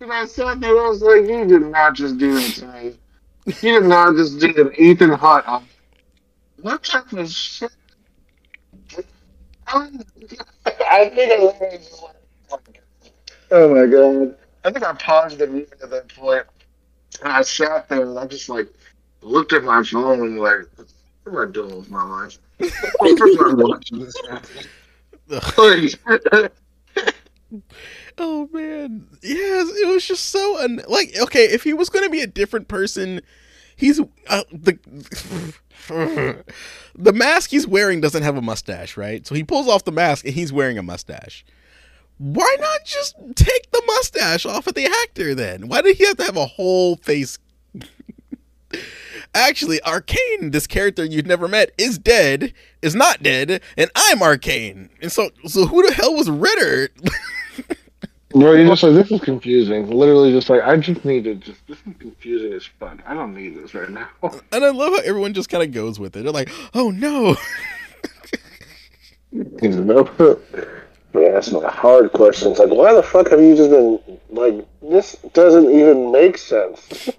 And 0.00 0.12
I 0.12 0.26
sat 0.26 0.60
there, 0.60 0.70
I 0.78 0.88
was 0.88 1.00
like, 1.00 1.22
you 1.22 1.46
did 1.46 1.62
not 1.62 1.94
just 1.94 2.18
do 2.18 2.34
that 2.34 2.54
to 2.56 2.66
me. 2.66 2.98
You 3.46 3.80
did 3.80 3.84
not 3.84 4.14
just 4.16 4.38
do 4.38 4.48
an 4.60 4.72
Ethan 4.76 5.10
Hunt. 5.10 5.64
What 6.60 6.82
type 6.82 7.12
of 7.12 7.30
shit? 7.30 7.70
I 9.68 9.88
think 9.88 11.32
I 11.32 11.38
literally 11.38 11.78
just 11.78 12.02
went, 12.02 12.16
oh 13.50 13.74
my 13.74 13.86
god. 13.86 14.36
I 14.66 14.72
think 14.72 14.84
I 14.84 14.92
paused 14.94 15.38
the 15.38 15.46
movie 15.46 15.66
at 15.80 15.90
that 15.90 16.08
point, 16.08 16.44
and 17.22 17.32
I 17.32 17.42
sat 17.42 17.88
there 17.88 18.02
and 18.02 18.18
I 18.18 18.26
just 18.26 18.48
like 18.48 18.66
looked 19.22 19.52
at 19.52 19.62
my 19.62 19.82
phone 19.84 20.20
and 20.20 20.40
like, 20.40 20.66
what 21.22 21.32
am 21.32 21.48
I 21.48 21.52
doing 21.52 21.76
with 21.76 21.90
my 21.90 22.02
life? 22.02 22.38
What 22.98 23.20
am 23.20 23.60
I 23.60 23.64
watching 23.64 24.00
this? 24.00 24.14
Oh 28.18 28.48
man, 28.52 29.06
yes, 29.22 29.68
it 29.68 29.88
was 29.88 30.06
just 30.06 30.26
so 30.26 30.58
un- 30.62 30.82
like 30.88 31.14
okay. 31.20 31.44
If 31.44 31.62
he 31.64 31.74
was 31.74 31.90
going 31.90 32.04
to 32.04 32.10
be 32.10 32.20
a 32.20 32.26
different 32.26 32.66
person, 32.66 33.20
he's 33.76 34.00
uh, 34.00 34.42
the 34.50 34.78
the 36.96 37.12
mask 37.12 37.50
he's 37.50 37.66
wearing 37.66 38.00
doesn't 38.00 38.22
have 38.22 38.36
a 38.36 38.42
mustache, 38.42 38.96
right? 38.96 39.26
So 39.26 39.34
he 39.34 39.44
pulls 39.44 39.68
off 39.68 39.84
the 39.84 39.92
mask 39.92 40.24
and 40.24 40.34
he's 40.34 40.52
wearing 40.52 40.78
a 40.78 40.82
mustache. 40.82 41.44
Why 42.18 42.56
not 42.60 42.84
just 42.84 43.14
take 43.34 43.70
the 43.72 43.82
mustache 43.86 44.46
off 44.46 44.66
of 44.66 44.74
the 44.74 44.86
actor 44.86 45.34
then? 45.34 45.68
Why 45.68 45.82
did 45.82 45.96
he 45.96 46.06
have 46.06 46.16
to 46.16 46.24
have 46.24 46.36
a 46.36 46.46
whole 46.46 46.96
face? 46.96 47.38
Actually, 49.34 49.82
Arcane, 49.82 50.50
this 50.50 50.66
character 50.66 51.04
you've 51.04 51.26
never 51.26 51.46
met, 51.46 51.72
is 51.76 51.98
dead, 51.98 52.54
is 52.80 52.94
not 52.94 53.22
dead, 53.22 53.60
and 53.76 53.90
I'm 53.94 54.22
Arcane. 54.22 54.88
And 55.02 55.12
so, 55.12 55.30
so 55.46 55.66
who 55.66 55.86
the 55.86 55.92
hell 55.92 56.14
was 56.14 56.30
Ritter? 56.30 56.88
no, 58.34 58.52
you're 58.52 58.66
just 58.66 58.82
like, 58.82 58.94
this 58.94 59.10
is 59.10 59.20
confusing. 59.20 59.90
Literally, 59.90 60.32
just 60.32 60.48
like, 60.48 60.62
I 60.62 60.74
just 60.78 61.04
need 61.04 61.24
to 61.24 61.34
just, 61.34 61.66
this 61.66 61.76
is 61.86 61.94
confusing 61.98 62.54
as 62.54 62.64
fuck. 62.64 62.98
I 63.06 63.12
don't 63.12 63.34
need 63.34 63.62
this 63.62 63.74
right 63.74 63.90
now. 63.90 64.08
And 64.52 64.64
I 64.64 64.70
love 64.70 64.94
how 64.94 65.00
everyone 65.00 65.34
just 65.34 65.50
kind 65.50 65.62
of 65.62 65.70
goes 65.72 66.00
with 66.00 66.16
it. 66.16 66.22
They're 66.22 66.32
like, 66.32 66.50
"Oh 66.72 66.90
no!" 66.90 67.36
You 69.32 70.85
not 71.52 71.64
a 71.64 71.68
hard 71.68 72.12
questions 72.12 72.58
like, 72.58 72.70
why 72.70 72.92
the 72.94 73.02
fuck 73.02 73.30
have 73.30 73.40
you 73.40 73.56
just 73.56 73.70
been, 73.70 74.00
like, 74.30 74.66
this 74.82 75.16
doesn't 75.32 75.70
even 75.70 76.12
make 76.12 76.38
sense. 76.38 77.10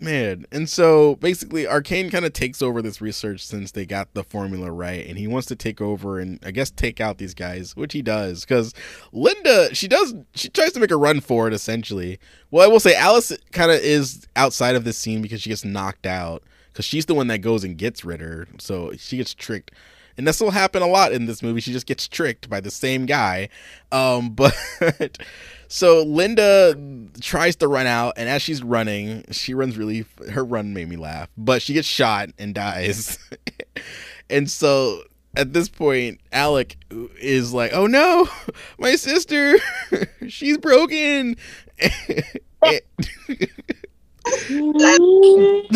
Man, 0.00 0.44
and 0.52 0.68
so 0.68 1.16
basically, 1.16 1.66
Arcane 1.66 2.10
kind 2.10 2.26
of 2.26 2.32
takes 2.32 2.60
over 2.60 2.82
this 2.82 3.00
research 3.00 3.46
since 3.46 3.70
they 3.70 3.86
got 3.86 4.12
the 4.12 4.24
formula 4.24 4.70
right, 4.70 5.06
and 5.06 5.16
he 5.16 5.26
wants 5.26 5.46
to 5.46 5.56
take 5.56 5.80
over 5.80 6.18
and 6.18 6.38
I 6.44 6.50
guess 6.50 6.70
take 6.70 7.00
out 7.00 7.16
these 7.16 7.32
guys, 7.32 7.74
which 7.74 7.94
he 7.94 8.02
does 8.02 8.44
because 8.44 8.74
Linda, 9.12 9.74
she 9.74 9.88
does, 9.88 10.14
she 10.34 10.50
tries 10.50 10.72
to 10.72 10.80
make 10.80 10.90
a 10.90 10.96
run 10.96 11.20
for 11.20 11.48
it 11.48 11.54
essentially. 11.54 12.18
Well, 12.50 12.68
I 12.68 12.70
will 12.70 12.80
say 12.80 12.94
Alice 12.94 13.32
kind 13.52 13.70
of 13.70 13.78
is 13.80 14.26
outside 14.36 14.74
of 14.74 14.84
this 14.84 14.98
scene 14.98 15.22
because 15.22 15.40
she 15.40 15.50
gets 15.50 15.64
knocked 15.64 16.06
out 16.06 16.42
because 16.72 16.84
she's 16.84 17.06
the 17.06 17.14
one 17.14 17.28
that 17.28 17.38
goes 17.38 17.64
and 17.64 17.78
gets 17.78 18.04
Ritter, 18.04 18.48
so 18.58 18.92
she 18.98 19.16
gets 19.16 19.32
tricked. 19.32 19.70
And 20.16 20.26
this 20.26 20.40
will 20.40 20.52
happen 20.52 20.82
a 20.82 20.86
lot 20.86 21.12
in 21.12 21.26
this 21.26 21.42
movie. 21.42 21.60
She 21.60 21.72
just 21.72 21.86
gets 21.86 22.06
tricked 22.06 22.48
by 22.48 22.60
the 22.60 22.70
same 22.70 23.06
guy. 23.06 23.48
Um, 23.90 24.30
but 24.34 24.54
so 25.68 26.02
Linda 26.02 26.76
tries 27.20 27.56
to 27.56 27.68
run 27.68 27.86
out, 27.86 28.14
and 28.16 28.28
as 28.28 28.42
she's 28.42 28.62
running, 28.62 29.24
she 29.30 29.54
runs 29.54 29.76
really. 29.76 30.06
Her 30.30 30.44
run 30.44 30.72
made 30.74 30.88
me 30.88 30.96
laugh, 30.96 31.28
but 31.36 31.62
she 31.62 31.74
gets 31.74 31.88
shot 31.88 32.30
and 32.38 32.54
dies. 32.54 33.18
and 34.30 34.50
so 34.50 35.02
at 35.36 35.52
this 35.52 35.68
point, 35.68 36.20
Alec 36.32 36.76
is 37.20 37.52
like, 37.52 37.72
"Oh 37.72 37.86
no, 37.86 38.28
my 38.78 38.96
sister, 38.96 39.58
she's 40.28 40.58
broken." 40.58 41.36
You 44.48 44.72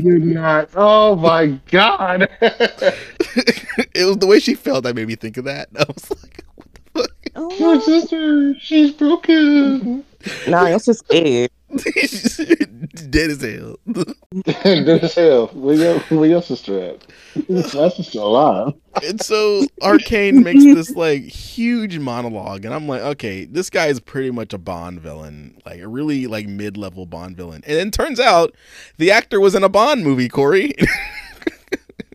did 0.00 0.22
not. 0.24 0.70
Oh 0.74 1.16
my 1.16 1.58
god. 1.70 2.28
it 2.40 4.04
was 4.06 4.18
the 4.18 4.26
way 4.26 4.40
she 4.40 4.54
felt 4.54 4.84
that 4.84 4.94
made 4.94 5.08
me 5.08 5.16
think 5.16 5.36
of 5.36 5.44
that. 5.44 5.68
I 5.78 5.84
was 5.86 6.10
like, 6.10 6.44
"What 6.54 6.66
the 6.74 6.80
fuck?" 7.00 7.10
Oh 7.36 7.74
my 7.74 7.80
sister, 7.80 8.54
she's 8.60 8.92
broken. 8.92 10.04
nah, 10.48 10.66
you're 10.66 10.78
so 10.78 10.92
scared. 10.92 11.50
Dead 13.10 13.30
as 13.30 13.42
hell. 13.42 13.76
Dead 14.44 14.88
as 14.88 15.14
hell. 15.14 15.48
Where 15.48 15.74
your, 15.74 15.98
where 16.00 16.28
your 16.28 16.42
sister 16.42 16.80
at? 16.80 17.06
My 17.48 17.88
sister 17.88 18.20
alive. 18.20 18.72
and 19.02 19.20
so 19.20 19.66
Arcane 19.82 20.42
makes 20.42 20.64
this 20.64 20.90
like 20.90 21.22
huge 21.22 21.98
monologue, 21.98 22.64
and 22.64 22.72
I'm 22.72 22.88
like, 22.88 23.02
okay, 23.02 23.44
this 23.44 23.68
guy 23.70 23.86
is 23.86 24.00
pretty 24.00 24.30
much 24.30 24.52
a 24.54 24.58
Bond 24.58 25.00
villain, 25.00 25.60
like 25.66 25.80
a 25.80 25.88
really 25.88 26.26
like 26.26 26.46
mid 26.46 26.76
level 26.76 27.04
Bond 27.06 27.36
villain. 27.36 27.62
And 27.66 27.76
then 27.76 27.90
turns 27.90 28.18
out 28.18 28.54
the 28.96 29.10
actor 29.10 29.40
was 29.40 29.54
in 29.54 29.62
a 29.62 29.68
Bond 29.68 30.02
movie, 30.02 30.28
Corey. 30.28 30.72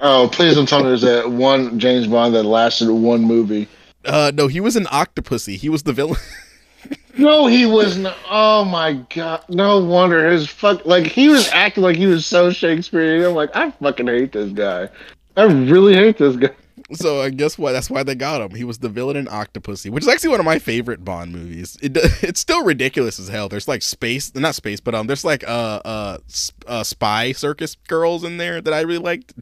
Oh, 0.01 0.27
please 0.29 0.55
don't 0.55 0.67
tell 0.67 0.79
me 0.79 0.87
there's 0.87 1.01
that 1.03 1.31
one 1.31 1.79
James 1.79 2.07
Bond 2.07 2.35
that 2.35 2.43
lasted 2.43 2.91
one 2.91 3.21
movie. 3.21 3.69
uh, 4.03 4.31
no, 4.35 4.47
he 4.47 4.59
was 4.59 4.75
an 4.75 4.85
Octopussy. 4.85 5.55
He 5.55 5.69
was 5.69 5.83
the 5.83 5.93
villain. 5.93 6.19
No, 7.17 7.45
he 7.47 7.65
was 7.65 7.97
not. 7.97 8.17
Oh 8.29 8.65
my 8.65 8.93
god! 9.13 9.43
No 9.49 9.83
wonder 9.83 10.29
his 10.31 10.49
fuck. 10.49 10.85
Like 10.85 11.05
he 11.05 11.29
was 11.29 11.47
acting 11.49 11.83
like 11.83 11.95
he 11.95 12.07
was 12.07 12.25
so 12.25 12.51
Shakespearean. 12.51 13.23
I'm 13.23 13.35
like, 13.35 13.55
I 13.55 13.71
fucking 13.71 14.07
hate 14.07 14.31
this 14.31 14.51
guy. 14.51 14.89
I 15.37 15.43
really 15.43 15.93
hate 15.95 16.17
this 16.17 16.35
guy. 16.35 16.49
so 16.93 17.21
I 17.21 17.29
guess 17.29 17.57
what? 17.57 17.71
That's 17.73 17.89
why 17.89 18.03
they 18.03 18.15
got 18.15 18.41
him. 18.41 18.55
He 18.55 18.63
was 18.63 18.79
the 18.79 18.89
villain 18.89 19.15
in 19.15 19.25
Octopussy, 19.27 19.89
which 19.91 20.03
is 20.03 20.07
actually 20.07 20.29
one 20.29 20.39
of 20.39 20.45
my 20.45 20.57
favorite 20.59 21.05
Bond 21.05 21.31
movies. 21.31 21.77
It 21.81 21.91
it's 22.23 22.39
still 22.39 22.63
ridiculous 22.65 23.19
as 23.19 23.27
hell. 23.29 23.47
There's 23.47 23.67
like 23.67 23.83
space, 23.83 24.33
not 24.33 24.55
space, 24.55 24.79
but 24.79 24.95
um, 24.95 25.05
there's 25.07 25.23
like 25.23 25.43
uh 25.47 25.81
uh, 25.85 26.17
sp- 26.25 26.65
uh 26.67 26.83
spy 26.83 27.31
circus 27.31 27.75
girls 27.87 28.23
in 28.23 28.37
there 28.37 28.59
that 28.61 28.73
I 28.73 28.81
really 28.81 28.99
liked. 29.03 29.33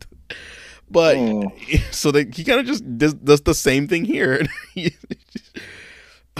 But 0.89 1.15
Hmm. 1.15 1.43
so 1.91 2.11
they, 2.11 2.25
he 2.25 2.43
kind 2.43 2.59
of 2.59 2.65
just 2.65 2.97
does, 2.97 3.13
does 3.13 3.41
the 3.41 3.55
same 3.55 3.87
thing 3.87 4.03
here. 4.03 4.45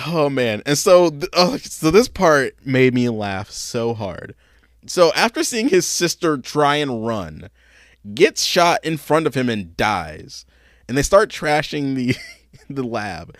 oh 0.08 0.30
man, 0.30 0.62
and 0.66 0.78
so 0.78 1.10
th- 1.10 1.30
oh, 1.34 1.58
so 1.58 1.92
this 1.92 2.08
part 2.08 2.56
made 2.66 2.94
me 2.94 3.10
laugh 3.10 3.50
so 3.50 3.94
hard. 3.94 4.36
So 4.88 5.12
after 5.14 5.44
seeing 5.44 5.70
his 5.70 5.86
sister 5.86 6.38
try 6.38 6.76
and 6.78 7.06
run, 7.06 7.50
gets 8.14 8.44
shot 8.44 8.84
in 8.84 8.98
front 8.98 9.28
of 9.28 9.36
him 9.36 9.50
and 9.50 9.76
dies, 9.78 10.46
and 10.88 10.98
they 10.98 11.04
start 11.04 11.30
trashing 11.30 11.96
the 11.96 12.16
the 12.70 12.84
lab. 12.84 13.36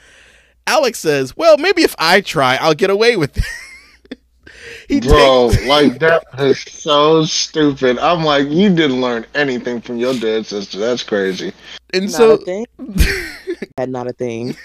Alex 0.68 1.00
says, 1.00 1.36
"Well, 1.36 1.58
maybe 1.58 1.84
if 1.84 1.96
I 1.98 2.22
try, 2.22 2.56
I'll 2.56 2.74
get 2.74 2.90
away 2.90 3.18
with 3.18 3.38
it." 3.38 3.44
he 4.88 5.00
Bro, 5.00 5.52
takes 5.52 5.66
like 5.68 6.00
that 6.00 6.24
is 6.40 6.62
so 6.62 7.26
stupid. 7.26 7.98
I'm 8.00 8.24
like, 8.24 8.48
you 8.48 8.74
didn't 8.74 9.02
learn 9.02 9.26
anything 9.36 9.82
from 9.82 9.98
your 9.98 10.14
dead 10.14 10.46
sister. 10.46 10.78
That's 10.78 11.04
crazy. 11.04 11.54
and 11.94 12.04
Not 12.06 12.12
so 12.12 12.32
a 12.32 12.38
thing. 12.38 12.66
Had 13.78 13.90
not 13.90 14.08
a 14.08 14.14
thing. 14.14 14.56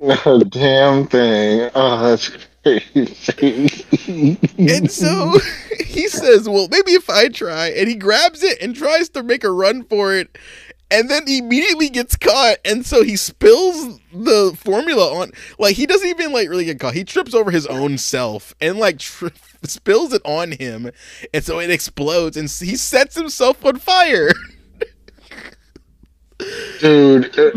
A 0.00 0.44
damn 0.48 1.06
thing. 1.06 1.70
Oh, 1.74 2.10
that's 2.10 2.30
crazy. 2.62 4.38
And 4.58 4.90
so 4.90 5.38
he 5.86 6.08
says, 6.08 6.48
Well, 6.48 6.68
maybe 6.70 6.92
if 6.92 7.08
I 7.08 7.28
try. 7.28 7.68
And 7.68 7.88
he 7.88 7.94
grabs 7.94 8.42
it 8.42 8.60
and 8.60 8.74
tries 8.76 9.08
to 9.10 9.22
make 9.22 9.44
a 9.44 9.50
run 9.50 9.84
for 9.84 10.14
it. 10.14 10.36
And 10.90 11.10
then 11.10 11.26
he 11.26 11.38
immediately 11.38 11.88
gets 11.88 12.14
caught. 12.16 12.58
And 12.64 12.86
so 12.86 13.02
he 13.02 13.16
spills 13.16 13.98
the 14.12 14.56
formula 14.56 15.14
on. 15.20 15.32
Like, 15.58 15.74
he 15.74 15.84
doesn't 15.84 16.08
even, 16.08 16.32
like, 16.32 16.48
really 16.48 16.64
get 16.64 16.78
caught. 16.78 16.94
He 16.94 17.02
trips 17.02 17.34
over 17.34 17.50
his 17.50 17.66
own 17.66 17.98
self 17.98 18.54
and, 18.60 18.78
like, 18.78 19.00
tri- 19.00 19.30
spills 19.64 20.12
it 20.12 20.22
on 20.24 20.52
him. 20.52 20.92
And 21.34 21.44
so 21.44 21.58
it 21.58 21.70
explodes. 21.70 22.36
And 22.36 22.48
he 22.48 22.76
sets 22.76 23.16
himself 23.16 23.64
on 23.64 23.78
fire. 23.78 24.30
dude. 26.80 27.36
Uh, 27.38 27.50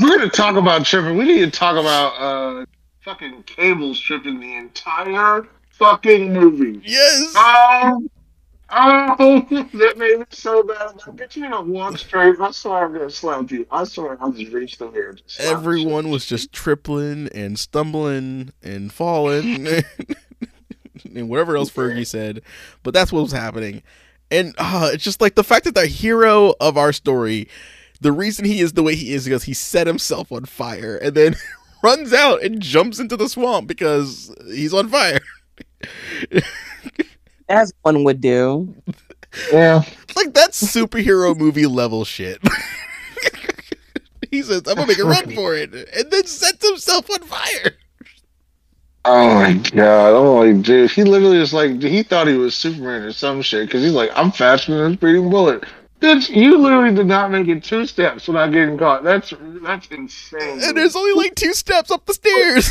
we're 0.00 0.18
gonna 0.18 0.30
talk 0.30 0.56
about 0.56 0.84
tripping. 0.84 1.16
We 1.16 1.24
need 1.24 1.40
to 1.40 1.50
talk 1.50 1.76
about 1.76 2.12
uh, 2.20 2.66
fucking 3.00 3.44
cables 3.44 3.98
tripping 4.00 4.40
the 4.40 4.56
entire 4.56 5.46
fucking 5.70 6.32
movie. 6.32 6.80
Yes. 6.84 7.32
Oh, 7.36 8.08
oh, 8.70 9.46
that 9.74 9.98
made 9.98 10.18
me 10.18 10.24
so 10.30 10.62
bad. 10.62 11.00
I 11.06 11.10
bet 11.10 11.36
you 11.36 11.48
don't 11.48 11.68
walk 11.68 11.98
straight. 11.98 12.40
I 12.40 12.50
swear 12.50 12.84
I'm 12.84 12.92
gonna 12.92 13.10
slap 13.10 13.50
you. 13.50 13.66
I 13.70 13.84
swear 13.84 14.16
I'll 14.20 14.32
just 14.32 14.52
reach 14.52 14.78
the 14.78 14.90
here. 14.90 15.10
and 15.10 15.18
just 15.18 15.36
slap 15.36 15.58
Everyone 15.58 16.10
was 16.10 16.26
just 16.26 16.52
tripling 16.52 17.28
and 17.34 17.58
stumbling 17.58 18.52
and 18.62 18.92
falling 18.92 19.66
and 21.14 21.28
whatever 21.28 21.56
else 21.56 21.70
Fergie 21.70 22.06
said. 22.06 22.42
But 22.82 22.94
that's 22.94 23.12
what 23.12 23.22
was 23.22 23.32
happening. 23.32 23.82
And 24.30 24.54
uh, 24.56 24.90
it's 24.94 25.04
just 25.04 25.20
like 25.20 25.34
the 25.34 25.44
fact 25.44 25.66
that 25.66 25.74
the 25.74 25.86
hero 25.86 26.54
of 26.60 26.78
our 26.78 26.92
story, 26.92 27.48
the 28.02 28.12
reason 28.12 28.44
he 28.44 28.60
is 28.60 28.72
the 28.72 28.82
way 28.82 28.94
he 28.94 29.12
is 29.12 29.24
because 29.24 29.44
he 29.44 29.54
set 29.54 29.86
himself 29.86 30.32
on 30.32 30.44
fire 30.44 30.96
and 30.96 31.14
then 31.14 31.36
runs 31.82 32.12
out 32.12 32.42
and 32.42 32.60
jumps 32.60 32.98
into 32.98 33.16
the 33.16 33.28
swamp 33.28 33.68
because 33.68 34.34
he's 34.46 34.74
on 34.74 34.88
fire. 34.88 35.20
As 37.48 37.72
one 37.82 38.04
would 38.04 38.20
do. 38.20 38.74
Yeah. 39.52 39.82
like 40.16 40.34
that's 40.34 40.62
superhero 40.62 41.36
movie 41.36 41.66
level 41.66 42.04
shit. 42.04 42.38
he 44.30 44.42
says, 44.42 44.62
I'm 44.66 44.74
gonna 44.74 44.86
make 44.86 44.98
a 44.98 45.04
run 45.04 45.30
for 45.34 45.54
it, 45.54 45.72
and 45.72 46.10
then 46.10 46.26
sets 46.26 46.66
himself 46.66 47.10
on 47.10 47.20
fire. 47.20 47.72
Oh 49.04 49.34
my 49.34 49.54
god! 49.54 50.10
Oh 50.10 50.44
my 50.44 50.60
dude, 50.60 50.90
he 50.90 51.02
literally 51.02 51.38
just 51.38 51.52
like 51.52 51.82
he 51.82 52.02
thought 52.02 52.28
he 52.28 52.34
was 52.34 52.54
Superman 52.54 53.02
or 53.02 53.12
some 53.12 53.42
shit 53.42 53.66
because 53.66 53.82
he's 53.82 53.92
like, 53.92 54.10
I'm 54.14 54.30
faster 54.30 54.76
than 54.76 54.92
a 54.92 54.96
speeding 54.96 55.28
bullet. 55.28 55.64
Bitch, 56.02 56.34
you 56.34 56.58
literally 56.58 56.92
did 56.92 57.06
not 57.06 57.30
make 57.30 57.46
it 57.46 57.62
two 57.62 57.86
steps 57.86 58.26
without 58.26 58.50
getting 58.50 58.76
caught. 58.76 59.04
That's 59.04 59.32
that's 59.62 59.86
insane. 59.86 60.60
And 60.60 60.76
there's 60.76 60.96
only 60.96 61.12
like 61.12 61.36
two 61.36 61.54
steps 61.54 61.92
up 61.92 62.06
the 62.06 62.14
stairs. 62.14 62.68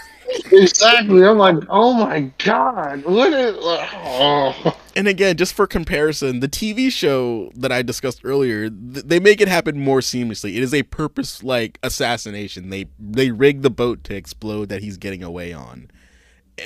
exactly. 0.50 1.22
I'm 1.22 1.36
like, 1.36 1.58
oh 1.68 1.92
my 1.92 2.32
god, 2.42 3.04
what 3.04 3.34
is? 3.34 3.54
Oh. 3.60 4.78
and 4.96 5.06
again, 5.06 5.36
just 5.36 5.52
for 5.52 5.66
comparison, 5.66 6.40
the 6.40 6.48
TV 6.48 6.90
show 6.90 7.50
that 7.54 7.70
I 7.70 7.82
discussed 7.82 8.22
earlier, 8.24 8.70
th- 8.70 9.04
they 9.04 9.20
make 9.20 9.42
it 9.42 9.48
happen 9.48 9.78
more 9.78 10.00
seamlessly. 10.00 10.56
It 10.56 10.62
is 10.62 10.72
a 10.72 10.82
purpose 10.84 11.42
like 11.42 11.78
assassination. 11.82 12.70
They 12.70 12.86
they 12.98 13.30
rig 13.30 13.60
the 13.60 13.68
boat 13.68 14.04
to 14.04 14.14
explode 14.16 14.70
that 14.70 14.82
he's 14.82 14.96
getting 14.96 15.22
away 15.22 15.52
on. 15.52 15.90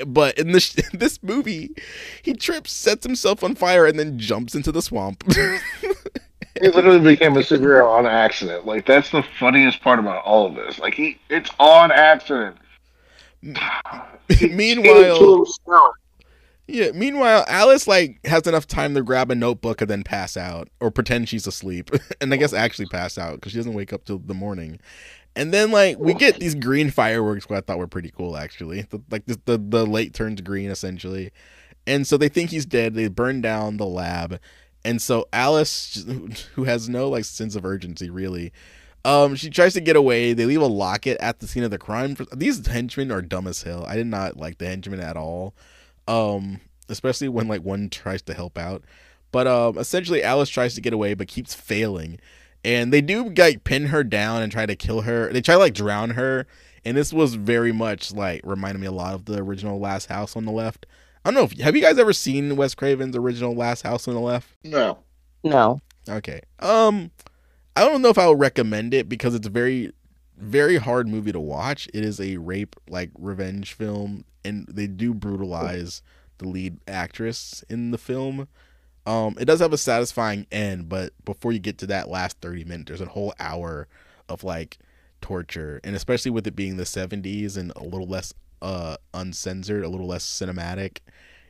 But 0.06 0.38
in 0.38 0.52
this 0.52 0.72
this 0.92 1.22
movie, 1.22 1.70
he 2.22 2.34
trips, 2.34 2.72
sets 2.72 3.04
himself 3.04 3.44
on 3.44 3.54
fire, 3.54 3.86
and 3.86 3.98
then 3.98 4.18
jumps 4.18 4.54
into 4.54 4.72
the 4.72 4.82
swamp. 4.82 5.24
He 6.60 6.68
literally 6.68 7.00
became 7.00 7.36
a 7.36 7.40
superhero 7.40 7.88
on 7.90 8.06
accident. 8.06 8.64
Like 8.64 8.86
that's 8.86 9.10
the 9.10 9.24
funniest 9.40 9.80
part 9.80 9.98
about 9.98 10.24
all 10.24 10.46
of 10.46 10.54
this. 10.54 10.78
Like 10.78 10.94
he, 10.94 11.18
it's 11.28 11.50
on 11.58 11.90
accident. 11.90 12.56
meanwhile, 14.40 15.44
yeah. 16.68 16.92
Meanwhile, 16.92 17.44
Alice 17.48 17.88
like 17.88 18.24
has 18.24 18.46
enough 18.46 18.68
time 18.68 18.94
to 18.94 19.02
grab 19.02 19.30
a 19.32 19.34
notebook 19.34 19.80
and 19.80 19.90
then 19.90 20.04
pass 20.04 20.36
out, 20.36 20.68
or 20.78 20.92
pretend 20.92 21.28
she's 21.28 21.46
asleep, 21.46 21.90
and 22.20 22.32
I 22.32 22.36
guess 22.36 22.52
actually 22.52 22.86
pass 22.86 23.18
out 23.18 23.34
because 23.34 23.50
she 23.52 23.58
doesn't 23.58 23.74
wake 23.74 23.92
up 23.92 24.04
till 24.04 24.18
the 24.18 24.34
morning. 24.34 24.78
And 25.36 25.52
then 25.52 25.70
like 25.70 25.98
we 25.98 26.14
get 26.14 26.38
these 26.38 26.54
green 26.54 26.90
fireworks, 26.90 27.48
what 27.48 27.56
I 27.56 27.60
thought 27.60 27.78
were 27.78 27.88
pretty 27.88 28.10
cool 28.10 28.36
actually. 28.36 28.82
The, 28.82 29.00
like 29.10 29.26
the, 29.26 29.40
the 29.44 29.58
the 29.58 29.86
lake 29.86 30.12
turns 30.12 30.40
green 30.40 30.70
essentially, 30.70 31.32
and 31.86 32.06
so 32.06 32.16
they 32.16 32.28
think 32.28 32.50
he's 32.50 32.66
dead. 32.66 32.94
They 32.94 33.08
burn 33.08 33.40
down 33.40 33.76
the 33.76 33.86
lab, 33.86 34.38
and 34.84 35.02
so 35.02 35.26
Alice, 35.32 36.04
who 36.54 36.64
has 36.64 36.88
no 36.88 37.08
like 37.08 37.24
sense 37.24 37.56
of 37.56 37.64
urgency 37.64 38.10
really, 38.10 38.52
um, 39.04 39.34
she 39.34 39.50
tries 39.50 39.74
to 39.74 39.80
get 39.80 39.96
away. 39.96 40.34
They 40.34 40.46
leave 40.46 40.60
a 40.60 40.66
locket 40.66 41.18
at 41.20 41.40
the 41.40 41.48
scene 41.48 41.64
of 41.64 41.70
the 41.70 41.78
crime. 41.78 42.16
These 42.32 42.66
henchmen 42.66 43.10
are 43.10 43.22
dumb 43.22 43.48
as 43.48 43.62
hell. 43.62 43.84
I 43.86 43.96
did 43.96 44.06
not 44.06 44.36
like 44.36 44.58
the 44.58 44.66
henchmen 44.66 45.00
at 45.00 45.16
all. 45.16 45.54
Um, 46.06 46.60
especially 46.88 47.28
when 47.28 47.48
like 47.48 47.62
one 47.62 47.90
tries 47.90 48.22
to 48.22 48.34
help 48.34 48.58
out. 48.58 48.84
But 49.32 49.46
um, 49.46 49.78
essentially, 49.78 50.22
Alice 50.22 50.48
tries 50.48 50.74
to 50.74 50.80
get 50.80 50.92
away, 50.92 51.14
but 51.14 51.28
keeps 51.28 51.54
failing. 51.54 52.18
And 52.64 52.92
they 52.92 53.00
do 53.00 53.28
like 53.28 53.64
pin 53.64 53.86
her 53.86 54.02
down 54.02 54.42
and 54.42 54.50
try 54.50 54.66
to 54.66 54.74
kill 54.74 55.02
her. 55.02 55.32
They 55.32 55.42
try 55.42 55.54
to 55.54 55.60
like 55.60 55.74
drown 55.74 56.10
her. 56.10 56.46
And 56.84 56.96
this 56.96 57.12
was 57.12 57.34
very 57.34 57.72
much 57.72 58.12
like 58.12 58.40
reminded 58.44 58.80
me 58.80 58.86
a 58.86 58.92
lot 58.92 59.14
of 59.14 59.26
the 59.26 59.38
original 59.38 59.78
Last 59.78 60.06
House 60.06 60.36
on 60.36 60.44
the 60.44 60.52
Left. 60.52 60.86
I 61.24 61.30
don't 61.30 61.34
know 61.34 61.44
if 61.44 61.58
have 61.60 61.74
you 61.74 61.82
guys 61.82 61.98
ever 61.98 62.12
seen 62.12 62.56
Wes 62.56 62.74
Craven's 62.74 63.16
original 63.16 63.54
Last 63.54 63.82
House 63.82 64.06
on 64.06 64.14
the 64.14 64.20
Left? 64.20 64.48
No. 64.62 64.98
No. 65.42 65.80
Okay. 66.08 66.40
Um, 66.60 67.10
I 67.76 67.84
don't 67.84 68.02
know 68.02 68.10
if 68.10 68.18
I 68.18 68.28
would 68.28 68.38
recommend 68.38 68.94
it 68.94 69.08
because 69.08 69.34
it's 69.34 69.46
a 69.46 69.50
very, 69.50 69.92
very 70.36 70.76
hard 70.76 71.08
movie 71.08 71.32
to 71.32 71.40
watch. 71.40 71.88
It 71.94 72.04
is 72.04 72.20
a 72.20 72.36
rape 72.36 72.76
like 72.88 73.10
revenge 73.18 73.72
film, 73.72 74.24
and 74.44 74.66
they 74.68 74.86
do 74.86 75.14
brutalize 75.14 76.02
the 76.38 76.48
lead 76.48 76.78
actress 76.86 77.64
in 77.68 77.90
the 77.90 77.98
film. 77.98 78.48
Um, 79.06 79.36
it 79.38 79.44
does 79.44 79.60
have 79.60 79.72
a 79.72 79.78
satisfying 79.78 80.46
end, 80.50 80.88
but 80.88 81.12
before 81.24 81.52
you 81.52 81.58
get 81.58 81.78
to 81.78 81.86
that 81.88 82.08
last 82.08 82.40
thirty 82.40 82.64
minutes, 82.64 82.88
there's 82.88 83.00
a 83.00 83.06
whole 83.06 83.34
hour 83.38 83.88
of 84.28 84.44
like 84.44 84.78
torture, 85.20 85.80
and 85.84 85.94
especially 85.94 86.30
with 86.30 86.46
it 86.46 86.56
being 86.56 86.76
the 86.76 86.84
'70s 86.84 87.56
and 87.56 87.72
a 87.76 87.82
little 87.82 88.06
less 88.06 88.32
uh 88.62 88.96
uncensored, 89.12 89.84
a 89.84 89.88
little 89.88 90.06
less 90.06 90.24
cinematic 90.24 90.98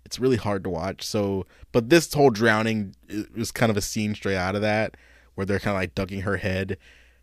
it's 0.04 0.18
really 0.18 0.36
hard 0.36 0.64
to 0.64 0.70
watch. 0.70 1.02
So, 1.02 1.46
but 1.72 1.88
this 1.88 2.12
whole 2.12 2.30
drowning 2.30 2.94
is 3.08 3.50
kind 3.50 3.70
of 3.70 3.76
a 3.76 3.80
scene 3.80 4.14
straight 4.14 4.36
out 4.36 4.54
of 4.54 4.62
that, 4.62 4.96
where 5.34 5.44
they're 5.44 5.58
kind 5.58 5.76
of 5.76 5.80
like 5.80 5.94
ducking 5.94 6.22
her 6.22 6.36
head, 6.36 6.76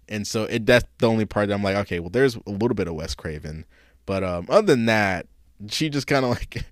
and 0.09 0.27
so 0.27 0.43
it 0.45 0.65
that's 0.65 0.85
the 0.97 1.07
only 1.07 1.25
part 1.25 1.47
that 1.47 1.53
I'm 1.53 1.63
like, 1.63 1.75
okay, 1.77 1.99
well, 1.99 2.09
there's 2.09 2.35
a 2.35 2.49
little 2.49 2.75
bit 2.75 2.87
of 2.87 2.95
Wes 2.95 3.15
Craven, 3.15 3.65
but 4.05 4.23
um, 4.23 4.47
other 4.49 4.67
than 4.67 4.85
that, 4.87 5.27
she 5.69 5.89
just 5.89 6.07
kind 6.07 6.25
of 6.25 6.31
like 6.37 6.65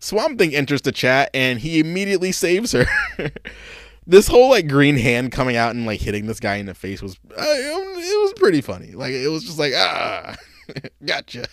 Swamp 0.00 0.38
Thing 0.38 0.54
enters 0.54 0.82
the 0.82 0.92
chat 0.92 1.30
and 1.34 1.58
he 1.58 1.80
immediately 1.80 2.32
saves 2.32 2.72
her. 2.72 2.86
this 4.06 4.26
whole 4.28 4.50
like 4.50 4.68
green 4.68 4.96
hand 4.96 5.32
coming 5.32 5.56
out 5.56 5.74
and 5.74 5.86
like 5.86 6.00
hitting 6.00 6.26
this 6.26 6.40
guy 6.40 6.56
in 6.56 6.66
the 6.66 6.74
face 6.74 7.02
was 7.02 7.16
uh, 7.30 7.34
it 7.36 8.22
was 8.22 8.32
pretty 8.34 8.60
funny. 8.60 8.92
Like 8.92 9.12
it 9.12 9.28
was 9.28 9.44
just 9.44 9.58
like 9.58 9.72
ah, 9.76 10.36
gotcha. 11.04 11.46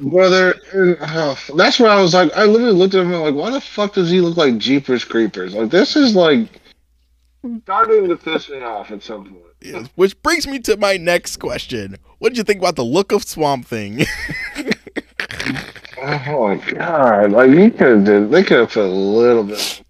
Brother, 0.00 0.56
uh, 1.00 1.36
that's 1.56 1.78
where 1.78 1.90
I 1.90 2.02
was 2.02 2.12
like, 2.12 2.32
I 2.36 2.44
literally 2.44 2.72
looked 2.72 2.94
at 2.94 3.02
him 3.02 3.12
and 3.12 3.22
like, 3.22 3.34
why 3.36 3.50
the 3.50 3.60
fuck 3.60 3.94
does 3.94 4.10
he 4.10 4.20
look 4.20 4.36
like 4.36 4.58
Jeepers 4.58 5.04
Creepers? 5.04 5.54
Like, 5.54 5.70
this 5.70 5.94
is 5.94 6.16
like 6.16 6.48
starting 7.62 8.08
to 8.08 8.16
piss 8.16 8.48
me 8.48 8.62
off 8.62 8.90
at 8.90 9.02
some 9.02 9.26
point. 9.26 9.44
Yes, 9.60 9.88
which 9.94 10.20
brings 10.22 10.46
me 10.48 10.58
to 10.60 10.76
my 10.76 10.96
next 10.96 11.36
question. 11.36 11.96
What 12.18 12.30
did 12.30 12.38
you 12.38 12.44
think 12.44 12.58
about 12.58 12.76
the 12.76 12.84
look 12.84 13.12
of 13.12 13.22
Swamp 13.24 13.66
Thing? 13.66 14.04
Oh 16.02 16.48
my 16.56 16.70
god! 16.72 17.32
Like 17.32 17.50
you 17.50 17.70
could 17.70 17.80
have 17.98 18.04
did, 18.04 18.30
they 18.30 18.42
could 18.42 18.58
have 18.58 18.70
put 18.70 18.84
a 18.84 18.88
little 18.88 19.44
bit. 19.44 19.82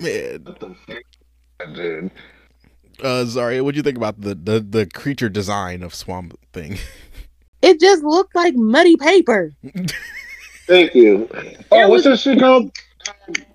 Man, 0.00 0.42
What 0.44 0.60
the 0.60 0.74
fuck, 0.86 1.74
dude? 1.74 2.10
uh, 3.02 3.24
Zharia, 3.24 3.62
what 3.62 3.72
do 3.72 3.76
you 3.78 3.82
think 3.82 3.96
about 3.96 4.20
the, 4.20 4.34
the 4.34 4.60
the 4.60 4.86
creature 4.86 5.28
design 5.28 5.82
of 5.82 5.94
Swamp 5.94 6.38
Thing? 6.52 6.78
It 7.62 7.80
just 7.80 8.02
looked 8.04 8.34
like 8.34 8.54
muddy 8.54 8.96
paper. 8.96 9.52
Thank 10.66 10.94
you. 10.94 11.28
It 11.32 11.66
Oh, 11.72 11.88
what's 11.88 12.04
was- 12.04 12.04
that 12.04 12.18
shit 12.18 12.38
called? 12.40 12.70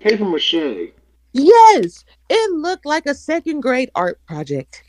Paper 0.00 0.24
mache. 0.24 0.90
Yes, 1.32 2.04
it 2.28 2.50
looked 2.52 2.84
like 2.86 3.06
a 3.06 3.14
second 3.14 3.60
grade 3.60 3.90
art 3.94 4.18
project. 4.26 4.82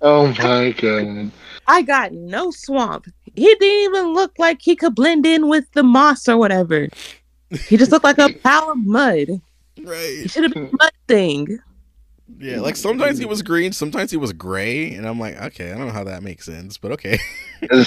Oh 0.00 0.28
my 0.38 0.70
god! 0.72 1.30
I 1.66 1.82
got 1.82 2.12
no 2.12 2.50
swamp. 2.50 3.06
He 3.36 3.44
didn't 3.44 3.62
even 3.92 4.14
look 4.14 4.32
like 4.38 4.60
he 4.62 4.74
could 4.76 4.94
blend 4.94 5.24
in 5.26 5.48
with 5.48 5.70
the 5.72 5.82
moss 5.82 6.26
or 6.28 6.36
whatever. 6.36 6.88
He 7.68 7.76
just 7.76 7.92
looked 7.92 8.04
like 8.04 8.18
a 8.18 8.32
pile 8.42 8.72
of 8.72 8.78
mud. 8.78 9.28
Right. 9.82 10.18
He 10.22 10.28
should 10.28 10.42
have 10.44 10.52
been 10.54 10.66
a 10.66 10.76
mud 10.82 10.92
thing. 11.06 11.58
Yeah, 12.40 12.58
like 12.60 12.74
sometimes 12.74 13.18
he 13.18 13.24
was 13.24 13.40
green, 13.40 13.70
sometimes 13.72 14.10
he 14.10 14.16
was 14.16 14.32
gray, 14.32 14.92
and 14.94 15.06
I'm 15.06 15.18
like, 15.20 15.40
okay, 15.40 15.70
I 15.70 15.76
don't 15.78 15.86
know 15.86 15.92
how 15.92 16.02
that 16.04 16.24
makes 16.24 16.44
sense, 16.44 16.76
but 16.76 16.90
okay. 16.92 17.18
At 17.70 17.86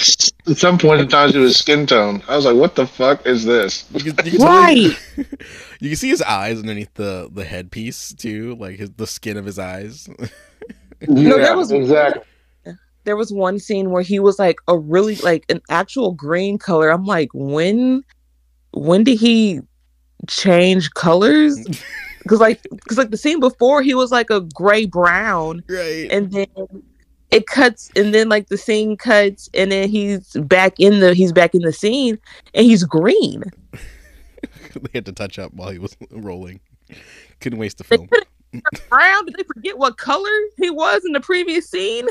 some 0.56 0.78
point 0.78 1.02
in 1.02 1.08
time, 1.08 1.28
it 1.28 1.36
was 1.36 1.58
skin 1.58 1.86
tone. 1.86 2.22
I 2.26 2.36
was 2.36 2.46
like, 2.46 2.56
"What 2.56 2.74
the 2.74 2.86
fuck 2.86 3.26
is 3.26 3.44
this?" 3.44 3.84
You 3.92 4.12
can, 4.12 4.24
you 4.26 4.38
can 4.38 4.40
totally- 4.40 4.88
Right. 4.88 4.98
you 5.80 5.90
can 5.90 5.96
see 5.96 6.08
his 6.08 6.22
eyes 6.22 6.58
underneath 6.58 6.92
the 6.94 7.28
the 7.30 7.44
headpiece 7.44 8.14
too, 8.14 8.56
like 8.56 8.78
his 8.78 8.90
the 8.96 9.06
skin 9.06 9.36
of 9.36 9.44
his 9.44 9.58
eyes. 9.58 10.08
No, 11.06 11.36
that 11.38 11.54
was- 11.56 11.70
exactly. 11.70 12.22
There 13.10 13.16
was 13.16 13.32
one 13.32 13.58
scene 13.58 13.90
where 13.90 14.02
he 14.02 14.20
was 14.20 14.38
like 14.38 14.58
a 14.68 14.78
really 14.78 15.16
like 15.16 15.44
an 15.48 15.60
actual 15.68 16.12
green 16.12 16.58
color. 16.58 16.90
I'm 16.90 17.06
like, 17.06 17.28
when 17.34 18.04
when 18.70 19.02
did 19.02 19.18
he 19.18 19.58
change 20.28 20.90
colors? 20.92 21.58
Because 22.22 22.38
like 22.38 22.62
because 22.70 22.98
like 22.98 23.10
the 23.10 23.16
scene 23.16 23.40
before 23.40 23.80
he 23.80 23.94
was 23.94 24.12
like 24.12 24.28
a 24.28 24.42
gray 24.42 24.84
brown 24.84 25.64
right. 25.70 26.06
and 26.10 26.30
then 26.30 26.46
it 27.30 27.46
cuts 27.46 27.90
and 27.96 28.14
then 28.14 28.28
like 28.28 28.48
the 28.48 28.58
scene 28.58 28.98
cuts 28.98 29.48
and 29.54 29.72
then 29.72 29.88
he's 29.88 30.34
back 30.34 30.74
in 30.78 31.00
the 31.00 31.14
he's 31.14 31.32
back 31.32 31.54
in 31.54 31.62
the 31.62 31.72
scene 31.72 32.18
and 32.52 32.66
he's 32.66 32.84
green 32.84 33.42
they 34.74 34.90
had 34.92 35.06
to 35.06 35.12
touch 35.12 35.38
up 35.38 35.54
while 35.54 35.70
he 35.70 35.78
was 35.78 35.96
rolling. 36.10 36.60
Couldn't 37.40 37.58
waste 37.58 37.78
the 37.78 37.84
film. 37.84 38.08
Could 38.52 38.88
Brown? 38.88 39.26
Did 39.26 39.36
they 39.36 39.42
forget 39.44 39.78
what 39.78 39.96
color 39.96 40.30
he 40.56 40.70
was 40.70 41.04
in 41.04 41.12
the 41.12 41.20
previous 41.20 41.68
scene? 41.68 42.08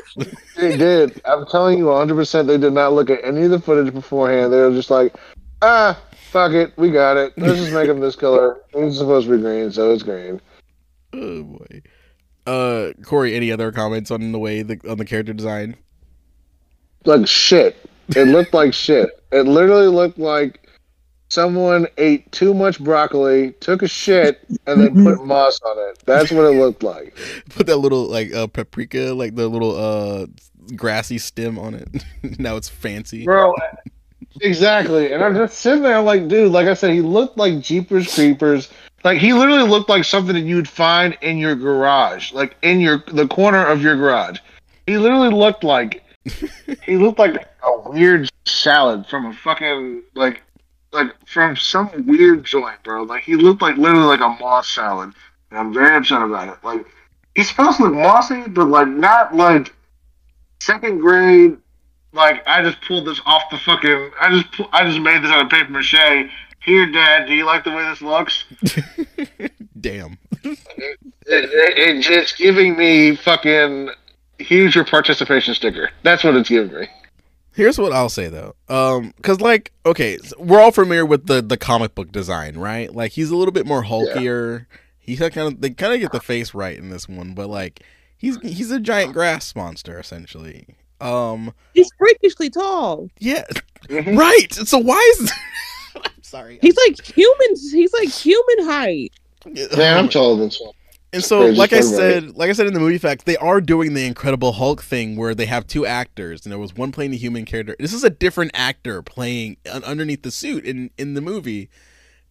They 0.56 0.78
did. 0.78 1.22
I'm 1.26 1.46
telling 1.46 1.78
you 1.78 1.86
100% 1.86 2.48
they 2.48 2.58
did 2.58 2.74
not 2.74 2.94
look 2.94 3.10
at 3.10 3.24
any 3.24 3.44
of 3.44 3.52
the 3.52 3.60
footage 3.60 3.94
beforehand. 3.94 4.52
They 4.52 4.60
were 4.60 4.72
just 4.72 4.90
like, 4.90 5.16
ah, 5.62 6.00
fuck 6.30 6.52
it. 6.54 6.78
We 6.78 6.92
got 6.92 7.18
it. 7.18 7.34
Let's 7.38 7.60
just 7.60 7.74
make 7.74 7.90
him 7.90 8.00
this 8.00 8.16
color. 8.16 8.62
He's 8.74 8.98
supposed 8.98 9.28
to 9.28 9.36
be 9.36 9.42
green, 9.42 9.72
so 9.72 9.92
it's 9.92 10.04
green. 10.04 10.42
Oh 11.14 11.44
boy. 11.44 11.82
Uh, 12.46 12.94
Corey, 13.04 13.36
any 13.36 13.52
other 13.52 13.72
comments 13.72 14.12
on 14.12 14.32
the 14.32 14.40
way 14.40 14.62
the 14.62 14.80
on 14.90 14.98
the 14.98 15.06
character 15.06 15.34
design? 15.34 15.76
Like 17.06 17.28
shit. 17.28 17.78
It 18.16 18.28
looked 18.28 18.54
like 18.54 18.74
shit. 18.74 19.10
It 19.32 19.44
literally 19.44 19.88
looked 19.88 20.18
like 20.18 20.69
someone 21.30 21.88
ate 21.98 22.32
too 22.32 22.54
much 22.54 22.80
broccoli, 22.80 23.54
took 23.60 23.82
a 23.82 23.88
shit, 23.88 24.46
and 24.68 24.82
then 24.82 25.04
put 25.04 25.24
moss 25.26 25.60
on 25.62 25.78
it. 25.90 26.00
That's 26.06 26.32
what 26.32 26.46
it 26.46 26.58
looked 26.58 26.84
like. 26.84 27.18
Put 27.50 27.68
that 27.68 27.78
little 27.78 28.08
like 28.08 28.34
uh 28.34 28.48
paprika, 28.48 29.14
like 29.14 29.36
the 29.36 29.48
little 29.48 29.76
uh 29.76 30.28
grassy 30.76 31.18
stem 31.18 31.58
on 31.58 31.76
it. 31.76 31.88
now 32.40 32.56
it's 32.56 32.70
fancy. 32.70 33.26
Bro, 33.26 33.56
exactly. 34.42 35.14
And 35.14 35.24
I'm 35.24 35.36
just 35.36 35.60
sitting 35.60 35.84
there 35.84 36.02
like, 36.02 36.28
dude, 36.28 36.52
like 36.52 36.68
I 36.68 36.74
said, 36.74 36.92
he 36.92 37.02
looked 37.02 37.38
like 37.38 37.62
Jeepers 37.62 38.14
Creepers. 38.14 38.70
Like 39.04 39.20
he 39.20 39.34
literally 39.34 39.68
looked 39.68 39.90
like 39.90 40.04
something 40.04 40.36
that 40.36 40.42
you'd 40.42 40.68
find 40.68 41.18
in 41.22 41.38
your 41.38 41.56
garage, 41.56 42.34
like 42.34 42.58
in 42.62 42.82
your 42.82 43.04
the 43.08 43.28
corner 43.28 43.66
of 43.66 43.82
your 43.82 43.96
garage. 43.96 44.40
He 44.88 44.98
literally 44.98 45.30
looked 45.30 45.64
like 45.64 46.04
he 46.86 46.98
looked 46.98 47.20
like 47.20 47.48
a 47.64 47.90
weird 47.90 48.30
salad 48.46 49.06
from 49.08 49.26
a 49.28 49.34
fucking 49.34 50.04
like 50.16 50.42
like 50.92 51.28
from 51.28 51.56
some 51.56 52.06
weird 52.08 52.44
joint, 52.44 52.82
bro. 52.84 53.04
Like 53.04 53.24
he 53.24 53.36
looked 53.36 53.62
like 53.62 53.78
literally 53.78 54.06
like 54.06 54.22
a 54.22 54.30
moss 54.40 54.70
salad. 54.70 55.14
And 55.50 55.60
I'm 55.60 55.74
very 55.74 55.96
upset 55.96 56.22
about 56.22 56.50
it. 56.50 56.64
Like 56.64 56.86
he's 57.36 57.50
supposed 57.50 57.78
to 57.78 57.86
look 57.86 57.94
mossy, 57.94 58.44
but 58.48 58.66
like 58.66 58.88
not 58.88 59.36
like 59.36 59.74
second 60.60 61.00
grade. 61.00 61.58
Like 62.12 62.44
I 62.48 62.62
just 62.64 62.82
pulled 62.82 63.06
this 63.06 63.22
off 63.26 63.44
the 63.52 63.58
fucking. 63.58 64.12
I 64.20 64.30
just 64.32 64.52
pu- 64.52 64.70
I 64.72 64.86
just 64.86 65.00
made 65.00 65.24
this 65.24 65.32
out 65.32 65.46
of 65.46 65.52
paper 65.52 65.72
mache. 65.72 66.30
Here, 66.62 66.92
Dad, 66.92 67.28
do 67.28 67.34
you 67.34 67.46
like 67.46 67.64
the 67.64 67.72
way 67.72 67.84
this 67.84 68.02
looks? 68.02 68.44
Damn. 69.80 70.18
It, 70.44 70.60
it, 71.26 71.78
it 71.78 72.02
just 72.02 72.38
giving 72.38 72.76
me 72.78 73.16
fucking. 73.16 73.92
Your 74.48 74.86
participation 74.86 75.54
sticker. 75.54 75.90
That's 76.02 76.24
what 76.24 76.34
it's 76.36 76.48
giving 76.48 76.74
me. 76.74 76.88
Here's 77.54 77.78
what 77.78 77.92
I'll 77.92 78.10
say 78.10 78.28
though, 78.30 78.56
um, 78.70 79.14
because 79.18 79.42
like, 79.42 79.72
okay, 79.86 80.18
so 80.18 80.36
we're 80.40 80.62
all 80.62 80.72
familiar 80.72 81.06
with 81.06 81.26
the 81.28 81.42
the 81.42 81.58
comic 81.58 81.96
book 81.96 82.12
design, 82.12 82.58
right? 82.58 82.94
Like 82.94 83.12
he's 83.14 83.32
a 83.32 83.36
little 83.36 83.52
bit 83.52 83.66
more 83.66 83.84
hulkier. 83.84 84.66
He's 85.00 85.20
kind 85.20 85.38
of 85.40 85.60
they 85.62 85.72
kind 85.72 85.94
of 85.94 86.00
get 86.00 86.12
the 86.12 86.20
face 86.20 86.54
right 86.54 86.78
in 86.78 86.90
this 86.90 87.10
one, 87.10 87.34
but 87.34 87.50
like 87.50 87.82
he's 88.18 88.38
he's 88.42 88.72
a 88.72 88.80
giant 88.80 89.14
grass 89.14 89.56
monster 89.56 90.00
essentially. 90.00 90.68
Um, 91.02 91.54
He's 91.74 91.90
freakishly 91.98 92.50
tall. 92.50 93.10
yeah, 93.20 93.46
Mhm. 93.88 94.18
right. 94.18 94.54
So 94.54 94.78
why 94.78 95.00
is? 95.20 95.32
I'm 95.96 96.04
sorry. 96.22 96.60
He's 96.62 96.76
like 96.88 97.02
human. 97.06 97.56
He's 97.72 97.94
like 97.94 98.10
human 98.10 98.66
height. 98.66 99.14
Yeah, 99.52 99.98
I'm 99.98 100.10
taller 100.10 100.38
than 100.38 100.52
Swamp. 100.52 100.76
And 101.12 101.24
so, 101.24 101.48
like 101.48 101.74
I 101.74 101.82
said, 101.82 102.38
like 102.38 102.50
I 102.50 102.54
said 102.54 102.68
in 102.68 102.74
the 102.74 102.80
movie 102.80 103.00
facts, 103.00 103.24
they 103.24 103.38
are 103.38 103.60
doing 103.62 103.96
the 103.96 104.06
Incredible 104.06 104.52
Hulk 104.54 104.84
thing 104.84 105.16
where 105.16 105.34
they 105.34 105.48
have 105.48 105.66
two 105.66 105.86
actors, 105.86 106.46
and 106.46 106.52
there 106.52 106.60
was 106.60 106.76
one 106.76 106.92
playing 106.92 107.12
the 107.12 107.18
human 107.18 107.46
character. 107.46 107.76
This 107.80 107.94
is 107.94 108.04
a 108.04 108.12
different 108.12 108.52
actor 108.54 109.02
playing 109.02 109.58
underneath 109.66 110.22
the 110.22 110.30
suit 110.30 110.66
in 110.66 110.92
in 111.00 111.16
the 111.16 111.22
movie, 111.22 111.70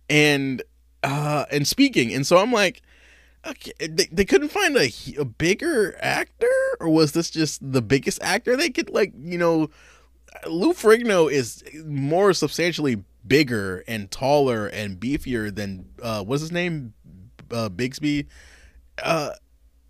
and 0.08 0.62
uh 1.02 1.46
and 1.50 1.66
speaking. 1.66 2.14
And 2.14 2.24
so 2.24 2.38
I'm 2.38 2.52
like, 2.52 2.82
okay, 3.44 3.72
they, 3.80 4.06
they 4.12 4.24
couldn't 4.24 4.50
find 4.50 4.76
a, 4.76 4.90
a 5.18 5.24
bigger 5.24 5.96
actor, 6.00 6.46
or 6.78 6.88
was 6.88 7.12
this 7.12 7.30
just 7.30 7.72
the 7.72 7.82
biggest 7.82 8.22
actor 8.22 8.56
they 8.56 8.70
could 8.70 8.90
like? 8.90 9.12
You 9.18 9.38
know, 9.38 9.70
Lou 10.46 10.72
Ferrigno 10.72 11.30
is 11.30 11.64
more 11.84 12.32
substantially 12.32 13.02
bigger 13.26 13.82
and 13.88 14.08
taller 14.08 14.68
and 14.68 15.00
beefier 15.00 15.52
than 15.52 15.86
uh 16.00 16.22
what's 16.22 16.42
his 16.42 16.52
name, 16.52 16.94
uh, 17.50 17.68
Bixby 17.68 18.28
uh 19.02 19.30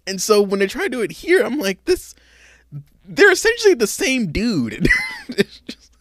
and 0.07 0.21
so 0.23 0.41
when 0.43 0.61
they 0.61 0.67
try 0.67 0.83
to 0.85 0.89
do 0.89 1.01
it 1.03 1.11
here 1.13 1.45
i'm 1.45 1.59
like 1.59 1.85
this 1.85 2.15
they're 3.11 3.33
essentially 3.33 3.75
the 3.75 3.87
same 3.87 4.31
dude. 4.33 4.87
It's 5.31 5.61
just- 5.61 5.93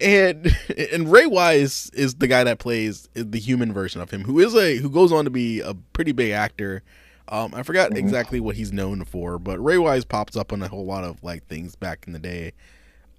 and 0.00 0.54
and 0.92 1.10
ray 1.10 1.26
wise 1.26 1.90
is 1.94 2.14
the 2.16 2.26
guy 2.28 2.44
that 2.44 2.58
plays 2.58 3.08
the 3.14 3.38
human 3.38 3.72
version 3.72 4.00
of 4.00 4.10
him 4.10 4.22
who 4.24 4.38
is 4.38 4.54
a 4.54 4.76
who 4.76 4.88
goes 4.90 5.10
on 5.12 5.24
to 5.24 5.30
be 5.30 5.60
a 5.60 5.74
pretty 5.92 6.12
big 6.12 6.30
actor. 6.32 6.82
Um 7.28 7.52
i 7.54 7.62
forgot 7.62 7.90
Mhm. 7.90 7.96
exactly 7.96 8.40
what 8.40 8.56
he's 8.56 8.72
known 8.72 9.04
for 9.04 9.38
but 9.38 9.58
ray 9.58 9.76
wise 9.78 10.04
pops 10.04 10.36
up 10.36 10.52
on 10.52 10.62
a 10.62 10.68
whole 10.68 10.84
lot 10.86 11.02
of 11.04 11.22
like 11.24 11.46
things 11.46 11.74
back 11.76 12.04
in 12.06 12.12
the 12.12 12.18
day. 12.18 12.52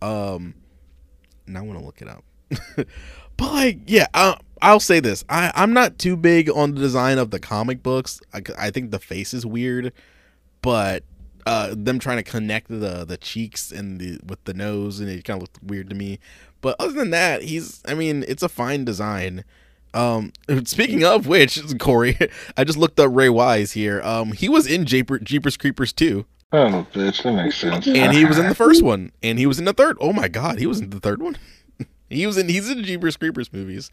Um 0.01 0.53
and 1.47 1.57
i 1.57 1.61
want 1.61 1.77
to 1.79 1.85
look 1.85 2.01
it 2.01 2.07
up 2.07 2.23
but 3.39 3.51
like 3.51 3.79
yeah 3.87 4.05
uh, 4.13 4.35
i'll 4.61 4.79
say 4.79 4.99
this. 4.99 5.23
I 5.29 5.51
i'm 5.55 5.73
not 5.73 5.97
too 5.97 6.15
big 6.15 6.49
on 6.49 6.75
the 6.75 6.81
design 6.81 7.17
of 7.17 7.31
the 7.31 7.39
comic 7.39 7.81
books. 7.81 8.21
I, 8.33 8.41
I 8.57 8.69
think 8.69 8.91
the 8.91 8.99
face 8.99 9.33
is 9.33 9.45
weird 9.45 9.93
but 10.61 11.03
uh 11.45 11.73
them 11.75 11.99
trying 11.99 12.17
to 12.17 12.23
connect 12.23 12.67
the 12.67 13.05
the 13.05 13.17
cheeks 13.17 13.71
and 13.71 13.99
the 13.99 14.19
with 14.27 14.43
the 14.43 14.53
nose 14.53 14.99
and 14.99 15.09
it 15.09 15.23
kind 15.23 15.37
of 15.37 15.43
looked 15.43 15.63
weird 15.63 15.89
to 15.89 15.95
me. 15.95 16.19
But 16.61 16.75
other 16.79 16.91
than 16.93 17.09
that 17.11 17.43
he's 17.43 17.81
i 17.87 17.93
mean 17.93 18.23
it's 18.27 18.43
a 18.43 18.49
fine 18.49 18.83
design. 18.85 19.45
Um 19.93 20.33
speaking 20.65 21.03
of 21.05 21.25
which 21.27 21.59
corey 21.79 22.17
i 22.57 22.63
just 22.63 22.77
looked 22.77 22.99
up 22.99 23.09
ray 23.13 23.29
wise 23.29 23.71
here. 23.71 24.01
Um 24.03 24.33
he 24.33 24.49
was 24.49 24.67
in 24.67 24.85
Jeeper, 24.85 25.19
jeepers 25.19 25.57
creepers 25.57 25.93
too 25.93 26.25
Oh, 26.51 26.85
bitch, 26.93 27.21
that 27.21 27.33
makes 27.33 27.57
sense. 27.57 27.87
and 27.87 28.11
he 28.11 28.25
was 28.25 28.39
in 28.39 28.49
the 28.49 28.55
first 28.55 28.81
one, 28.91 29.11
and 29.21 29.37
he 29.37 29.45
was 29.45 29.59
in 29.59 29.65
the 29.65 29.73
third. 29.73 29.97
Oh 30.01 30.11
my 30.11 30.27
god, 30.27 30.57
he 30.57 30.65
was 30.65 30.79
in 30.79 30.89
the 30.89 30.99
third 30.99 31.21
one. 31.21 31.37
He 32.09 32.25
was 32.27 32.37
in. 32.37 32.49
He's 32.49 32.69
in 32.69 32.83
Jeepers 32.83 33.17
Creepers 33.17 33.51
movies. 33.53 33.91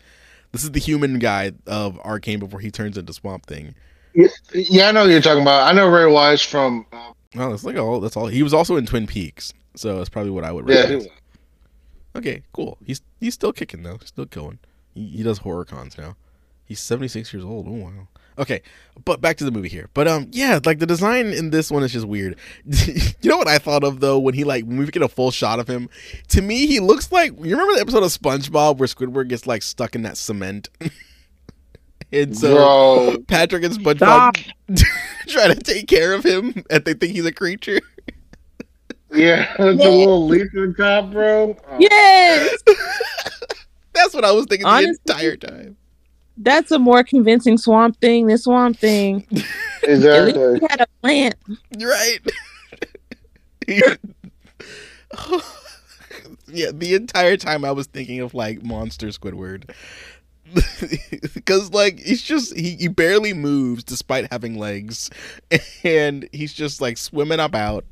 This 0.53 0.63
is 0.65 0.71
the 0.73 0.81
human 0.81 1.19
guy 1.19 1.53
of 1.67 1.99
Arcane 2.01 2.39
before 2.39 2.61
he 2.61 2.71
turns 2.71 2.97
into 2.97 3.13
Swamp 3.13 3.47
Thing. 3.47 3.75
Yeah, 4.55 4.89
I 4.89 4.93
know 4.93 5.03
what 5.03 5.11
you're 5.11 5.21
talking 5.21 5.43
about. 5.43 5.67
I 5.69 5.73
know 5.73 5.89
Ray 5.89 6.07
Wise 6.11 6.43
from. 6.43 6.87
Uh, 6.93 7.13
Oh, 7.39 7.51
that's 7.51 7.65
like 7.65 7.77
all. 7.77 8.01
That's 8.01 8.17
all. 8.17 8.29
He 8.29 8.43
was 8.43 8.55
also 8.55 8.77
in 8.77 8.87
Twin 8.87 9.07
Peaks, 9.07 9.53
so 9.75 9.99
that's 9.99 10.09
probably 10.09 10.31
what 10.31 10.45
I 10.45 10.53
would. 10.53 10.67
yeah, 10.69 11.01
Okay, 12.15 12.43
cool. 12.55 12.79
He's 12.87 13.03
he's 13.21 13.35
still 13.35 13.53
kicking 13.53 13.83
though. 13.83 13.99
He's 13.99 14.09
still 14.09 14.25
going. 14.25 14.59
He, 14.95 15.07
he 15.09 15.23
does 15.23 15.39
horror 15.39 15.67
cons 15.67 15.99
now. 15.99 16.17
He's 16.65 16.81
76 16.81 17.33
years 17.35 17.45
old. 17.45 17.67
Oh 17.69 17.73
wow. 17.73 18.09
Okay, 18.39 18.61
but 19.05 19.21
back 19.23 19.39
to 19.39 19.45
the 19.45 19.51
movie 19.51 19.69
here. 19.71 19.89
But 19.95 20.07
um, 20.09 20.29
yeah, 20.33 20.59
like 20.65 20.79
the 20.79 20.87
design 20.87 21.29
in 21.29 21.51
this 21.51 21.71
one 21.71 21.83
is 21.83 21.93
just 21.93 22.07
weird. 22.07 22.37
you 22.65 23.31
know 23.31 23.39
what 23.39 23.49
I 23.49 23.59
thought 23.59 23.83
of 23.83 24.01
though 24.01 24.19
when 24.19 24.35
he 24.35 24.45
like 24.45 24.65
when 24.65 24.77
we 24.77 24.87
get 24.87 25.03
a 25.03 25.09
full 25.09 25.31
shot 25.31 25.59
of 25.59 25.69
him. 25.69 25.89
To 26.29 26.43
me, 26.43 26.67
he 26.67 26.79
looks 26.81 27.11
like 27.11 27.31
you 27.33 27.53
remember 27.57 27.75
the 27.75 27.81
episode 27.81 28.03
of 28.03 28.11
SpongeBob 28.11 28.77
where 28.77 28.87
Squidward 28.89 29.29
gets 29.29 29.47
like 29.47 29.63
stuck 29.63 29.95
in 29.95 30.03
that 30.03 30.19
cement. 30.19 30.69
and 32.13 32.37
so 32.37 32.55
Bro, 32.55 33.17
Patrick 33.27 33.65
and 33.65 33.73
SpongeBob 33.75 34.37
try 35.29 35.49
to 35.49 35.55
take 35.55 35.89
care 35.89 36.13
of 36.13 36.23
him, 36.25 36.63
and 36.71 36.85
they 36.85 36.93
think 36.93 37.13
he's 37.15 37.25
a 37.25 37.33
creature. 37.33 37.81
yeah, 39.15 39.57
the 39.57 39.73
little 39.73 40.27
leaf 40.27 40.49
on 40.59 40.75
top, 40.75 41.11
bro. 41.11 41.57
Oh, 41.69 41.77
Yes, 41.81 42.55
That's 43.95 44.13
what 44.13 44.25
I 44.27 44.33
was 44.33 44.45
thinking 44.45 44.67
Honestly- 44.67 44.95
the 45.07 45.13
entire 45.13 45.37
time. 45.37 45.77
That's 46.39 46.71
a 46.71 46.79
more 46.79 47.03
convincing 47.05 47.59
Swamp 47.59 48.01
Thing 48.01 48.27
than 48.27 48.39
Swamp 48.39 48.79
Thing. 48.79 49.27
At 49.31 49.35
least 49.35 50.37
Exactly. 50.37 50.59
he 50.61 50.67
had 50.69 50.81
a 50.81 50.87
plant. 51.03 51.35
Right. 51.81 52.19
yeah, 56.49 56.71
the 56.73 56.95
entire 56.95 57.37
time 57.37 57.65
I 57.65 57.73
was 57.73 57.87
thinking 57.87 58.21
of 58.21 58.35
like 58.35 58.63
Monster 58.63 59.09
Squidward. 59.09 59.71
Because 61.35 61.73
like 61.73 61.99
he's 61.99 62.23
just 62.23 62.57
he, 62.57 62.77
he 62.77 62.87
barely 62.89 63.33
moves 63.33 63.83
despite 63.83 64.31
having 64.31 64.57
legs, 64.59 65.11
and 65.83 66.29
he's 66.33 66.53
just 66.53 66.81
like 66.81 66.99
swimming 66.99 67.41
about. 67.41 67.85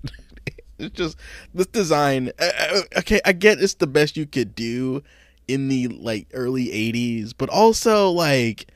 It's 0.78 0.94
just 0.94 1.16
this 1.52 1.66
design. 1.66 2.30
uh, 2.38 2.80
Okay, 2.98 3.20
I 3.24 3.32
get 3.32 3.60
it's 3.60 3.74
the 3.74 3.86
best 3.88 4.16
you 4.16 4.26
could 4.26 4.54
do 4.54 5.02
in 5.48 5.68
the 5.68 5.88
like 5.88 6.26
early 6.34 6.66
'80s, 6.66 7.32
but 7.36 7.48
also 7.48 8.10
like 8.10 8.68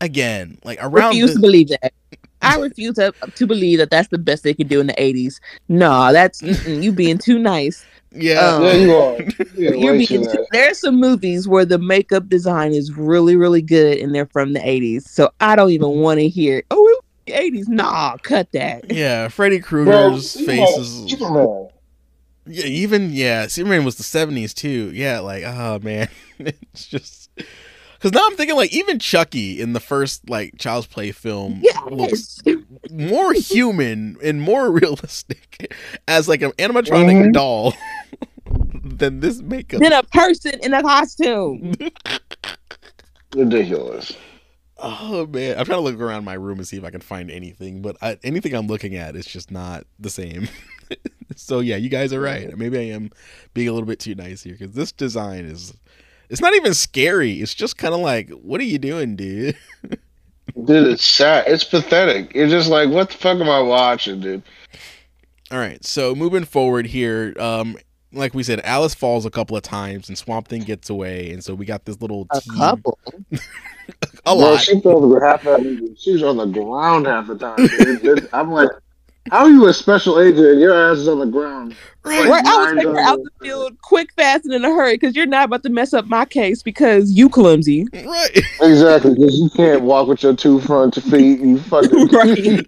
again 0.00 0.58
like 0.64 0.78
around 0.82 1.10
refuse 1.10 1.30
the- 1.30 1.34
to 1.36 1.40
believe 1.40 1.68
that. 1.68 1.92
I 2.42 2.58
refuse 2.60 2.94
to, 2.96 3.12
to 3.34 3.46
believe 3.46 3.78
that 3.78 3.90
that's 3.90 4.08
the 4.08 4.18
best 4.18 4.44
they 4.44 4.52
could 4.54 4.68
do 4.68 4.78
in 4.78 4.86
the 4.88 4.92
80s. 4.92 5.40
No, 5.68 6.12
that's 6.12 6.42
you 6.68 6.92
being 6.92 7.16
too 7.18 7.38
nice. 7.38 7.84
yeah 8.12 8.38
Um, 8.40 8.62
Yeah, 8.62 8.72
you 8.74 8.94
are. 8.94 9.18
You're 9.56 9.74
You're 9.74 9.92
being 9.94 10.06
too 10.06 10.18
too, 10.18 10.22
nice. 10.34 10.46
there's 10.52 10.78
some 10.78 11.00
movies 11.00 11.48
where 11.48 11.64
the 11.64 11.78
makeup 11.78 12.28
design 12.28 12.72
is 12.74 12.92
really, 12.96 13.36
really 13.36 13.62
good 13.62 13.98
and 13.98 14.14
they're 14.14 14.26
from 14.26 14.52
the 14.52 14.60
80s. 14.60 15.08
So 15.08 15.30
I 15.40 15.56
don't 15.56 15.70
even 15.70 15.88
want 16.02 16.20
to 16.20 16.28
hear, 16.28 16.62
oh, 16.70 16.76
it 16.76 17.02
was 17.02 17.50
the 17.52 17.58
80s. 17.62 17.68
Nah, 17.68 18.16
cut 18.18 18.52
that. 18.52 18.92
Yeah, 18.92 19.26
Freddy 19.28 19.58
Krueger's 19.58 20.30
Superman- 20.30 20.66
face 20.66 20.76
is 20.78 21.10
Superman. 21.10 21.65
Yeah, 22.46 22.64
even 22.66 23.10
yeah, 23.12 23.46
Superman 23.46 23.84
was 23.84 23.96
the 23.96 24.02
seventies 24.02 24.54
too. 24.54 24.90
Yeah, 24.94 25.20
like 25.20 25.44
oh 25.44 25.78
man, 25.82 26.08
it's 26.38 26.86
just 26.86 27.30
Because 27.94 28.12
now 28.12 28.26
I'm 28.26 28.36
thinking 28.36 28.56
like 28.56 28.72
even 28.72 28.98
Chucky 28.98 29.60
in 29.60 29.72
the 29.72 29.80
first 29.80 30.28
like 30.30 30.56
Child's 30.58 30.86
Play 30.86 31.12
film 31.12 31.62
looks 31.90 32.40
more 32.90 33.32
human 33.32 34.16
and 34.22 34.40
more 34.40 34.70
realistic 34.80 35.72
as 36.08 36.28
like 36.28 36.42
an 36.42 36.52
animatronic 36.52 37.26
Mhm. 37.28 37.32
doll 37.32 37.74
than 38.84 39.20
this 39.20 39.40
makeup. 39.42 39.80
than 39.80 39.92
a 39.92 40.02
person 40.04 40.52
in 40.62 40.72
a 40.74 40.82
costume. 40.82 41.74
Ridiculous. 43.34 44.12
Oh 44.78 45.26
man, 45.26 45.58
I'm 45.58 45.64
trying 45.64 45.78
to 45.78 45.82
look 45.82 45.98
around 45.98 46.24
my 46.24 46.34
room 46.34 46.58
and 46.58 46.68
see 46.68 46.76
if 46.76 46.84
I 46.84 46.90
can 46.90 47.00
find 47.00 47.30
anything, 47.30 47.80
but 47.80 47.96
I, 48.02 48.18
anything 48.22 48.54
I'm 48.54 48.66
looking 48.66 48.94
at 48.94 49.16
is 49.16 49.24
just 49.24 49.50
not 49.50 49.84
the 49.98 50.10
same. 50.10 50.48
so 51.36 51.60
yeah, 51.60 51.76
you 51.76 51.88
guys 51.88 52.12
are 52.12 52.20
right. 52.20 52.56
Maybe 52.56 52.78
I 52.78 52.94
am 52.94 53.10
being 53.54 53.68
a 53.68 53.72
little 53.72 53.86
bit 53.86 54.00
too 54.00 54.14
nice 54.14 54.42
here 54.42 54.56
because 54.58 54.74
this 54.74 54.92
design 54.92 55.44
is. 55.46 55.74
It's 56.28 56.40
not 56.40 56.54
even 56.54 56.74
scary. 56.74 57.34
It's 57.34 57.54
just 57.54 57.78
kind 57.78 57.94
of 57.94 58.00
like, 58.00 58.30
what 58.30 58.60
are 58.60 58.64
you 58.64 58.78
doing, 58.80 59.14
dude? 59.14 59.56
Dude, 60.64 60.88
it's 60.88 61.04
sad. 61.04 61.44
It's 61.46 61.64
pathetic. 61.64 62.32
It's 62.34 62.50
just 62.50 62.70
like, 62.70 62.88
what 62.88 63.10
the 63.10 63.16
fuck 63.16 63.38
am 63.38 63.48
I 63.48 63.60
watching, 63.60 64.20
dude? 64.20 64.42
All 65.50 65.58
right, 65.58 65.84
so 65.84 66.14
moving 66.14 66.44
forward 66.44 66.86
here, 66.86 67.34
um, 67.38 67.76
like 68.16 68.34
we 68.34 68.42
said, 68.42 68.60
Alice 68.64 68.94
falls 68.94 69.24
a 69.26 69.30
couple 69.30 69.56
of 69.56 69.62
times 69.62 70.08
and 70.08 70.16
Swamp 70.18 70.48
Thing 70.48 70.62
gets 70.62 70.90
away, 70.90 71.30
and 71.30 71.44
so 71.44 71.54
we 71.54 71.64
got 71.66 71.84
this 71.84 72.00
little 72.00 72.26
A 72.32 72.40
team. 72.40 72.54
couple. 72.56 72.98
A 73.32 73.38
Bro, 74.24 74.34
lot. 74.34 74.60
she 74.60 74.80
fell 74.80 75.00
to 75.00 75.20
half 75.24 75.42
that 75.44 75.62
movie. 75.62 75.94
She 75.96 76.12
was 76.12 76.22
on 76.24 76.36
the 76.38 76.46
ground 76.46 77.06
half 77.06 77.28
the 77.28 77.36
time. 77.38 77.56
dude. 78.02 78.28
I'm 78.32 78.50
like, 78.50 78.68
how 79.30 79.44
are 79.44 79.50
you 79.50 79.66
a 79.66 79.72
special 79.74 80.20
agent 80.20 80.44
and 80.46 80.60
your 80.60 80.74
ass 80.90 80.98
is 80.98 81.08
on 81.08 81.18
the 81.20 81.26
ground? 81.26 81.76
Right. 82.04 82.28
Right, 82.28 82.44
I 82.44 82.56
was 82.56 82.66
Lines 82.66 82.76
taking 82.78 82.98
out 82.98 83.16
the- 83.18 83.30
the 83.38 83.44
field 83.46 83.80
quick, 83.82 84.12
fast, 84.14 84.44
and 84.44 84.54
in 84.54 84.64
a 84.64 84.68
hurry 84.68 84.94
because 84.94 85.14
you're 85.16 85.26
not 85.26 85.44
about 85.46 85.62
to 85.64 85.68
mess 85.68 85.92
up 85.92 86.06
my 86.06 86.24
case 86.24 86.62
because 86.62 87.12
you 87.12 87.28
clumsy. 87.28 87.86
Right. 87.92 88.40
Exactly, 88.62 89.14
because 89.14 89.38
you 89.38 89.50
can't 89.50 89.82
walk 89.82 90.08
with 90.08 90.22
your 90.22 90.34
two 90.34 90.60
front 90.60 90.94
feet. 91.04 91.40
You 91.40 91.58
fucking 91.60 92.06
Right. 92.12 92.66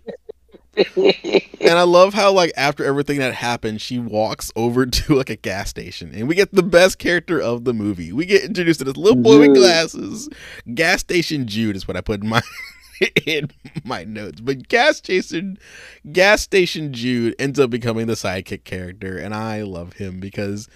And 1.61 1.79
I 1.79 1.83
love 1.83 2.15
how 2.15 2.33
like 2.33 2.53
after 2.57 2.85
everything 2.85 3.19
that 3.19 3.35
happened, 3.35 3.81
she 3.81 3.99
walks 3.99 4.53
over 4.57 4.87
to 4.87 5.15
like 5.15 5.31
a 5.31 5.37
gas 5.37 5.71
station, 5.71 6.13
and 6.15 6.29
we 6.29 6.35
get 6.35 6.55
the 6.55 6.63
best 6.63 6.99
character 6.99 7.41
of 7.41 7.65
the 7.65 7.75
movie. 7.75 8.13
We 8.13 8.27
get 8.27 8.45
introduced 8.45 8.79
to 8.81 8.85
this 8.85 8.97
little 8.97 9.21
boy 9.21 9.39
with 9.41 9.55
glasses. 9.55 10.29
Gas 10.75 11.01
station 11.01 11.47
Jude 11.47 11.77
is 11.77 11.87
what 11.89 11.97
I 11.97 12.01
put 12.01 12.23
in 12.23 12.29
my 12.29 12.41
in 13.27 13.51
my 13.85 14.05
notes. 14.05 14.41
But 14.41 14.69
gas 14.69 14.97
station, 14.99 15.59
gas 16.13 16.43
station 16.43 16.93
Jude 16.93 17.35
ends 17.39 17.59
up 17.59 17.71
becoming 17.71 18.07
the 18.07 18.15
sidekick 18.15 18.65
character, 18.65 19.19
and 19.19 19.35
I 19.35 19.63
love 19.63 19.95
him 19.95 20.21
because 20.21 20.69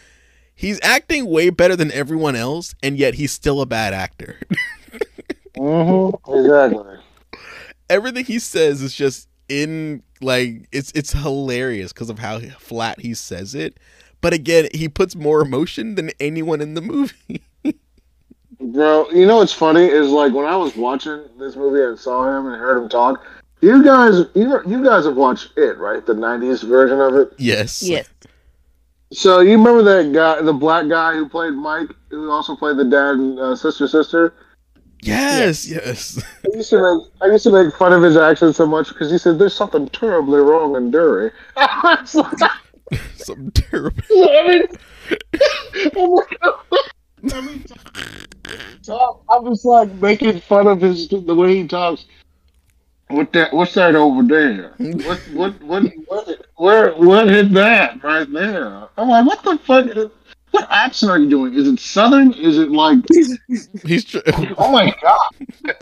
he's 0.55 0.81
acting 0.83 1.27
way 1.27 1.51
better 1.51 1.77
than 1.77 1.93
everyone 1.93 2.37
else, 2.37 2.75
and 2.83 2.97
yet 2.99 3.15
he's 3.15 3.33
still 3.33 3.61
a 3.61 3.67
bad 3.67 3.95
actor. 3.95 4.41
Mm-hmm. 5.57 6.33
Exactly. 6.35 6.97
everything 7.91 8.25
he 8.25 8.39
says 8.39 8.81
is 8.83 8.95
just 8.95 9.29
in 9.49 10.03
like 10.21 10.69
it's 10.73 10.93
it's 10.93 11.13
hilarious 11.13 11.93
because 11.93 12.11
of 12.11 12.19
how 12.19 12.41
flat 12.41 13.01
he 13.01 13.15
says 13.15 13.55
it. 13.55 13.79
But 14.21 14.33
again, 14.33 14.69
he 14.73 14.89
puts 14.89 15.17
more 15.17 15.43
emotion 15.43 15.97
than 15.97 16.11
anyone 16.21 16.61
in 16.61 16.75
the 16.75 16.81
movie. 16.81 17.43
Bro, 18.61 19.11
you 19.11 19.27
know 19.27 19.39
what's 19.39 19.53
funny 19.53 19.85
is 19.85 20.11
like 20.11 20.33
when 20.33 20.47
I 20.47 20.57
was 20.57 20.77
watching 20.77 21.25
this 21.39 21.57
movie 21.57 21.83
and 21.83 21.99
saw 21.99 22.29
him 22.29 22.47
and 22.47 22.55
heard 22.55 22.81
him 22.81 22.89
talk. 22.89 23.25
You 23.61 23.83
guys, 23.85 24.25
you 24.35 24.49
know, 24.49 24.63
you 24.67 24.85
guys 24.85 25.05
have 25.05 25.17
watched 25.17 25.57
it, 25.57 25.79
right? 25.79 26.05
The 26.05 26.15
'90s 26.15 26.63
version 26.63 27.01
of 27.01 27.15
it. 27.15 27.33
yes. 27.39 27.83
yes. 27.83 28.09
So 29.13 29.41
you 29.41 29.53
remember 29.53 29.83
that 29.83 30.13
guy, 30.13 30.41
the 30.41 30.55
black 30.55 30.89
guy 30.89 31.13
who 31.13 31.29
played 31.29 31.53
Mike, 31.53 31.91
who 32.09 32.31
also 32.31 32.57
played 32.57 32.79
the 32.79 32.85
dad 32.85 33.17
and 33.17 33.39
uh, 33.39 33.55
sister 33.55 33.87
sister. 33.87 34.35
Yes. 35.03 35.69
Yes. 35.69 36.23
I 36.45 36.57
used 36.57 36.71
to 36.71 36.77
make 36.79 37.13
I 37.21 37.27
used 37.27 37.45
to 37.45 37.51
make 37.51 37.75
fun 37.75 37.93
of 37.93 38.03
his 38.03 38.17
accent 38.17 38.55
so 38.55 38.67
much 38.67 38.89
because 38.89 39.11
he 39.11 39.19
said 39.19 39.39
there's 39.39 39.55
something 39.55 39.89
terribly 39.89 40.41
wrong 40.41 40.77
in 40.77 40.91
Derry. 40.91 41.31
something 42.05 42.49
was 42.93 43.29
like, 43.29 43.55
terrible. 43.55 44.01
I 44.11 44.49
mean, 44.49 44.67
I'm 45.97 46.11
like, 46.11 46.39
I 47.35 47.41
mean, 47.41 47.65
talk- 48.83 49.25
I 49.29 49.39
was 49.39 49.65
like 49.65 49.93
making 49.95 50.41
fun 50.41 50.67
of 50.69 50.81
his 50.81 51.09
the 51.09 51.35
way 51.35 51.57
he 51.57 51.67
talks. 51.67 52.07
What 53.09 53.33
that? 53.33 53.53
What's 53.53 53.75
that 53.75 53.95
over 53.95 54.23
there? 54.23 54.75
What? 54.79 55.19
What? 55.33 55.63
What? 55.63 55.85
what 56.07 56.47
where? 56.57 56.93
What 56.95 57.29
hit 57.29 57.53
that 57.53 58.03
right 58.03 58.31
there? 58.33 58.89
I'm 58.97 59.09
like, 59.09 59.27
what 59.27 59.43
the 59.43 59.59
fuck? 59.59 60.13
What 60.53 60.67
accent 60.71 61.11
are 61.11 61.19
you 61.19 61.29
doing? 61.29 61.55
Is 61.55 61.67
it 61.67 61.81
Southern? 61.81 62.33
Is 62.35 62.59
it 62.59 62.71
like? 62.71 62.99
He's 63.87 64.05
tr- 64.05 64.19
Oh 64.57 64.71
my 64.71 64.95
god! 65.03 65.75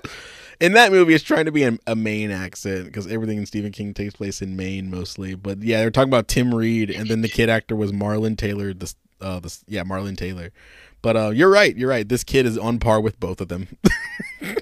in 0.60 0.72
that 0.72 0.92
movie. 0.92 1.14
It's 1.14 1.24
trying 1.24 1.46
to 1.46 1.52
be 1.52 1.64
a, 1.64 1.78
a 1.86 1.96
Maine 1.96 2.30
accent 2.30 2.86
because 2.86 3.06
everything 3.06 3.38
in 3.38 3.46
Stephen 3.46 3.72
King 3.72 3.94
takes 3.94 4.14
place 4.14 4.40
in 4.42 4.56
Maine 4.56 4.90
mostly. 4.90 5.34
But 5.34 5.62
yeah, 5.62 5.80
they're 5.80 5.90
talking 5.90 6.10
about 6.10 6.28
Tim 6.28 6.54
Reid, 6.54 6.90
and 6.90 7.08
then 7.08 7.22
the 7.22 7.28
kid 7.28 7.48
actor 7.48 7.76
was 7.76 7.92
Marlon 7.92 8.36
Taylor. 8.36 8.72
This, 8.72 8.94
uh, 9.20 9.40
this, 9.40 9.64
yeah, 9.68 9.82
Marlon 9.82 10.16
Taylor. 10.16 10.50
But 11.02 11.16
uh, 11.16 11.30
you're 11.30 11.50
right. 11.50 11.74
You're 11.76 11.88
right. 11.88 12.08
This 12.08 12.24
kid 12.24 12.46
is 12.46 12.58
on 12.58 12.78
par 12.78 13.00
with 13.00 13.18
both 13.18 13.40
of 13.40 13.48
them. 13.48 13.68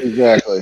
Exactly. 0.00 0.60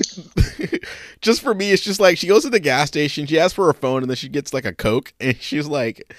just 1.21 1.43
for 1.43 1.55
me, 1.55 1.71
it's 1.73 1.83
just 1.83 2.01
like 2.01 2.19
she 2.19 2.27
goes 2.27 2.43
to 2.45 2.51
the 2.51 2.61
gas 2.61 2.89
station, 2.89 3.27
she 3.27 3.39
asks 3.39 3.55
for 3.55 3.67
her 3.67 3.73
phone, 3.73 4.03
and 4.03 4.11
then 4.11 4.17
she 4.17 4.29
gets 4.29 4.53
like 4.55 4.65
a 4.65 4.73
Coke, 4.73 5.13
and 5.21 5.37
she's 5.41 5.67
like, 5.67 6.15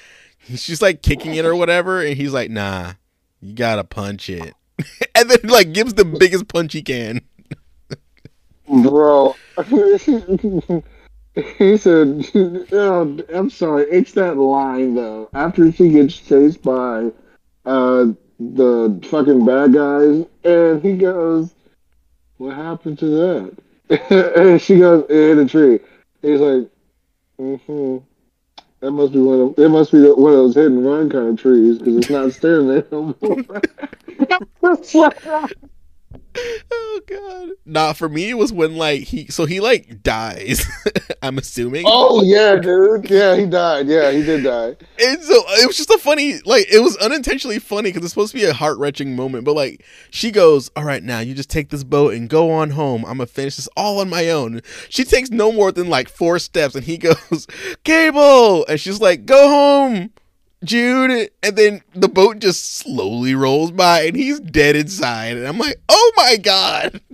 she's 0.56 0.82
like 0.82 1.02
kicking 1.02 1.36
it 1.36 1.46
or 1.46 1.56
whatever, 1.56 2.02
and 2.02 2.16
he's 2.16 2.34
like, 2.34 2.50
nah, 2.50 2.94
you 3.42 3.54
gotta 3.54 3.84
punch 3.84 4.30
it. 4.30 4.54
and 5.16 5.30
then 5.30 5.40
like 5.44 5.74
gives 5.74 5.96
the 5.96 6.06
biggest 6.06 6.48
punch 6.48 6.74
he 6.74 6.82
can. 6.82 7.22
Bro, 8.68 9.36
he 11.58 11.78
said, 11.78 12.26
oh, 12.72 13.20
"I'm 13.34 13.50
sorry, 13.50 13.86
it's 13.90 14.12
that 14.14 14.38
line 14.38 14.96
though." 14.96 15.30
After 15.34 15.72
she 15.72 15.90
gets 15.90 16.18
chased 16.18 16.62
by 16.62 17.12
uh, 17.66 18.08
the 18.40 19.08
fucking 19.10 19.46
bad 19.46 19.74
guys, 19.74 20.26
and 20.44 20.82
he 20.82 20.98
goes, 20.98 21.54
"What 22.38 22.56
happened 22.56 23.00
to 23.00 23.06
that?" 23.06 23.58
and 24.10 24.62
she 24.62 24.80
goes, 24.80 25.06
"It 25.10 25.16
hit 25.16 25.38
a 25.38 25.46
tree." 25.46 25.80
He's 26.22 26.40
like, 26.42 26.70
"Mm-hmm." 27.40 27.98
That 28.80 28.92
must 28.92 29.14
be 29.14 29.20
one 29.20 29.40
of 29.42 29.60
it. 29.60 29.70
Must 29.70 29.92
be 29.92 30.02
one 30.02 30.34
of 30.34 30.38
those 30.38 30.56
hit 30.56 30.68
and 30.68 30.86
run 30.86 31.10
kind 31.10 31.30
of 31.30 31.40
trees 31.40 31.80
because 31.80 31.98
it's 31.98 32.10
not 32.10 32.32
standing 32.32 32.68
there 32.68 32.86
no 32.92 33.16
more. 33.22 33.62
oh 36.72 37.02
god. 37.08 37.50
Nah, 37.66 37.94
for 37.94 38.10
me 38.10 38.30
it 38.30 38.38
was 38.38 38.54
when 38.54 38.76
like 38.76 39.02
he 39.02 39.28
so 39.28 39.46
he 39.46 39.60
like 39.60 40.04
dies. 40.04 40.66
I'm 41.22 41.38
assuming. 41.38 41.84
oh 41.88 42.24
yeah, 42.24 42.56
dude. 42.56 43.10
Yeah, 43.10 43.36
he 43.36 43.46
died. 43.46 43.88
Yeah, 43.88 44.12
he 44.12 44.24
did 44.24 44.44
die. 44.44 44.76
And 45.00 45.22
so 45.22 45.44
it 45.48 45.68
was 45.68 45.78
just 45.78 45.90
a 45.90 45.98
funny, 45.98 46.40
like 46.46 46.68
it 46.72 46.80
was 46.80 46.96
unintentionally 46.98 47.60
funny 47.60 47.90
because 47.90 48.04
it's 48.04 48.14
supposed 48.14 48.34
to 48.34 48.38
be 48.40 48.46
a 48.46 48.54
heart 48.54 48.78
wrenching 48.78 49.16
moment. 49.16 49.46
But 49.46 49.56
like 49.56 49.84
she 50.10 50.32
goes, 50.32 50.70
"All 50.76 50.84
right, 50.84 51.04
now 51.04 51.20
you 51.20 51.34
just 51.34 51.50
take 51.50 51.70
this 51.70 51.84
boat 51.84 52.14
and 52.14 52.30
go 52.30 52.52
on 52.52 52.72
home. 52.72 53.04
I'm 53.06 53.18
gonna 53.18 53.28
finish 53.28 53.56
this 53.56 53.70
all 53.76 54.00
on 54.00 54.10
my 54.10 54.30
own." 54.30 54.62
She 54.90 55.04
takes 55.04 55.30
no 55.30 55.52
more 55.52 55.72
than 55.72 55.90
like 55.90 56.10
four 56.10 56.40
steps, 56.40 56.76
and 56.76 56.84
he 56.84 56.98
goes, 56.98 57.48
"Cable," 57.84 58.66
and 58.68 58.80
she's 58.80 59.02
like, 59.02 59.26
"Go 59.26 59.48
home." 59.48 60.12
Jude, 60.64 61.30
and 61.44 61.56
then 61.56 61.82
the 61.94 62.10
boat 62.10 62.40
just 62.40 62.78
slowly 62.78 63.36
rolls 63.36 63.72
by, 63.72 64.02
and 64.02 64.16
he's 64.16 64.40
dead 64.40 64.76
inside, 64.76 65.38
and 65.38 65.48
I'm 65.48 65.58
like, 65.58 65.80
"Oh 65.88 66.14
my 66.16 66.38
god!" 66.38 67.02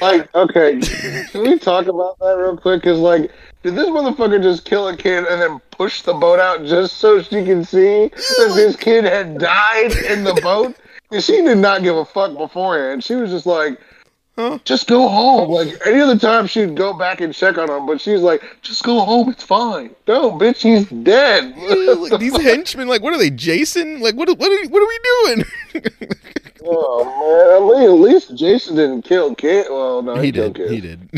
Like, 0.00 0.32
okay, 0.34 0.78
can 0.80 1.42
we 1.42 1.58
talk 1.58 1.86
about 1.86 2.18
that 2.20 2.36
real 2.36 2.56
quick? 2.56 2.82
Cause 2.84 2.98
like, 2.98 3.32
did 3.62 3.74
this 3.74 3.88
motherfucker 3.88 4.40
just 4.40 4.64
kill 4.64 4.86
a 4.88 4.96
kid 4.96 5.24
and 5.24 5.40
then 5.40 5.60
push 5.72 6.02
the 6.02 6.14
boat 6.14 6.38
out 6.38 6.64
just 6.64 6.98
so 6.98 7.20
she 7.20 7.44
can 7.44 7.64
see 7.64 8.08
that 8.08 8.52
this 8.54 8.76
kid 8.76 9.04
had 9.04 9.38
died 9.38 9.92
in 10.08 10.22
the 10.22 10.34
boat? 10.42 10.76
And 11.10 11.22
she 11.22 11.42
did 11.42 11.58
not 11.58 11.82
give 11.82 11.96
a 11.96 12.04
fuck 12.04 12.36
beforehand. 12.36 13.02
She 13.02 13.14
was 13.14 13.30
just 13.30 13.46
like, 13.46 13.80
Huh? 14.36 14.58
just 14.64 14.86
go 14.86 15.08
home. 15.08 15.48
Like 15.48 15.68
any 15.86 15.98
other 16.00 16.18
time, 16.18 16.46
she'd 16.46 16.76
go 16.76 16.92
back 16.92 17.22
and 17.22 17.32
check 17.32 17.56
on 17.56 17.70
him, 17.70 17.86
but 17.86 18.02
she's 18.02 18.20
like, 18.20 18.42
just 18.60 18.82
go 18.82 19.00
home. 19.00 19.30
It's 19.30 19.42
fine. 19.42 19.96
No, 20.06 20.32
bitch, 20.32 20.60
he's 20.60 20.86
dead. 21.02 21.56
like 22.10 22.20
these 22.20 22.38
henchmen, 22.42 22.86
like 22.86 23.02
what 23.02 23.14
are 23.14 23.18
they, 23.18 23.30
Jason? 23.30 24.00
Like 24.00 24.14
what? 24.14 24.28
What 24.28 24.52
are, 24.52 24.68
what 24.68 24.82
are 24.82 24.86
we 24.86 24.98
doing? 25.02 25.44
oh 26.66 27.04
man, 27.18 27.56
at 27.56 27.62
least, 27.62 28.28
at 28.28 28.32
least 28.32 28.36
Jason 28.38 28.76
didn't 28.76 29.02
kill 29.02 29.34
kid. 29.34 29.68
Well, 29.70 30.02
no, 30.02 30.16
he, 30.16 30.26
he 30.26 30.32
did. 30.32 30.58
He 30.68 30.80
did. 30.82 31.08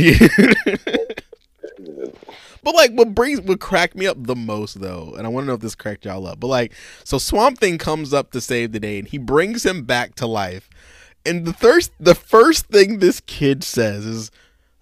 but 2.63 2.75
like, 2.75 2.93
what 2.93 3.17
brings 3.17 3.41
what 3.41 3.59
cracked 3.59 3.97
me 3.97 4.07
up 4.07 4.17
the 4.21 4.37
most 4.37 4.81
though, 4.81 5.15
and 5.17 5.27
I 5.27 5.31
want 5.31 5.43
to 5.43 5.49
know 5.49 5.55
if 5.55 5.61
this 5.61 5.75
cracked 5.75 6.05
y'all 6.05 6.25
up. 6.25 6.39
But 6.39 6.47
like, 6.47 6.73
so 7.03 7.19
Swamp 7.19 7.59
Thing 7.59 7.79
comes 7.79 8.15
up 8.15 8.31
to 8.31 8.41
save 8.41 8.71
the 8.71 8.79
day, 8.79 9.01
and 9.01 9.09
he 9.09 9.19
brings 9.19 9.67
him 9.67 9.83
back 9.83 10.15
to 10.17 10.27
life. 10.29 10.71
And 11.29 11.45
the 11.47 11.53
first, 11.53 11.93
the 12.01 12.15
first 12.15 12.67
thing 12.67 12.99
this 12.99 13.21
kid 13.21 13.63
says 13.63 14.05
is, 14.07 14.31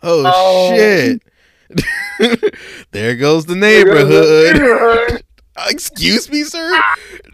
"Oh, 0.03 0.23
Oh. 0.27 0.75
shit." 0.75 1.23
there 2.93 3.17
goes 3.17 3.47
the 3.47 3.57
neighborhood. 3.57 5.23
Uh, 5.59 5.69
Excuse 5.71 6.31
me, 6.31 6.45
sir. 6.45 6.71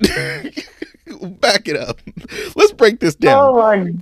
Back 1.40 1.66
it 1.66 1.74
up. 1.76 1.98
Let's 2.54 2.72
break 2.72 3.00
this 3.00 3.16
down. 3.16 3.48
Oh 3.52 3.56
my 3.56 3.92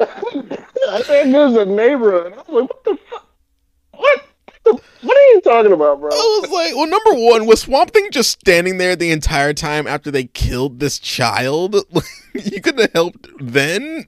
I 0.00 1.02
think 1.02 1.32
there's 1.32 1.54
a 1.54 1.64
neighborhood. 1.66 2.32
I 2.32 2.36
was 2.36 2.46
like, 2.48 2.68
what 2.70 2.84
the 2.84 2.98
fuck? 3.08 3.26
What? 3.92 4.24
What 5.02 5.16
are 5.16 5.34
you 5.34 5.40
talking 5.40 5.72
about, 5.72 6.00
bro? 6.00 6.10
I 6.10 6.38
was 6.42 6.50
like, 6.50 6.74
well, 6.74 6.86
number 6.86 7.14
one, 7.14 7.46
was 7.46 7.62
Swamp 7.62 7.90
Thing 7.92 8.10
just 8.10 8.40
standing 8.40 8.78
there 8.78 8.96
the 8.96 9.10
entire 9.10 9.52
time 9.54 9.86
after 9.86 10.10
they 10.10 10.24
killed 10.24 10.78
this 10.78 10.98
child? 10.98 11.76
you 12.34 12.60
could 12.60 12.78
have 12.78 12.92
helped 12.92 13.28
then, 13.40 14.06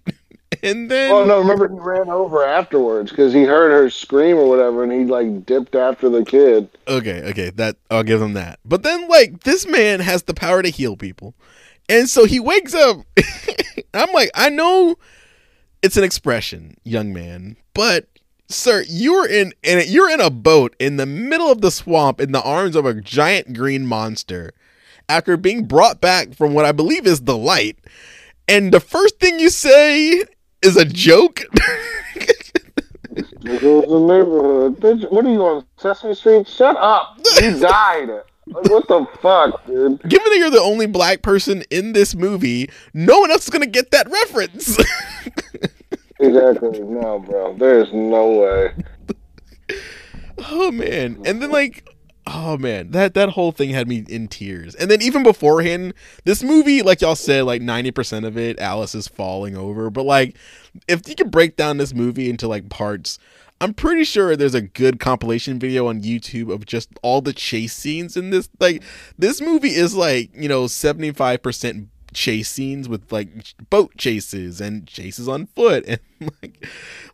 and 0.63 0.91
then. 0.91 1.11
Oh 1.13 1.25
no! 1.25 1.39
Remember, 1.39 1.69
he 1.69 1.79
ran 1.79 2.09
over 2.09 2.45
afterwards 2.45 3.11
because 3.11 3.33
he 3.33 3.45
heard 3.45 3.71
her 3.71 3.89
scream 3.89 4.37
or 4.37 4.49
whatever, 4.49 4.83
and 4.83 4.93
he 4.93 5.05
like 5.05 5.47
dipped 5.47 5.75
after 5.75 6.09
the 6.09 6.25
kid. 6.25 6.69
Okay, 6.87 7.23
okay, 7.31 7.51
that 7.51 7.77
I'll 7.91 8.03
give 8.03 8.21
him 8.21 8.35
that. 8.35 8.59
But 8.65 8.83
then, 8.83 9.09
like, 9.09 9.45
this 9.45 9.67
man 9.67 10.01
has 10.01 10.25
the 10.25 10.35
power 10.35 10.63
to 10.63 10.69
heal 10.69 10.97
people, 10.97 11.35
and 11.89 12.09
so 12.09 12.27
he 12.27 12.39
wakes 12.39 12.75
up. 12.75 12.99
I'm 13.95 14.13
like, 14.13 14.31
I 14.35 14.51
know 14.51 14.97
it's 15.83 15.97
an 15.97 16.05
expression, 16.05 16.77
young 16.85 17.13
man, 17.13 17.57
but 17.75 18.07
sir, 18.55 18.85
you're 18.89 19.27
in 19.29 19.53
and 19.65 19.87
you're 19.87 20.11
in 20.11 20.20
a 20.20 20.31
boat 20.31 20.77
in 20.79 20.97
the 20.97 21.07
middle 21.07 21.51
of 21.51 21.61
the 21.61 21.70
swamp 21.70 22.20
in 22.20 22.33
the 22.33 22.43
arms 22.43 22.77
of 22.77 22.87
a 22.87 22.95
giant 22.95 23.55
green 23.55 23.87
monster 23.87 24.53
after 25.09 25.37
being 25.37 25.66
brought 25.66 26.01
back 26.01 26.35
from 26.35 26.55
what 26.55 26.65
I 26.65 26.73
believe 26.73 27.07
is 27.07 27.23
the 27.23 27.37
light. 27.37 27.79
And 28.49 28.73
the 28.73 28.81
first 28.81 29.19
thing 29.20 29.39
you 29.39 29.51
say 29.51 30.24
is 30.62 30.77
a 30.77 30.85
joke. 30.85 31.43
The 33.43 33.51
neighborhood. 33.51 34.81
Bitch, 34.81 35.11
what 35.11 35.27
are 35.27 35.33
you 35.33 35.45
on 35.45 35.66
Sesame 35.77 36.15
Street? 36.15 36.47
Shut 36.49 36.77
up! 36.77 37.19
You 37.41 37.59
died. 37.61 38.09
Like, 38.47 38.65
what 38.70 38.89
the 38.89 39.07
fuck, 39.20 39.66
dude? 39.66 40.01
Given 40.03 40.31
that 40.31 40.37
you're 40.39 40.51
the 40.51 40.61
only 40.61 40.87
black 40.87 41.23
person 41.23 41.62
in 41.70 41.93
this 41.93 42.15
movie, 42.15 42.70
no 42.93 43.20
one 43.20 43.31
else 43.31 43.45
is 43.45 43.51
gonna 43.51 43.66
get 43.66 43.91
that 43.91 44.11
reference. 44.11 44.79
Exactly. 46.23 46.81
No, 46.81 47.19
bro. 47.19 47.57
There's 47.57 47.93
no 47.93 48.31
way. 48.31 48.73
oh 50.51 50.70
man. 50.70 51.20
And 51.24 51.43
then 51.43 51.51
like 51.51 51.89
oh 52.27 52.57
man, 52.57 52.93
that 52.93 53.15
that 53.15 53.31
whole 53.31 53.53
thing 53.53 53.70
had 53.70 53.89
me 53.89 54.05
in 54.09 54.28
tears. 54.28 54.74
And 54.74 54.90
then 54.90 55.03
even 55.03 55.23
beforehand, 55.23 55.94
this 56.24 56.43
movie, 56.43 56.82
like 56.82 57.01
y'all 57.01 57.16
said, 57.16 57.44
like 57.44 57.62
90% 57.62 58.27
of 58.27 58.39
it, 58.39 58.61
Alice 58.61 58.94
is 58.94 59.09
falling 59.09 59.57
over. 59.57 59.90
But 59.90 60.05
like 60.07 60.36
if 60.89 61.09
you 61.09 61.15
could 61.15 61.31
break 61.31 61.57
down 61.57 61.78
this 61.78 61.94
movie 61.94 62.31
into 62.31 62.47
like 62.49 62.69
parts, 62.69 63.19
I'm 63.61 63.74
pretty 63.74 64.05
sure 64.05 64.35
there's 64.35 64.55
a 64.55 64.62
good 64.62 64.99
compilation 64.99 65.59
video 65.59 65.86
on 65.86 66.03
YouTube 66.03 66.53
of 66.53 66.66
just 66.66 66.90
all 67.03 67.20
the 67.20 67.32
chase 67.32 67.73
scenes 67.73 68.16
in 68.16 68.31
this. 68.31 68.49
Like 68.61 68.82
this 69.19 69.40
movie 69.40 69.74
is 69.74 69.94
like, 69.94 70.31
you 70.35 70.49
know, 70.49 70.65
75% 70.65 71.89
chase 72.13 72.49
scenes 72.49 72.89
with 72.89 73.11
like 73.13 73.29
boat 73.71 73.97
chases 73.97 74.61
and 74.61 74.87
chases 74.87 75.29
on 75.29 75.47
foot 75.47 75.85
and 75.87 76.01
like 76.43 76.67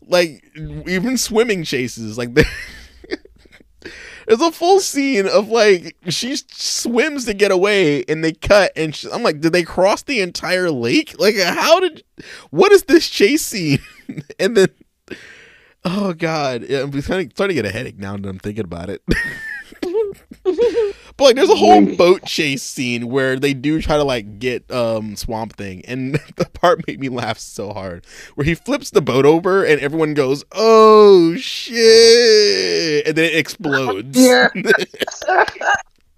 like 0.07 0.45
even 0.87 1.16
swimming 1.16 1.65
chases 1.65 2.19
like 2.19 2.31
there's 4.27 4.41
a 4.41 4.53
full 4.53 4.81
scene 4.81 5.27
of 5.27 5.49
like 5.49 5.97
she 6.09 6.37
swims 6.37 7.25
to 7.25 7.35
get 7.35 7.51
away 7.51 8.05
and 8.09 8.23
they 8.23 8.33
cut 8.33 8.73
and 8.77 8.95
she, 8.95 9.11
I'm 9.11 9.23
like 9.23 9.41
did 9.41 9.53
they 9.53 9.62
cross 9.62 10.03
the 10.03 10.20
entire 10.20 10.70
lake? 10.70 11.15
Like 11.19 11.37
how 11.37 11.81
did 11.81 12.03
what 12.51 12.73
is 12.73 12.85
this 12.85 13.09
chase 13.09 13.45
scene? 13.45 13.81
And 14.41 14.57
then 14.57 14.69
oh 15.85 16.15
god 16.15 16.65
yeah, 16.66 16.83
I'm 16.83 17.01
starting, 17.03 17.31
starting 17.31 17.57
to 17.57 17.62
get 17.62 17.70
a 17.70 17.73
headache 17.73 17.99
now 17.99 18.16
that 18.16 18.27
I'm 18.27 18.39
thinking 18.39 18.65
about 18.65 18.89
it 18.89 19.03
but 21.19 21.24
like 21.24 21.36
there's 21.36 21.51
a 21.51 21.55
whole 21.57 21.85
Wink. 21.85 21.99
boat 21.99 22.24
chase 22.24 22.62
scene 22.62 23.09
where 23.09 23.39
they 23.39 23.53
do 23.53 23.82
try 23.82 23.99
to 23.99 24.05
like 24.05 24.39
get 24.39 24.69
um 24.70 25.15
swamp 25.16 25.53
thing 25.55 25.85
and 25.85 26.15
the 26.36 26.47
part 26.55 26.86
made 26.86 26.99
me 26.99 27.11
laugh 27.11 27.39
so 27.39 27.74
hard 27.74 28.07
where 28.36 28.47
he 28.47 28.55
flips 28.55 28.89
the 28.90 29.03
boat 29.03 29.27
over 29.27 29.62
and 29.65 29.81
everyone 29.82 30.15
goes 30.15 30.45
oh 30.53 31.36
shit 31.36 33.07
and 33.07 33.15
then 33.16 33.27
it 33.27 33.35
explodes 33.35 34.19
Yeah. 34.19 34.49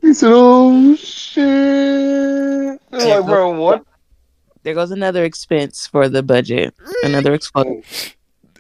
He 0.03 0.15
said, 0.15 0.31
"Oh 0.33 0.95
shit!" 0.97 2.81
I'm 2.91 3.09
like, 3.09 3.27
bro, 3.27 3.51
what? 3.51 3.85
There 4.63 4.73
goes 4.75 4.91
another 4.93 5.25
expense 5.25 5.87
for 5.87 6.09
the 6.09 6.23
budget. 6.23 6.75
Another 7.03 7.35
explosion. 7.35 7.83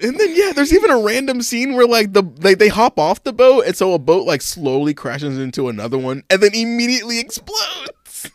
And 0.02 0.18
then 0.18 0.34
yeah 0.34 0.52
there's 0.52 0.72
even 0.72 0.90
a 0.90 0.98
random 1.00 1.42
scene 1.42 1.74
where 1.74 1.86
like 1.86 2.12
the 2.12 2.22
they, 2.38 2.54
they 2.54 2.68
hop 2.68 2.98
off 2.98 3.22
the 3.24 3.32
boat 3.32 3.64
and 3.66 3.76
so 3.76 3.92
a 3.94 3.98
boat 3.98 4.26
like 4.26 4.42
slowly 4.42 4.94
crashes 4.94 5.38
into 5.38 5.68
another 5.68 5.98
one 5.98 6.22
and 6.30 6.42
then 6.42 6.54
immediately 6.54 7.18
explodes 7.18 8.30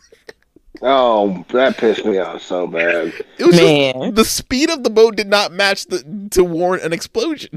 Oh, 0.82 1.42
that 1.54 1.78
pissed 1.78 2.04
me 2.04 2.18
off 2.18 2.42
so 2.42 2.66
bad. 2.66 3.10
it 3.38 3.44
was 3.46 3.56
Man. 3.56 3.94
just 3.94 4.14
the 4.14 4.24
speed 4.26 4.68
of 4.68 4.82
the 4.84 4.90
boat 4.90 5.16
did 5.16 5.26
not 5.26 5.50
match 5.50 5.86
the 5.86 6.28
to 6.32 6.44
warrant 6.44 6.82
an 6.84 6.92
explosion 6.92 7.52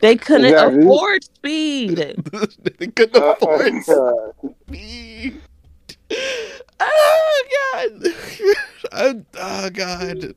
They 0.00 0.14
couldn't 0.14 0.46
Exactly. 0.46 0.80
afford 0.82 1.24
speed. 1.24 1.96
they 2.78 2.86
couldn't 2.86 3.20
Uh, 3.20 3.32
afford 3.32 3.72
uh, 3.88 4.50
speed. 4.68 5.40
Oh 6.78 7.44
god! 7.72 8.06
I, 8.92 9.14
oh 9.38 9.70
god! 9.70 10.34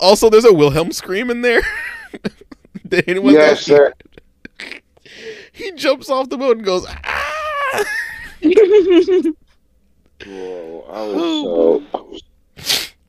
Also, 0.00 0.30
there's 0.30 0.44
a 0.44 0.52
Wilhelm 0.52 0.92
scream 0.92 1.30
in 1.30 1.42
there. 1.42 1.62
Did 2.88 3.08
anyone 3.08 3.34
yes, 3.34 3.50
else- 3.50 3.62
sir. 3.66 3.94
He 5.52 5.72
jumps 5.72 6.08
off 6.08 6.28
the 6.30 6.38
boat 6.38 6.56
and 6.56 6.64
goes, 6.64 6.86
ah! 6.88 7.84
Bro, 10.18 10.84
I 10.88 11.02
was 11.02 11.82
so. 11.92 12.18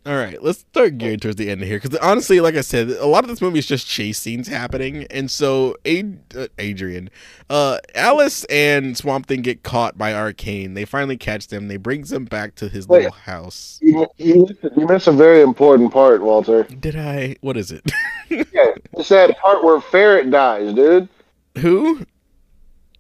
All 0.04 0.16
right, 0.16 0.42
let's 0.42 0.60
start 0.60 0.98
gearing 0.98 1.20
towards 1.20 1.38
the 1.38 1.52
end 1.52 1.62
here 1.62 1.80
because 1.80 1.96
honestly, 2.00 2.40
like 2.40 2.56
I 2.56 2.62
said, 2.62 2.90
a 2.90 3.06
lot 3.06 3.24
of 3.24 3.30
this 3.30 3.40
movie 3.40 3.60
is 3.60 3.68
just 3.68 3.86
chase 3.86 4.18
scenes 4.18 4.48
happening, 4.48 5.06
and 5.12 5.30
so 5.30 5.76
Ad- 5.86 6.24
uh, 6.36 6.48
Adrienne, 6.60 7.12
uh, 7.52 7.78
Alice 7.94 8.44
and 8.46 8.98
Swamp 8.98 9.28
Thing 9.28 9.44
get 9.44 9.62
caught 9.62 10.00
by 10.00 10.12
Arcane. 10.16 10.74
They 10.74 10.86
finally 10.86 11.18
catch 11.18 11.50
them. 11.50 11.68
They 11.68 11.78
brings 11.78 12.10
them 12.10 12.26
back 12.26 12.56
to 12.56 12.68
his 12.68 12.88
Wait. 12.88 13.04
little 13.04 13.12
house. 13.12 13.78
You, 13.84 14.08
you, 14.18 14.48
you 14.76 14.88
missed 14.88 15.08
a 15.08 15.12
very 15.12 15.42
important 15.42 15.94
part, 15.94 16.24
Walter. 16.24 16.64
Did 16.64 16.96
I? 16.96 17.36
What 17.42 17.58
is 17.58 17.72
it? 17.72 17.84
Yeah, 18.32 18.72
it's 18.94 19.10
that 19.10 19.38
part 19.40 19.62
where 19.62 19.82
Ferret 19.82 20.32
dies, 20.32 20.74
dude. 20.74 21.10
Who? 21.58 22.06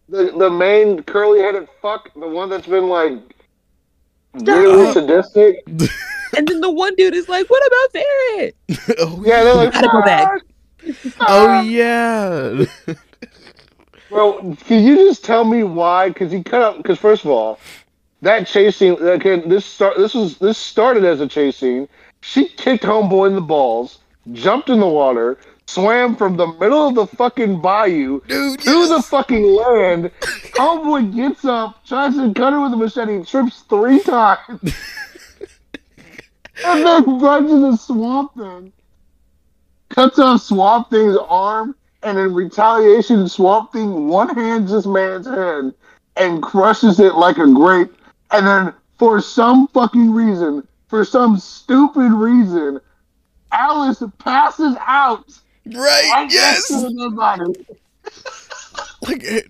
The 0.09 0.25
the 0.37 0.49
main 0.49 1.03
curly 1.03 1.39
headed 1.39 1.69
fuck, 1.81 2.13
the 2.15 2.27
one 2.27 2.49
that's 2.49 2.67
been 2.67 2.89
like 2.89 3.13
really 4.33 4.93
sadistic. 4.93 5.63
and 5.67 6.47
then 6.47 6.61
the 6.61 6.71
one 6.71 6.95
dude 6.95 7.13
is 7.13 7.27
like, 7.29 7.49
"What 7.49 7.63
about 7.67 7.91
Ferret?" 7.91 8.55
oh 8.99 9.23
Yeah, 9.25 9.43
they're 9.43 9.55
like, 9.55 9.73
Gotta 9.73 9.89
go 9.91 10.01
back. 10.01 10.41
Oh 11.21 11.61
yeah. 11.61 12.65
Bro, 14.09 14.57
can 14.65 14.83
you 14.83 14.95
just 14.95 15.23
tell 15.23 15.45
me 15.45 15.63
why? 15.63 16.09
Because 16.09 16.31
he 16.31 16.43
cut 16.43 16.61
up. 16.61 16.77
Because 16.77 16.99
first 16.99 17.23
of 17.23 17.31
all, 17.31 17.59
that 18.21 18.45
chase 18.47 18.77
scene. 18.77 18.93
Okay, 18.93 19.39
this 19.39 19.65
start. 19.65 19.97
This 19.97 20.13
was 20.13 20.37
this 20.37 20.57
started 20.57 21.05
as 21.05 21.21
a 21.21 21.27
chase 21.27 21.57
scene. 21.57 21.87
She 22.21 22.47
kicked 22.49 22.83
homeboy 22.83 23.27
in 23.27 23.35
the 23.35 23.41
balls, 23.41 23.99
jumped 24.33 24.69
in 24.69 24.79
the 24.79 24.87
water, 24.87 25.39
swam 25.71 26.15
from 26.15 26.35
the 26.35 26.47
middle 26.47 26.89
of 26.89 26.95
the 26.95 27.07
fucking 27.07 27.61
bayou 27.61 28.21
Dude, 28.27 28.59
to 28.59 28.87
the 28.87 29.01
fucking 29.01 29.43
land. 29.43 30.11
Homeboy 30.53 31.15
gets 31.15 31.45
up, 31.45 31.85
tries 31.85 32.15
to 32.15 32.33
cut 32.33 32.53
her 32.53 32.61
with 32.61 32.73
a 32.73 32.77
machete, 32.77 33.23
trips 33.23 33.61
three 33.69 34.01
times, 34.01 34.59
and 36.65 36.85
then 36.85 37.19
runs 37.19 37.51
into 37.51 37.77
Swamp 37.77 38.35
Thing. 38.35 38.73
Cuts 39.89 40.19
off 40.19 40.41
Swamp 40.41 40.89
Thing's 40.89 41.17
arm, 41.27 41.75
and 42.03 42.17
in 42.17 42.33
retaliation, 42.33 43.29
Swamp 43.29 43.71
Thing 43.71 44.07
one 44.07 44.35
hands 44.35 44.71
this 44.71 44.85
man's 44.85 45.27
head 45.27 45.73
and 46.17 46.43
crushes 46.43 46.99
it 46.99 47.15
like 47.15 47.37
a 47.37 47.47
grape. 47.47 47.95
And 48.31 48.45
then, 48.45 48.73
for 48.97 49.21
some 49.21 49.67
fucking 49.69 50.11
reason, 50.11 50.67
for 50.87 51.05
some 51.05 51.37
stupid 51.37 52.11
reason, 52.11 52.79
Alice 53.51 54.03
passes 54.19 54.75
out. 54.85 55.25
Right. 55.73 56.11
next 56.21 56.33
Yes. 56.33 56.67
to 56.67 56.73
the 56.81 57.09
dead 57.09 57.15
body. 57.15 57.65
Like, 59.01 59.23
eh, 59.25 59.41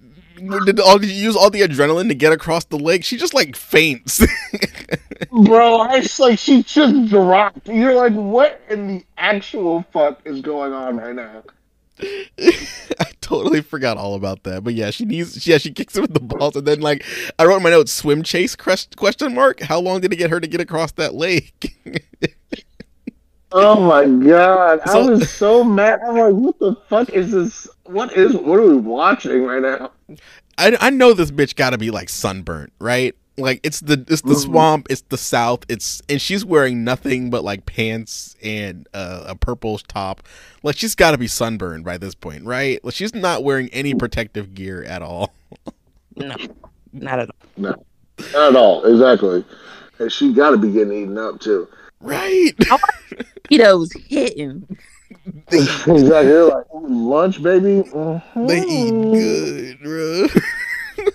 did 0.65 0.79
all 0.79 0.97
did 0.97 1.09
you 1.09 1.23
use 1.23 1.35
all 1.35 1.49
the 1.49 1.61
adrenaline 1.61 2.07
to 2.07 2.15
get 2.15 2.31
across 2.33 2.65
the 2.65 2.77
lake? 2.77 3.03
She 3.03 3.17
just 3.17 3.33
like 3.33 3.55
faints. 3.55 4.19
Bro, 5.31 5.91
it's 5.91 6.19
like 6.19 6.39
she 6.39 6.63
just 6.63 7.09
dropped. 7.09 7.67
You're 7.67 7.93
like, 7.93 8.13
what 8.13 8.61
in 8.69 8.87
the 8.87 9.03
actual 9.17 9.85
fuck 9.93 10.21
is 10.25 10.41
going 10.41 10.73
on 10.73 10.97
right 10.97 11.15
now? 11.15 11.43
I 12.39 13.05
totally 13.21 13.61
forgot 13.61 13.97
all 13.97 14.15
about 14.15 14.43
that. 14.43 14.63
But 14.63 14.73
yeah, 14.73 14.89
she 14.89 15.05
needs. 15.05 15.45
Yeah, 15.45 15.57
she 15.59 15.71
kicks 15.71 15.95
him 15.95 16.01
with 16.03 16.13
the 16.13 16.19
balls, 16.19 16.55
and 16.55 16.65
then 16.65 16.81
like 16.81 17.05
I 17.37 17.45
wrote 17.45 17.57
in 17.57 17.63
my 17.63 17.69
notes, 17.69 17.91
swim 17.91 18.23
chase 18.23 18.55
quest- 18.55 18.97
question 18.97 19.35
mark. 19.35 19.61
How 19.61 19.79
long 19.79 20.01
did 20.01 20.11
it 20.11 20.15
get 20.15 20.31
her 20.31 20.39
to 20.39 20.47
get 20.47 20.59
across 20.61 20.91
that 20.93 21.13
lake? 21.13 21.75
Oh 23.53 23.81
my 23.81 24.05
god, 24.25 24.79
I 24.85 24.97
was 24.99 25.29
so 25.29 25.63
mad. 25.63 25.99
I'm 26.07 26.15
like, 26.17 26.33
what 26.33 26.59
the 26.59 26.75
fuck 26.87 27.09
is 27.09 27.31
this? 27.31 27.67
What 27.85 28.13
is? 28.15 28.33
What 28.33 28.59
are 28.59 28.67
we 28.67 28.77
watching 28.77 29.43
right 29.43 29.61
now? 29.61 29.91
I 30.57 30.77
I 30.79 30.89
know 30.89 31.13
this 31.13 31.31
bitch 31.31 31.55
got 31.55 31.71
to 31.71 31.77
be 31.77 31.91
like 31.91 32.09
sunburnt, 32.09 32.71
right? 32.79 33.15
Like 33.37 33.59
it's 33.63 33.79
the 33.81 34.05
it's 34.07 34.21
the 34.21 34.35
Mhm. 34.35 34.41
swamp, 34.43 34.87
it's 34.89 35.01
the 35.09 35.17
south, 35.17 35.65
it's 35.69 36.01
and 36.07 36.21
she's 36.21 36.45
wearing 36.45 36.83
nothing 36.83 37.29
but 37.29 37.43
like 37.43 37.65
pants 37.65 38.35
and 38.43 38.87
uh, 38.93 39.23
a 39.27 39.35
purple 39.35 39.79
top. 39.79 40.23
Like 40.63 40.77
she's 40.77 40.95
got 40.95 41.11
to 41.11 41.17
be 41.17 41.27
sunburned 41.27 41.83
by 41.83 41.97
this 41.97 42.13
point, 42.15 42.45
right? 42.45 42.83
Like 42.85 42.93
she's 42.93 43.15
not 43.15 43.43
wearing 43.43 43.69
any 43.69 43.93
protective 43.95 44.53
gear 44.53 44.83
at 44.83 45.01
all. 45.01 45.33
No, 46.15 46.35
not 46.93 47.19
at 47.19 47.29
all. 47.29 47.35
No, 47.57 47.85
Not 48.33 48.49
at 48.49 48.55
all. 48.55 48.85
Exactly. 48.85 49.43
And 49.99 50.11
she 50.11 50.33
got 50.33 50.51
to 50.51 50.57
be 50.57 50.71
getting 50.71 50.93
eaten 50.93 51.17
up 51.17 51.39
too. 51.39 51.67
Right? 52.01 52.53
Cheetos 53.49 53.97
hitting. 54.07 54.77
exactly. 55.51 56.03
They're 56.03 56.45
like 56.45 56.65
lunch, 56.73 57.41
baby. 57.43 57.83
Mhm. 57.89 58.47
they 58.47 58.61
eat 58.61 59.11
good, 59.13 59.79
bro. 59.83 60.27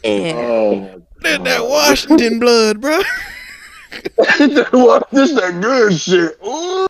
And 0.05 0.39
Oh, 0.39 1.03
that, 1.23 1.45
that 1.45 1.65
Washington 1.67 2.39
blood, 2.39 2.81
bro. 2.81 2.99
what? 4.71 5.09
This 5.11 5.33
that 5.33 5.59
good 5.61 5.99
shit. 5.99 6.39
Ooh. 6.45 6.87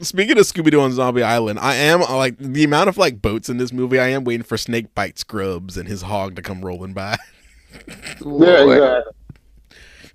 Speaking 0.00 0.38
of 0.38 0.44
Scooby 0.44 0.70
Doo 0.70 0.80
on 0.80 0.92
Zombie 0.92 1.22
Island, 1.22 1.58
I 1.58 1.74
am 1.74 2.02
uh, 2.02 2.16
like 2.16 2.38
the 2.38 2.64
amount 2.64 2.88
of 2.88 2.96
like 2.96 3.20
boats 3.20 3.48
in 3.48 3.58
this 3.58 3.72
movie. 3.72 3.98
I 3.98 4.08
am 4.08 4.24
waiting 4.24 4.44
for 4.44 4.56
Snake 4.56 4.94
Bite 4.94 5.18
Scruggs 5.18 5.76
and 5.76 5.88
his 5.88 6.02
hog 6.02 6.36
to 6.36 6.42
come 6.42 6.64
rolling 6.64 6.92
by. 6.94 7.16
Yeah, 8.24 8.62
exactly. 8.62 9.12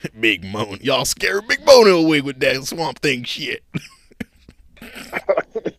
Big 0.20 0.44
Moan, 0.44 0.78
y'all 0.82 1.06
scared 1.06 1.48
Big 1.48 1.66
Moan 1.66 1.88
away 1.88 2.22
with 2.22 2.40
that 2.42 2.64
Swamp 2.66 3.00
Thing 3.00 3.24
shit. 3.24 3.64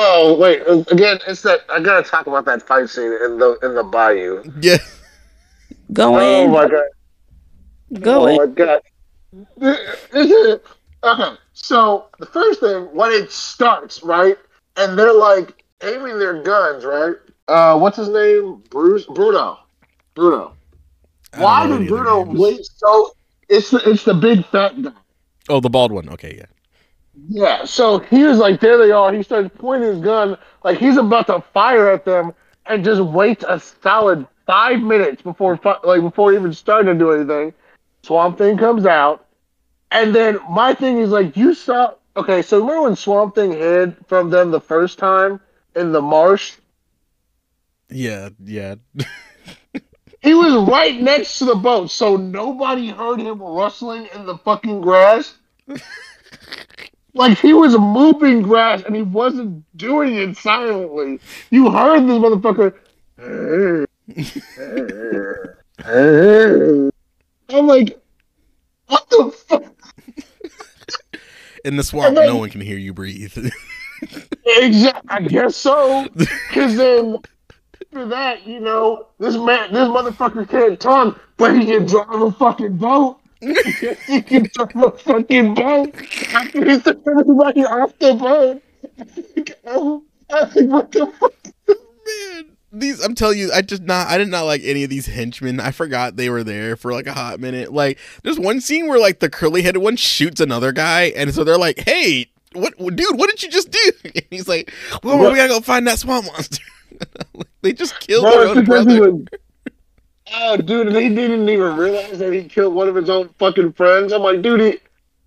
Oh 0.00 0.36
wait, 0.38 0.60
uh, 0.68 0.84
again, 0.90 1.18
it's 1.26 1.42
that 1.42 1.60
I 1.70 1.80
gotta 1.80 2.08
talk 2.08 2.26
about 2.26 2.44
that 2.44 2.62
fight 2.62 2.88
scene 2.90 3.10
in 3.24 3.38
the 3.38 3.58
in 3.62 3.74
the 3.74 3.82
bayou. 3.82 4.44
Yeah, 4.60 4.76
Go 5.92 6.14
Oh 6.16 6.44
in. 6.44 6.50
my 6.52 6.68
god! 6.68 8.00
Go 8.02 8.22
oh 8.22 8.26
in. 8.28 8.36
my 8.36 8.46
god! 8.46 8.80
This 9.56 10.30
is- 10.30 10.60
okay, 11.02 11.36
so 11.54 12.06
the 12.18 12.26
first 12.26 12.60
thing 12.60 12.82
when 12.94 13.10
it 13.12 13.32
starts, 13.32 14.02
right, 14.02 14.36
and 14.76 14.96
they're 14.98 15.12
like 15.14 15.64
aiming 15.82 16.18
their 16.18 16.42
guns, 16.42 16.84
right? 16.84 17.16
Uh, 17.48 17.78
what's 17.78 17.96
his 17.96 18.10
name? 18.10 18.62
Bruce 18.70 19.06
Bruno. 19.06 19.58
Bruno. 20.14 20.52
Why 21.38 21.66
did 21.66 21.72
any 21.76 21.84
of 21.84 21.88
their 21.88 22.04
Bruno 22.04 22.24
wait 22.40 22.60
so? 22.76 23.12
It's 23.48 23.70
the, 23.70 23.78
it's 23.88 24.04
the 24.04 24.14
big 24.14 24.44
fat 24.46 24.80
guy. 24.80 24.92
Oh, 25.48 25.60
the 25.60 25.70
bald 25.70 25.92
one. 25.92 26.08
Okay, 26.10 26.36
yeah. 26.36 26.46
Yeah, 27.28 27.64
so 27.64 27.98
he 27.98 28.22
was 28.24 28.38
like, 28.38 28.60
there 28.60 28.78
they 28.78 28.92
are. 28.92 29.12
He 29.12 29.22
starts 29.22 29.50
pointing 29.58 29.90
his 29.90 30.00
gun 30.00 30.36
like 30.62 30.78
he's 30.78 30.96
about 30.96 31.26
to 31.26 31.42
fire 31.52 31.90
at 31.90 32.04
them, 32.04 32.32
and 32.66 32.84
just 32.84 33.00
waits 33.00 33.44
a 33.48 33.58
solid 33.58 34.26
five 34.46 34.80
minutes 34.80 35.22
before 35.22 35.56
fi- 35.56 35.78
like 35.84 36.02
before 36.02 36.32
even 36.32 36.52
starting 36.52 36.92
to 36.92 36.98
do 36.98 37.12
anything. 37.12 37.52
Swamp 38.02 38.38
Thing 38.38 38.56
comes 38.56 38.86
out, 38.86 39.26
and 39.90 40.14
then 40.14 40.38
my 40.50 40.74
thing 40.74 40.98
is 40.98 41.10
like, 41.10 41.36
you 41.36 41.54
saw. 41.54 41.94
Okay, 42.16 42.42
so 42.42 42.58
remember 42.60 42.82
when 42.82 42.96
Swamp 42.96 43.34
Thing 43.34 43.52
hid 43.52 43.96
from 44.06 44.30
them 44.30 44.50
the 44.50 44.60
first 44.60 44.98
time 44.98 45.40
in 45.74 45.92
the 45.92 46.02
marsh? 46.02 46.56
Yeah, 47.90 48.30
yeah. 48.44 48.76
He 50.28 50.34
was 50.34 50.68
right 50.68 51.00
next 51.00 51.38
to 51.38 51.46
the 51.46 51.54
boat, 51.54 51.90
so 51.90 52.14
nobody 52.18 52.88
heard 52.90 53.18
him 53.18 53.40
rustling 53.42 54.08
in 54.14 54.26
the 54.26 54.36
fucking 54.36 54.82
grass. 54.82 55.38
like 57.14 57.38
he 57.38 57.54
was 57.54 57.78
moving 57.78 58.42
grass 58.42 58.82
and 58.82 58.94
he 58.94 59.00
wasn't 59.00 59.64
doing 59.78 60.16
it 60.16 60.36
silently. 60.36 61.18
You 61.48 61.70
heard 61.70 62.00
this 62.02 62.18
motherfucker. 62.18 62.74
I'm 67.50 67.66
like, 67.66 67.98
what 68.88 69.08
the 69.08 69.30
fuck? 69.46 69.64
In 71.64 71.76
the 71.76 71.82
swamp, 71.82 72.14
then- 72.14 72.26
no 72.26 72.36
one 72.36 72.50
can 72.50 72.60
hear 72.60 72.76
you 72.76 72.92
breathe. 72.92 73.32
Exactly. 74.46 75.08
I 75.08 75.20
guess 75.22 75.56
so. 75.56 76.06
Because 76.14 76.76
then 76.76 77.16
after 77.92 78.08
that, 78.08 78.46
you 78.46 78.60
know, 78.60 79.06
this 79.18 79.36
man, 79.36 79.72
this 79.72 79.88
motherfucker 79.88 80.48
can't 80.48 80.78
talk, 80.78 81.18
but 81.36 81.58
he 81.58 81.66
can 81.66 81.86
drive 81.86 82.20
a 82.20 82.32
fucking 82.32 82.76
boat. 82.76 83.18
he 83.40 84.22
can 84.22 84.48
drive 84.54 84.76
a 84.76 84.90
fucking 84.90 85.54
boat. 85.54 85.94
After 86.34 86.70
he 86.70 86.80
took 86.80 87.06
everybody 87.06 87.64
off 87.64 87.98
the 87.98 88.14
boat. 88.14 88.62
Oh, 89.66 90.02
I 90.30 90.44
think, 90.46 90.70
what 90.70 90.92
the 90.92 91.06
fuck? 91.18 91.32
Man, 92.06 92.56
these 92.72 93.02
I'm 93.02 93.14
telling 93.14 93.38
you, 93.38 93.50
I 93.52 93.62
just 93.62 93.82
not 93.82 94.08
I 94.08 94.18
did 94.18 94.28
not 94.28 94.42
like 94.42 94.62
any 94.64 94.84
of 94.84 94.90
these 94.90 95.06
henchmen. 95.06 95.60
I 95.60 95.70
forgot 95.70 96.16
they 96.16 96.28
were 96.28 96.44
there 96.44 96.76
for 96.76 96.92
like 96.92 97.06
a 97.06 97.14
hot 97.14 97.40
minute. 97.40 97.72
Like 97.72 97.98
there's 98.22 98.38
one 98.38 98.60
scene 98.60 98.86
where 98.88 98.98
like 98.98 99.20
the 99.20 99.30
curly 99.30 99.62
headed 99.62 99.82
one 99.82 99.96
shoots 99.96 100.40
another 100.40 100.72
guy, 100.72 101.04
and 101.16 101.34
so 101.34 101.44
they're 101.44 101.58
like, 101.58 101.78
"Hey, 101.80 102.30
what, 102.52 102.76
dude? 102.78 103.18
What 103.18 103.30
did 103.30 103.42
you 103.42 103.50
just 103.50 103.70
do?" 103.70 103.92
And 104.04 104.24
he's 104.30 104.48
like, 104.48 104.72
"Well, 105.02 105.18
we 105.18 105.36
gotta 105.36 105.48
go 105.48 105.60
find 105.60 105.86
that 105.86 105.98
swamp 105.98 106.26
monster." 106.26 106.62
they 107.62 107.72
just 107.72 107.98
killed 108.00 108.24
Bro, 108.24 108.32
their 108.32 108.48
own 108.48 108.64
brother. 108.64 109.12
Oh, 110.34 110.58
dude, 110.58 110.94
he 110.94 111.08
didn't 111.08 111.48
even 111.48 111.74
realize 111.76 112.18
that 112.18 112.34
he 112.34 112.44
killed 112.44 112.74
one 112.74 112.86
of 112.86 112.94
his 112.94 113.08
own 113.08 113.30
fucking 113.38 113.72
friends. 113.72 114.12
I'm 114.12 114.20
like, 114.20 114.42
dude, 114.42 114.60
he, 114.60 114.78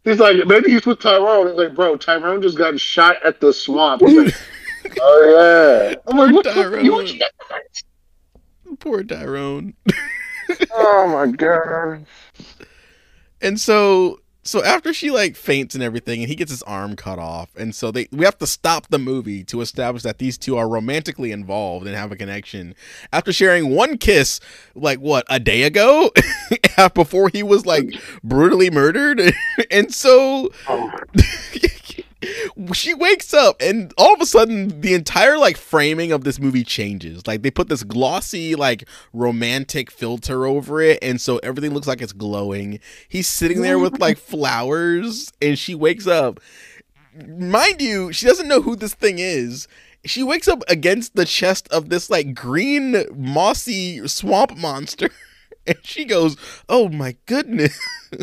he's 0.03 0.19
like, 0.19 0.45
maybe 0.45 0.69
he's 0.69 0.85
with 0.85 0.99
Tyrone. 0.99 1.48
He's 1.48 1.57
like, 1.57 1.73
bro, 1.73 1.98
Tyrone 1.98 2.39
just 2.39 2.56
got 2.56 2.80
shot 2.80 3.15
at 3.26 3.39
the 3.39 3.52
swamp. 3.52 4.03
Like, 4.03 4.35
oh, 5.02 5.89
yeah. 5.89 5.95
I'm 6.06 6.18
like, 6.18 6.35
what 6.35 6.43
the 6.43 6.53
Tyrone. 6.53 6.85
you, 6.85 8.76
Poor 8.77 9.03
Tyrone. 9.03 9.73
Oh, 10.72 11.07
my 11.07 11.31
God. 11.31 12.06
And 13.41 13.60
so 13.60 14.20
so 14.43 14.63
after 14.63 14.93
she 14.93 15.11
like 15.11 15.35
faints 15.35 15.76
and 15.76 15.84
everything 15.84 16.22
and 16.22 16.30
he 16.30 16.35
gets 16.35 16.51
his 16.51 16.63
arm 16.63 16.95
cut 16.95 17.19
off 17.19 17.49
and 17.55 17.76
so 17.76 17.91
they 17.91 18.07
we 18.11 18.26
have 18.26 18.38
to 18.38 18.47
stop 18.47 18.88
the 18.88 18.97
movie 18.99 19.43
to 19.43 19.61
establish 19.61 20.03
that 20.03 20.18
these 20.18 20.38
two 20.38 20.57
are 20.57 20.68
romantically 20.68 21.31
involved 21.31 21.85
and 21.88 21.95
have 21.95 22.11
a 22.11 22.15
connection. 22.15 22.76
After 23.13 23.31
sharing 23.31 23.73
one 23.76 23.97
kiss 23.97 24.39
like 24.76 24.99
what 24.99 25.26
a 25.30 25.39
day 25.39 25.63
ago? 25.63 26.11
Before 26.93 27.30
he 27.30 27.43
was 27.43 27.65
like 27.65 27.93
brutally 28.23 28.69
murdered? 28.69 29.22
And 29.69 29.93
so 29.93 30.49
Oh, 30.68 30.91
she 32.73 32.93
wakes 32.93 33.34
up 33.34 33.61
and 33.61 33.93
all 33.98 34.14
of 34.14 34.22
a 34.22 34.26
sudden 34.26 34.81
the 34.81 34.93
entire 34.93 35.38
like 35.38 35.57
framing 35.57 36.11
of 36.11 36.23
this 36.23 36.39
movie 36.39 36.64
changes. 36.64 37.26
Like 37.26 37.41
they 37.41 37.52
put 37.52 37.69
this 37.69 37.84
glossy 37.84 38.56
like 38.56 38.88
romantic 39.14 39.91
filter 39.91 40.45
over 40.45 40.81
it 40.81 40.99
and 41.02 41.19
so 41.19 41.38
everything 41.39 41.73
looks 41.73 41.88
like 41.88 42.02
it's 42.02 42.14
glowing. 42.14 42.80
He's 43.07 43.27
sitting 43.27 43.61
there 43.61 43.80
with 43.80 43.99
like 43.99 44.18
flowers 44.18 45.31
and 45.41 45.57
she 45.57 45.76
wakes 45.76 46.07
up. 46.07 46.39
Mind 47.27 47.81
you 47.81 48.14
she 48.14 48.26
doesn't 48.26 48.48
know 48.48 48.61
who 48.61 48.76
this 48.76 48.93
thing 48.93 49.19
is. 49.19 49.68
She 50.03 50.23
wakes 50.23 50.48
up 50.48 50.64
against 50.68 51.15
the 51.15 51.26
chest 51.26 51.68
of 51.69 51.89
this 51.89 52.10
like 52.10 52.34
green 52.34 53.06
mossy 53.15 54.07
swamp 54.07 54.57
monster 54.57 55.10
and 55.68 55.77
she 55.84 56.06
goes 56.06 56.38
oh 56.69 56.89
my 56.89 57.15
goodness 57.26 57.80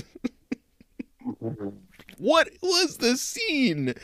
what 2.18 2.48
was 2.62 2.98
the 2.98 3.16
scene? 3.16 3.94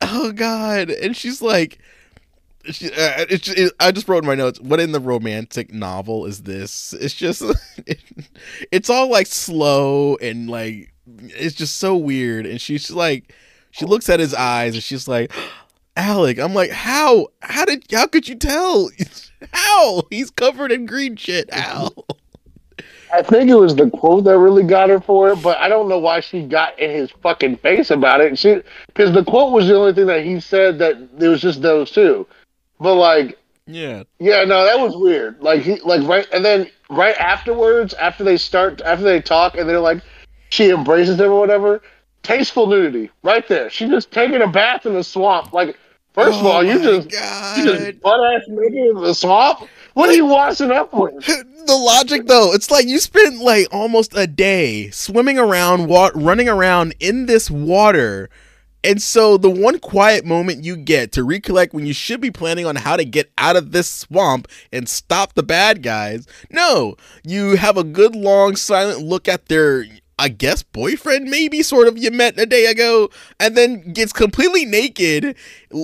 Oh 0.00 0.32
God! 0.32 0.90
And 0.90 1.16
she's 1.16 1.40
like, 1.40 1.78
she, 2.70 2.86
uh, 2.88 3.26
it's 3.28 3.48
it, 3.48 3.72
I 3.80 3.92
just 3.92 4.08
wrote 4.08 4.24
in 4.24 4.26
my 4.26 4.34
notes. 4.34 4.60
What 4.60 4.80
in 4.80 4.92
the 4.92 5.00
romantic 5.00 5.72
novel 5.72 6.26
is 6.26 6.42
this? 6.42 6.92
It's 6.94 7.14
just, 7.14 7.42
it, 7.86 8.00
it's 8.72 8.90
all 8.90 9.10
like 9.10 9.26
slow 9.26 10.16
and 10.16 10.48
like 10.48 10.92
it's 11.06 11.54
just 11.54 11.76
so 11.76 11.96
weird. 11.96 12.46
And 12.46 12.60
she's 12.60 12.90
like, 12.90 13.34
she 13.70 13.84
looks 13.84 14.08
at 14.08 14.20
his 14.20 14.34
eyes 14.34 14.74
and 14.74 14.82
she's 14.82 15.08
like, 15.08 15.32
Alec. 15.96 16.38
I'm 16.38 16.54
like, 16.54 16.70
how? 16.70 17.28
How 17.40 17.64
did? 17.64 17.84
How 17.90 18.06
could 18.06 18.28
you 18.28 18.34
tell? 18.34 18.90
How? 19.52 20.02
He's 20.10 20.30
covered 20.30 20.72
in 20.72 20.86
green 20.86 21.16
shit. 21.16 21.52
How? 21.52 21.90
I 23.14 23.22
think 23.22 23.48
it 23.48 23.54
was 23.54 23.76
the 23.76 23.88
quote 23.90 24.24
that 24.24 24.36
really 24.38 24.64
got 24.64 24.88
her 24.90 25.00
for 25.00 25.30
it, 25.30 25.40
but 25.40 25.56
I 25.58 25.68
don't 25.68 25.88
know 25.88 26.00
why 26.00 26.18
she 26.18 26.42
got 26.42 26.76
in 26.80 26.90
his 26.90 27.10
fucking 27.22 27.58
face 27.58 27.90
about 27.92 28.20
it. 28.20 28.36
She 28.36 28.60
because 28.88 29.12
the 29.12 29.22
quote 29.24 29.52
was 29.52 29.68
the 29.68 29.76
only 29.76 29.92
thing 29.92 30.06
that 30.06 30.24
he 30.24 30.40
said 30.40 30.78
that 30.80 30.96
it 31.20 31.28
was 31.28 31.40
just 31.40 31.62
those 31.62 31.92
two. 31.92 32.26
But 32.80 32.96
like, 32.96 33.38
Yeah. 33.66 34.02
yeah, 34.18 34.42
no, 34.44 34.64
that 34.64 34.80
was 34.80 34.96
weird. 34.96 35.40
Like 35.40 35.62
he 35.62 35.78
like 35.80 36.02
right 36.08 36.26
and 36.32 36.44
then 36.44 36.68
right 36.90 37.16
afterwards, 37.18 37.94
after 37.94 38.24
they 38.24 38.36
start 38.36 38.80
after 38.80 39.04
they 39.04 39.20
talk 39.20 39.56
and 39.56 39.68
they're 39.68 39.78
like 39.78 40.02
she 40.48 40.70
embraces 40.70 41.20
him 41.20 41.30
or 41.30 41.38
whatever, 41.38 41.82
tasteful 42.24 42.66
nudity. 42.66 43.10
Right 43.22 43.46
there. 43.46 43.70
She 43.70 43.88
just 43.88 44.10
taking 44.10 44.42
a 44.42 44.48
bath 44.48 44.86
in 44.86 44.94
the 44.94 45.04
swamp. 45.04 45.52
Like, 45.52 45.78
first 46.14 46.40
of 46.40 46.46
Oh 46.46 46.50
all, 46.50 46.64
you 46.64 46.80
just 46.80 47.10
God. 47.10 47.58
you 47.58 47.64
just 47.64 48.00
butt 48.00 48.20
ass 48.34 48.42
naked 48.48 48.74
in 48.74 48.94
the 49.02 49.14
swamp? 49.14 49.68
What 49.94 50.10
are 50.10 50.14
you 50.14 50.26
washing 50.26 50.70
up 50.72 50.92
with? 50.94 51.14
the 51.66 51.74
logic 51.74 52.26
though 52.26 52.52
it's 52.52 52.70
like 52.70 52.86
you 52.86 52.98
spent 52.98 53.38
like 53.40 53.66
almost 53.72 54.12
a 54.16 54.26
day 54.26 54.90
swimming 54.90 55.38
around 55.38 55.86
wa- 55.88 56.10
running 56.14 56.48
around 56.48 56.94
in 57.00 57.26
this 57.26 57.50
water 57.50 58.28
And 58.82 59.00
so 59.00 59.38
the 59.38 59.48
one 59.48 59.78
quiet 59.78 60.26
moment 60.26 60.62
you 60.62 60.76
get 60.76 61.10
to 61.12 61.24
recollect 61.24 61.72
when 61.72 61.86
you 61.86 61.94
should 61.94 62.20
be 62.20 62.30
planning 62.30 62.66
on 62.66 62.76
how 62.76 62.96
to 62.98 63.04
get 63.06 63.32
out 63.38 63.56
of 63.56 63.72
this 63.72 63.88
swamp 63.90 64.46
and 64.72 64.86
stop 64.88 65.32
the 65.32 65.42
bad 65.42 65.82
guys, 65.82 66.26
no, 66.50 66.96
you 67.24 67.56
have 67.56 67.78
a 67.78 67.84
good 67.84 68.14
long 68.14 68.56
silent 68.56 69.00
look 69.00 69.26
at 69.26 69.46
their 69.46 69.86
I 70.18 70.28
guess 70.28 70.62
boyfriend 70.62 71.28
maybe 71.28 71.62
sort 71.62 71.88
of 71.88 71.98
you 71.98 72.10
met 72.12 72.38
a 72.38 72.46
day 72.46 72.66
ago 72.66 73.10
and 73.40 73.56
then 73.56 73.92
gets 73.92 74.12
completely 74.12 74.64
naked. 74.64 75.36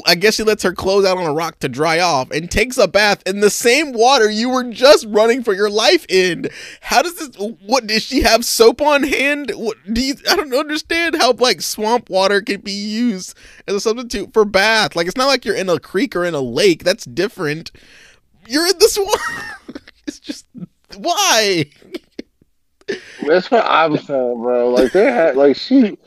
I 0.06 0.14
guess 0.14 0.36
she 0.36 0.44
lets 0.44 0.62
her 0.62 0.72
clothes 0.72 1.04
out 1.04 1.18
on 1.18 1.26
a 1.26 1.32
rock 1.32 1.58
to 1.60 1.68
dry 1.68 1.98
off 1.98 2.30
and 2.30 2.48
takes 2.48 2.78
a 2.78 2.86
bath 2.86 3.24
in 3.26 3.40
the 3.40 3.50
same 3.50 3.92
water 3.92 4.30
you 4.30 4.48
were 4.48 4.70
just 4.70 5.04
running 5.08 5.42
for 5.42 5.52
your 5.52 5.68
life 5.68 6.06
in. 6.08 6.48
How 6.80 7.02
does 7.02 7.16
this 7.16 7.36
what 7.60 7.88
does 7.88 8.04
she 8.04 8.22
have 8.22 8.44
soap 8.44 8.80
on 8.80 9.02
hand? 9.02 9.50
What 9.56 9.78
do 9.92 10.00
you 10.00 10.14
I 10.30 10.36
don't 10.36 10.54
understand 10.54 11.16
how 11.16 11.32
like 11.32 11.60
swamp 11.60 12.08
water 12.08 12.40
can 12.40 12.60
be 12.60 12.72
used 12.72 13.36
as 13.66 13.74
a 13.74 13.80
substitute 13.80 14.32
for 14.32 14.44
bath. 14.44 14.94
Like 14.94 15.08
it's 15.08 15.16
not 15.16 15.26
like 15.26 15.44
you're 15.44 15.56
in 15.56 15.68
a 15.68 15.80
creek 15.80 16.14
or 16.14 16.24
in 16.24 16.34
a 16.34 16.40
lake. 16.40 16.84
That's 16.84 17.04
different. 17.04 17.72
You're 18.46 18.66
in 18.66 18.78
the 18.78 18.88
swamp. 18.88 19.82
it's 20.06 20.20
just 20.20 20.46
why? 20.96 21.66
That's 23.26 23.50
what 23.50 23.64
I'm 23.66 23.96
saying, 23.96 24.40
bro. 24.42 24.70
Like 24.70 24.92
they 24.92 25.04
had, 25.04 25.36
like 25.36 25.56
she, 25.56 25.98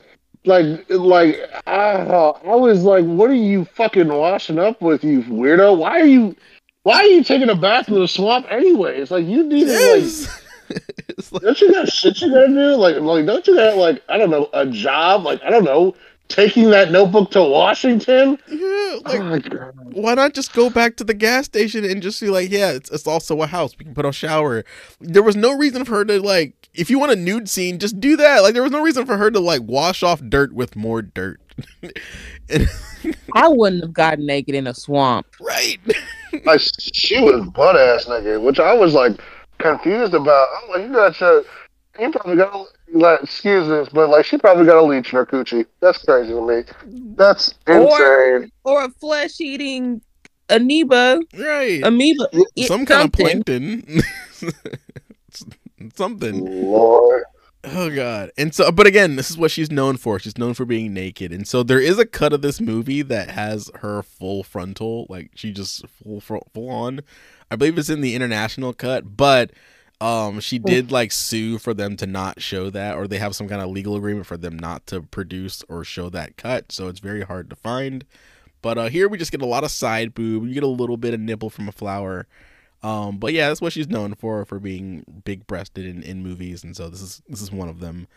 like, 0.45 0.85
like 0.89 1.39
I, 1.68 1.91
I 1.95 2.55
was 2.55 2.84
like, 2.84 3.05
what 3.05 3.30
are 3.30 3.35
you 3.35 3.65
fucking 3.65 4.07
washing 4.07 4.60
up 4.60 4.81
with, 4.81 5.03
you 5.03 5.22
weirdo? 5.23 5.77
Why 5.77 5.99
are 6.01 6.05
you, 6.05 6.35
why 6.84 6.95
are 6.97 7.05
you 7.05 7.23
taking 7.23 7.49
a 7.49 7.55
bath 7.55 7.88
in 7.88 7.95
the 7.95 8.07
swamp 8.07 8.47
anyway? 8.49 8.99
It's 8.99 9.11
like 9.11 9.26
you 9.26 9.43
need 9.43 9.65
to 9.68 9.95
like. 9.95 10.30
Like- 11.31 11.41
Don't 11.43 11.61
you 11.61 11.72
got 11.72 11.88
shit 11.89 12.19
you 12.22 12.31
gotta 12.31 12.47
do? 12.47 12.76
Like, 12.76 12.95
like, 12.97 13.26
don't 13.26 13.45
you 13.45 13.55
got 13.55 13.77
like, 13.77 14.01
I 14.10 14.18
don't 14.18 14.30
know, 14.30 14.49
a 14.53 14.65
job? 14.65 15.23
Like, 15.23 15.41
I 15.43 15.49
don't 15.49 15.64
know, 15.64 15.93
taking 16.30 16.69
that 16.72 16.91
notebook 16.91 17.31
to 17.31 17.43
Washington? 17.43 18.38
yeah, 18.47 18.97
like 19.05 19.53
oh 19.53 19.72
why 19.91 20.14
not 20.15 20.34
just 20.34 20.53
go 20.53 20.69
back 20.69 20.95
to 20.97 21.03
the 21.03 21.14
gas 21.14 21.45
station 21.45 21.85
and 21.85 22.01
just 22.01 22.19
be 22.19 22.30
like, 22.30 22.49
yeah, 22.49 22.72
it's, 22.72 22.89
it's 22.91 23.05
also 23.05 23.41
a 23.41 23.47
house. 23.47 23.77
We 23.77 23.85
can 23.85 23.93
put 23.93 24.05
a 24.05 24.11
shower. 24.11 24.64
There 24.99 25.22
was 25.23 25.35
no 25.35 25.55
reason 25.55 25.85
for 25.85 25.95
her 25.97 26.05
to 26.05 26.19
like, 26.22 26.62
if 26.74 26.90
you 26.90 27.00
want 27.00 27.12
a 27.12 27.16
nude 27.16 27.50
scene, 27.50 27.80
just 27.80 28.00
do 28.00 28.18
that. 28.18 28.41
Like, 28.41 28.54
there 28.54 28.64
was 28.64 28.72
no 28.72 28.82
reason 28.82 29.06
for 29.06 29.18
her 29.18 29.30
to 29.32 29.40
like 29.40 29.62
wash 29.64 30.04
off 30.04 30.22
dirt 30.22 30.54
with 30.54 30.76
more 30.76 31.02
dirt. 31.02 31.40
I 33.36 33.48
wouldn't 33.48 33.84
have 33.84 33.94
gotten 33.94 34.26
naked 34.26 34.56
in 34.56 34.68
a 34.68 34.74
swamp. 34.74 35.28
right. 35.40 35.80
Like, 36.45 36.62
she 36.80 37.22
was 37.22 37.48
butt 37.50 37.76
ass 37.76 38.08
naked, 38.08 38.41
which 38.41 38.60
I 38.60 38.74
was 38.74 38.95
like 38.95 39.22
confused 39.60 40.16
about. 40.16 40.48
I'm 40.64 40.70
like, 40.72 40.82
you 40.82 40.91
got 40.91 41.22
your, 41.22 41.44
you 42.00 42.12
probably 42.12 42.38
got 42.38 42.68
like, 42.91 43.22
excuse 43.22 43.68
this, 43.68 43.90
but 43.90 44.10
like, 44.10 44.26
she 44.26 44.40
probably 44.40 44.66
got 44.66 44.78
a 44.78 44.82
leech 44.82 45.14
in 45.14 45.18
her 45.18 45.28
coochie. 45.28 45.68
That's 45.80 46.00
crazy 46.00 46.34
to 46.34 46.41
me. 46.41 46.64
That's 47.16 47.54
insane. 47.68 48.52
Or 48.64 48.84
a 48.84 48.90
flesh 48.90 49.40
eating 49.40 50.02
amoeba. 50.50 51.22
Right. 51.38 51.84
Amoeba. 51.84 52.30
eat 52.56 52.68
Some 52.68 52.88
kind 52.88 53.06
of 53.06 53.12
plankton. 53.12 54.02
Something. 55.91 56.65
Lord. 56.65 57.23
Oh 57.65 57.89
god. 57.89 58.31
And 58.38 58.53
so 58.53 58.72
but 58.72 58.88
again, 58.88 59.15
this 59.15 59.30
is 59.30 59.38
what 59.38 59.51
she's 59.51 59.72
known 59.72 59.97
for. 59.97 60.19
She's 60.19 60.38
known 60.38 60.53
for 60.53 60.65
being 60.65 60.93
naked. 60.93 61.31
And 61.31 61.47
so 61.47 61.64
there 61.64 61.80
is 61.80 61.97
a 61.97 62.05
cut 62.05 62.34
of 62.34 62.41
this 62.41 62.60
movie 62.60 63.01
that 63.03 63.30
has 63.30 63.72
her 63.76 64.03
full 64.03 64.43
frontal, 64.43 65.05
like 65.10 65.31
she 65.35 65.51
just 65.51 65.88
full 65.88 66.19
full 66.19 66.69
on. 66.69 67.01
I 67.49 67.55
believe 67.55 67.77
it's 67.77 67.89
in 67.89 68.01
the 68.01 68.15
international 68.15 68.73
cut, 68.73 69.15
but 69.15 69.51
um 70.01 70.41
she 70.41 70.60
did 70.60 70.91
like 70.91 71.14
sue 71.14 71.57
for 71.57 71.73
them 71.73 71.95
to 71.95 72.05
not 72.05 72.41
show 72.41 72.69
that 72.69 72.95
or 72.97 73.07
they 73.07 73.19
have 73.19 73.35
some 73.35 73.47
kind 73.47 73.61
of 73.61 73.69
legal 73.69 73.95
agreement 73.95 74.26
for 74.26 74.35
them 74.35 74.60
not 74.60 74.85
to 74.88 75.01
produce 75.01 75.64
or 75.69 75.85
show 75.85 76.10
that 76.10 76.35
cut. 76.35 76.72
So 76.72 76.89
it's 76.89 76.99
very 76.99 77.22
hard 77.22 77.49
to 77.49 77.55
find. 77.55 78.03
But 78.61 78.77
uh 78.77 78.89
here 78.89 79.07
we 79.07 79.18
just 79.18 79.31
get 79.31 79.41
a 79.41 79.45
lot 79.45 79.64
of 79.64 79.72
side 79.72 80.14
boob. 80.14 80.45
You 80.45 80.53
get 80.53 80.64
a 80.64 80.68
little 80.68 80.97
bit 80.97 81.14
of 81.14 81.22
nipple 81.22 81.49
from 81.49 81.69
a 81.69 81.72
flower. 81.72 82.27
Um, 82.84 83.18
but 83.18 83.34
yeah, 83.34 83.47
that's 83.47 83.61
what 83.61 83.73
she's 83.73 83.88
known 83.89 84.14
for 84.15 84.45
for 84.45 84.60
being 84.60 85.05
big 85.26 85.47
breasted 85.47 85.85
in, 85.85 86.03
in 86.03 86.22
movies, 86.22 86.64
and 86.64 86.76
so 86.76 86.89
this 86.89 87.01
is 87.01 87.22
this 87.30 87.41
is 87.41 87.51
one 87.51 87.69
of 87.69 87.80
them. 87.80 88.07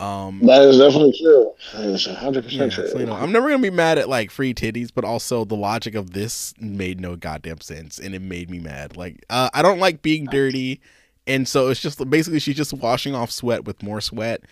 Um, 0.00 0.40
That 0.44 0.62
is 0.62 0.78
definitely 0.78 1.14
true. 1.18 1.52
That 1.72 1.86
is 1.86 2.06
100% 2.06 2.52
yeah, 2.52 2.68
true. 2.68 2.88
so, 2.88 2.98
you 2.98 3.06
know, 3.06 3.14
I'm 3.14 3.32
never 3.32 3.48
gonna 3.48 3.62
be 3.62 3.70
mad 3.70 3.98
at 3.98 4.08
like 4.08 4.30
free 4.30 4.52
titties, 4.54 4.90
but 4.94 5.04
also 5.04 5.44
the 5.44 5.54
logic 5.56 5.94
of 5.94 6.10
this 6.12 6.52
made 6.60 7.00
no 7.00 7.16
goddamn 7.16 7.60
sense, 7.60 7.98
and 7.98 8.14
it 8.14 8.20
made 8.22 8.50
me 8.50 8.58
mad. 8.58 8.96
Like, 8.96 9.24
uh, 9.30 9.48
I 9.54 9.62
don't 9.62 9.78
like 9.78 10.02
being 10.02 10.26
dirty, 10.26 10.80
and 11.26 11.48
so 11.48 11.68
it's 11.68 11.80
just 11.80 12.08
basically 12.10 12.40
she's 12.40 12.56
just 12.56 12.74
washing 12.74 13.14
off 13.14 13.30
sweat 13.30 13.64
with 13.64 13.82
more 13.82 14.00
sweat, 14.02 14.42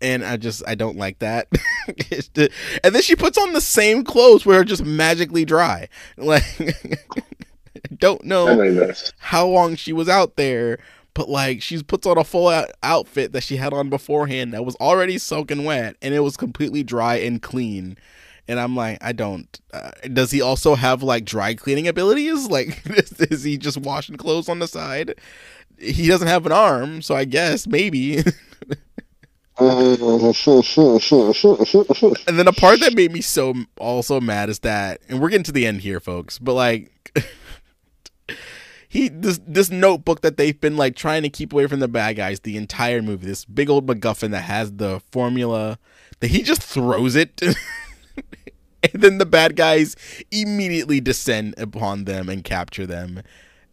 and 0.00 0.24
I 0.24 0.36
just 0.38 0.62
I 0.66 0.74
don't 0.74 0.96
like 0.96 1.18
that. 1.20 1.48
And 2.84 2.94
then 2.94 3.02
she 3.02 3.14
puts 3.16 3.38
on 3.38 3.52
the 3.52 3.60
same 3.60 4.02
clothes 4.04 4.44
where 4.44 4.64
just 4.64 4.84
magically 4.84 5.44
dry. 5.44 5.88
Like, 6.16 6.42
don't 8.06 8.24
know 8.24 8.48
I 8.48 8.56
mean, 8.56 8.76
that's, 8.76 9.12
how 9.18 9.46
long 9.46 9.74
she 9.74 9.92
was 9.92 10.08
out 10.08 10.36
there, 10.36 10.78
but 11.14 11.28
like 11.28 11.60
she 11.60 11.82
puts 11.82 12.06
on 12.06 12.18
a 12.18 12.24
full 12.24 12.48
out 12.48 12.70
outfit 12.82 13.32
that 13.32 13.42
she 13.42 13.56
had 13.56 13.72
on 13.72 13.90
beforehand 13.90 14.52
that 14.52 14.64
was 14.64 14.76
already 14.76 15.18
soaking 15.18 15.64
wet 15.64 15.96
and 16.00 16.14
it 16.14 16.20
was 16.20 16.36
completely 16.36 16.82
dry 16.82 17.16
and 17.16 17.42
clean. 17.42 17.96
And 18.48 18.60
I'm 18.60 18.76
like, 18.76 18.98
I 19.00 19.10
don't. 19.10 19.60
Uh, 19.72 19.90
does 20.12 20.30
he 20.30 20.40
also 20.40 20.76
have 20.76 21.02
like 21.02 21.24
dry 21.24 21.54
cleaning 21.54 21.88
abilities? 21.88 22.48
Like, 22.56 22.80
is, 22.86 23.12
is 23.20 23.42
he 23.42 23.58
just 23.58 23.78
washing 23.78 24.16
clothes 24.16 24.48
on 24.48 24.60
the 24.60 24.68
side? 24.68 25.14
He 25.78 26.06
doesn't 26.06 26.28
have 26.28 26.46
an 26.46 26.52
arm, 26.52 27.02
so 27.02 27.16
I 27.16 27.24
guess 27.24 27.66
maybe. 27.66 28.22
and 32.28 32.38
then 32.38 32.46
a 32.46 32.52
part 32.52 32.80
that 32.80 32.92
made 32.94 33.10
me 33.10 33.22
so 33.22 33.54
also 33.78 34.20
mad 34.20 34.50
is 34.50 34.58
that, 34.60 35.00
and 35.08 35.18
we're 35.20 35.30
getting 35.30 35.44
to 35.44 35.52
the 35.52 35.66
end 35.66 35.80
here, 35.80 35.98
folks. 35.98 36.38
But 36.38 36.52
like, 36.52 36.92
he 38.96 39.08
this 39.08 39.40
this 39.46 39.70
notebook 39.70 40.22
that 40.22 40.36
they've 40.36 40.60
been 40.60 40.76
like 40.76 40.96
trying 40.96 41.22
to 41.22 41.28
keep 41.28 41.52
away 41.52 41.66
from 41.66 41.80
the 41.80 41.88
bad 41.88 42.16
guys 42.16 42.40
the 42.40 42.56
entire 42.56 43.02
movie. 43.02 43.26
This 43.26 43.44
big 43.44 43.70
old 43.70 43.86
MacGuffin 43.86 44.30
that 44.30 44.42
has 44.42 44.72
the 44.72 45.00
formula 45.10 45.78
that 46.20 46.28
he 46.28 46.42
just 46.42 46.62
throws 46.62 47.14
it. 47.14 47.40
and 48.82 49.02
then 49.02 49.18
the 49.18 49.26
bad 49.26 49.56
guys 49.56 49.96
immediately 50.30 51.00
descend 51.00 51.54
upon 51.58 52.04
them 52.04 52.28
and 52.28 52.44
capture 52.44 52.86
them 52.86 53.22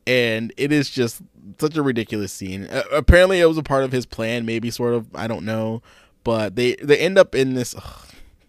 and 0.05 0.53
it 0.57 0.71
is 0.71 0.89
just 0.89 1.21
such 1.59 1.75
a 1.77 1.83
ridiculous 1.83 2.33
scene 2.33 2.65
uh, 2.65 2.83
apparently 2.91 3.39
it 3.39 3.45
was 3.45 3.57
a 3.57 3.63
part 3.63 3.83
of 3.83 3.91
his 3.91 4.05
plan 4.05 4.45
maybe 4.45 4.69
sort 4.69 4.93
of 4.93 5.07
i 5.15 5.27
don't 5.27 5.45
know 5.45 5.81
but 6.23 6.55
they 6.55 6.75
they 6.75 6.97
end 6.97 7.17
up 7.17 7.35
in 7.35 7.53
this 7.53 7.75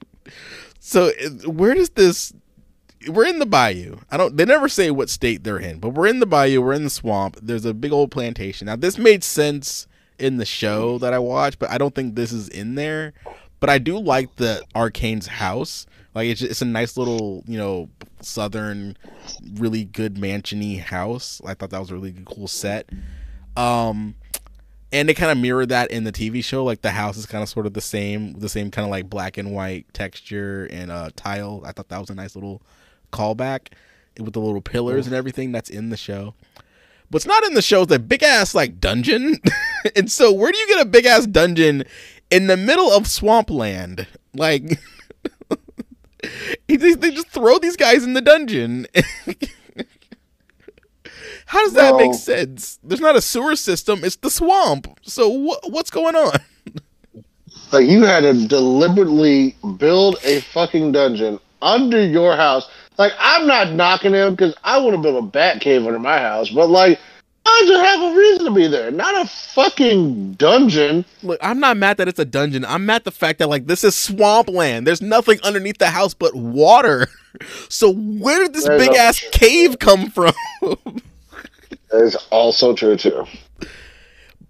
so 0.81 1.11
uh, 1.25 1.51
where 1.51 1.75
does 1.75 1.91
this 1.91 2.33
we're 3.09 3.27
in 3.27 3.39
the 3.39 3.47
bayou. 3.47 3.99
I 4.11 4.17
don't 4.17 4.37
they 4.37 4.45
never 4.45 4.69
say 4.69 4.91
what 4.91 5.11
state 5.11 5.45
they're 5.45 5.59
in 5.59 5.79
but 5.79 5.91
we're 5.91 6.07
in 6.07 6.21
the 6.21 6.27
bayou 6.27 6.61
we're 6.63 6.73
in 6.73 6.85
the 6.85 6.91
swamp. 6.91 7.39
There's 7.43 7.65
a 7.65 7.75
big 7.75 7.93
old 7.93 8.11
plantation. 8.11 8.67
Now 8.67 8.77
this 8.77 8.99
made 8.99 9.25
sense 9.25 9.87
in 10.19 10.37
the 10.37 10.45
show 10.45 10.97
that 10.99 11.13
i 11.13 11.19
watched 11.19 11.59
but 11.59 11.69
i 11.73 11.77
don't 11.77 11.93
think 11.95 12.15
this 12.15 12.33
is 12.33 12.49
in 12.49 12.75
there. 12.75 13.13
But 13.61 13.71
i 13.71 13.79
do 13.79 13.99
like 13.99 14.37
the 14.37 14.63
arcane's 14.75 15.27
house. 15.27 15.87
Like 16.15 16.29
it's, 16.29 16.43
it's 16.43 16.63
a 16.63 16.67
nice 16.67 16.97
little 16.97 17.43
you 17.47 17.59
know 17.59 17.89
southern 18.21 18.97
really 19.55 19.85
good 19.85 20.15
mansiony 20.15 20.81
house. 20.81 21.41
I 21.45 21.55
thought 21.55 21.71
that 21.71 21.81
was 21.81 21.91
a 21.91 21.95
really 21.95 22.15
cool 22.27 22.49
set. 22.49 22.91
Um 23.57 24.15
and 24.93 25.09
they 25.09 25.15
kind 25.15 25.33
of 25.33 25.39
mirror 25.39 25.67
that 25.67 25.91
in 25.91 26.05
the 26.05 26.13
tv 26.13 26.45
show. 26.45 26.63
Like 26.63 26.83
the 26.83 26.93
house 26.93 27.17
is 27.17 27.27
kind 27.27 27.43
of 27.43 27.49
sort 27.49 27.67
of 27.67 27.75
the 27.75 27.81
same 27.81 28.35
the 28.35 28.49
same 28.49 28.71
kind 28.71 28.85
of 28.85 28.91
like 28.91 29.11
black 29.11 29.37
and 29.37 29.53
white 29.53 29.93
texture 29.93 30.69
and 30.71 30.91
uh 30.91 31.11
tile. 31.17 31.63
I 31.67 31.73
thought 31.73 31.89
that 31.89 32.01
was 32.01 32.11
a 32.11 32.15
nice 32.15 32.37
little 32.37 32.63
callback 33.15 33.69
with 34.19 34.33
the 34.33 34.41
little 34.41 34.61
pillars 34.61 35.07
and 35.07 35.15
everything 35.15 35.53
that's 35.53 35.71
in 35.71 35.91
the 35.91 35.97
show 35.97 36.35
what's 37.11 37.27
not 37.27 37.45
in 37.45 37.55
the 37.55 37.63
show 37.63 37.83
is 37.83 37.91
a 37.91 37.99
big 37.99 38.23
ass 38.23 38.55
like 38.55 38.81
dungeon 38.81 39.39
and 39.97 40.11
so 40.11 40.33
where 40.33 40.53
do 40.53 40.59
you 40.59 40.69
get 40.69 40.81
a 40.81 40.89
big 40.89 41.07
ass 41.07 41.27
dungeon 41.27 41.85
in 42.31 42.47
the 42.47 42.57
middle 42.57 42.91
of 42.91 43.07
swampland 43.07 44.07
like 44.35 44.79
they 46.69 47.11
just 47.11 47.29
throw 47.29 47.59
these 47.59 47.77
guys 47.77 48.05
in 48.05 48.15
the 48.15 48.21
dungeon. 48.21 48.87
How 51.47 51.63
does 51.63 51.75
that 51.75 51.97
make 51.97 52.15
sense? 52.15 52.79
There's 52.83 53.01
not 53.01 53.17
a 53.17 53.21
sewer 53.21 53.55
system; 53.57 54.03
it's 54.03 54.17
the 54.17 54.31
swamp. 54.31 54.99
So 55.03 55.29
what 55.29 55.71
what's 55.71 55.91
going 55.91 56.17
on? 56.17 56.39
like, 57.73 57.87
you 57.87 58.03
had 58.03 58.21
to 58.21 58.47
deliberately 58.47 59.55
build 59.77 60.17
a 60.25 60.41
fucking 60.41 60.93
dungeon 60.93 61.39
under 61.61 62.05
your 62.05 62.35
house. 62.37 62.69
Like, 62.99 63.13
I'm 63.19 63.47
not 63.47 63.73
knocking 63.73 64.13
him 64.13 64.35
because 64.35 64.55
I 64.63 64.79
would 64.79 64.95
have 64.95 65.03
built 65.03 65.23
a 65.23 65.27
bat 65.27 65.61
cave 65.61 65.87
under 65.87 65.99
my 65.99 66.19
house, 66.19 66.51
but 66.51 66.69
like, 66.69 66.99
I 67.47 67.65
just 67.67 67.85
have 67.85 68.13
a 68.13 68.17
reason 68.17 68.45
to 68.47 68.51
be 68.53 68.67
there, 68.67 68.91
not 68.91 69.25
a 69.25 69.29
fucking 69.29 70.33
dungeon. 70.35 71.05
Look, 71.23 71.39
I'm 71.43 71.61
not 71.61 71.77
mad 71.77 71.99
that 71.99 72.09
it's 72.09 72.19
a 72.19 72.25
dungeon. 72.25 72.65
I'm 72.65 72.87
mad 72.87 73.05
the 73.05 73.11
fact 73.11 73.39
that 73.41 73.49
like 73.49 73.67
this 73.67 73.85
is 73.85 73.95
swampland. 73.95 74.87
There's 74.87 75.03
nothing 75.03 75.39
underneath 75.43 75.79
the 75.79 75.91
house 75.91 76.15
but 76.15 76.35
water. 76.35 77.09
So 77.69 77.93
where 77.93 78.45
did 78.45 78.55
this 78.55 78.65
There's 78.65 78.87
big 78.87 78.97
ass 78.97 79.19
cave 79.33 79.81
come 79.81 80.09
from? 80.09 80.33
That 80.61 82.05
is 82.05 82.15
also 82.31 82.77
true 82.77 82.97
too. 82.97 83.27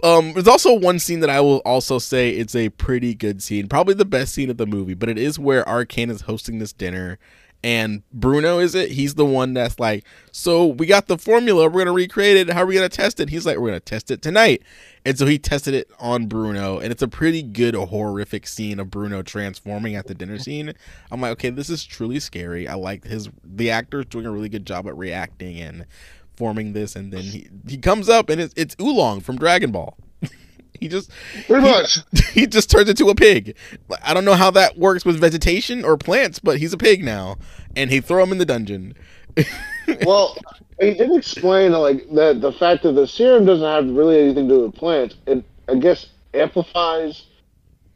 Um, 0.03 0.35
there's 0.35 0.47
also 0.47 0.75
one 0.75 0.99
scene 0.99 1.21
that 1.21 1.31
I 1.31 1.41
will 1.41 1.63
also 1.65 1.99
say 1.99 2.29
it's 2.29 2.55
a 2.55 2.69
pretty 2.69 3.15
good 3.15 3.43
scene, 3.43 3.69
probably 3.69 3.95
the 3.95 4.05
best 4.05 4.35
scene 4.35 4.51
of 4.51 4.59
the 4.59 4.67
movie, 4.67 4.93
but 4.93 5.09
it 5.09 5.17
is 5.17 5.39
where 5.39 5.67
Arcane 5.67 6.11
is 6.11 6.21
hosting 6.21 6.59
this 6.59 6.75
dinner 6.75 7.19
and 7.65 8.03
Bruno 8.13 8.59
is 8.59 8.75
it? 8.75 8.91
He's 8.91 9.15
the 9.15 9.25
one 9.25 9.55
that's 9.55 9.81
like, 9.81 10.05
so 10.33 10.67
we 10.67 10.85
got 10.85 11.07
the 11.07 11.17
formula, 11.17 11.67
we're 11.67 11.81
gonna 11.81 11.95
recreate 11.95 12.37
it. 12.37 12.51
How 12.51 12.63
are 12.63 12.67
we 12.67 12.75
gonna 12.75 12.91
test 12.91 13.21
it? 13.21 13.31
He's 13.31 13.47
like, 13.47 13.57
we're 13.57 13.69
gonna 13.69 13.81
test 13.81 14.11
it 14.11 14.21
tonight, 14.21 14.63
and 15.07 15.19
so 15.19 15.25
he 15.25 15.39
tested 15.39 15.73
it 15.73 15.91
on 15.99 16.27
Bruno, 16.27 16.79
and 16.79 16.93
it's 16.93 17.01
a 17.01 17.09
pretty 17.09 17.43
good 17.43 17.75
horrific 17.75 18.47
scene 18.47 18.79
of 18.79 18.91
Bruno 18.91 19.23
transforming 19.23 19.95
at 19.95 20.07
the 20.07 20.15
dinner 20.15 20.39
scene. 20.39 20.75
I'm 21.11 21.23
like, 21.23 21.33
okay, 21.33 21.49
this 21.49 21.71
is 21.71 21.85
truly 21.85 22.21
scary. 22.21 22.69
I 22.69 22.75
like 22.75 23.05
his 23.05 23.31
the 23.43 23.71
actor's 23.71 24.05
doing 24.05 24.27
a 24.27 24.31
really 24.31 24.51
good 24.51 24.67
job 24.67 24.87
at 24.87 24.95
reacting 24.95 25.59
and 25.59 25.87
forming 26.37 26.75
this, 26.75 26.95
and 26.95 27.15
then 27.15 27.23
he 27.23 27.49
he 27.67 27.79
comes 27.79 28.11
up 28.11 28.29
and 28.29 28.43
it's 28.43 28.53
it's 28.59 28.77
Oolong 28.79 29.23
from 29.23 29.39
Dragon 29.39 29.73
Ball. 29.73 29.97
He 30.85 30.89
just 30.91 31.11
Pretty 31.47 31.67
he- 31.67 31.73
much. 31.73 31.99
he 32.35 32.47
just 32.47 32.71
turns 32.71 32.91
into 32.91 33.09
a 33.09 33.15
pig. 33.15 33.57
I 34.03 34.13
don't 34.13 34.27
know 34.27 34.35
how 34.35 34.51
that 34.51 34.77
works 34.77 35.05
with 35.07 35.19
vegetation 35.19 35.83
or 35.83 35.97
plants, 35.97 36.39
but 36.39 36.59
he's 36.59 36.75
a 36.75 36.77
pig 36.77 37.03
now, 37.03 37.39
and 37.75 37.91
he 37.91 38.03
throw 38.03 38.23
him 38.23 38.33
in 38.33 38.39
the 38.39 38.45
dungeon. 38.45 38.95
well, 40.05 40.37
he 40.79 40.93
did 40.93 41.11
explain 41.17 41.73
like 41.73 42.07
that 42.11 42.43
the 42.43 42.53
fact 42.53 42.83
that 42.83 42.93
the 42.93 43.07
serum 43.07 43.47
doesn't 43.47 43.65
have 43.67 43.97
really 43.97 44.21
anything 44.21 44.47
to 44.47 44.55
do 44.55 44.61
with 44.65 44.75
plants. 44.75 45.17
It 45.27 45.43
I 45.69 45.77
guess 45.77 46.09
amplifies 46.35 47.25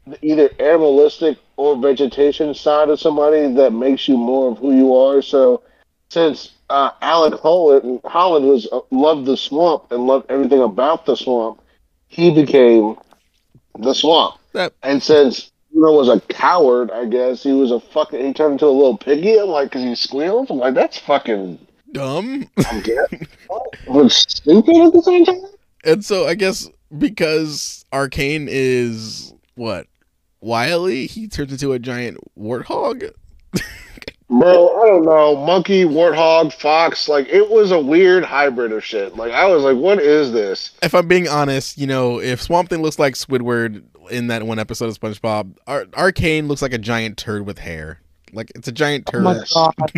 the 0.07 0.17
either 0.25 0.49
animalistic 0.59 1.37
or 1.57 1.77
vegetation 1.77 2.55
side 2.55 2.89
of 2.89 2.99
somebody 2.99 3.53
that 3.53 3.71
makes 3.71 4.07
you 4.07 4.17
more 4.17 4.51
of 4.51 4.57
who 4.57 4.75
you 4.75 4.95
are. 4.95 5.21
So 5.21 5.61
since 6.09 6.53
uh, 6.71 6.89
Alec 7.03 7.39
Holland, 7.39 8.01
Holland 8.03 8.47
was 8.47 8.67
uh, 8.71 8.79
loved 8.89 9.27
the 9.27 9.37
swamp 9.37 9.91
and 9.91 10.07
loved 10.07 10.25
everything 10.31 10.61
about 10.63 11.05
the 11.05 11.15
swamp, 11.15 11.61
he 12.09 12.33
became 12.33 12.95
the 13.79 13.93
swamp. 13.93 14.35
That 14.53 14.73
And 14.83 15.01
since 15.01 15.51
Bruno 15.71 15.93
was 15.97 16.09
a 16.09 16.19
coward, 16.33 16.91
I 16.91 17.05
guess 17.05 17.43
he 17.43 17.53
was 17.53 17.71
a 17.71 17.79
fucking. 17.79 18.19
He 18.25 18.33
turned 18.33 18.53
into 18.53 18.65
a 18.65 18.67
little 18.67 18.97
piggy. 18.97 19.37
I'm 19.39 19.47
like, 19.47 19.69
because 19.69 19.83
he 19.83 19.95
squeals. 19.95 20.49
I'm 20.49 20.57
like, 20.57 20.73
that's 20.73 20.97
fucking. 20.99 21.59
dumb. 21.93 22.49
I'm 22.57 22.81
getting. 22.83 23.27
but 23.87 24.11
stupid 24.11 24.75
at 24.75 24.93
the 24.93 25.01
same 25.03 25.25
time. 25.25 25.41
and 25.85 26.03
so 26.03 26.27
I 26.27 26.35
guess 26.35 26.67
because 26.97 27.85
Arcane 27.93 28.47
is 28.49 29.33
what 29.55 29.87
Wily, 30.41 31.05
he 31.05 31.27
turns 31.27 31.51
into 31.51 31.71
a 31.73 31.79
giant 31.79 32.17
warthog. 32.37 33.11
Bro, 34.29 34.81
I 34.81 34.85
don't 34.87 35.05
know. 35.05 35.35
Monkey, 35.37 35.85
warthog, 35.85 36.53
fox. 36.53 37.07
Like 37.09 37.27
it 37.29 37.49
was 37.49 37.71
a 37.71 37.79
weird 37.79 38.23
hybrid 38.23 38.71
of 38.71 38.85
shit. 38.85 39.15
Like 39.15 39.31
I 39.31 39.45
was 39.47 39.63
like, 39.63 39.75
what 39.77 39.99
is 39.99 40.31
this? 40.31 40.71
If 40.83 40.93
I'm 40.93 41.07
being 41.07 41.27
honest, 41.27 41.77
you 41.79 41.87
know, 41.87 42.19
if 42.21 42.39
Swamp 42.41 42.69
Thing 42.69 42.81
looks 42.83 42.99
like 42.99 43.15
Squidward 43.15 43.83
in 44.11 44.27
that 44.27 44.43
one 44.43 44.59
episode 44.59 44.85
of 44.89 44.99
SpongeBob, 44.99 45.55
Ar- 45.65 45.87
Arcane 45.97 46.47
looks 46.47 46.61
like 46.61 46.73
a 46.73 46.77
giant 46.77 47.17
turd 47.17 47.45
with 47.47 47.57
hair. 47.57 48.01
Like 48.31 48.51
it's 48.53 48.67
a 48.67 48.71
giant 48.71 49.05
Oh 49.07 49.11
turd. 49.11 49.23
my 49.23 49.43
god. 49.51 49.91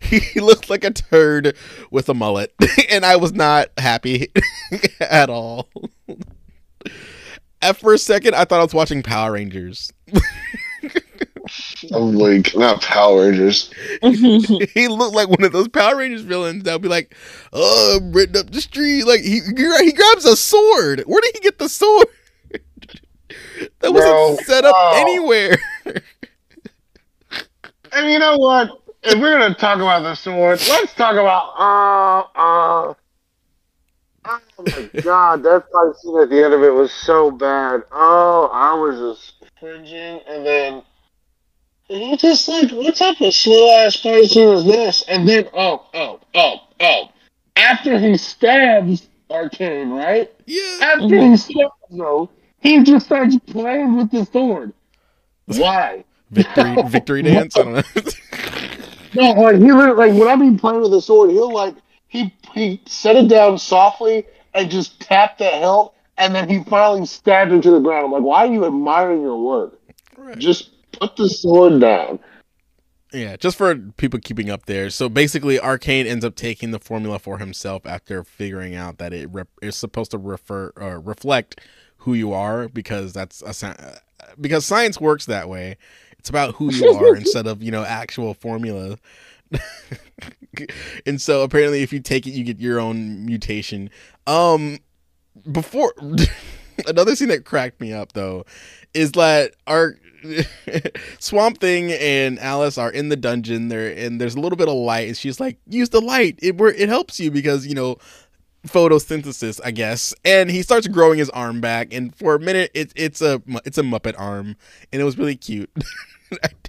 he 0.00 0.40
looked 0.40 0.70
like 0.70 0.82
a 0.84 0.90
turd 0.90 1.54
with 1.90 2.08
a 2.08 2.14
mullet, 2.14 2.54
and 2.90 3.04
I 3.04 3.16
was 3.16 3.32
not 3.34 3.68
happy 3.76 4.28
at 5.00 5.28
all. 5.28 5.68
At 7.60 7.76
first 7.76 8.06
second, 8.06 8.34
I 8.34 8.46
thought 8.46 8.60
I 8.60 8.64
was 8.64 8.72
watching 8.72 9.02
Power 9.02 9.32
Rangers. 9.32 9.92
I'm 11.94 12.14
like, 12.14 12.54
not 12.56 12.82
Power 12.82 13.22
Rangers. 13.22 13.70
he 14.02 14.88
looked 14.88 15.14
like 15.14 15.28
one 15.28 15.44
of 15.44 15.52
those 15.52 15.68
Power 15.68 15.96
Rangers 15.96 16.22
villains 16.22 16.64
that 16.64 16.72
would 16.72 16.82
be 16.82 16.88
like, 16.88 17.14
"Oh, 17.52 17.98
I'm 18.00 18.12
written 18.12 18.36
up 18.36 18.50
the 18.50 18.60
street." 18.60 19.04
Like 19.04 19.20
he 19.20 19.40
he 19.40 19.92
grabs 19.92 20.24
a 20.24 20.36
sword. 20.36 21.02
Where 21.06 21.20
did 21.20 21.36
he 21.36 21.40
get 21.40 21.58
the 21.58 21.68
sword? 21.68 22.06
that 22.50 23.92
wasn't 23.92 23.94
Bro, 23.94 24.36
set 24.44 24.64
up 24.64 24.74
oh. 24.76 24.94
anywhere. 24.96 25.58
And 27.92 28.10
you 28.10 28.18
know 28.18 28.38
what? 28.38 28.70
If 29.02 29.18
we're 29.18 29.38
gonna 29.38 29.54
talk 29.54 29.78
about 29.78 30.02
the 30.02 30.14
sword, 30.14 30.60
let's 30.68 30.94
talk 30.94 31.14
about 31.14 31.54
uh 31.58 32.38
uh. 32.38 32.94
Oh 34.26 34.40
my 34.58 35.00
god, 35.00 35.42
that 35.42 35.64
fight 35.72 35.96
scene 35.96 36.20
at 36.20 36.28
the 36.28 36.44
end 36.44 36.54
of 36.54 36.62
it 36.62 36.72
was 36.72 36.92
so 36.92 37.30
bad. 37.30 37.82
Oh, 37.90 38.50
I 38.52 38.74
was 38.74 39.16
just 39.16 39.50
cringing, 39.58 40.20
and 40.28 40.44
then 40.44 40.82
he 41.98 42.16
just 42.16 42.48
like, 42.48 42.70
what 42.70 42.96
type 42.96 43.20
of 43.20 43.34
slow 43.34 43.78
ass 43.78 43.96
person 43.96 44.42
is 44.42 44.64
this? 44.64 45.02
And 45.02 45.28
then 45.28 45.48
oh 45.52 45.86
oh 45.92 46.20
oh 46.34 46.56
oh, 46.80 47.08
after 47.56 47.98
he 47.98 48.16
stabs 48.16 49.08
Arcane, 49.28 49.90
right? 49.90 50.32
Yeah. 50.46 50.78
After 50.82 51.20
he 51.20 51.36
stabs 51.36 51.72
though, 51.90 52.30
he 52.60 52.82
just 52.84 53.06
starts 53.06 53.36
playing 53.46 53.96
with 53.96 54.10
the 54.10 54.24
sword. 54.26 54.72
Why? 55.46 56.04
Victory 56.30 56.76
victory 56.86 57.22
dance. 57.22 57.56
I 57.56 57.62
don't 57.62 57.74
know. 57.74 57.82
No, 59.12 59.32
like 59.32 59.56
he 59.56 59.72
literally, 59.72 60.10
like 60.10 60.20
when 60.20 60.28
I 60.28 60.36
mean 60.36 60.56
playing 60.56 60.82
with 60.82 60.92
the 60.92 61.02
sword, 61.02 61.30
he'll 61.30 61.52
like 61.52 61.74
he 62.06 62.32
he 62.54 62.80
set 62.86 63.16
it 63.16 63.28
down 63.28 63.58
softly 63.58 64.24
and 64.54 64.70
just 64.70 65.00
tap 65.00 65.38
the 65.38 65.46
hilt, 65.46 65.94
and 66.16 66.32
then 66.32 66.48
he 66.48 66.62
finally 66.64 67.06
stabbed 67.06 67.50
into 67.50 67.72
the 67.72 67.80
ground. 67.80 68.06
I'm 68.06 68.12
like, 68.12 68.22
why 68.22 68.46
are 68.46 68.52
you 68.52 68.64
admiring 68.66 69.22
your 69.22 69.42
work? 69.42 69.80
Right. 70.16 70.38
Just 70.38 70.69
put 71.00 71.16
the 71.16 71.28
sword 71.28 71.80
down. 71.80 72.18
Yeah, 73.12 73.36
just 73.36 73.56
for 73.56 73.74
people 73.74 74.20
keeping 74.20 74.50
up 74.50 74.66
there. 74.66 74.88
So 74.90 75.08
basically, 75.08 75.58
Arcane 75.58 76.06
ends 76.06 76.24
up 76.24 76.36
taking 76.36 76.70
the 76.70 76.78
formula 76.78 77.18
for 77.18 77.38
himself 77.38 77.84
after 77.84 78.22
figuring 78.22 78.76
out 78.76 78.98
that 78.98 79.12
it 79.12 79.28
rep- 79.32 79.48
is 79.62 79.74
supposed 79.74 80.12
to 80.12 80.18
refer 80.18 80.72
or 80.76 81.00
reflect 81.00 81.60
who 81.98 82.14
you 82.14 82.32
are 82.32 82.68
because 82.68 83.12
that's 83.12 83.42
a 83.42 83.48
sci- 83.48 83.66
uh, 83.66 83.96
because 84.40 84.64
science 84.64 85.00
works 85.00 85.26
that 85.26 85.48
way. 85.48 85.76
It's 86.18 86.28
about 86.28 86.54
who 86.56 86.72
you 86.72 86.88
are 86.90 87.16
instead 87.16 87.48
of 87.48 87.62
you 87.62 87.72
know 87.72 87.82
actual 87.82 88.34
formula. 88.34 88.96
and 91.04 91.20
so 91.20 91.42
apparently, 91.42 91.82
if 91.82 91.92
you 91.92 91.98
take 91.98 92.28
it, 92.28 92.30
you 92.30 92.44
get 92.44 92.60
your 92.60 92.78
own 92.78 93.26
mutation. 93.26 93.90
Um, 94.28 94.78
before 95.50 95.92
another 96.86 97.16
scene 97.16 97.28
that 97.28 97.44
cracked 97.44 97.80
me 97.80 97.92
up 97.92 98.12
though 98.12 98.44
is 98.94 99.12
that 99.12 99.54
our 99.66 99.96
Swamp 101.18 101.60
Thing 101.60 101.92
and 101.92 102.38
Alice 102.38 102.78
are 102.78 102.90
in 102.90 103.08
the 103.08 103.16
dungeon 103.16 103.68
there, 103.68 103.90
and 103.96 104.20
there's 104.20 104.34
a 104.34 104.40
little 104.40 104.56
bit 104.56 104.68
of 104.68 104.74
light, 104.74 105.08
and 105.08 105.16
she's 105.16 105.40
like, 105.40 105.58
"Use 105.66 105.88
the 105.90 106.00
light. 106.00 106.38
It 106.42 106.60
it 106.60 106.88
helps 106.88 107.20
you 107.20 107.30
because 107.30 107.66
you 107.66 107.74
know." 107.74 107.96
photosynthesis 108.66 109.58
i 109.64 109.70
guess 109.70 110.12
and 110.22 110.50
he 110.50 110.60
starts 110.60 110.86
growing 110.86 111.18
his 111.18 111.30
arm 111.30 111.62
back 111.62 111.94
and 111.94 112.14
for 112.14 112.34
a 112.34 112.38
minute 112.38 112.70
it's 112.74 112.92
it's 112.94 113.22
a 113.22 113.40
it's 113.64 113.78
a 113.78 113.82
muppet 113.82 114.14
arm 114.18 114.54
and 114.92 115.00
it 115.00 115.04
was 115.06 115.16
really 115.16 115.34
cute. 115.34 115.70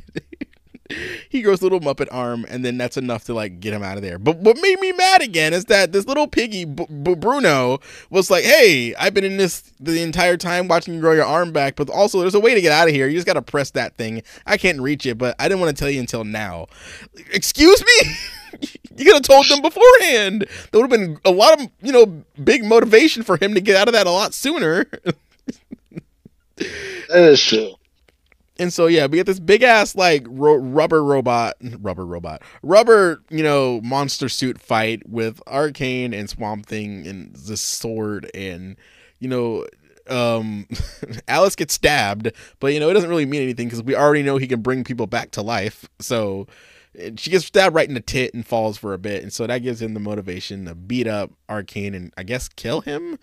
he 1.29 1.41
grows 1.41 1.61
a 1.61 1.63
little 1.63 1.79
muppet 1.79 2.07
arm 2.11 2.45
and 2.49 2.63
then 2.65 2.77
that's 2.77 2.97
enough 2.97 3.25
to 3.25 3.33
like 3.33 3.59
get 3.59 3.73
him 3.73 3.83
out 3.83 3.97
of 3.97 4.03
there. 4.03 4.17
But 4.19 4.37
what 4.37 4.57
made 4.61 4.79
me 4.79 4.91
mad 4.91 5.21
again 5.21 5.53
is 5.53 5.65
that 5.65 5.91
this 5.91 6.05
little 6.05 6.27
piggy 6.27 6.65
B- 6.65 6.85
B- 7.03 7.15
bruno 7.15 7.79
was 8.09 8.29
like 8.31 8.43
hey 8.43 8.93
i've 8.95 9.13
been 9.13 9.23
in 9.23 9.37
this 9.37 9.61
the 9.79 10.01
entire 10.01 10.37
time 10.37 10.67
watching 10.67 10.93
you 10.93 10.99
grow 11.01 11.13
your 11.13 11.25
arm 11.25 11.51
back 11.51 11.75
but 11.75 11.89
also 11.89 12.19
there's 12.21 12.35
a 12.35 12.39
way 12.39 12.53
to 12.53 12.61
get 12.61 12.71
out 12.71 12.87
of 12.87 12.93
here. 12.93 13.07
You 13.07 13.15
just 13.17 13.27
gotta 13.27 13.41
press 13.41 13.71
that 13.71 13.95
thing. 13.95 14.23
I 14.45 14.57
can't 14.57 14.81
reach 14.81 15.05
it 15.05 15.17
but 15.17 15.35
i 15.39 15.47
didn't 15.47 15.61
want 15.61 15.75
to 15.75 15.79
tell 15.79 15.89
you 15.89 15.99
until 15.99 16.23
now. 16.23 16.67
Excuse 17.31 17.83
me? 17.83 18.11
You 18.97 19.05
could 19.05 19.13
have 19.13 19.23
told 19.23 19.47
them 19.47 19.61
beforehand. 19.61 20.45
There 20.71 20.81
would 20.81 20.91
have 20.91 20.99
been 20.99 21.17
a 21.23 21.31
lot 21.31 21.59
of 21.59 21.69
you 21.81 21.93
know 21.93 22.23
big 22.43 22.65
motivation 22.65 23.23
for 23.23 23.37
him 23.37 23.53
to 23.53 23.61
get 23.61 23.77
out 23.77 23.87
of 23.87 23.93
that 23.93 24.07
a 24.07 24.11
lot 24.11 24.33
sooner. 24.33 24.85
That 27.09 27.23
is 27.23 27.43
true. 27.43 27.73
And 28.61 28.71
so 28.71 28.85
yeah, 28.85 29.07
we 29.07 29.17
get 29.17 29.25
this 29.25 29.39
big 29.39 29.63
ass 29.63 29.95
like 29.95 30.23
ro- 30.29 30.53
rubber 30.57 31.03
robot, 31.03 31.55
rubber 31.79 32.05
robot, 32.05 32.43
rubber 32.61 33.23
you 33.31 33.41
know 33.41 33.81
monster 33.81 34.29
suit 34.29 34.61
fight 34.61 35.01
with 35.09 35.41
Arcane 35.47 36.13
and 36.13 36.29
Swamp 36.29 36.67
Thing 36.67 37.07
and 37.07 37.35
the 37.35 37.57
sword 37.57 38.29
and 38.35 38.75
you 39.17 39.27
know 39.27 39.65
um 40.07 40.67
Alice 41.27 41.55
gets 41.55 41.73
stabbed, 41.73 42.31
but 42.59 42.67
you 42.67 42.79
know 42.79 42.87
it 42.87 42.93
doesn't 42.93 43.09
really 43.09 43.25
mean 43.25 43.41
anything 43.41 43.65
because 43.65 43.81
we 43.81 43.95
already 43.95 44.21
know 44.21 44.37
he 44.37 44.47
can 44.47 44.61
bring 44.61 44.83
people 44.83 45.07
back 45.07 45.31
to 45.31 45.41
life. 45.41 45.89
So 45.99 46.45
she 47.15 47.31
gets 47.31 47.45
stabbed 47.45 47.73
right 47.73 47.87
in 47.87 47.95
the 47.95 47.99
tit 47.99 48.35
and 48.35 48.45
falls 48.45 48.77
for 48.77 48.93
a 48.93 48.99
bit, 48.99 49.23
and 49.23 49.33
so 49.33 49.47
that 49.47 49.63
gives 49.63 49.81
him 49.81 49.95
the 49.95 49.99
motivation 49.99 50.65
to 50.65 50.75
beat 50.75 51.07
up 51.07 51.31
Arcane 51.49 51.95
and 51.95 52.13
I 52.15 52.21
guess 52.21 52.47
kill 52.47 52.81
him. 52.81 53.17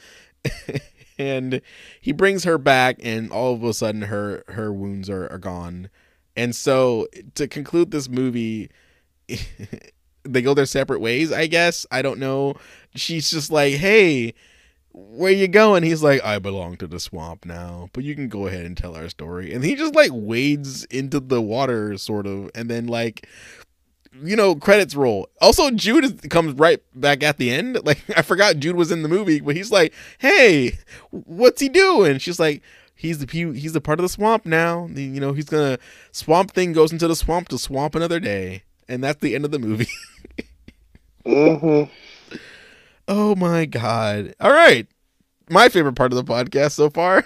and 1.18 1.60
he 2.00 2.12
brings 2.12 2.44
her 2.44 2.58
back 2.58 2.96
and 3.02 3.30
all 3.30 3.54
of 3.54 3.62
a 3.64 3.74
sudden 3.74 4.02
her 4.02 4.44
her 4.48 4.72
wounds 4.72 5.10
are, 5.10 5.30
are 5.30 5.38
gone. 5.38 5.90
And 6.36 6.54
so 6.54 7.08
to 7.34 7.48
conclude 7.48 7.90
this 7.90 8.08
movie 8.08 8.70
they 10.22 10.42
go 10.42 10.54
their 10.54 10.66
separate 10.66 11.00
ways 11.00 11.32
i 11.32 11.46
guess. 11.46 11.86
I 11.90 12.02
don't 12.02 12.20
know. 12.20 12.54
She's 12.94 13.30
just 13.30 13.50
like 13.50 13.74
hey 13.74 14.34
where 14.92 15.30
you 15.32 15.48
going? 15.48 15.82
He's 15.82 16.02
like 16.02 16.24
i 16.24 16.38
belong 16.38 16.76
to 16.78 16.86
the 16.86 17.00
swamp 17.00 17.44
now 17.44 17.88
but 17.92 18.04
you 18.04 18.14
can 18.14 18.28
go 18.28 18.46
ahead 18.46 18.64
and 18.64 18.76
tell 18.76 18.94
our 18.94 19.08
story. 19.08 19.52
And 19.52 19.64
he 19.64 19.74
just 19.74 19.94
like 19.94 20.10
wades 20.12 20.84
into 20.84 21.20
the 21.20 21.42
water 21.42 21.98
sort 21.98 22.26
of. 22.26 22.50
And 22.54 22.70
then 22.70 22.86
like 22.86 23.26
you 24.22 24.36
know, 24.36 24.54
credits 24.54 24.94
roll. 24.94 25.28
Also, 25.40 25.70
Jude 25.70 26.04
is, 26.04 26.12
comes 26.30 26.54
right 26.54 26.80
back 26.94 27.22
at 27.22 27.38
the 27.38 27.50
end. 27.50 27.78
Like 27.84 27.98
I 28.16 28.22
forgot 28.22 28.56
Jude 28.58 28.76
was 28.76 28.90
in 28.90 29.02
the 29.02 29.08
movie, 29.08 29.40
but 29.40 29.56
he's 29.56 29.70
like, 29.70 29.92
"Hey, 30.18 30.78
what's 31.10 31.60
he 31.60 31.68
doing?" 31.68 32.18
She's 32.18 32.38
like, 32.40 32.62
"He's 32.94 33.18
the 33.24 33.30
he, 33.30 33.52
he's 33.58 33.74
a 33.76 33.80
part 33.80 33.98
of 33.98 34.02
the 34.02 34.08
swamp 34.08 34.44
now. 34.46 34.88
The- 34.90 35.02
you 35.02 35.20
know, 35.20 35.32
he's 35.32 35.46
gonna 35.46 35.78
swamp 36.12 36.50
thing 36.52 36.72
goes 36.72 36.92
into 36.92 37.08
the 37.08 37.16
swamp 37.16 37.48
to 37.48 37.58
swamp 37.58 37.94
another 37.94 38.20
day." 38.20 38.64
And 38.88 39.04
that's 39.04 39.20
the 39.20 39.34
end 39.34 39.44
of 39.44 39.50
the 39.50 39.58
movie. 39.58 39.88
hmm 41.26 41.82
Oh 43.06 43.34
my 43.36 43.64
god. 43.66 44.34
All 44.40 44.52
right. 44.52 44.86
My 45.50 45.68
favorite 45.68 45.94
part 45.94 46.12
of 46.12 46.16
the 46.16 46.24
podcast 46.30 46.72
so 46.72 46.90
far. 46.90 47.24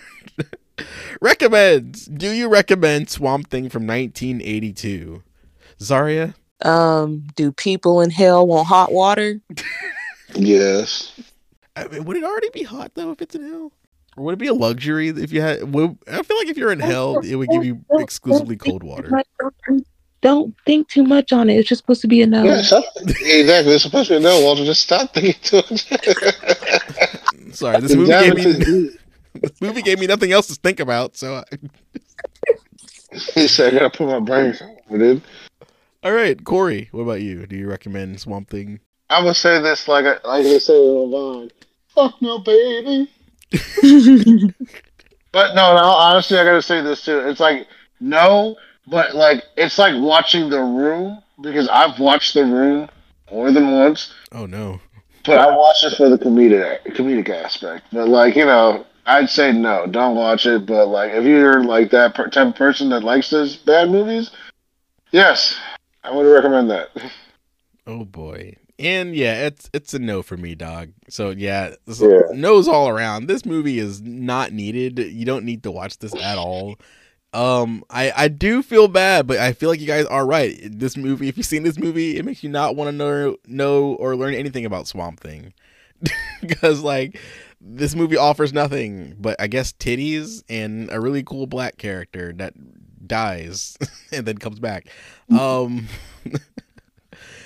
Recommends. 1.21 2.07
Do 2.07 2.31
you 2.31 2.49
recommend 2.49 3.11
Swamp 3.11 3.51
Thing 3.51 3.69
from 3.69 3.87
1982? 3.87 5.23
Zharia? 5.81 6.35
Um, 6.65 7.25
do 7.35 7.53
people 7.53 8.01
in 8.01 8.11
hell 8.11 8.47
want 8.47 8.69
hot 8.69 8.93
water? 8.93 9.41
Yes. 10.35 11.13
I 11.77 11.89
mean, 11.89 12.05
would 12.05 12.17
it 12.17 12.25
already 12.25 12.51
be 12.51 12.63
hot 12.63 12.93
though 12.95 13.11
if 13.13 13.23
it's 13.23 13.35
in 13.35 13.49
hell? 13.49 13.73
Or 14.17 14.25
would 14.25 14.35
it 14.35 14.39
be 14.39 14.47
a 14.47 14.55
luxury 14.55 15.09
if 15.09 15.33
you 15.33 15.41
had 15.41 15.73
would, 15.73 15.97
I 16.11 16.23
feel 16.23 16.37
like 16.37 16.49
if 16.49 16.57
you're 16.57 16.73
in 16.73 16.81
hell, 16.81 17.21
it 17.21 17.35
would 17.37 17.49
give 17.49 17.65
you 17.65 17.85
exclusively 17.93 18.57
cold 18.57 18.83
water. 18.83 19.23
Don't 20.21 20.55
think 20.65 20.89
too 20.89 21.03
much 21.03 21.33
on 21.33 21.51
it. 21.51 21.55
It's 21.57 21.69
just 21.69 21.81
supposed 21.81 22.01
to 22.03 22.07
be 22.07 22.23
a 22.23 22.27
no. 22.27 22.45
Yeah, 22.45 22.63
stop. 22.63 22.85
exactly. 22.97 23.75
It's 23.75 23.83
supposed 23.83 24.09
to 24.09 24.15
be 24.15 24.17
a 24.19 24.21
no, 24.21 24.41
Walter. 24.41 24.65
Just 24.65 24.83
stop 24.83 25.13
thinking 25.13 25.35
too 25.43 25.63
much. 25.69 25.83
Sorry, 27.55 27.81
this 27.81 27.95
movie 27.95 28.13
gave 28.13 28.35
me 28.37 28.91
this 29.35 29.61
movie 29.61 29.83
gave 29.83 29.99
me 29.99 30.07
nothing 30.07 30.31
else 30.31 30.47
to 30.47 30.55
think 30.55 30.79
about, 30.79 31.17
so 31.17 31.37
I, 31.37 31.45
He 33.35 33.49
said, 33.49 33.75
"I 33.75 33.79
gotta 33.79 33.91
put 33.91 34.07
my 34.07 34.21
brain 34.21 34.55
somewhere, 34.55 34.79
dude." 34.91 35.23
All 36.05 36.13
right, 36.13 36.43
Corey, 36.45 36.89
what 36.93 37.03
about 37.03 37.21
you? 37.21 37.47
Do 37.47 37.57
you 37.57 37.69
recommend 37.69 38.21
Swamp 38.21 38.49
Thing? 38.51 38.81
I'm 39.09 39.23
gonna 39.25 39.35
say 39.35 39.61
this 39.61 39.87
like 39.89 40.05
I, 40.05 40.27
like 40.27 40.45
they 40.45 40.59
say 40.59 40.75
in 40.77 41.11
Vine. 41.11 41.51
Fuck 41.89 42.21
no, 42.23 42.39
baby. 42.39 43.11
But 45.33 45.55
no, 45.55 45.75
no. 45.75 45.83
Honestly, 45.85 46.39
I 46.39 46.45
gotta 46.45 46.61
say 46.61 46.83
this 46.83 47.07
too. 47.07 47.19
It's 47.21 47.41
like 47.41 47.67
no, 48.01 48.57
but 48.87 49.15
like 49.15 49.45
it's 49.57 49.79
like 49.79 49.95
watching 50.03 50.51
The 50.51 50.61
Room 50.61 51.23
because 51.41 51.69
I've 51.69 51.99
watched 51.99 52.35
The 52.35 52.45
Room 52.45 52.91
more 53.31 53.51
than 53.51 53.71
once, 53.73 54.13
Oh 54.33 54.45
no. 54.45 54.79
but 55.25 55.39
I 55.39 55.57
watched 55.57 55.85
it 55.85 55.97
for 55.97 56.11
the 56.11 56.19
comedic 56.19 56.85
comedic 56.95 57.31
aspect. 57.31 57.87
But 57.95 58.09
like 58.09 58.37
you 58.37 58.45
know, 58.45 58.85
I'd 59.07 59.31
say 59.31 59.53
no, 59.53 59.87
don't 59.87 60.17
watch 60.17 60.45
it. 60.45 60.67
But 60.67 60.89
like 60.89 61.13
if 61.13 61.25
you're 61.25 61.65
like 61.65 61.91
that 61.93 62.15
per- 62.15 62.29
type 62.29 62.49
of 62.49 62.55
person 62.55 62.91
that 62.91 63.03
likes 63.03 63.31
those 63.31 63.57
bad 63.57 63.89
movies, 63.89 64.31
yes, 65.13 65.59
I 66.05 66.11
would 66.13 66.25
recommend 66.25 66.71
that. 66.71 66.89
Oh 67.87 68.05
boy. 68.05 68.57
And 68.79 69.15
yeah, 69.15 69.47
it's 69.47 69.71
it's 69.73 69.95
a 69.95 69.99
no 69.99 70.23
for 70.23 70.37
me, 70.37 70.55
dog. 70.55 70.93
So 71.09 71.31
yeah, 71.31 71.75
this- 71.87 72.01
Yeah. 72.01 72.21
no's 72.33 72.69
all 72.69 72.89
around. 72.89 73.27
This 73.27 73.45
movie 73.45 73.79
is 73.79 74.01
not 74.03 74.53
needed. 74.53 74.99
You 74.99 75.25
don't 75.25 75.45
need 75.45 75.63
to 75.65 75.71
watch 75.71 75.99
this 75.99 76.15
at 76.15 76.39
all. 76.39 76.77
Um, 77.35 77.83
I 77.91 78.13
I 78.17 78.29
do 78.29 78.63
feel 78.63 78.89
bad, 78.89 79.27
but 79.27 79.39
I 79.39 79.53
feel 79.53 79.69
like 79.71 79.81
you 79.81 79.87
guys 79.87 80.05
are 80.07 80.27
right. 80.27 80.59
This 80.63 80.97
movie, 80.97 81.29
if 81.29 81.37
you've 81.37 81.47
seen 81.47 81.63
this 81.63 81.79
movie, 81.79 82.17
it 82.19 82.25
makes 82.25 82.43
you 82.43 82.51
not 82.51 82.77
want 82.77 82.89
to 82.89 82.93
know 82.97 83.37
know 83.47 83.95
or 83.95 84.17
learn 84.17 84.35
anything 84.35 84.67
about 84.67 84.87
Swamp 84.87 85.19
Thing, 85.21 85.53
because 86.41 86.81
like 86.83 87.19
this 87.61 87.95
movie 87.95 88.17
offers 88.17 88.53
nothing 88.53 89.15
but 89.21 89.37
I 89.41 89.47
guess 89.47 89.73
titties 89.73 90.43
and 90.49 90.91
a 90.91 91.01
really 91.01 91.23
cool 91.23 91.47
black 91.47 91.79
character 91.79 92.33
that 92.35 92.55
dies 93.07 93.77
and 94.13 94.27
then 94.27 94.39
comes 94.39 94.59
back. 94.59 94.87
Um. 95.31 95.89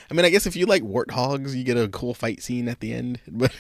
I 0.09 0.15
mean, 0.15 0.25
I 0.25 0.31
guess 0.31 0.47
if 0.47 0.55
you 0.55 0.67
like 0.67 0.83
warthogs, 0.85 1.55
you 1.57 1.65
get 1.65 1.77
a 1.77 1.89
cool 1.89 2.15
fight 2.15 2.41
scene 2.43 2.69
at 2.69 2.79
the 2.81 2.93
end. 2.93 3.21
But 3.29 3.53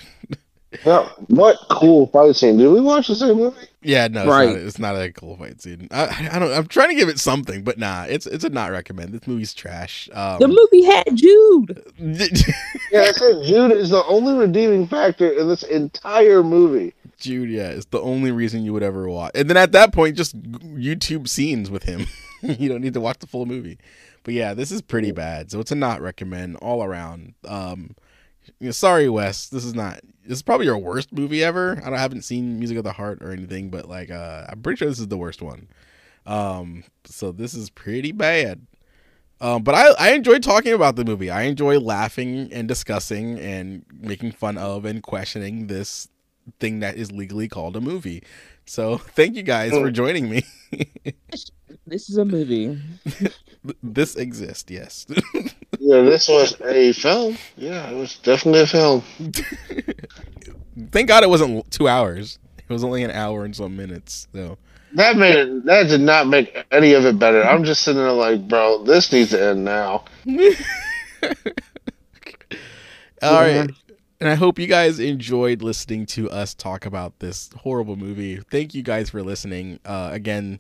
Now, 0.85 1.05
what 1.29 1.57
cool 1.71 2.07
fight 2.09 2.37
scene? 2.37 2.59
Did 2.59 2.69
we 2.69 2.81
watch 2.81 3.09
the 3.09 3.15
same 3.15 3.37
movie? 3.37 3.57
yeah, 3.83 4.09
no, 4.09 4.23
it's, 4.23 4.29
Right. 4.29 4.49
not, 4.51 4.59
it's 4.59 4.79
not 4.79 4.95
a 4.95 5.11
cool 5.13 5.37
fight 5.37 5.61
scene. 5.63 5.89
I, 5.91 6.29
I 6.33 6.39
don't. 6.39 6.53
I'm 6.53 6.67
trying 6.67 6.91
to 6.91 6.95
give 6.95 7.09
it 7.09 7.19
something, 7.19 7.63
but 7.65 7.79
nah, 7.79 8.05
it's 8.09 8.27
it's 8.27 8.45
a 8.45 8.51
not 8.51 8.71
recommend. 8.73 9.13
This 9.13 9.27
movie's 9.27 9.55
trash. 9.55 10.09
Um, 10.13 10.39
the 10.39 10.49
movie 10.49 10.85
had 10.85 11.05
Jude. 11.17 11.83
Yeah, 12.93 13.01
I 13.03 13.13
said 13.13 13.43
Jude 13.45 13.73
is 13.73 13.91
the 13.91 14.05
only 14.05 14.35
redeeming 14.35 14.87
factor 14.87 15.29
in 15.31 15.49
this 15.49 15.63
entire 15.65 16.43
movie. 16.43 16.95
Jude, 17.19 17.51
yeah, 17.51 17.71
is 17.71 17.87
the 17.87 18.01
only 18.01 18.31
reason 18.31 18.65
you 18.65 18.73
would 18.73 18.83
ever 18.83 19.09
watch. 19.09 19.33
And 19.35 19.49
then 19.49 19.57
at 19.57 19.73
that 19.73 19.93
point, 19.93 20.17
just 20.17 20.41
YouTube 20.41 21.29
scenes 21.29 21.71
with 21.71 21.85
him. 21.85 22.07
you 22.43 22.69
don't 22.69 22.83
need 22.83 22.95
to 22.95 23.01
watch 23.01 23.19
the 23.19 23.27
full 23.27 23.47
movie. 23.47 23.79
But 24.23 24.35
yeah, 24.35 24.55
this 24.55 24.71
is 24.71 24.83
pretty 24.83 25.13
bad. 25.13 25.51
So 25.51 25.61
it's 25.61 25.73
a 25.73 25.75
not 25.75 26.01
recommend 26.01 26.57
all 26.57 26.83
around. 26.83 27.35
Um, 27.47 27.95
you 28.61 28.67
know, 28.67 28.73
sorry, 28.73 29.09
Wes. 29.09 29.49
This 29.49 29.65
is 29.65 29.75
not. 29.75 30.01
This 30.25 30.39
is 30.39 30.43
probably 30.43 30.67
your 30.67 30.79
worst 30.79 31.13
movie 31.13 31.43
ever. 31.43 31.79
I, 31.79 31.85
don't, 31.87 31.95
I 31.95 32.01
haven't 32.01 32.23
seen 32.23 32.59
Music 32.59 32.77
of 32.77 32.85
the 32.85 32.93
Heart 32.93 33.23
or 33.23 33.31
anything, 33.31 33.71
but 33.71 33.89
like, 33.89 34.11
uh, 34.11 34.47
I'm 34.49 34.61
pretty 34.61 34.79
sure 34.79 34.89
this 34.89 34.99
is 34.99 35.09
the 35.09 35.17
worst 35.17 35.41
one. 35.41 35.69
Um, 36.27 36.83
so 37.05 37.31
this 37.31 37.55
is 37.55 37.71
pretty 37.71 38.13
bad. 38.13 38.67
Um, 39.41 39.63
but 39.63 39.75
I, 39.75 39.91
I 39.99 40.13
enjoy 40.13 40.39
talking 40.39 40.73
about 40.73 40.97
the 40.97 41.05
movie. 41.05 41.31
I 41.31 41.43
enjoy 41.43 41.79
laughing 41.79 42.49
and 42.53 42.67
discussing 42.67 43.39
and 43.39 43.85
making 43.93 44.33
fun 44.33 44.59
of 44.59 44.85
and 44.85 45.03
questioning 45.03 45.67
this 45.67 46.09
thing 46.59 46.81
that 46.81 46.97
is 46.97 47.13
legally 47.13 47.49
called 47.49 47.77
a 47.77 47.81
movie. 47.81 48.23
So 48.65 48.99
thank 48.99 49.37
you 49.37 49.43
guys 49.43 49.73
for 49.73 49.87
oh. 49.87 49.91
joining 49.91 50.29
me. 50.29 50.45
This 51.89 52.11
is 52.11 52.17
a 52.17 52.25
movie. 52.25 52.81
this 53.83 54.17
exists, 54.17 54.69
yes. 54.69 55.07
Yeah, 55.79 56.01
this 56.03 56.29
was 56.29 56.61
a 56.61 56.93
film. 56.93 57.39
Yeah, 57.57 57.89
it 57.89 57.95
was 57.95 58.17
definitely 58.19 58.63
a 58.63 58.67
film. 58.67 59.03
Thank 60.91 61.07
God 61.07 61.23
it 61.23 61.31
wasn't 61.31 61.71
two 61.71 61.87
hours. 61.87 62.41
It 62.59 62.73
was 62.73 62.83
only 62.83 63.05
an 63.05 63.13
hour 63.13 63.45
and 63.45 63.55
some 63.55 63.77
minutes. 63.77 64.27
So 64.35 64.59
That 64.95 65.17
made 65.17 65.37
it. 65.37 65.65
That 65.67 65.87
did 65.87 66.01
not 66.01 66.27
make 66.27 66.57
any 66.73 66.95
of 66.95 67.07
it 67.07 67.21
better. 67.21 67.45
I'm 67.45 67.63
just 67.63 67.83
sitting 67.83 68.03
there 68.03 68.11
like, 68.11 68.49
bro, 68.49 68.83
this 68.83 69.13
needs 69.13 69.31
to 69.31 69.41
end 69.41 69.65
now. 69.65 70.05
all 73.23 73.41
right. 73.41 73.71
And 74.19 74.29
I 74.31 74.35
hope 74.35 74.59
you 74.59 74.67
guys 74.67 74.99
enjoyed 74.99 75.63
listening 75.63 76.07
to 76.07 76.31
us 76.31 76.55
talk 76.55 76.87
about 76.87 77.19
this 77.19 77.51
horrible 77.59 77.97
movie. 77.97 78.37
Thank 78.51 78.75
you 78.75 78.83
guys 78.83 79.11
for 79.11 79.23
listening. 79.23 79.79
Uh, 79.85 80.09
again, 80.13 80.59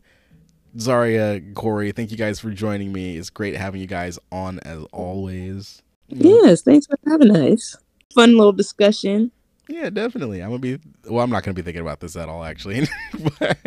Zharia, 0.76 1.54
Corey, 1.54 1.92
thank 1.92 2.10
you 2.10 2.18
guys 2.18 2.38
for 2.38 2.50
joining 2.50 2.92
me. 2.92 3.16
It's 3.16 3.30
great 3.30 3.56
having 3.56 3.80
you 3.80 3.86
guys 3.86 4.18
on 4.30 4.58
as 4.60 4.84
always. 4.92 5.82
Yes, 6.08 6.62
thanks 6.62 6.86
for 6.86 6.98
having 7.06 7.34
us. 7.34 7.76
Fun 8.14 8.36
little 8.36 8.52
discussion. 8.52 9.30
Yeah, 9.68 9.90
definitely. 9.90 10.42
I'm 10.42 10.50
gonna 10.50 10.60
be. 10.60 10.78
Well, 11.08 11.24
I'm 11.24 11.30
not 11.30 11.42
gonna 11.42 11.54
be 11.54 11.62
thinking 11.62 11.82
about 11.82 11.98
this 11.98 12.14
at 12.14 12.28
all, 12.28 12.44
actually. 12.44 12.86
but 13.40 13.58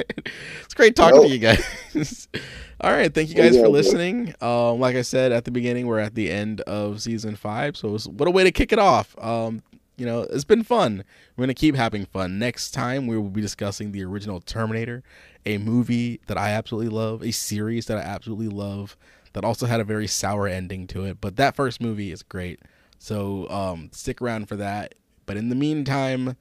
it's 0.64 0.74
great 0.74 0.96
talking 0.96 1.24
to 1.24 1.28
you 1.28 1.40
guys. 1.40 2.28
all 2.82 2.92
right, 2.92 3.14
thank 3.14 3.28
you 3.28 3.36
guys 3.36 3.54
Yeah, 3.56 3.62
for 3.64 3.68
yeah. 3.68 3.74
listening. 3.74 4.34
Um, 4.40 4.80
like 4.80 4.96
I 4.96 5.02
said 5.02 5.34
at 5.34 5.44
the 5.44 5.52
beginning, 5.52 5.88
we're 5.88 6.00
at 6.00 6.16
the 6.16 6.32
end 6.32 6.62
of 6.62 7.02
season 7.02 7.36
five, 7.36 7.76
so 7.76 7.96
it's, 7.96 8.08
what 8.08 8.30
a 8.30 8.32
way 8.32 8.46
to 8.46 8.52
kick 8.52 8.72
it 8.72 8.80
off. 8.80 9.14
Um, 9.22 9.62
you 10.00 10.06
know, 10.06 10.22
it's 10.22 10.44
been 10.44 10.64
fun. 10.64 11.04
We're 11.36 11.44
gonna 11.44 11.54
keep 11.54 11.76
having 11.76 12.06
fun. 12.06 12.40
Next 12.40 12.72
time, 12.72 13.08
we 13.08 13.18
will 13.18 13.30
be 13.30 13.42
discussing 13.42 13.92
the 13.92 14.04
original 14.04 14.40
Terminator, 14.42 15.04
a 15.46 15.58
movie 15.58 16.20
that 16.28 16.38
I 16.38 16.52
absolutely 16.52 16.90
love, 16.90 17.24
a 17.24 17.32
series 17.32 17.86
that 17.88 17.98
I 17.98 18.02
absolutely 18.02 18.48
love, 18.48 18.98
that 19.34 19.44
also 19.44 19.66
had 19.66 19.80
a 19.80 19.84
very 19.84 20.08
sour 20.08 20.48
ending 20.48 20.88
to 20.88 21.06
it. 21.06 21.20
But 21.22 21.36
that 21.38 21.56
first 21.56 21.82
movie 21.82 22.12
is 22.12 22.24
great. 22.24 22.60
So 22.98 23.50
um, 23.50 23.90
stick 23.94 24.22
around 24.22 24.48
for 24.48 24.56
that. 24.58 24.96
But 25.26 25.38
in 25.38 25.50
the 25.50 25.56
meantime, 25.56 26.36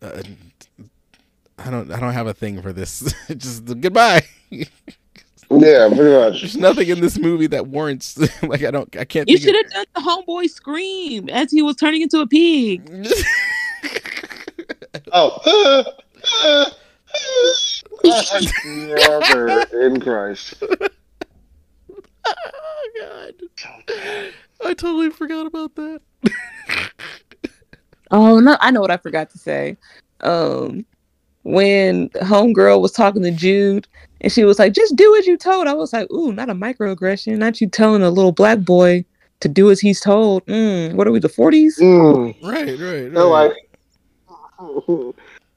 uh, 0.00 0.22
I 1.58 1.70
don't 1.70 1.90
I 1.90 2.00
don't 2.00 2.12
have 2.14 2.26
a 2.26 2.34
thing 2.34 2.60
for 2.62 2.72
this. 2.72 3.14
Just 3.36 3.64
goodbye. 3.80 4.26
Yeah, 5.50 5.88
pretty 5.88 6.10
much. 6.12 6.40
There's 6.40 6.56
nothing 6.56 6.88
in 6.88 7.00
this 7.00 7.18
movie 7.18 7.46
that 7.48 7.66
warrants 7.66 8.18
like 8.42 8.62
I 8.64 8.70
don't 8.70 8.94
I 8.96 9.04
can't. 9.04 9.28
You 9.28 9.38
should 9.38 9.54
have 9.54 9.70
done 9.70 9.84
the 9.94 10.00
homeboy 10.00 10.48
scream 10.48 11.28
as 11.28 11.50
he 11.50 11.62
was 11.62 11.76
turning 11.76 12.02
into 12.02 12.20
a 12.20 12.26
pig. 12.26 12.88
of- 12.90 13.12
Oh. 15.14 15.84
Brother 18.02 19.66
in 19.86 20.00
Christ. 20.00 20.54
oh 22.26 22.90
god! 23.00 23.34
I 24.64 24.74
totally 24.74 25.10
forgot 25.10 25.46
about 25.46 25.74
that. 25.76 26.00
Oh 28.10 28.40
no, 28.40 28.56
I 28.60 28.70
know 28.70 28.80
what 28.80 28.90
I 28.90 28.96
forgot 28.96 29.30
to 29.30 29.38
say. 29.38 29.76
Um, 30.20 30.84
when 31.42 32.08
homegirl 32.10 32.80
was 32.80 32.92
talking 32.92 33.22
to 33.22 33.30
Jude 33.30 33.88
and 34.22 34.32
she 34.32 34.44
was 34.44 34.58
like, 34.58 34.72
"Just 34.72 34.96
do 34.96 35.14
as 35.16 35.26
you 35.26 35.36
told," 35.36 35.66
I 35.66 35.74
was 35.74 35.92
like, 35.92 36.10
"Ooh, 36.10 36.32
not 36.32 36.48
a 36.48 36.54
microaggression. 36.54 37.36
Not 37.36 37.60
you 37.60 37.68
telling 37.68 38.02
a 38.02 38.10
little 38.10 38.32
black 38.32 38.60
boy 38.60 39.04
to 39.40 39.48
do 39.48 39.70
as 39.70 39.80
he's 39.80 40.00
told." 40.00 40.46
Mm, 40.46 40.94
what 40.94 41.06
are 41.06 41.12
we, 41.12 41.18
the 41.18 41.28
forties? 41.28 41.78
Mm. 41.78 42.34
Right, 42.42 42.68
right. 42.68 43.12
They're 43.12 43.24
like, 43.24 43.52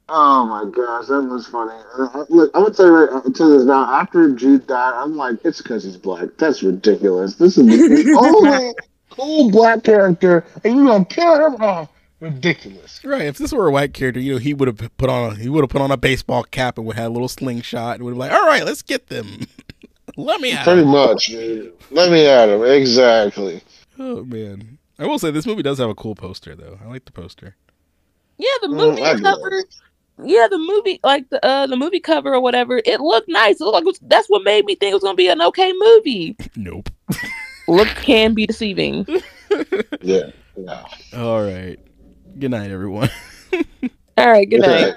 Oh 0.07 0.45
my 0.45 0.69
gosh, 0.69 1.07
that 1.07 1.21
was 1.21 1.47
funny. 1.47 1.73
Uh, 1.97 2.03
uh, 2.13 2.25
Look, 2.29 2.51
I'm 2.53 2.63
gonna 2.63 2.75
tell 2.75 2.85
you 2.85 2.91
right 2.91 3.09
I'll 3.11 3.31
tell 3.31 3.49
you 3.49 3.57
this 3.57 3.65
now. 3.65 3.85
After 3.85 4.31
Jude 4.33 4.67
died, 4.67 4.93
I'm 4.93 5.15
like, 5.15 5.37
it's 5.43 5.61
because 5.61 5.83
he's 5.83 5.97
black. 5.97 6.29
That's 6.37 6.61
ridiculous. 6.61 7.35
This 7.35 7.57
is 7.57 7.65
the 7.65 8.15
only 8.15 8.75
cool 9.09 9.49
black 9.49 9.83
character, 9.83 10.45
and 10.63 10.75
you're 10.75 10.85
gonna 10.85 11.05
kill 11.05 11.47
him 11.47 11.55
off? 11.55 11.89
Ridiculous. 12.19 13.03
Right. 13.03 13.23
If 13.23 13.37
this 13.37 13.51
were 13.51 13.67
a 13.67 13.71
white 13.71 13.93
character, 13.93 14.19
you 14.19 14.33
know, 14.33 14.39
he 14.39 14.53
would 14.53 14.67
have 14.67 14.97
put 14.97 15.09
on 15.09 15.33
a, 15.33 15.35
he 15.35 15.49
would 15.49 15.63
have 15.63 15.69
put 15.69 15.81
on 15.81 15.91
a 15.91 15.97
baseball 15.97 16.43
cap 16.43 16.77
and 16.77 16.87
would 16.87 16.95
have 16.95 17.07
a 17.11 17.13
little 17.13 17.27
slingshot 17.27 17.95
and 17.95 18.03
would 18.03 18.11
have 18.11 18.17
like, 18.17 18.31
all 18.31 18.45
right, 18.45 18.63
let's 18.65 18.81
get 18.81 19.07
them. 19.07 19.41
Let 20.17 20.39
me 20.39 20.51
have 20.51 20.63
Pretty 20.63 20.81
them. 20.81 20.91
much. 20.91 21.25
dude. 21.25 21.73
Let 21.91 22.11
me 22.11 22.25
at 22.25 22.47
him. 22.47 22.63
Exactly. 22.63 23.61
Oh 23.99 24.23
man. 24.23 24.77
I 24.97 25.05
will 25.07 25.19
say 25.19 25.29
this 25.31 25.45
movie 25.45 25.61
does 25.63 25.77
have 25.79 25.89
a 25.89 25.95
cool 25.95 26.15
poster 26.15 26.55
though. 26.55 26.79
I 26.81 26.87
like 26.87 27.03
the 27.05 27.11
poster. 27.11 27.55
Yeah, 28.37 28.47
the 28.61 28.67
Mm, 28.69 28.77
movie 28.77 29.01
I 29.03 29.13
get 29.15 29.23
cover. 29.23 29.63
Yeah, 30.23 30.47
the 30.49 30.57
movie, 30.57 31.01
like 31.03 31.29
the 31.29 31.45
uh, 31.45 31.67
the 31.67 31.75
movie 31.75 31.99
cover 31.99 32.33
or 32.33 32.39
whatever, 32.39 32.81
it 32.85 33.01
looked 33.01 33.27
nice. 33.27 33.59
It 33.59 33.65
looked 33.65 33.73
like 33.73 33.81
it 33.83 33.87
was, 33.87 33.99
that's 34.03 34.27
what 34.29 34.43
made 34.43 34.63
me 34.63 34.75
think 34.75 34.91
it 34.91 34.93
was 34.95 35.03
gonna 35.03 35.15
be 35.15 35.27
an 35.27 35.41
okay 35.41 35.73
movie. 35.77 36.37
Nope. 36.55 36.89
Look 37.67 37.89
can 37.89 38.33
be 38.33 38.45
deceiving. 38.45 39.05
Yeah. 40.01 40.29
Yeah. 40.57 40.83
All 41.13 41.41
right. 41.43 41.77
Good 42.37 42.51
night, 42.51 42.69
everyone. 42.69 43.09
All 44.17 44.29
right, 44.29 44.49
good 44.49 44.59
night. 44.59 44.95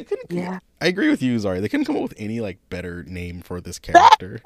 They 0.00 0.04
couldn't. 0.04 0.32
Yeah. 0.32 0.60
I 0.80 0.86
agree 0.86 1.10
with 1.10 1.20
you, 1.22 1.36
Zari. 1.36 1.60
They 1.60 1.68
couldn't 1.68 1.84
come 1.84 1.96
up 1.96 2.02
with 2.02 2.14
any 2.16 2.40
like 2.40 2.58
better 2.70 3.04
name 3.04 3.42
for 3.42 3.60
this 3.60 3.78
character. 3.78 4.40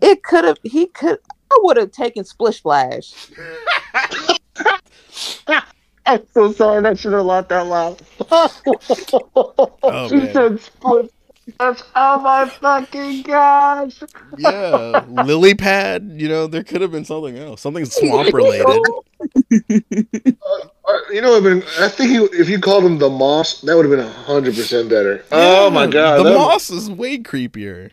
It 0.00 0.22
could 0.22 0.44
have. 0.44 0.58
He 0.62 0.86
could. 0.86 1.18
I 1.50 1.58
would 1.62 1.76
have 1.76 1.90
taken 1.90 2.24
Splish 2.24 2.58
Splash. 2.58 3.30
I'm 6.06 6.24
so 6.32 6.52
sorry. 6.52 6.82
That 6.82 7.00
should 7.00 7.14
have 7.14 7.24
laughed 7.24 7.50
out 7.50 7.66
loud. 7.66 8.00
Oh, 8.30 10.08
she 10.08 10.16
man. 10.16 10.32
said 10.32 10.60
split. 10.60 11.12
That's, 11.58 11.82
oh 11.94 12.20
my 12.20 12.48
fucking 12.48 13.22
gosh. 13.22 14.02
yeah, 14.38 15.04
lily 15.08 15.54
pad. 15.54 16.10
You 16.14 16.28
know, 16.28 16.46
there 16.46 16.64
could 16.64 16.80
have 16.80 16.90
been 16.92 17.04
something 17.04 17.36
else, 17.38 17.60
something 17.60 17.84
swamp 17.84 18.28
related. 18.32 18.66
Uh, 18.66 18.80
you 21.10 21.20
know, 21.20 21.30
what 21.32 21.42
would've 21.42 21.60
been, 21.60 21.62
I 21.80 21.88
think 21.88 22.10
you, 22.10 22.28
if 22.32 22.48
you 22.48 22.60
called 22.60 22.84
him 22.84 22.98
the 22.98 23.10
moss, 23.10 23.60
that 23.62 23.76
would 23.76 23.84
have 23.86 23.96
been 23.96 24.06
hundred 24.24 24.54
percent 24.54 24.88
better. 24.88 25.24
oh 25.32 25.70
my 25.70 25.86
god, 25.86 26.18
the 26.18 26.24
that- 26.24 26.34
moss 26.34 26.70
is 26.70 26.90
way 26.90 27.18
creepier. 27.18 27.90